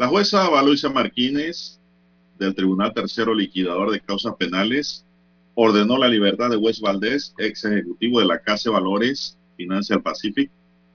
La 0.02 0.08
jueza 0.08 0.48
Valoisa 0.48 0.88
Martínez 0.88 1.78
del 2.36 2.56
Tribunal 2.56 2.92
Tercero 2.92 3.36
Liquidador 3.36 3.92
de 3.92 4.00
Causas 4.00 4.34
Penales 4.36 5.06
ordenó 5.54 5.96
la 5.96 6.08
libertad 6.08 6.50
de 6.50 6.56
Wes 6.56 6.80
Valdés, 6.80 7.32
ex 7.38 7.64
ejecutivo 7.66 8.18
de 8.18 8.26
la 8.26 8.42
Casa 8.42 8.68
de 8.68 8.74
Valores 8.74 9.38
Financial 9.56 10.02
Pacific, 10.02 10.50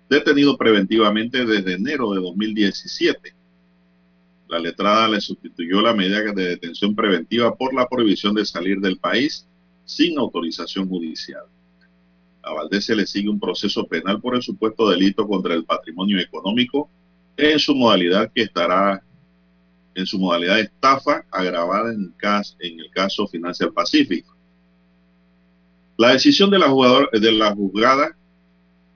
detenido 0.09 0.57
preventivamente 0.57 1.45
desde 1.45 1.75
enero 1.75 2.11
de 2.11 2.19
2017. 2.19 3.33
La 4.49 4.59
letrada 4.59 5.07
le 5.07 5.21
sustituyó 5.21 5.79
la 5.79 5.93
medida 5.93 6.33
de 6.33 6.49
detención 6.49 6.93
preventiva 6.93 7.55
por 7.55 7.73
la 7.73 7.87
prohibición 7.87 8.35
de 8.35 8.43
salir 8.43 8.81
del 8.81 8.97
país 8.97 9.47
sin 9.85 10.19
autorización 10.19 10.89
judicial. 10.89 11.45
A 12.41 12.51
Valdés 12.51 12.83
se 12.83 12.95
le 12.97 13.07
sigue 13.07 13.29
un 13.29 13.39
proceso 13.39 13.87
penal 13.87 14.19
por 14.19 14.35
el 14.35 14.41
supuesto 14.41 14.89
delito 14.89 15.25
contra 15.25 15.53
el 15.53 15.63
patrimonio 15.63 16.19
económico 16.19 16.89
en 17.37 17.59
su 17.59 17.75
modalidad 17.75 18.31
que 18.33 18.43
estará 18.43 19.01
en 19.95 20.05
su 20.05 20.19
modalidad 20.19 20.55
de 20.55 20.61
estafa 20.63 21.25
agravada 21.31 21.91
en, 21.91 22.13
cas- 22.17 22.55
en 22.59 22.79
el 22.79 22.89
caso 22.91 23.27
Financial 23.27 23.71
Pacific. 23.73 24.25
La 25.97 26.11
decisión 26.11 26.51
de 26.51 26.59
la, 26.59 26.69
jugador, 26.69 27.09
de 27.11 27.31
la 27.31 27.53
juzgada 27.55 28.15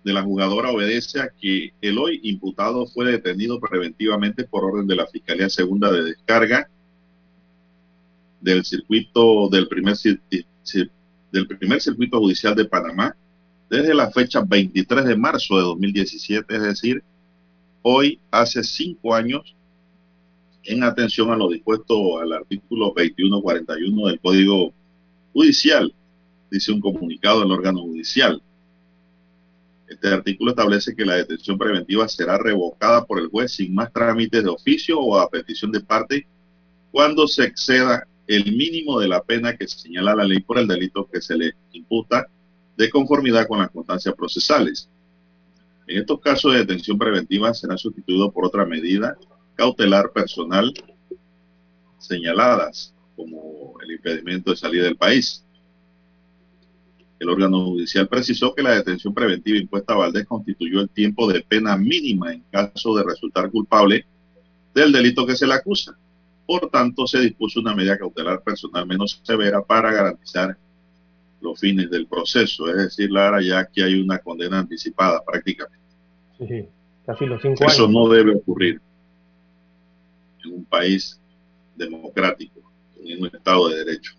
de 0.04 0.14
la 0.14 0.24
jugadora 0.24 0.72
obedece 0.72 1.20
a 1.20 1.30
que 1.30 1.74
el 1.82 1.98
hoy 1.98 2.20
imputado 2.24 2.88
fue 2.88 3.06
detenido 3.06 3.60
preventivamente 3.60 4.44
por 4.44 4.64
orden 4.66 4.88
de 4.88 4.96
la 4.96 5.06
Fiscalía 5.08 5.50
Segunda 5.50 5.92
de 5.92 6.04
Descarga 6.04 6.68
del 8.40 8.66
circuito 8.66 9.48
del 9.50 9.68
primer, 9.68 9.96
del 11.32 11.48
primer 11.48 11.82
circuito 11.82 12.20
judicial 12.20 12.56
de 12.56 12.66
Panamá 12.66 13.16
desde 13.70 13.94
la 13.94 14.12
fecha 14.12 14.42
23 14.42 15.06
de 15.06 15.16
marzo 15.16 15.56
de 15.56 15.62
2017, 15.64 16.56
es 16.56 16.62
decir, 16.62 17.04
hoy 17.82 18.20
hace 18.32 18.64
cinco 18.64 19.14
años 19.14 19.56
en 20.64 20.84
atención 20.84 21.32
a 21.32 21.36
lo 21.36 21.50
dispuesto 21.50 22.20
al 22.20 22.34
artículo 22.34 22.94
2141 22.96 24.08
del 24.08 24.20
Código 24.20 24.74
Judicial, 25.34 25.94
dice 26.52 26.72
un 26.72 26.82
comunicado 26.82 27.40
del 27.40 27.52
órgano 27.52 27.82
judicial. 27.82 28.42
Este 29.88 30.08
artículo 30.08 30.52
establece 30.52 30.96
que 30.96 31.06
la 31.06 31.16
detención 31.16 31.58
preventiva 31.58 32.08
será 32.08 32.38
revocada 32.38 33.06
por 33.06 33.20
el 33.20 33.28
juez 33.28 33.54
sin 33.54 33.74
más 33.74 33.92
trámites 33.92 34.44
de 34.44 34.50
oficio 34.50 35.00
o 35.00 35.18
a 35.18 35.30
petición 35.30 35.72
de 35.72 35.82
parte 35.82 36.28
cuando 36.92 37.28
se 37.28 37.44
exceda 37.44 38.08
el 38.28 38.56
mínimo 38.56 39.00
de 39.00 39.08
la 39.08 39.22
pena 39.22 39.58
que 39.58 39.68
señala 39.68 40.16
la 40.16 40.24
ley 40.24 40.40
por 40.40 40.60
el 40.60 40.68
delito 40.68 41.10
que 41.12 41.22
se 41.22 41.36
le 41.36 41.54
imputa 41.74 42.28
de 42.78 42.90
conformidad 42.90 43.48
con 43.48 43.60
las 43.60 43.72
constancias 43.72 44.16
procesales. 44.16 44.90
En 45.88 46.00
estos 46.00 46.20
casos 46.20 46.54
de 46.54 46.60
detención 46.60 46.98
preventiva 46.98 47.54
será 47.54 47.78
sustituido 47.78 48.32
por 48.32 48.46
otra 48.46 48.66
medida 48.66 49.18
cautelar 49.56 50.12
personal 50.12 50.74
señaladas 51.98 52.94
como 53.16 53.76
el 53.82 53.92
impedimento 53.92 54.52
de 54.52 54.58
salir 54.58 54.84
del 54.84 54.98
país. 54.98 55.46
El 57.20 57.30
órgano 57.30 57.66
judicial 57.66 58.08
precisó 58.08 58.56
que 58.56 58.64
la 58.64 58.74
detención 58.74 59.14
preventiva 59.14 59.60
impuesta 59.60 59.94
a 59.94 59.98
Valdés 59.98 60.26
constituyó 60.26 60.82
el 60.82 60.90
tiempo 60.90 61.32
de 61.32 61.42
pena 61.42 61.78
mínima 61.78 62.34
en 62.34 62.42
caso 62.52 62.96
de 62.96 63.04
resultar 63.04 63.52
culpable 63.52 64.06
del 64.74 64.92
delito 64.92 65.26
que 65.26 65.36
se 65.36 65.46
le 65.46 65.54
acusa. 65.54 65.96
Por 66.48 66.70
tanto, 66.70 67.06
se 67.06 67.20
dispuso 67.20 67.60
una 67.60 67.76
medida 67.76 67.98
cautelar 67.98 68.42
personal 68.42 68.88
menos 68.88 69.22
severa 69.24 69.62
para 69.62 69.92
garantizar 69.92 70.58
los 71.42 71.60
fines 71.60 71.90
del 71.90 72.08
proceso. 72.08 72.70
Es 72.70 72.78
decir, 72.78 73.12
Lara, 73.12 73.42
ya 73.42 73.66
que 73.66 73.84
hay 73.84 74.00
una 74.00 74.20
condena 74.20 74.60
anticipada 74.60 75.24
prácticamente. 75.24 75.80
Sí, 76.38 76.68
casi 77.06 77.26
los 77.26 77.42
cinco 77.42 77.66
Eso 77.66 77.84
años. 77.84 77.94
no 77.94 78.10
debe 78.10 78.36
ocurrir 78.36 78.82
en 80.44 80.54
un 80.54 80.66
país 80.66 81.20
democrático, 81.76 82.62
en 83.04 83.22
un 83.22 83.28
Estado 83.28 83.70
de 83.70 83.84
Derecho. 83.84 84.14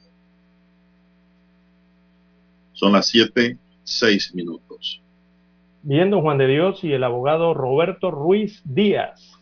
Son 2.72 2.92
las 2.92 3.06
7, 3.06 3.56
6 3.84 4.34
minutos. 4.34 5.00
Bien, 5.82 6.10
don 6.10 6.22
Juan 6.22 6.38
de 6.38 6.46
Dios 6.46 6.82
y 6.84 6.92
el 6.92 7.04
abogado 7.04 7.54
Roberto 7.54 8.10
Ruiz 8.10 8.62
Díaz 8.64 9.32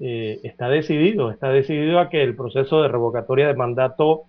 eh, 0.00 0.40
está 0.42 0.68
decidido, 0.68 1.30
está 1.30 1.48
decidido 1.48 2.00
a 2.00 2.10
que 2.10 2.22
el 2.22 2.36
proceso 2.36 2.82
de 2.82 2.88
revocatoria 2.88 3.46
de 3.46 3.54
mandato 3.54 4.24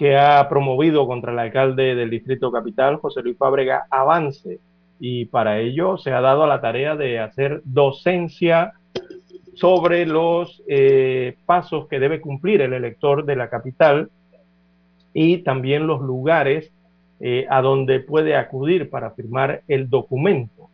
que 0.00 0.16
ha 0.16 0.48
promovido 0.48 1.06
contra 1.06 1.30
el 1.30 1.38
alcalde 1.38 1.94
del 1.94 2.08
Distrito 2.08 2.50
Capital, 2.50 2.96
José 2.96 3.20
Luis 3.20 3.36
Fábrega, 3.36 3.84
avance. 3.90 4.58
Y 4.98 5.26
para 5.26 5.58
ello 5.58 5.98
se 5.98 6.10
ha 6.10 6.22
dado 6.22 6.42
a 6.42 6.46
la 6.46 6.62
tarea 6.62 6.96
de 6.96 7.18
hacer 7.18 7.60
docencia 7.66 8.72
sobre 9.52 10.06
los 10.06 10.62
eh, 10.66 11.36
pasos 11.44 11.86
que 11.86 12.00
debe 12.00 12.22
cumplir 12.22 12.62
el 12.62 12.72
elector 12.72 13.26
de 13.26 13.36
la 13.36 13.50
capital 13.50 14.08
y 15.12 15.42
también 15.42 15.86
los 15.86 16.00
lugares 16.00 16.72
eh, 17.20 17.46
a 17.50 17.60
donde 17.60 18.00
puede 18.00 18.36
acudir 18.36 18.88
para 18.88 19.10
firmar 19.10 19.60
el 19.68 19.90
documento. 19.90 20.70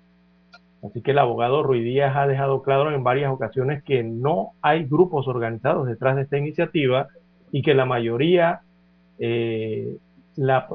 Así 0.85 1.01
que 1.01 1.11
el 1.11 1.19
abogado 1.19 1.65
Ruiz 1.65 1.83
Díaz 1.83 2.15
ha 2.15 2.29
dejado 2.29 2.63
claro 2.63 2.95
en 2.95 3.03
varias 3.03 3.33
ocasiones 3.33 3.83
que 3.83 4.05
no 4.05 4.53
hay 4.63 4.85
grupos 4.85 5.27
organizados 5.27 5.89
detrás 5.89 6.15
de 6.15 6.23
esta 6.23 6.39
iniciativa 6.39 7.09
y 7.51 7.63
que 7.63 7.75
la 7.75 7.87
mayoría 7.87 8.61
eh, 9.19 9.97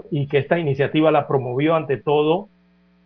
y 0.09 0.27
que 0.27 0.38
esta 0.39 0.57
iniciativa 0.57 1.11
la 1.11 1.27
promovió 1.27 1.76
ante 1.76 1.97
todo 1.97 2.49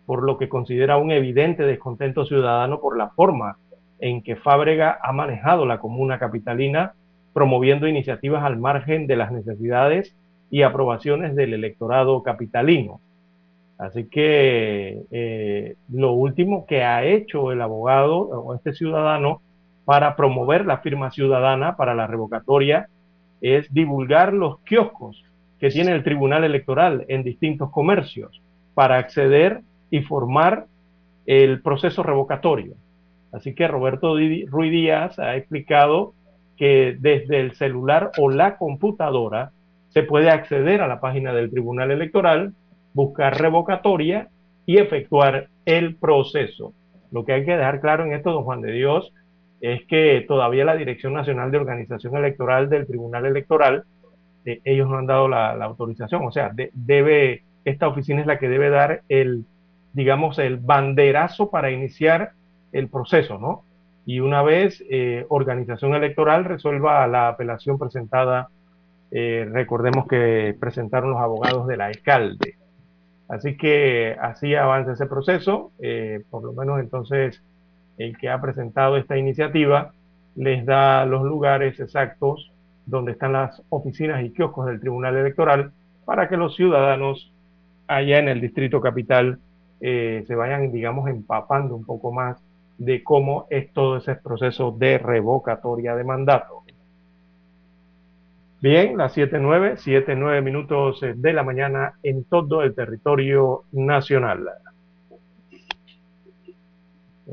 por 0.06 0.22
lo 0.22 0.38
que 0.38 0.48
considera 0.48 0.96
un 0.96 1.10
evidente 1.10 1.64
descontento 1.64 2.24
ciudadano 2.24 2.80
por 2.80 2.96
la 2.96 3.10
forma 3.10 3.58
en 3.98 4.22
que 4.22 4.36
Fábrega 4.36 4.98
ha 5.02 5.12
manejado 5.12 5.66
la 5.66 5.80
comuna 5.80 6.18
capitalina, 6.18 6.92
promoviendo 7.32 7.88
iniciativas 7.88 8.44
al 8.44 8.56
margen 8.56 9.06
de 9.06 9.16
las 9.16 9.32
necesidades 9.32 10.16
y 10.50 10.62
aprobaciones 10.62 11.34
del 11.34 11.54
electorado 11.54 12.22
capitalino. 12.22 13.00
Así 13.78 14.04
que 14.04 15.02
eh, 15.10 15.74
lo 15.92 16.12
último 16.12 16.64
que 16.66 16.82
ha 16.82 17.04
hecho 17.04 17.52
el 17.52 17.60
abogado 17.60 18.16
o 18.16 18.54
este 18.54 18.72
ciudadano 18.72 19.42
para 19.84 20.16
promover 20.16 20.64
la 20.64 20.78
firma 20.78 21.10
ciudadana 21.10 21.76
para 21.76 21.94
la 21.94 22.06
revocatoria 22.06 22.88
es 23.40 23.72
divulgar 23.72 24.32
los 24.32 24.60
kioscos 24.60 25.25
que 25.60 25.70
tiene 25.70 25.92
el 25.92 26.04
Tribunal 26.04 26.44
Electoral 26.44 27.04
en 27.08 27.22
distintos 27.22 27.70
comercios 27.70 28.42
para 28.74 28.98
acceder 28.98 29.60
y 29.90 30.00
formar 30.02 30.66
el 31.26 31.62
proceso 31.62 32.02
revocatorio. 32.02 32.74
Así 33.32 33.54
que 33.54 33.68
Roberto 33.68 34.16
Ruiz 34.16 34.70
Díaz 34.70 35.18
ha 35.18 35.36
explicado 35.36 36.14
que 36.56 36.96
desde 36.98 37.40
el 37.40 37.52
celular 37.52 38.10
o 38.18 38.30
la 38.30 38.56
computadora 38.56 39.50
se 39.88 40.02
puede 40.02 40.30
acceder 40.30 40.80
a 40.82 40.88
la 40.88 41.00
página 41.00 41.32
del 41.32 41.50
Tribunal 41.50 41.90
Electoral, 41.90 42.52
buscar 42.94 43.40
revocatoria 43.40 44.28
y 44.64 44.78
efectuar 44.78 45.48
el 45.64 45.96
proceso. 45.96 46.72
Lo 47.12 47.24
que 47.24 47.32
hay 47.32 47.44
que 47.44 47.56
dejar 47.56 47.80
claro 47.80 48.04
en 48.04 48.12
esto, 48.12 48.32
don 48.32 48.44
Juan 48.44 48.60
de 48.60 48.72
Dios, 48.72 49.12
es 49.60 49.84
que 49.86 50.24
todavía 50.26 50.64
la 50.64 50.76
Dirección 50.76 51.12
Nacional 51.12 51.50
de 51.50 51.58
Organización 51.58 52.16
Electoral 52.16 52.68
del 52.68 52.86
Tribunal 52.86 53.26
Electoral, 53.26 53.84
eh, 54.46 54.60
ellos 54.64 54.88
no 54.88 54.96
han 54.96 55.06
dado 55.06 55.28
la, 55.28 55.52
autorización, 55.52 56.24
o 56.24 56.32
sea, 56.32 56.48
de, 56.48 56.70
debe, 56.72 57.42
esta 57.66 57.88
oficina 57.88 58.22
es 58.22 58.26
la 58.26 58.38
que 58.38 58.48
debe 58.48 58.70
dar 58.70 59.02
el, 59.10 59.44
digamos, 59.92 60.38
el 60.38 60.56
banderazo 60.56 61.50
para 61.50 61.70
iniciar 61.70 62.32
el 62.72 62.88
proceso, 62.88 63.38
¿no? 63.38 63.64
Y 64.06 64.20
una 64.20 64.42
vez 64.42 64.82
eh, 64.88 65.26
organización 65.28 65.94
electoral 65.94 66.44
resuelva 66.44 67.06
la 67.08 67.28
apelación 67.28 67.76
presentada, 67.76 68.48
eh, 69.10 69.48
recordemos 69.50 70.06
que 70.06 70.56
presentaron 70.58 71.10
los 71.10 71.20
abogados 71.20 71.66
del 71.66 71.80
alcalde. 71.80 72.56
Así 73.28 73.56
que 73.56 74.16
así 74.20 74.54
avanza 74.54 74.92
ese 74.92 75.06
proceso, 75.06 75.72
eh, 75.80 76.22
por 76.30 76.44
lo 76.44 76.52
menos 76.52 76.78
entonces 76.78 77.42
el 77.98 78.16
que 78.16 78.28
ha 78.28 78.40
presentado 78.40 78.96
esta 78.96 79.18
iniciativa 79.18 79.92
les 80.36 80.64
da 80.64 81.04
los 81.06 81.24
lugares 81.24 81.80
exactos 81.80 82.52
donde 82.86 83.12
están 83.12 83.32
las 83.32 83.62
oficinas 83.68 84.24
y 84.24 84.30
kioscos 84.30 84.66
del 84.66 84.80
Tribunal 84.80 85.16
Electoral 85.16 85.72
para 86.04 86.28
que 86.28 86.36
los 86.36 86.54
ciudadanos 86.54 87.32
allá 87.88 88.18
en 88.18 88.28
el 88.28 88.40
Distrito 88.40 88.80
Capital 88.80 89.38
eh, 89.80 90.24
se 90.26 90.34
vayan, 90.34 90.72
digamos, 90.72 91.08
empapando 91.08 91.74
un 91.74 91.84
poco 91.84 92.12
más 92.12 92.42
de 92.78 93.02
cómo 93.02 93.46
es 93.50 93.72
todo 93.72 93.98
ese 93.98 94.14
proceso 94.14 94.70
de 94.70 94.98
revocatoria 94.98 95.94
de 95.96 96.04
mandato. 96.04 96.62
Bien, 98.60 98.96
las 98.96 99.16
7.9, 99.16 99.76
7.9 99.76 100.42
minutos 100.42 101.00
de 101.00 101.32
la 101.32 101.42
mañana 101.42 101.94
en 102.02 102.24
todo 102.24 102.62
el 102.62 102.74
territorio 102.74 103.64
nacional. 103.72 104.48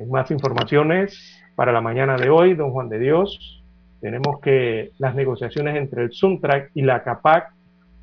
Más 0.08 0.32
informaciones 0.32 1.42
para 1.56 1.72
la 1.72 1.82
mañana 1.82 2.18
de 2.18 2.30
hoy, 2.30 2.56
don 2.56 2.72
Juan 2.72 2.90
de 2.90 3.00
Dios, 3.00 3.63
tenemos 4.04 4.42
que 4.42 4.92
las 4.98 5.16
negociaciones 5.16 5.78
entre 5.78 6.04
el 6.04 6.12
Suntrack 6.12 6.72
y 6.74 6.82
la 6.82 7.04
CAPAC 7.04 7.54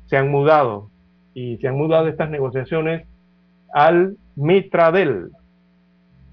se 0.07 0.17
han 0.17 0.31
mudado 0.31 0.89
y 1.35 1.57
se 1.57 1.67
han 1.67 1.77
mudado 1.77 2.07
estas 2.07 2.31
negociaciones 2.31 3.05
al 3.71 4.17
Mitradel. 4.35 5.29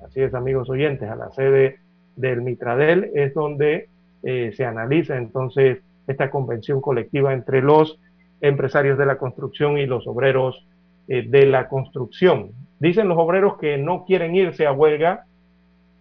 Así 0.02 0.22
es, 0.22 0.32
amigos 0.32 0.70
oyentes, 0.70 1.10
a 1.10 1.16
la 1.16 1.30
sede 1.32 1.80
del 2.16 2.40
Mitradel 2.40 3.10
es 3.14 3.34
donde 3.34 3.90
eh, 4.22 4.52
se 4.56 4.64
analiza 4.64 5.18
entonces 5.18 5.80
esta 6.06 6.30
convención 6.30 6.80
colectiva 6.80 7.34
entre 7.34 7.60
los 7.60 8.00
empresarios 8.40 8.96
de 8.96 9.04
la 9.04 9.18
construcción 9.18 9.76
y 9.76 9.84
los 9.84 10.06
obreros 10.06 10.66
eh, 11.08 11.28
de 11.28 11.44
la 11.44 11.68
construcción. 11.68 12.52
Dicen 12.78 13.06
los 13.06 13.18
obreros 13.18 13.58
que 13.58 13.76
no 13.76 14.06
quieren 14.06 14.34
irse 14.34 14.66
a 14.66 14.72
huelga, 14.72 15.26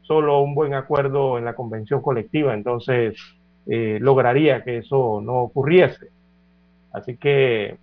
solo 0.04 0.40
un 0.40 0.56
buen 0.56 0.74
acuerdo 0.74 1.38
en 1.38 1.44
la 1.44 1.54
convención 1.54 2.02
colectiva, 2.02 2.54
entonces 2.54 3.18
eh, 3.70 3.98
lograría 4.02 4.64
que 4.64 4.78
eso 4.80 5.22
no 5.22 5.42
ocurriese. 5.44 6.08
Así 6.94 7.18
que 7.18 7.78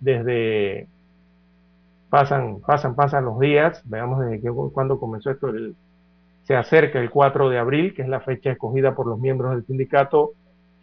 desde 0.00 0.88
pasan, 2.08 2.60
pasan, 2.60 2.94
pasan 2.94 3.24
los 3.24 3.38
días, 3.38 3.82
veamos 3.84 4.20
desde 4.20 4.40
que, 4.40 4.50
cuando 4.50 4.98
comenzó 4.98 5.30
esto, 5.30 5.52
se 6.42 6.56
acerca 6.56 7.00
el 7.00 7.10
4 7.10 7.48
de 7.48 7.58
abril, 7.58 7.94
que 7.94 8.02
es 8.02 8.08
la 8.08 8.20
fecha 8.20 8.50
escogida 8.50 8.94
por 8.94 9.06
los 9.06 9.18
miembros 9.18 9.52
del 9.52 9.64
sindicato 9.64 10.32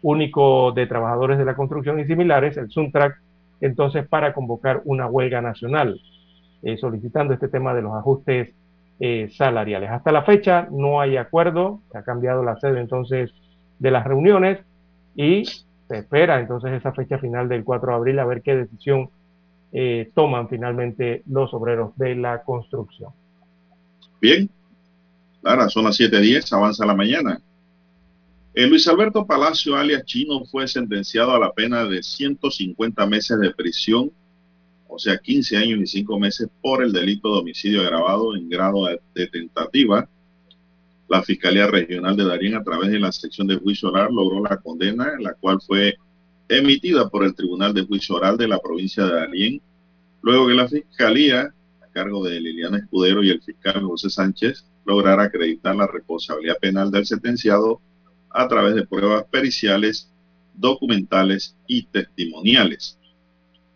único 0.02 0.72
de 0.72 0.86
trabajadores 0.86 1.38
de 1.38 1.44
la 1.44 1.56
construcción 1.56 1.98
y 2.00 2.06
similares, 2.06 2.56
el 2.56 2.70
Suntrack, 2.70 3.20
entonces 3.60 4.06
para 4.06 4.32
convocar 4.32 4.80
una 4.84 5.06
huelga 5.06 5.40
nacional, 5.40 6.00
eh, 6.62 6.76
solicitando 6.76 7.34
este 7.34 7.48
tema 7.48 7.74
de 7.74 7.82
los 7.82 7.94
ajustes 7.94 8.54
eh, 9.00 9.28
salariales. 9.32 9.90
Hasta 9.90 10.12
la 10.12 10.22
fecha 10.22 10.68
no 10.70 11.00
hay 11.00 11.16
acuerdo, 11.16 11.80
ha 11.92 12.02
cambiado 12.02 12.42
la 12.42 12.58
sede 12.58 12.80
entonces 12.80 13.32
de 13.78 13.90
las 13.90 14.04
reuniones 14.06 14.60
y 15.14 15.44
se 15.44 15.98
espera 15.98 16.40
entonces 16.40 16.72
esa 16.72 16.92
fecha 16.92 17.18
final 17.18 17.48
del 17.48 17.64
4 17.64 17.88
de 17.88 17.94
abril 17.94 18.18
a 18.18 18.24
ver 18.24 18.42
qué 18.42 18.54
decisión 18.54 19.10
eh, 19.72 20.10
toman 20.14 20.48
finalmente 20.48 21.22
los 21.26 21.52
obreros 21.52 21.96
de 21.96 22.14
la 22.14 22.42
construcción. 22.42 23.12
Bien, 24.20 24.48
Lara, 25.42 25.68
son 25.68 25.84
las 25.84 25.98
7.10, 25.98 26.52
avanza 26.52 26.86
la 26.86 26.94
mañana. 26.94 27.40
Eh, 28.54 28.66
Luis 28.66 28.88
Alberto 28.88 29.26
Palacio, 29.26 29.76
alias 29.76 30.04
Chino, 30.04 30.44
fue 30.46 30.66
sentenciado 30.66 31.32
a 31.34 31.38
la 31.38 31.52
pena 31.52 31.84
de 31.84 32.02
150 32.02 33.06
meses 33.06 33.38
de 33.38 33.54
prisión, 33.54 34.10
o 34.88 34.98
sea, 34.98 35.18
15 35.18 35.56
años 35.56 35.80
y 35.80 35.86
5 35.86 36.18
meses 36.18 36.48
por 36.60 36.82
el 36.82 36.92
delito 36.92 37.32
de 37.32 37.40
homicidio 37.40 37.82
agravado 37.82 38.34
en 38.34 38.48
grado 38.48 38.86
de, 38.86 39.00
de 39.14 39.26
tentativa. 39.28 40.08
La 41.08 41.22
Fiscalía 41.22 41.66
Regional 41.66 42.16
de 42.16 42.24
Darien, 42.24 42.54
a 42.56 42.62
través 42.62 42.90
de 42.90 42.98
la 42.98 43.12
sección 43.12 43.46
de 43.46 43.56
juicio 43.56 43.88
oral, 43.88 44.08
logró 44.12 44.42
la 44.42 44.58
condena, 44.58 45.14
la 45.18 45.32
cual 45.34 45.58
fue 45.66 45.96
emitida 46.48 47.08
por 47.08 47.24
el 47.24 47.34
Tribunal 47.34 47.74
de 47.74 47.86
Juicio 47.86 48.16
Oral 48.16 48.36
de 48.36 48.48
la 48.48 48.58
provincia 48.58 49.04
de 49.04 49.12
Darien, 49.12 49.62
luego 50.22 50.48
que 50.48 50.54
la 50.54 50.68
Fiscalía, 50.68 51.54
a 51.82 51.86
cargo 51.92 52.24
de 52.24 52.40
Liliana 52.40 52.78
Escudero 52.78 53.22
y 53.22 53.30
el 53.30 53.42
fiscal 53.42 53.82
José 53.82 54.10
Sánchez, 54.10 54.66
lograra 54.84 55.24
acreditar 55.24 55.76
la 55.76 55.86
responsabilidad 55.86 56.58
penal 56.58 56.90
del 56.90 57.06
sentenciado 57.06 57.80
a 58.30 58.48
través 58.48 58.74
de 58.74 58.86
pruebas 58.86 59.24
periciales, 59.30 60.10
documentales 60.54 61.56
y 61.66 61.84
testimoniales. 61.84 62.98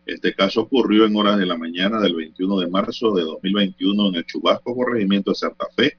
Este 0.04 0.34
caso 0.34 0.62
ocurrió 0.62 1.06
en 1.06 1.16
horas 1.16 1.38
de 1.38 1.46
la 1.46 1.56
mañana 1.56 2.00
del 2.00 2.14
21 2.14 2.60
de 2.60 2.66
marzo 2.68 3.14
de 3.14 3.22
2021 3.22 4.08
en 4.08 4.14
el 4.16 4.24
Chubasco, 4.24 4.74
corregimiento 4.74 5.30
de 5.30 5.36
Santa 5.36 5.66
Fe, 5.76 5.96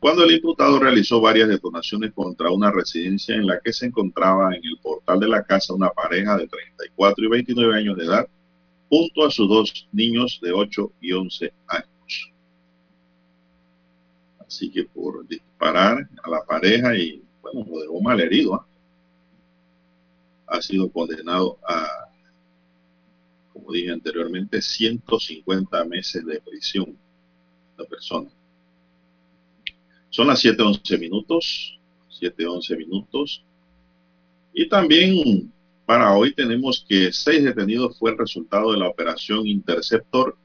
cuando 0.00 0.24
el 0.24 0.32
imputado 0.32 0.78
realizó 0.78 1.20
varias 1.20 1.48
detonaciones 1.48 2.12
contra 2.12 2.50
una 2.50 2.70
residencia 2.70 3.34
en 3.34 3.46
la 3.46 3.58
que 3.60 3.72
se 3.72 3.86
encontraba 3.86 4.54
en 4.54 4.64
el 4.64 4.78
portal 4.80 5.18
de 5.18 5.28
la 5.28 5.42
casa 5.42 5.74
una 5.74 5.90
pareja 5.90 6.36
de 6.36 6.46
34 6.46 7.24
y 7.24 7.28
29 7.28 7.76
años 7.76 7.96
de 7.96 8.04
edad, 8.04 8.28
junto 8.88 9.26
a 9.26 9.30
sus 9.30 9.48
dos 9.48 9.88
niños 9.92 10.38
de 10.40 10.52
8 10.52 10.92
y 11.00 11.12
11 11.12 11.52
años. 11.66 12.32
Así 14.38 14.70
que 14.70 14.84
por 14.84 15.26
disparar 15.26 16.08
a 16.22 16.30
la 16.30 16.44
pareja 16.44 16.96
y, 16.96 17.22
bueno, 17.42 17.66
lo 17.68 17.80
dejó 17.80 18.00
mal 18.00 18.20
herido, 18.20 18.54
¿ah? 18.54 18.66
ha 20.46 20.62
sido 20.62 20.90
condenado 20.90 21.58
a, 21.68 22.08
como 23.52 23.72
dije 23.72 23.90
anteriormente, 23.90 24.62
150 24.62 25.84
meses 25.84 26.24
de 26.24 26.40
prisión 26.40 26.96
la 27.76 27.84
persona. 27.84 28.30
Son 30.18 30.26
las 30.26 30.44
7.11 30.44 30.98
minutos, 30.98 31.78
7.11 32.20 32.76
minutos. 32.76 33.44
Y 34.52 34.68
también 34.68 35.52
para 35.86 36.12
hoy 36.16 36.34
tenemos 36.34 36.84
que 36.88 37.12
seis 37.12 37.44
detenidos 37.44 37.96
fue 37.96 38.10
el 38.10 38.18
resultado 38.18 38.72
de 38.72 38.78
la 38.78 38.88
operación 38.88 39.46
Interceptor, 39.46 40.36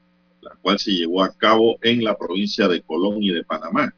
la 0.42 0.52
cual 0.62 0.78
se 0.78 0.92
llevó 0.92 1.24
a 1.24 1.34
cabo 1.34 1.76
en 1.82 2.04
la 2.04 2.16
provincia 2.16 2.68
de 2.68 2.82
Colón 2.82 3.20
y 3.20 3.30
de 3.30 3.42
Panamá. 3.42 3.92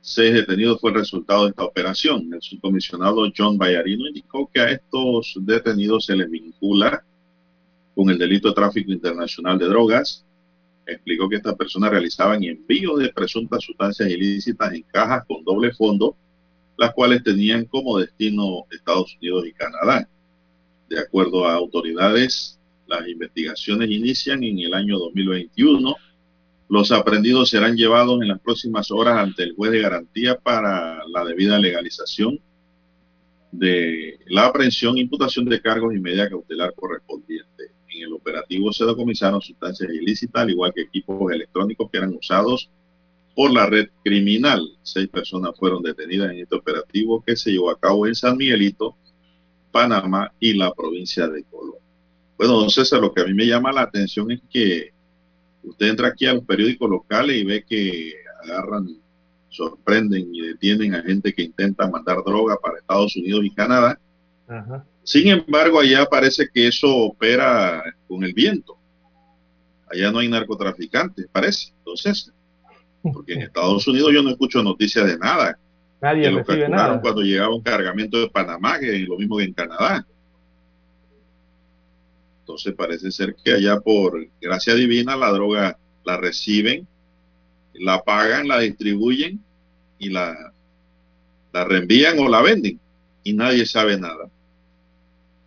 Seis 0.00 0.34
detenidos 0.34 0.80
fue 0.80 0.90
el 0.90 0.98
resultado 0.98 1.42
de 1.42 1.50
esta 1.50 1.64
operación. 1.64 2.32
El 2.32 2.40
subcomisionado 2.40 3.28
John 3.36 3.58
Bayarino 3.58 4.06
indicó 4.06 4.48
que 4.54 4.60
a 4.60 4.70
estos 4.70 5.34
detenidos 5.40 6.04
se 6.04 6.14
les 6.14 6.30
vincula 6.30 7.02
con 7.96 8.08
el 8.08 8.18
delito 8.18 8.50
de 8.50 8.54
tráfico 8.54 8.92
internacional 8.92 9.58
de 9.58 9.66
drogas. 9.66 10.24
Explicó 10.86 11.28
que 11.28 11.36
estas 11.36 11.54
personas 11.54 11.90
realizaban 11.90 12.42
envíos 12.42 12.98
de 12.98 13.10
presuntas 13.10 13.62
sustancias 13.64 14.08
ilícitas 14.10 14.72
en 14.72 14.82
cajas 14.82 15.24
con 15.26 15.44
doble 15.44 15.72
fondo, 15.72 16.16
las 16.76 16.92
cuales 16.92 17.22
tenían 17.22 17.64
como 17.66 17.98
destino 17.98 18.64
Estados 18.70 19.16
Unidos 19.20 19.46
y 19.46 19.52
Canadá. 19.52 20.08
De 20.88 20.98
acuerdo 20.98 21.46
a 21.46 21.54
autoridades, 21.54 22.58
las 22.86 23.06
investigaciones 23.08 23.90
inician 23.90 24.42
en 24.42 24.58
el 24.58 24.74
año 24.74 24.98
2021 24.98 25.94
los 26.72 26.90
aprendidos 26.90 27.50
serán 27.50 27.76
llevados 27.76 28.22
en 28.22 28.28
las 28.28 28.40
próximas 28.40 28.90
horas 28.90 29.18
ante 29.18 29.42
el 29.42 29.54
juez 29.54 29.72
de 29.72 29.82
garantía 29.82 30.38
para 30.38 31.06
la 31.06 31.22
debida 31.22 31.58
legalización 31.58 32.40
de 33.50 34.18
la 34.28 34.46
aprehensión, 34.46 34.96
imputación 34.96 35.44
de 35.44 35.60
cargos 35.60 35.94
y 35.94 36.00
medida 36.00 36.30
cautelar 36.30 36.72
correspondiente. 36.74 37.72
En 37.94 38.02
el 38.02 38.12
operativo 38.12 38.72
se 38.72 38.84
decomisaron 38.84 39.40
sustancias 39.40 39.90
ilícitas, 39.92 40.42
al 40.42 40.50
igual 40.50 40.72
que 40.74 40.82
equipos 40.82 41.30
electrónicos 41.32 41.90
que 41.90 41.98
eran 41.98 42.14
usados 42.14 42.70
por 43.34 43.52
la 43.52 43.66
red 43.66 43.88
criminal. 44.04 44.66
Seis 44.82 45.08
personas 45.08 45.52
fueron 45.58 45.82
detenidas 45.82 46.32
en 46.32 46.40
este 46.40 46.56
operativo 46.56 47.22
que 47.22 47.36
se 47.36 47.52
llevó 47.52 47.70
a 47.70 47.78
cabo 47.78 48.06
en 48.06 48.14
San 48.14 48.36
Miguelito, 48.36 48.96
Panamá 49.70 50.32
y 50.38 50.54
la 50.54 50.72
provincia 50.72 51.28
de 51.28 51.44
Colón. 51.44 51.76
Bueno, 52.36 52.54
don 52.54 52.70
César, 52.70 53.00
lo 53.00 53.12
que 53.12 53.22
a 53.22 53.24
mí 53.24 53.34
me 53.34 53.46
llama 53.46 53.72
la 53.72 53.82
atención 53.82 54.30
es 54.30 54.40
que 54.50 54.92
Usted 55.62 55.86
entra 55.86 56.08
aquí 56.08 56.26
a 56.26 56.34
los 56.34 56.44
periódicos 56.44 56.90
locales 56.90 57.36
y 57.36 57.44
ve 57.44 57.64
que 57.64 58.14
agarran, 58.42 58.88
sorprenden 59.48 60.34
y 60.34 60.40
detienen 60.40 60.94
a 60.94 61.02
gente 61.02 61.32
que 61.32 61.42
intenta 61.42 61.88
mandar 61.88 62.18
droga 62.24 62.56
para 62.56 62.78
Estados 62.78 63.16
Unidos 63.16 63.44
y 63.44 63.50
Canadá. 63.50 63.98
Sin 65.04 65.28
embargo, 65.28 65.80
allá 65.80 66.06
parece 66.06 66.48
que 66.52 66.68
eso 66.68 66.94
opera 66.96 67.82
con 68.06 68.22
el 68.22 68.32
viento. 68.32 68.78
Allá 69.90 70.10
no 70.10 70.20
hay 70.20 70.28
narcotraficantes, 70.28 71.26
parece. 71.30 71.72
Entonces, 71.78 72.32
porque 73.02 73.34
en 73.34 73.42
Estados 73.42 73.86
Unidos 73.88 74.12
yo 74.12 74.22
no 74.22 74.30
escucho 74.30 74.62
noticias 74.62 75.06
de 75.06 75.18
nada. 75.18 75.58
Nadie 76.00 76.30
lo 76.30 76.38
recibe 76.38 76.68
nada. 76.68 77.00
cuando 77.00 77.22
llegaba 77.22 77.54
un 77.54 77.62
cargamento 77.62 78.18
de 78.18 78.28
Panamá, 78.28 78.78
que 78.78 79.02
es 79.02 79.08
lo 79.08 79.16
mismo 79.16 79.38
que 79.38 79.44
en 79.44 79.52
Canadá. 79.52 80.06
Entonces 82.40 82.74
parece 82.74 83.10
ser 83.12 83.36
que 83.36 83.52
allá 83.52 83.78
por 83.80 84.26
gracia 84.40 84.74
divina 84.74 85.16
la 85.16 85.30
droga 85.30 85.78
la 86.04 86.16
reciben, 86.16 86.88
la 87.74 88.02
pagan, 88.02 88.48
la 88.48 88.58
distribuyen 88.58 89.40
y 89.98 90.10
la, 90.10 90.52
la 91.52 91.64
reenvían 91.64 92.18
o 92.18 92.28
la 92.28 92.42
venden 92.42 92.80
y 93.22 93.32
nadie 93.32 93.64
sabe 93.64 93.96
nada. 93.96 94.28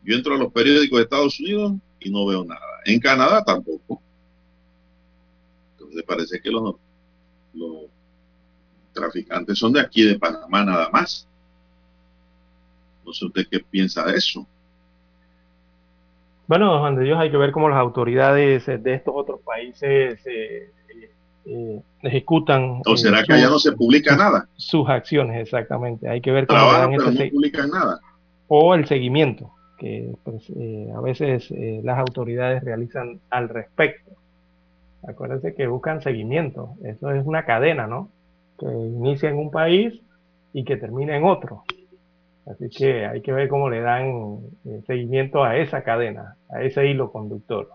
Yo 0.06 0.16
entro 0.16 0.36
a 0.36 0.38
los 0.38 0.52
periódicos 0.54 0.98
de 0.98 1.04
Estados 1.04 1.40
Unidos 1.40 1.74
y 2.00 2.12
no 2.12 2.26
veo 2.28 2.46
nada. 2.46 2.62
En 2.86 3.00
Canadá 3.00 3.44
tampoco. 3.44 4.00
Entonces 5.72 6.04
parece 6.04 6.40
que 6.40 6.52
los, 6.52 6.76
los 7.56 7.86
traficantes 8.94 9.58
son 9.58 9.74
de 9.74 9.82
aquí, 9.82 10.04
de 10.04 10.20
Panamá 10.20 10.64
nada 10.64 10.90
más. 10.92 11.28
No 13.04 13.14
sé 13.14 13.26
usted 13.26 13.48
qué 13.50 13.60
piensa 13.60 14.06
de 14.06 14.16
eso. 14.18 14.46
Bueno, 16.48 16.80
Juan 16.80 16.96
de 16.96 17.04
Dios, 17.04 17.18
hay 17.20 17.32
que 17.32 17.38
ver 17.38 17.52
cómo 17.52 17.70
las 17.70 17.80
autoridades 17.80 18.68
de 18.68 18.94
estos 18.94 19.14
otros 19.18 19.40
países 19.42 20.20
eh, 20.28 20.72
eh, 21.46 21.82
ejecutan. 22.04 22.82
¿O 22.86 22.96
será 22.96 23.22
eh, 23.22 23.24
que 23.26 23.34
allá 23.34 23.50
no 23.50 23.58
se 23.58 23.72
publica 23.72 24.16
nada? 24.16 24.48
Sus 24.56 24.88
acciones, 24.88 25.42
exactamente. 25.42 26.08
Hay 26.08 26.22
que 26.22 26.32
ver 26.32 26.46
cómo 26.46 26.60
pero 26.60 26.90
ese 26.90 26.98
no 26.98 27.12
se- 27.18 27.32
publican 27.32 27.70
nada. 27.72 28.00
o 28.48 28.76
el 28.76 28.88
seguimiento 28.88 29.52
que 29.78 30.14
pues, 30.24 30.50
eh, 30.56 30.92
a 30.96 31.02
veces 31.02 31.50
eh, 31.52 31.82
las 31.84 32.00
autoridades 32.00 32.64
realizan 32.64 33.20
al 33.30 33.50
respecto. 33.50 34.12
Acuérdense 35.08 35.54
que 35.54 35.68
buscan 35.68 36.02
seguimiento. 36.02 36.74
Eso 36.84 37.12
es 37.12 37.26
una 37.26 37.46
cadena, 37.46 37.88
¿no? 37.88 38.10
Que 38.58 38.66
inicia 38.66 39.30
en 39.30 39.38
un 39.38 39.52
país 39.52 40.02
y 40.54 40.64
que 40.64 40.78
termina 40.78 41.16
en 41.16 41.26
otro. 41.26 41.64
Así 42.48 42.70
que 42.70 43.06
hay 43.06 43.22
que 43.22 43.34
ver 43.34 43.50
cómo 43.50 43.70
le 43.70 43.82
dan 43.82 44.40
eh, 44.66 44.82
seguimiento 44.86 45.44
a 45.44 45.58
esa 45.58 45.84
cadena, 45.84 46.36
a 46.50 46.62
ese 46.62 46.86
hilo 46.88 47.12
conductor, 47.12 47.70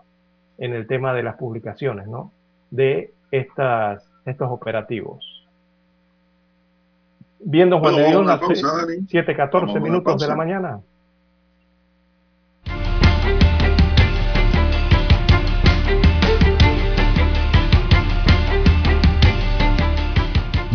en 0.57 0.73
el 0.73 0.87
tema 0.87 1.13
de 1.13 1.23
las 1.23 1.35
publicaciones, 1.35 2.07
¿no? 2.07 2.31
De 2.69 3.13
estas, 3.31 4.03
estos 4.25 4.49
operativos. 4.49 5.45
Viendo 7.43 7.79
Juan 7.79 7.93
Bueno, 7.93 8.05
de 8.05 8.11
Dios, 8.11 8.25
vamos 8.25 8.29
a 8.29 8.47
las 8.47 8.61
una 8.61 8.69
pausa, 8.69 8.85
Dani. 8.85 9.07
7, 9.07 9.35
14 9.35 9.65
Vamos 9.65 9.75
a 9.75 9.79
una 9.79 9.89
minutos 9.89 10.21
de 10.21 10.27
la 10.27 10.35
mañana. 10.35 10.79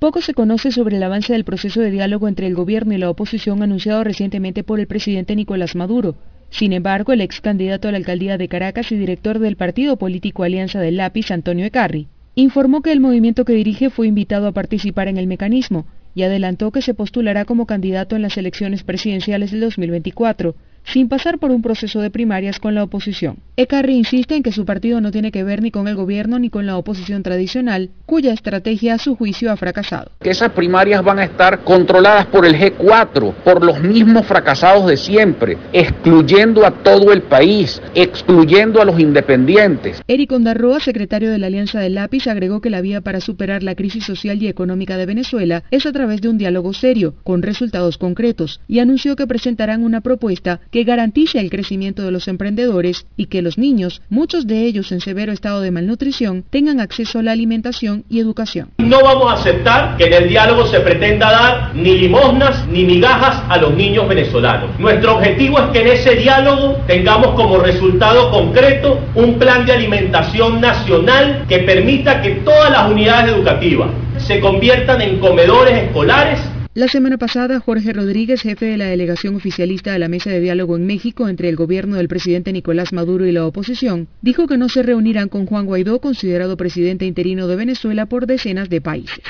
Poco 0.00 0.22
se 0.22 0.32
conoce 0.32 0.72
sobre 0.72 0.96
el 0.96 1.02
avance 1.02 1.34
del 1.34 1.44
proceso 1.44 1.82
de 1.82 1.90
diálogo 1.90 2.26
entre 2.26 2.46
el 2.46 2.54
gobierno 2.54 2.94
y 2.94 2.96
la 2.96 3.10
oposición 3.10 3.62
anunciado 3.62 4.02
recientemente 4.02 4.64
por 4.64 4.80
el 4.80 4.86
presidente 4.86 5.36
Nicolás 5.36 5.76
Maduro. 5.76 6.14
Sin 6.48 6.72
embargo, 6.72 7.12
el 7.12 7.20
ex 7.20 7.42
candidato 7.42 7.86
a 7.86 7.90
la 7.90 7.98
alcaldía 7.98 8.38
de 8.38 8.48
Caracas 8.48 8.90
y 8.92 8.96
director 8.96 9.38
del 9.38 9.56
partido 9.56 9.98
político 9.98 10.42
Alianza 10.42 10.80
del 10.80 10.96
Lápiz, 10.96 11.30
Antonio 11.30 11.66
Ecarri, 11.66 12.08
informó 12.34 12.80
que 12.80 12.92
el 12.92 13.00
movimiento 13.00 13.44
que 13.44 13.52
dirige 13.52 13.90
fue 13.90 14.06
invitado 14.06 14.46
a 14.46 14.52
participar 14.52 15.06
en 15.08 15.18
el 15.18 15.26
mecanismo 15.26 15.84
y 16.14 16.22
adelantó 16.22 16.70
que 16.70 16.80
se 16.80 16.94
postulará 16.94 17.44
como 17.44 17.66
candidato 17.66 18.16
en 18.16 18.22
las 18.22 18.38
elecciones 18.38 18.84
presidenciales 18.84 19.50
del 19.50 19.60
2024 19.60 20.54
sin 20.84 21.08
pasar 21.08 21.38
por 21.38 21.50
un 21.50 21.62
proceso 21.62 22.00
de 22.00 22.10
primarias 22.10 22.58
con 22.58 22.74
la 22.74 22.82
oposición. 22.82 23.38
Ecarri 23.56 23.94
insiste 23.94 24.34
en 24.34 24.42
que 24.42 24.52
su 24.52 24.64
partido 24.64 25.00
no 25.00 25.10
tiene 25.10 25.30
que 25.30 25.44
ver 25.44 25.62
ni 25.62 25.70
con 25.70 25.86
el 25.86 25.94
gobierno 25.94 26.38
ni 26.38 26.50
con 26.50 26.66
la 26.66 26.76
oposición 26.76 27.22
tradicional, 27.22 27.90
cuya 28.06 28.32
estrategia 28.32 28.94
a 28.94 28.98
su 28.98 29.16
juicio 29.16 29.52
ha 29.52 29.56
fracasado. 29.56 30.10
Que 30.20 30.30
esas 30.30 30.52
primarias 30.52 31.04
van 31.04 31.18
a 31.18 31.24
estar 31.24 31.60
controladas 31.60 32.26
por 32.26 32.46
el 32.46 32.54
G4, 32.54 33.34
por 33.44 33.64
los 33.64 33.80
mismos 33.80 34.26
fracasados 34.26 34.86
de 34.86 34.96
siempre, 34.96 35.58
excluyendo 35.72 36.64
a 36.64 36.70
todo 36.70 37.12
el 37.12 37.22
país, 37.22 37.80
excluyendo 37.94 38.80
a 38.80 38.84
los 38.84 38.98
independientes. 38.98 40.02
Eric 40.08 40.32
Ondarroa, 40.32 40.80
secretario 40.80 41.30
de 41.30 41.38
la 41.38 41.48
Alianza 41.48 41.80
del 41.80 41.94
Lápiz, 41.94 42.26
agregó 42.26 42.60
que 42.60 42.70
la 42.70 42.80
vía 42.80 43.00
para 43.00 43.20
superar 43.20 43.62
la 43.62 43.74
crisis 43.74 44.04
social 44.04 44.42
y 44.42 44.48
económica 44.48 44.96
de 44.96 45.06
Venezuela 45.06 45.64
es 45.70 45.86
a 45.86 45.92
través 45.92 46.20
de 46.20 46.28
un 46.28 46.38
diálogo 46.38 46.72
serio, 46.72 47.14
con 47.24 47.42
resultados 47.42 47.98
concretos, 47.98 48.60
y 48.68 48.78
anunció 48.78 49.16
que 49.16 49.26
presentarán 49.26 49.84
una 49.84 50.00
propuesta 50.00 50.60
que 50.70 50.84
garantice 50.84 51.40
el 51.40 51.50
crecimiento 51.50 52.02
de 52.02 52.10
los 52.10 52.28
emprendedores 52.28 53.06
y 53.16 53.26
que 53.26 53.42
los 53.42 53.58
niños, 53.58 54.02
muchos 54.08 54.46
de 54.46 54.64
ellos 54.64 54.92
en 54.92 55.00
severo 55.00 55.32
estado 55.32 55.60
de 55.60 55.70
malnutrición, 55.70 56.44
tengan 56.48 56.80
acceso 56.80 57.18
a 57.18 57.22
la 57.22 57.32
alimentación 57.32 58.04
y 58.08 58.20
educación. 58.20 58.70
No 58.78 59.02
vamos 59.02 59.30
a 59.30 59.34
aceptar 59.34 59.96
que 59.96 60.04
en 60.04 60.12
el 60.12 60.28
diálogo 60.28 60.66
se 60.66 60.80
pretenda 60.80 61.30
dar 61.30 61.74
ni 61.74 61.98
limosnas 61.98 62.66
ni 62.68 62.84
migajas 62.84 63.42
a 63.48 63.58
los 63.58 63.74
niños 63.74 64.08
venezolanos. 64.08 64.70
Nuestro 64.78 65.16
objetivo 65.16 65.58
es 65.58 65.66
que 65.70 65.80
en 65.80 65.88
ese 65.88 66.16
diálogo 66.16 66.76
tengamos 66.86 67.34
como 67.34 67.58
resultado 67.58 68.30
concreto 68.30 69.00
un 69.14 69.38
plan 69.38 69.66
de 69.66 69.72
alimentación 69.72 70.60
nacional 70.60 71.44
que 71.48 71.58
permita 71.58 72.22
que 72.22 72.30
todas 72.44 72.70
las 72.70 72.90
unidades 72.90 73.34
educativas 73.34 73.88
se 74.18 74.40
conviertan 74.40 75.00
en 75.00 75.18
comedores 75.18 75.84
escolares 75.84 76.40
la 76.72 76.86
semana 76.86 77.18
pasada, 77.18 77.58
Jorge 77.58 77.92
Rodríguez, 77.92 78.42
jefe 78.42 78.66
de 78.66 78.76
la 78.76 78.84
delegación 78.86 79.34
oficialista 79.34 79.92
de 79.92 79.98
la 79.98 80.06
mesa 80.06 80.30
de 80.30 80.38
diálogo 80.38 80.76
en 80.76 80.86
México 80.86 81.28
entre 81.28 81.48
el 81.48 81.56
gobierno 81.56 81.96
del 81.96 82.06
presidente 82.06 82.52
Nicolás 82.52 82.92
Maduro 82.92 83.26
y 83.26 83.32
la 83.32 83.44
oposición, 83.44 84.06
dijo 84.22 84.46
que 84.46 84.56
no 84.56 84.68
se 84.68 84.84
reunirán 84.84 85.28
con 85.28 85.46
Juan 85.46 85.66
Guaidó, 85.66 86.00
considerado 86.00 86.56
presidente 86.56 87.06
interino 87.06 87.48
de 87.48 87.56
Venezuela 87.56 88.06
por 88.06 88.26
decenas 88.26 88.68
de 88.68 88.80
países. 88.80 89.24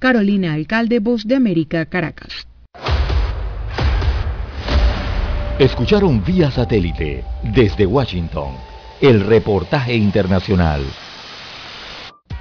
Carolina 0.00 0.54
Alcalde, 0.54 0.98
Voz 0.98 1.24
de 1.28 1.36
América, 1.36 1.86
Caracas. 1.86 2.48
Escucharon 5.60 6.24
vía 6.24 6.50
satélite 6.50 7.22
desde 7.54 7.86
Washington 7.86 8.54
el 9.00 9.20
reportaje 9.20 9.94
internacional. 9.94 10.82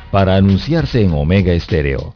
Para 0.10 0.36
anunciarse 0.36 1.02
en 1.02 1.12
Omega 1.12 1.54
Estéreo 1.54 2.16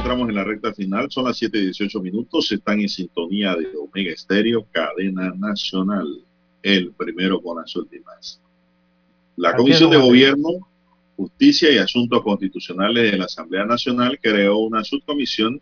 Entramos 0.00 0.30
en 0.30 0.34
la 0.34 0.44
recta 0.44 0.72
final. 0.72 1.10
Son 1.10 1.26
las 1.26 1.36
7 1.36 1.58
y 1.58 1.62
18 1.64 2.00
minutos. 2.00 2.50
Están 2.50 2.80
en 2.80 2.88
sintonía 2.88 3.54
de 3.54 3.68
Omega 3.76 4.12
Estéreo, 4.12 4.66
cadena 4.72 5.34
nacional. 5.36 6.06
El 6.62 6.92
primero 6.92 7.40
con 7.42 7.58
las 7.58 7.76
últimas. 7.76 8.40
La 9.36 9.54
Comisión 9.54 9.90
de 9.90 9.98
Gobierno, 9.98 10.48
Justicia 11.16 11.70
y 11.70 11.76
Asuntos 11.76 12.22
Constitucionales 12.22 13.12
de 13.12 13.18
la 13.18 13.26
Asamblea 13.26 13.66
Nacional 13.66 14.18
creó 14.22 14.58
una 14.58 14.84
subcomisión 14.84 15.60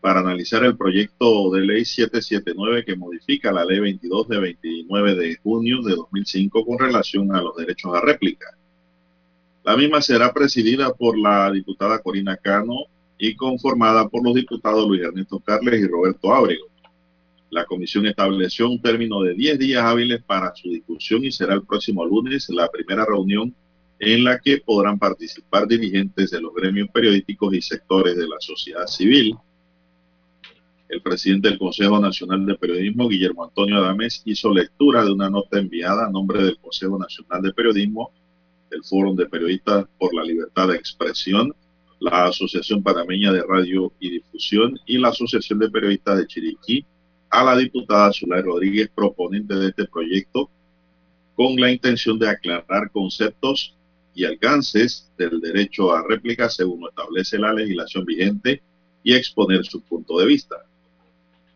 para 0.00 0.20
analizar 0.20 0.64
el 0.64 0.76
proyecto 0.76 1.50
de 1.50 1.60
ley 1.60 1.84
779 1.84 2.84
que 2.86 2.96
modifica 2.96 3.52
la 3.52 3.66
ley 3.66 3.80
22 3.80 4.28
de 4.28 4.38
29 4.38 5.14
de 5.14 5.36
junio 5.36 5.82
de 5.82 5.94
2005 5.94 6.64
con 6.64 6.78
relación 6.78 7.34
a 7.34 7.42
los 7.42 7.54
derechos 7.56 7.94
a 7.94 8.00
réplica. 8.00 8.46
La 9.64 9.76
misma 9.76 10.00
será 10.00 10.32
presidida 10.32 10.94
por 10.94 11.18
la 11.18 11.50
diputada 11.50 11.98
Corina 11.98 12.36
Cano 12.38 12.86
y 13.18 13.34
conformada 13.34 14.08
por 14.08 14.24
los 14.24 14.34
diputados 14.34 14.86
Luis 14.86 15.02
Ernesto 15.02 15.40
Carles 15.40 15.80
y 15.80 15.86
Roberto 15.86 16.32
Ábrego. 16.32 16.66
La 17.50 17.64
comisión 17.64 18.06
estableció 18.06 18.68
un 18.68 18.80
término 18.80 19.22
de 19.22 19.34
10 19.34 19.58
días 19.58 19.82
hábiles 19.82 20.22
para 20.22 20.54
su 20.54 20.70
discusión 20.70 21.24
y 21.24 21.32
será 21.32 21.54
el 21.54 21.64
próximo 21.64 22.04
lunes 22.04 22.48
la 22.50 22.68
primera 22.68 23.04
reunión 23.04 23.54
en 23.98 24.24
la 24.24 24.38
que 24.38 24.58
podrán 24.58 24.98
participar 24.98 25.66
dirigentes 25.66 26.30
de 26.30 26.40
los 26.40 26.54
gremios 26.54 26.88
periodísticos 26.92 27.54
y 27.54 27.62
sectores 27.62 28.16
de 28.16 28.28
la 28.28 28.36
sociedad 28.38 28.86
civil. 28.86 29.34
El 30.88 31.02
presidente 31.02 31.48
del 31.48 31.58
Consejo 31.58 31.98
Nacional 31.98 32.46
de 32.46 32.54
Periodismo, 32.54 33.08
Guillermo 33.08 33.44
Antonio 33.44 33.78
Adames, 33.78 34.22
hizo 34.24 34.54
lectura 34.54 35.04
de 35.04 35.12
una 35.12 35.28
nota 35.28 35.58
enviada 35.58 36.06
a 36.06 36.10
nombre 36.10 36.42
del 36.42 36.58
Consejo 36.58 36.98
Nacional 36.98 37.42
de 37.42 37.52
Periodismo 37.52 38.12
el 38.70 38.84
Foro 38.84 39.14
de 39.14 39.26
Periodistas 39.26 39.86
por 39.98 40.14
la 40.14 40.22
Libertad 40.22 40.68
de 40.68 40.76
Expresión, 40.76 41.54
la 42.00 42.26
Asociación 42.26 42.82
Panameña 42.82 43.32
de 43.32 43.42
Radio 43.42 43.92
y 43.98 44.10
Difusión 44.10 44.78
y 44.86 44.98
la 44.98 45.08
Asociación 45.08 45.58
de 45.58 45.70
Periodistas 45.70 46.18
de 46.18 46.26
Chiriquí 46.26 46.84
a 47.30 47.44
la 47.44 47.56
diputada 47.56 48.12
Zulay 48.12 48.42
Rodríguez, 48.42 48.90
proponente 48.94 49.54
de 49.54 49.68
este 49.68 49.86
proyecto, 49.86 50.48
con 51.34 51.56
la 51.56 51.70
intención 51.70 52.18
de 52.18 52.28
aclarar 52.28 52.90
conceptos 52.90 53.74
y 54.14 54.24
alcances 54.24 55.10
del 55.16 55.40
derecho 55.40 55.92
a 55.92 56.02
réplica 56.06 56.48
según 56.48 56.80
lo 56.80 56.88
establece 56.88 57.38
la 57.38 57.52
legislación 57.52 58.04
vigente 58.04 58.62
y 59.02 59.14
exponer 59.14 59.64
su 59.64 59.80
punto 59.82 60.18
de 60.18 60.26
vista. 60.26 60.56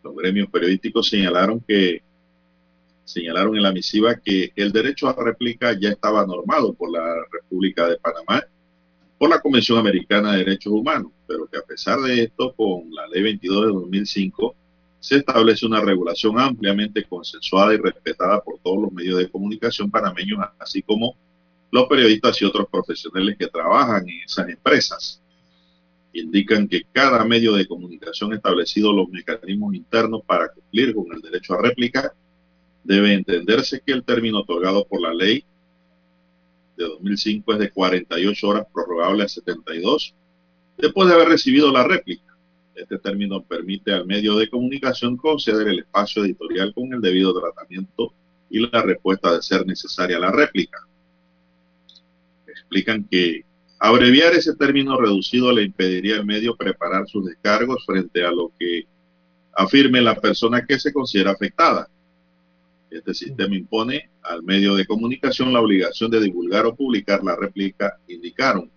Los 0.05 0.14
gremios 0.14 0.48
periodísticos 0.51 1.09
señalaron 1.09 1.60
que 1.60 2.02
señalaron 3.05 3.56
en 3.56 3.62
la 3.62 3.73
misiva 3.73 4.14
que 4.14 4.52
el 4.55 4.73
derecho 4.73 5.09
a 5.09 5.14
réplica 5.14 5.78
ya 5.78 5.90
estaba 5.90 6.24
normado 6.27 6.73
por 6.73 6.90
la 6.90 7.05
República 7.31 7.89
de 7.89 7.97
Panamá, 7.97 8.44
por 9.23 9.31
la 9.31 9.40
Convención 9.40 9.78
Americana 9.78 10.32
de 10.32 10.39
Derechos 10.39 10.73
Humanos, 10.73 11.12
pero 11.28 11.47
que 11.47 11.57
a 11.57 11.62
pesar 11.62 12.01
de 12.01 12.24
esto, 12.24 12.53
con 12.57 12.93
la 12.93 13.07
Ley 13.07 13.23
22 13.23 13.66
de 13.66 13.73
2005, 13.73 14.57
se 14.99 15.19
establece 15.19 15.65
una 15.65 15.81
regulación 15.81 16.40
ampliamente 16.40 17.05
consensuada 17.05 17.73
y 17.73 17.77
respetada 17.77 18.40
por 18.40 18.59
todos 18.59 18.82
los 18.82 18.93
medios 18.93 19.19
de 19.19 19.31
comunicación 19.31 19.93
panameños, 19.93 20.40
así 20.59 20.82
como 20.82 21.15
los 21.70 21.86
periodistas 21.86 22.43
y 22.43 22.47
otros 22.47 22.66
profesionales 22.69 23.36
que 23.39 23.47
trabajan 23.47 24.09
en 24.09 24.23
esas 24.24 24.49
empresas. 24.49 25.23
Indican 26.12 26.66
que 26.66 26.82
cada 26.90 27.24
medio 27.24 27.53
de 27.53 27.69
comunicación 27.69 28.32
establecido 28.32 28.93
los 28.93 29.09
mecanismos 29.09 29.77
internos 29.77 30.23
para 30.27 30.49
cumplir 30.49 30.97
con 30.97 31.07
el 31.12 31.20
derecho 31.20 31.55
a 31.55 31.62
réplica 31.62 32.12
debe 32.82 33.15
entenderse 33.15 33.81
que 33.86 33.93
el 33.93 34.03
término 34.03 34.40
otorgado 34.40 34.85
por 34.85 35.01
la 35.01 35.15
ley 35.15 35.44
de 36.83 36.91
2005 36.91 37.53
es 37.55 37.59
de 37.59 37.71
48 37.71 38.49
horas 38.49 38.67
prorrogable 38.73 39.25
a 39.25 39.29
72 39.29 40.15
después 40.79 41.09
de 41.09 41.15
haber 41.15 41.29
recibido 41.29 41.73
la 41.73 41.85
réplica. 41.85 42.37
Este 42.75 42.99
término 42.99 43.43
permite 43.43 43.93
al 43.93 44.07
medio 44.07 44.37
de 44.37 44.49
comunicación 44.49 45.17
conceder 45.17 45.69
el 45.69 45.81
espacio 45.81 46.25
editorial 46.25 46.73
con 46.75 46.93
el 46.93 47.01
debido 47.01 47.39
tratamiento 47.39 48.13
y 48.51 48.61
la 48.61 48.83
respuesta 48.83 49.35
de 49.35 49.43
ser 49.43 49.67
necesaria 49.67 50.19
la 50.19 50.31
réplica. 50.31 50.79
Explican 52.47 53.05
que 53.05 53.45
abreviar 53.79 54.33
ese 54.33 54.55
término 54.55 54.99
reducido 54.99 55.53
le 55.53 55.65
impediría 55.65 56.17
al 56.17 56.27
medio 56.27 56.57
preparar 56.57 57.07
sus 57.09 57.27
descargos 57.27 57.85
frente 57.85 58.25
a 58.25 58.31
lo 58.31 58.53
que 58.59 58.87
afirme 59.55 60.01
la 60.01 60.15
persona 60.15 60.65
que 60.65 60.79
se 60.79 60.93
considera 60.93 61.33
afectada. 61.33 61.89
Este 62.93 63.14
sistema 63.14 63.56
impone 63.56 64.10
al 64.23 64.43
medio 64.43 64.74
de 64.74 64.85
comunicación 64.85 65.51
la 65.51 65.62
obligación 65.62 66.10
de 66.10 66.20
divulgar 66.20 66.66
o 66.66 66.74
publicar 66.74 67.24
la 67.24 67.35
réplica, 67.35 67.98
indicaron. 68.06 68.70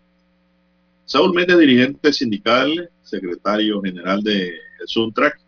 Saúl 1.03 1.33
Méndez, 1.33 1.59
dirigente 1.59 2.13
sindical, 2.13 2.89
secretario 3.03 3.81
general 3.81 4.23
de 4.23 4.53
Suntrack, 4.85 5.41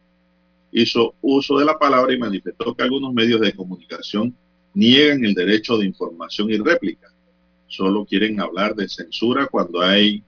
hizo 0.73 1.15
uso 1.22 1.57
de 1.60 1.65
la 1.65 1.80
palabra 1.80 2.14
y 2.14 2.19
manifestó 2.19 2.76
que 2.76 2.84
algunos 2.84 3.14
medios 3.14 3.39
de 3.39 3.53
comunicación 3.53 4.35
niegan 4.73 5.23
el 5.23 5.34
derecho 5.34 5.77
de 5.77 5.85
información 5.85 6.52
y 6.52 6.57
réplica. 6.57 7.10
Solo 7.68 8.06
quieren 8.06 8.41
hablar 8.41 8.76
de 8.76 8.89
censura 8.89 9.48
cuando 9.48 9.81
hay 9.81 10.22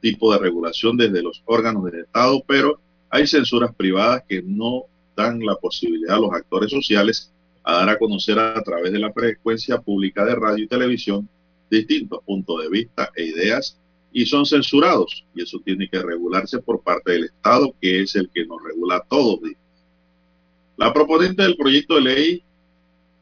tipo 0.00 0.32
de 0.32 0.38
regulación 0.38 0.96
desde 0.96 1.20
los 1.20 1.42
órganos 1.46 1.84
del 1.86 2.02
Estado, 2.02 2.44
pero 2.46 2.78
hay 3.10 3.26
censuras 3.26 3.74
privadas 3.74 4.22
que 4.28 4.40
no 4.40 4.84
dan 5.16 5.40
la 5.40 5.56
posibilidad 5.56 6.16
a 6.16 6.20
los 6.20 6.32
actores 6.32 6.70
sociales 6.70 7.32
a 7.64 7.74
dar 7.74 7.90
a 7.90 7.98
conocer 7.98 8.38
a 8.38 8.62
través 8.62 8.92
de 8.92 8.98
la 8.98 9.12
frecuencia 9.12 9.78
pública 9.78 10.24
de 10.24 10.34
radio 10.34 10.64
y 10.64 10.68
televisión 10.68 11.28
distintos 11.70 12.22
puntos 12.24 12.62
de 12.62 12.68
vista 12.68 13.10
e 13.16 13.24
ideas 13.24 13.78
y 14.12 14.26
son 14.26 14.44
censurados. 14.44 15.24
Y 15.34 15.42
eso 15.42 15.58
tiene 15.64 15.88
que 15.88 16.00
regularse 16.00 16.58
por 16.58 16.82
parte 16.82 17.12
del 17.12 17.24
Estado, 17.24 17.74
que 17.80 18.02
es 18.02 18.14
el 18.14 18.28
que 18.32 18.44
nos 18.44 18.62
regula 18.62 18.96
a 18.96 19.04
todos. 19.08 19.40
La 20.76 20.92
proponente 20.92 21.42
del 21.42 21.56
proyecto 21.56 21.94
de 21.94 22.00
ley 22.00 22.44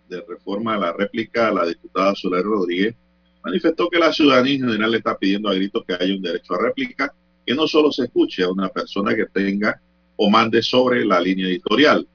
de 0.08 0.22
reforma 0.28 0.74
a 0.74 0.78
la 0.78 0.92
réplica, 0.92 1.52
la 1.52 1.66
diputada 1.66 2.14
Soler 2.16 2.42
Rodríguez, 2.42 2.96
manifestó 3.44 3.88
que 3.88 3.98
la 3.98 4.12
ciudadanía 4.12 4.54
en 4.54 4.60
general 4.62 4.94
está 4.94 5.16
pidiendo 5.16 5.48
a 5.48 5.54
gritos 5.54 5.84
que 5.86 5.94
haya 5.94 6.14
un 6.14 6.22
derecho 6.22 6.54
a 6.54 6.62
réplica, 6.62 7.14
que 7.46 7.54
no 7.54 7.68
solo 7.68 7.92
se 7.92 8.04
escuche 8.04 8.42
a 8.42 8.50
una 8.50 8.68
persona 8.68 9.14
que 9.14 9.26
tenga 9.26 9.80
o 10.16 10.28
mande 10.28 10.62
sobre 10.62 11.04
la 11.04 11.20
línea 11.20 11.46
editorial. 11.46 12.06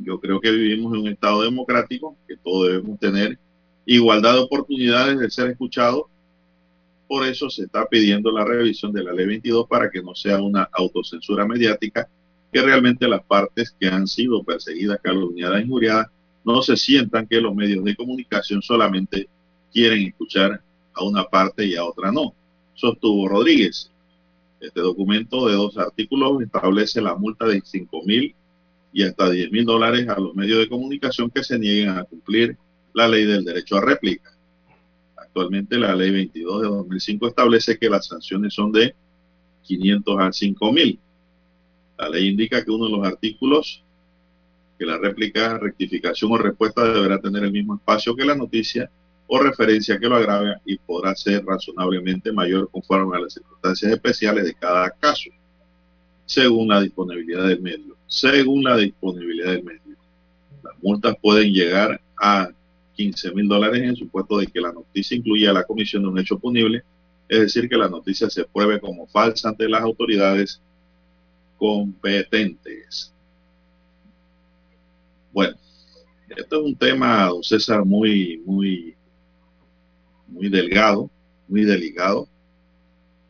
Yo 0.00 0.20
creo 0.20 0.40
que 0.40 0.50
vivimos 0.50 0.92
en 0.94 1.00
un 1.00 1.08
Estado 1.08 1.42
democrático, 1.42 2.16
que 2.26 2.36
todos 2.36 2.68
debemos 2.68 2.98
tener 2.98 3.38
igualdad 3.86 4.34
de 4.34 4.40
oportunidades 4.40 5.18
de 5.18 5.30
ser 5.30 5.50
escuchados. 5.50 6.04
Por 7.06 7.26
eso 7.26 7.50
se 7.50 7.64
está 7.64 7.86
pidiendo 7.86 8.32
la 8.32 8.44
revisión 8.44 8.92
de 8.92 9.04
la 9.04 9.12
ley 9.12 9.26
22 9.26 9.66
para 9.68 9.90
que 9.90 10.02
no 10.02 10.14
sea 10.14 10.40
una 10.40 10.68
autocensura 10.72 11.46
mediática, 11.46 12.08
que 12.52 12.62
realmente 12.62 13.06
las 13.06 13.22
partes 13.24 13.74
que 13.78 13.88
han 13.88 14.06
sido 14.06 14.42
perseguidas, 14.42 15.00
calumniadas, 15.02 15.62
injuriadas, 15.62 16.08
no 16.44 16.62
se 16.62 16.76
sientan 16.76 17.26
que 17.26 17.40
los 17.40 17.54
medios 17.54 17.84
de 17.84 17.96
comunicación 17.96 18.62
solamente 18.62 19.28
quieren 19.72 20.06
escuchar 20.06 20.60
a 20.92 21.04
una 21.04 21.24
parte 21.24 21.64
y 21.66 21.76
a 21.76 21.84
otra 21.84 22.12
no. 22.12 22.34
Sostuvo 22.74 23.28
Rodríguez. 23.28 23.90
Este 24.60 24.80
documento 24.80 25.46
de 25.46 25.54
dos 25.54 25.76
artículos 25.76 26.42
establece 26.42 27.00
la 27.00 27.14
multa 27.14 27.46
de 27.46 27.60
5 27.62 28.02
mil 28.04 28.34
y 28.94 29.02
hasta 29.02 29.28
10 29.28 29.50
mil 29.50 29.64
dólares 29.64 30.08
a 30.08 30.20
los 30.20 30.36
medios 30.36 30.60
de 30.60 30.68
comunicación 30.68 31.28
que 31.28 31.42
se 31.42 31.58
nieguen 31.58 31.90
a 31.90 32.04
cumplir 32.04 32.56
la 32.94 33.08
ley 33.08 33.26
del 33.26 33.44
derecho 33.44 33.76
a 33.76 33.80
réplica. 33.80 34.32
Actualmente 35.16 35.76
la 35.78 35.96
ley 35.96 36.12
22 36.12 36.62
de 36.62 36.68
2005 36.68 37.26
establece 37.26 37.76
que 37.76 37.90
las 37.90 38.06
sanciones 38.06 38.54
son 38.54 38.70
de 38.70 38.94
500 39.62 40.16
a 40.20 40.32
5 40.32 40.72
mil. 40.72 41.00
La 41.98 42.08
ley 42.08 42.28
indica 42.28 42.64
que 42.64 42.70
uno 42.70 42.86
de 42.86 42.92
los 42.92 43.04
artículos, 43.04 43.82
que 44.78 44.86
la 44.86 44.96
réplica, 44.96 45.58
rectificación 45.58 46.30
o 46.30 46.38
respuesta 46.38 46.84
deberá 46.84 47.18
tener 47.18 47.42
el 47.42 47.52
mismo 47.52 47.74
espacio 47.74 48.14
que 48.14 48.24
la 48.24 48.36
noticia 48.36 48.88
o 49.26 49.40
referencia 49.40 49.98
que 49.98 50.08
lo 50.08 50.14
agrave 50.14 50.54
y 50.66 50.78
podrá 50.78 51.16
ser 51.16 51.44
razonablemente 51.44 52.30
mayor 52.30 52.70
conforme 52.70 53.16
a 53.16 53.20
las 53.22 53.32
circunstancias 53.32 53.90
especiales 53.90 54.44
de 54.44 54.54
cada 54.54 54.88
caso, 54.90 55.30
según 56.26 56.68
la 56.68 56.80
disponibilidad 56.80 57.48
del 57.48 57.60
medio. 57.60 57.96
Según 58.14 58.62
la 58.62 58.76
disponibilidad 58.76 59.50
del 59.50 59.64
medio. 59.64 59.96
Las 60.62 60.80
multas 60.80 61.16
pueden 61.20 61.52
llegar 61.52 62.00
a 62.16 62.48
15 62.94 63.32
mil 63.32 63.48
dólares 63.48 63.82
en 63.82 63.96
supuesto 63.96 64.38
de 64.38 64.46
que 64.46 64.60
la 64.60 64.72
noticia 64.72 65.16
incluya 65.16 65.52
la 65.52 65.64
comisión 65.64 66.04
de 66.04 66.08
un 66.10 66.18
hecho 66.20 66.38
punible, 66.38 66.84
es 67.28 67.40
decir, 67.40 67.68
que 67.68 67.76
la 67.76 67.88
noticia 67.88 68.30
se 68.30 68.44
pruebe 68.44 68.78
como 68.78 69.08
falsa 69.08 69.48
ante 69.48 69.68
las 69.68 69.82
autoridades 69.82 70.62
competentes. 71.58 73.12
Bueno, 75.32 75.56
esto 76.36 76.60
es 76.60 76.62
un 76.66 76.76
tema, 76.76 77.26
don 77.26 77.42
César, 77.42 77.84
muy, 77.84 78.40
muy, 78.46 78.94
muy 80.28 80.48
delgado, 80.48 81.10
muy 81.48 81.64
delicado, 81.64 82.28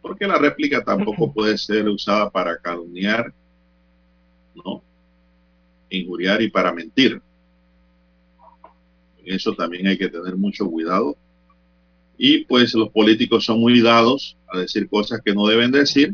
porque 0.02 0.26
la 0.26 0.36
réplica 0.36 0.84
tampoco 0.84 1.32
puede 1.32 1.56
ser 1.56 1.88
usada 1.88 2.28
para 2.28 2.58
calumniar, 2.58 3.32
¿no? 4.54 4.82
Injuriar 5.90 6.42
y 6.42 6.50
para 6.50 6.72
mentir. 6.72 7.20
Eso 9.24 9.54
también 9.54 9.86
hay 9.86 9.96
que 9.96 10.08
tener 10.08 10.36
mucho 10.36 10.68
cuidado. 10.68 11.16
Y 12.16 12.44
pues 12.44 12.74
los 12.74 12.90
políticos 12.90 13.44
son 13.44 13.60
muy 13.60 13.80
dados 13.80 14.36
a 14.48 14.58
decir 14.58 14.88
cosas 14.88 15.20
que 15.24 15.34
no 15.34 15.46
deben 15.46 15.70
decir. 15.70 16.12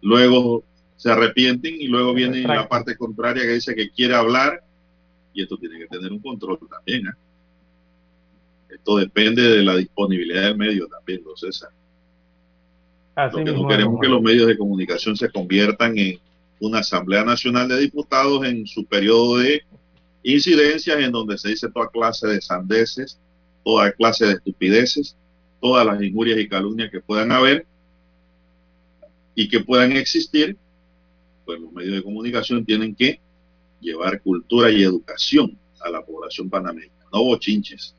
Luego 0.00 0.64
se 0.96 1.10
arrepienten 1.10 1.80
y 1.80 1.86
luego 1.86 2.14
viene 2.14 2.42
la 2.42 2.68
parte 2.68 2.96
contraria 2.96 3.42
que 3.42 3.54
dice 3.54 3.74
que 3.74 3.90
quiere 3.90 4.14
hablar 4.14 4.62
y 5.32 5.42
esto 5.42 5.56
tiene 5.56 5.78
que 5.78 5.86
tener 5.86 6.10
un 6.10 6.20
control 6.20 6.58
también. 6.68 7.06
¿eh? 7.06 8.74
Esto 8.74 8.96
depende 8.96 9.42
de 9.42 9.62
la 9.62 9.76
disponibilidad 9.76 10.42
del 10.42 10.56
medio 10.56 10.86
también, 10.88 11.22
don 11.22 11.36
César. 11.36 11.70
Lo 13.16 13.44
que 13.44 13.52
no 13.52 13.66
queremos 13.66 13.94
es 13.94 14.00
que 14.00 14.08
los 14.08 14.22
medios 14.22 14.46
de 14.46 14.56
comunicación 14.56 15.16
se 15.16 15.30
conviertan 15.30 15.98
en 15.98 16.18
una 16.60 16.80
Asamblea 16.80 17.24
Nacional 17.24 17.68
de 17.68 17.78
Diputados 17.78 18.44
en 18.46 18.66
su 18.66 18.84
periodo 18.84 19.38
de 19.38 19.62
incidencias 20.22 20.98
en 20.98 21.12
donde 21.12 21.38
se 21.38 21.50
dice 21.50 21.68
toda 21.70 21.88
clase 21.88 22.26
de 22.26 22.40
sandeces, 22.40 23.18
toda 23.64 23.92
clase 23.92 24.26
de 24.26 24.32
estupideces, 24.34 25.16
todas 25.60 25.86
las 25.86 26.02
injurias 26.02 26.38
y 26.38 26.48
calumnias 26.48 26.90
que 26.90 27.00
puedan 27.00 27.32
haber 27.32 27.66
y 29.34 29.48
que 29.48 29.60
puedan 29.60 29.92
existir, 29.92 30.56
pues 31.44 31.60
los 31.60 31.72
medios 31.72 31.96
de 31.96 32.02
comunicación 32.02 32.64
tienen 32.64 32.94
que 32.94 33.20
llevar 33.80 34.20
cultura 34.20 34.70
y 34.70 34.82
educación 34.82 35.56
a 35.80 35.90
la 35.90 36.04
población 36.04 36.50
panameña, 36.50 36.92
no 37.12 37.22
bochinches. 37.22 37.94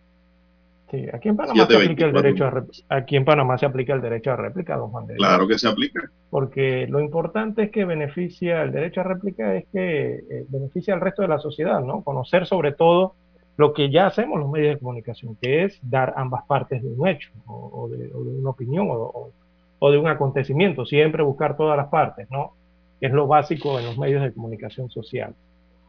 Sí, 0.91 1.06
aquí 1.14 1.30
en 1.30 1.38
Panamá 1.38 1.68
se 1.68 1.76
aplica 1.76 2.06
el 2.06 2.14
derecho 2.14 2.45
a 2.45 2.66
aquí 2.90 3.16
en 3.16 3.26
Panamá 3.26 3.57
se 3.60 3.66
aplica 3.68 3.94
el 3.94 4.02
derecho 4.02 4.32
a 4.32 4.36
réplica, 4.36 4.76
don 4.76 4.90
Juan 4.90 5.06
de 5.06 5.16
Claro 5.16 5.48
que 5.48 5.60
se 5.60 5.68
aplica. 5.68 6.10
Porque 6.32 6.88
lo 6.88 6.99
importante 6.99 7.64
es 7.64 7.72
que 7.72 7.86
beneficia 7.86 8.64
el 8.64 8.72
derecho 8.72 9.02
a 9.02 9.03
réplica 9.03 9.56
es 9.56 9.66
que 9.72 10.16
eh, 10.16 10.45
beneficia 10.49 10.95
al 10.95 11.02
resto 11.02 11.22
de 11.22 11.28
la 11.28 11.38
sociedad, 11.38 11.82
¿no? 11.82 12.02
Conocer 12.02 12.48
sobre 12.48 12.72
todo 12.72 13.14
lo 13.57 13.74
que 13.74 13.91
ya 13.91 14.07
hacemos 14.07 14.40
los 14.40 14.49
medios 14.49 14.76
de 14.76 14.80
comunicación, 14.80 15.36
que 15.40 15.66
es 15.66 15.80
dar 15.84 16.14
ambas 16.18 16.45
partes 16.45 16.82
de 16.82 16.88
un 16.88 17.07
hecho, 17.07 17.30
o, 17.45 17.90
de, 17.90 18.10
una 18.16 18.49
opinión, 18.49 18.88
o, 18.90 19.32
o, 19.78 19.91
de 19.91 19.98
un 19.98 20.07
acontecimiento, 20.07 20.86
siempre 20.86 21.22
buscar 21.24 21.56
todas 21.56 21.78
las 21.78 21.90
partes, 21.90 22.32
¿no? 22.32 22.53
Es 22.99 23.11
lo 23.11 23.28
básico 23.28 23.78
en 23.78 23.86
los 23.86 23.98
medios 23.98 24.24
de 24.24 24.32
comunicación 24.32 24.90
social. 24.90 25.36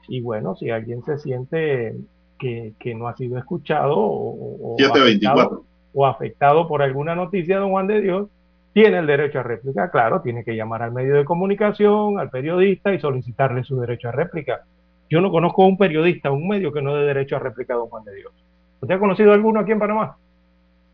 Y 0.09 0.21
bueno, 0.21 0.57
si 0.57 0.69
alguien 0.69 1.03
se 1.05 1.19
siente 1.19 1.95
que, 2.41 2.95
no 2.95 3.07
ha 3.07 3.17
sido 3.17 3.39
escuchado 3.39 3.95
o, 3.97 4.77
afectado, 4.81 5.65
o, 5.93 6.07
afectado, 6.07 6.67
por 6.67 6.83
alguna 6.83 7.15
noticia 7.15 7.57
de 7.57 7.61
don 7.61 7.71
Juan 7.71 7.87
de 7.87 8.01
Dios, 8.01 8.29
tiene 8.73 8.99
el 8.99 9.07
derecho 9.07 9.41
a 9.41 9.43
réplica, 9.43 9.91
claro, 9.91 10.23
tiene 10.23 10.45
que 10.45 10.57
llamar 10.57 10.83
al 10.83 10.93
medio 10.93 11.17
de 11.17 11.25
comunicación, 11.25 12.19
al 12.19 12.31
periodista 12.31 12.95
y 12.95 13.01
solicitarle 13.01 13.65
su 13.65 13.79
derecho 13.81 14.09
a 14.09 14.13
réplica. 14.13 14.65
Yo 15.09 15.21
no 15.21 15.31
conozco 15.31 15.65
a 15.65 15.67
un 15.67 15.77
periodista, 15.77 16.31
un 16.31 16.49
medio 16.49 16.73
que 16.73 16.81
no 16.81 16.95
dé 16.95 17.05
derecho 17.05 17.37
a 17.37 17.41
réplica 17.41 17.75
a 17.75 17.79
don 17.79 17.89
Juan 17.89 18.05
de 18.05 18.15
Dios. 18.15 18.33
¿Usted 18.81 18.95
ha 18.95 18.99
conocido 18.99 19.33
alguno 19.33 19.61
aquí 19.61 19.73
en 19.73 19.79
Panamá? 19.81 20.17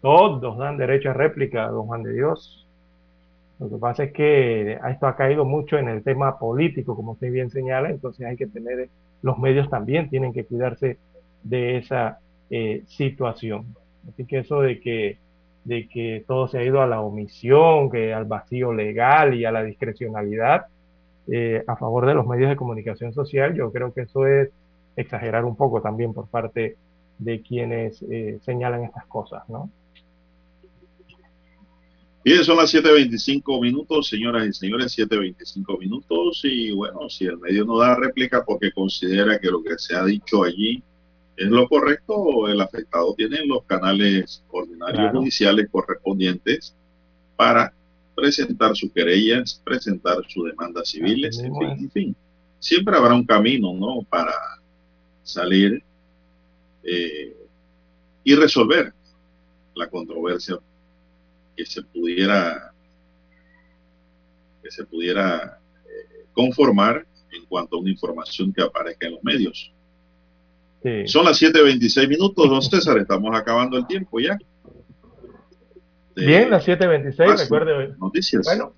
Todos 0.00 0.58
dan 0.58 0.76
derecho 0.76 1.10
a 1.10 1.12
réplica 1.12 1.66
a 1.66 1.70
don 1.70 1.86
Juan 1.86 2.02
de 2.02 2.14
Dios. 2.14 2.66
Lo 3.58 3.70
que 3.70 3.76
pasa 3.76 4.04
es 4.04 4.12
que 4.12 4.78
esto 4.88 5.06
ha 5.06 5.16
caído 5.16 5.44
mucho 5.44 5.78
en 5.78 5.88
el 5.88 6.02
tema 6.02 6.38
político, 6.38 6.94
como 6.96 7.12
usted 7.12 7.30
bien 7.30 7.50
señala, 7.50 7.90
entonces 7.90 8.26
hay 8.26 8.36
que 8.36 8.46
tener, 8.46 8.88
los 9.22 9.38
medios 9.38 9.70
también 9.70 10.10
tienen 10.10 10.32
que 10.32 10.44
cuidarse 10.44 10.98
de 11.48 11.78
esa 11.78 12.18
eh, 12.50 12.82
situación. 12.86 13.74
Así 14.08 14.24
que 14.24 14.38
eso 14.38 14.60
de 14.60 14.80
que, 14.80 15.18
de 15.64 15.88
que 15.88 16.24
todo 16.26 16.48
se 16.48 16.58
ha 16.58 16.64
ido 16.64 16.80
a 16.80 16.86
la 16.86 17.00
omisión, 17.00 17.90
que 17.90 18.12
al 18.12 18.24
vacío 18.24 18.72
legal 18.72 19.34
y 19.34 19.44
a 19.44 19.52
la 19.52 19.62
discrecionalidad 19.62 20.66
eh, 21.28 21.64
a 21.66 21.76
favor 21.76 22.06
de 22.06 22.14
los 22.14 22.26
medios 22.26 22.50
de 22.50 22.56
comunicación 22.56 23.12
social, 23.12 23.54
yo 23.54 23.72
creo 23.72 23.92
que 23.92 24.02
eso 24.02 24.26
es 24.26 24.50
exagerar 24.96 25.44
un 25.44 25.56
poco 25.56 25.82
también 25.82 26.12
por 26.12 26.28
parte 26.28 26.76
de 27.18 27.40
quienes 27.42 28.02
eh, 28.02 28.38
señalan 28.44 28.84
estas 28.84 29.06
cosas, 29.06 29.48
¿no? 29.48 29.70
Bien, 32.24 32.42
son 32.42 32.56
las 32.56 32.74
7.25 32.74 33.60
minutos, 33.60 34.08
señoras 34.08 34.46
y 34.48 34.52
señores, 34.52 34.98
7.25 34.98 35.78
minutos. 35.78 36.40
Y 36.42 36.72
bueno, 36.72 37.08
si 37.08 37.24
el 37.24 37.38
medio 37.38 37.64
no 37.64 37.78
da 37.78 37.94
réplica 37.94 38.44
porque 38.44 38.72
considera 38.72 39.38
que 39.38 39.48
lo 39.48 39.62
que 39.62 39.78
se 39.78 39.94
ha 39.94 40.04
dicho 40.04 40.42
allí 40.42 40.82
es 41.36 41.48
lo 41.48 41.68
correcto, 41.68 42.48
el 42.48 42.60
afectado 42.60 43.14
tiene 43.14 43.44
los 43.44 43.64
canales 43.64 44.42
ordinarios 44.50 45.12
judiciales 45.12 45.68
correspondientes 45.70 46.74
para 47.36 47.72
presentar 48.14 48.74
sus 48.74 48.90
querellas, 48.92 49.60
presentar 49.62 50.16
sus 50.28 50.46
demandas 50.46 50.88
civiles, 50.88 51.38
en 51.38 51.54
fin, 51.54 51.70
en 51.70 51.90
fin. 51.90 52.16
Siempre 52.58 52.96
habrá 52.96 53.14
un 53.14 53.26
camino, 53.26 53.74
¿no? 53.74 54.00
Para 54.08 54.32
salir 55.22 55.82
eh, 56.82 57.36
y 58.24 58.34
resolver 58.34 58.94
la 59.74 59.88
controversia 59.88 60.58
que 61.54 61.66
se 61.66 61.82
pudiera 61.82 62.72
que 64.62 64.70
se 64.70 64.84
pudiera 64.84 65.60
eh, 65.84 66.24
conformar 66.32 67.06
en 67.30 67.44
cuanto 67.44 67.76
a 67.76 67.80
una 67.80 67.90
información 67.90 68.52
que 68.52 68.62
aparezca 68.62 69.06
en 69.06 69.12
los 69.12 69.22
medios. 69.22 69.72
Sí. 70.86 71.08
Son 71.08 71.24
las 71.24 71.42
7.26 71.42 72.08
minutos, 72.08 72.48
don 72.48 72.62
César, 72.62 72.96
estamos 72.98 73.34
acabando 73.36 73.76
el 73.76 73.86
tiempo 73.88 74.20
ya. 74.20 74.38
De- 76.14 76.26
Bien, 76.26 76.48
las 76.48 76.66
7.26, 76.66 77.16
Paso. 77.16 77.42
recuerde. 77.42 77.94
Noticias. 77.98 78.44
Bueno, 78.46 78.72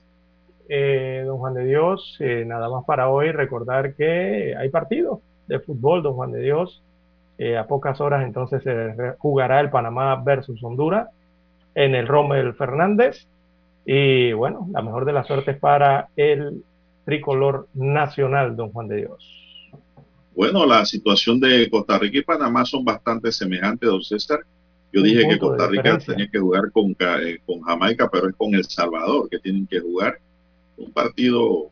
eh, 0.70 1.22
don 1.26 1.36
Juan 1.36 1.52
de 1.52 1.66
Dios, 1.66 2.16
eh, 2.20 2.44
nada 2.46 2.70
más 2.70 2.84
para 2.86 3.10
hoy 3.10 3.30
recordar 3.32 3.94
que 3.94 4.54
hay 4.56 4.70
partido 4.70 5.20
de 5.48 5.60
fútbol, 5.60 6.02
don 6.02 6.14
Juan 6.14 6.32
de 6.32 6.40
Dios. 6.40 6.82
Eh, 7.36 7.56
a 7.58 7.66
pocas 7.66 8.00
horas 8.00 8.24
entonces 8.24 8.62
se 8.62 9.14
jugará 9.18 9.60
el 9.60 9.68
Panamá 9.70 10.16
versus 10.24 10.62
Honduras 10.64 11.08
en 11.74 11.94
el 11.94 12.06
Rommel 12.08 12.54
Fernández. 12.54 13.26
Y 13.84 14.32
bueno, 14.32 14.66
la 14.72 14.80
mejor 14.82 15.04
de 15.04 15.12
las 15.12 15.26
suertes 15.26 15.58
para 15.58 16.08
el 16.16 16.62
tricolor 17.04 17.68
nacional, 17.74 18.56
don 18.56 18.70
Juan 18.72 18.88
de 18.88 18.96
Dios. 18.96 19.34
Bueno, 20.34 20.64
la 20.66 20.84
situación 20.84 21.40
de 21.40 21.68
Costa 21.68 21.98
Rica 21.98 22.18
y 22.18 22.22
Panamá 22.22 22.64
son 22.64 22.84
bastante 22.84 23.32
semejantes, 23.32 23.88
don 23.88 24.02
César. 24.02 24.40
Yo 24.92 25.02
dije 25.02 25.28
que 25.28 25.38
Costa 25.38 25.66
Rica 25.66 25.98
tenía 25.98 26.28
que 26.30 26.38
jugar 26.38 26.70
con, 26.72 26.96
eh, 26.98 27.38
con 27.44 27.60
Jamaica, 27.60 28.08
pero 28.10 28.28
es 28.28 28.36
con 28.36 28.54
El 28.54 28.64
Salvador 28.64 29.28
que 29.28 29.38
tienen 29.38 29.66
que 29.66 29.80
jugar. 29.80 30.18
Un 30.76 30.92
partido 30.92 31.70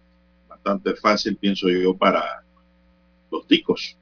bastante 0.49 0.95
fácil, 0.97 1.37
pienso 1.37 1.69
yo, 1.69 1.97
para 1.97 2.43
los 3.31 3.47
ticos. 3.47 3.97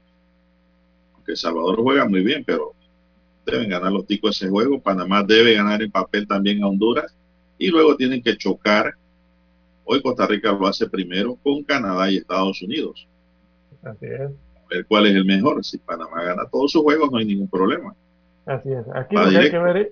Aunque 1.13 1.31
El 1.31 1.37
Salvador 1.37 1.81
juega 1.81 2.05
muy 2.05 2.23
bien, 2.23 2.43
pero 2.43 2.73
deben 3.45 3.69
ganar 3.69 3.91
los 3.91 4.05
ticos 4.05 4.35
ese 4.35 4.49
juego. 4.49 4.81
Panamá 4.81 5.23
debe 5.23 5.53
ganar 5.53 5.81
en 5.81 5.91
papel 5.91 6.27
también 6.27 6.63
a 6.63 6.67
Honduras. 6.67 7.15
Y 7.57 7.69
luego 7.69 7.95
tienen 7.95 8.21
que 8.21 8.35
chocar. 8.35 8.95
Hoy 9.85 10.01
Costa 10.01 10.27
Rica 10.27 10.51
lo 10.51 10.67
hace 10.67 10.89
primero 10.89 11.35
con 11.41 11.63
Canadá 11.63 12.09
y 12.11 12.17
Estados 12.17 12.61
Unidos. 12.61 13.07
Así 13.83 14.07
es. 14.07 14.31
Ver 14.69 14.85
cuál 14.87 15.07
es 15.07 15.15
el 15.15 15.25
mejor. 15.25 15.63
Si 15.63 15.77
Panamá 15.77 16.23
gana 16.23 16.43
todos 16.51 16.71
sus 16.71 16.81
juegos, 16.81 17.11
no 17.11 17.17
hay 17.17 17.25
ningún 17.25 17.47
problema. 17.47 17.93
Así 18.45 18.71
es. 18.71 18.85
Aquí 18.93 19.15
Va 19.15 19.25
lo 19.25 19.29
que 19.31 19.37
hay 19.37 19.51
que 19.51 19.57
ver 19.59 19.77
es, 19.77 19.87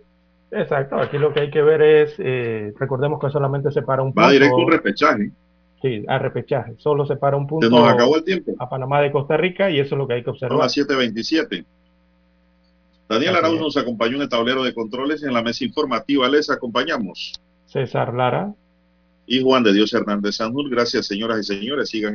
exacto, 0.52 0.96
aquí 0.98 1.18
lo 1.18 1.34
que 1.34 1.40
hay 1.42 1.52
que 1.52 1.62
ver 1.62 1.82
es, 1.82 2.16
eh, 2.20 2.74
recordemos 2.80 3.20
que 3.20 3.30
solamente 3.30 3.72
se 3.72 3.82
para 3.82 4.02
un 4.04 4.14
punto. 4.14 4.22
Va 4.22 4.32
directo 4.32 4.58
un 4.58 4.72
repechaje. 4.72 5.32
Sí, 5.82 6.04
a 6.08 6.18
repechaje. 6.18 6.76
Solo 6.78 7.06
se 7.06 7.16
para 7.18 7.36
un 7.36 7.46
punto 7.46 7.68
Se 7.68 7.74
nos 7.74 7.88
acabó 7.90 8.16
el 8.16 8.24
tiempo. 8.24 8.54
a 8.60 8.70
Panamá 8.70 9.02
de 9.02 9.12
Costa 9.12 9.36
Rica 9.38 9.70
y 9.70 9.80
eso 9.80 9.96
es 9.96 10.00
lo 10.00 10.08
que 10.08 10.14
hay 10.16 10.22
que 10.22 10.26
Son 10.26 10.34
observar. 10.36 10.60
las 10.60 10.78
7.27. 10.78 11.66
Daniel 13.10 13.36
Arauz 13.36 13.60
nos 13.60 13.78
acompañó 13.78 14.16
en 14.16 14.24
el 14.24 14.30
tablero 14.30 14.64
de 14.64 14.74
controles 14.74 15.24
en 15.24 15.34
la 15.34 15.44
mesa 15.44 15.64
informativa. 15.66 16.28
Les 16.30 16.50
acompañamos. 16.50 17.34
César 17.66 18.14
Lara. 18.14 18.54
Y 19.26 19.42
Juan 19.42 19.64
de 19.64 19.74
Dios 19.74 19.94
Hernández 19.94 20.36
Sanjur. 20.36 20.70
Gracias, 20.70 21.06
señoras 21.06 21.40
y 21.40 21.44
señores. 21.44 21.90
Sigan 21.90 22.12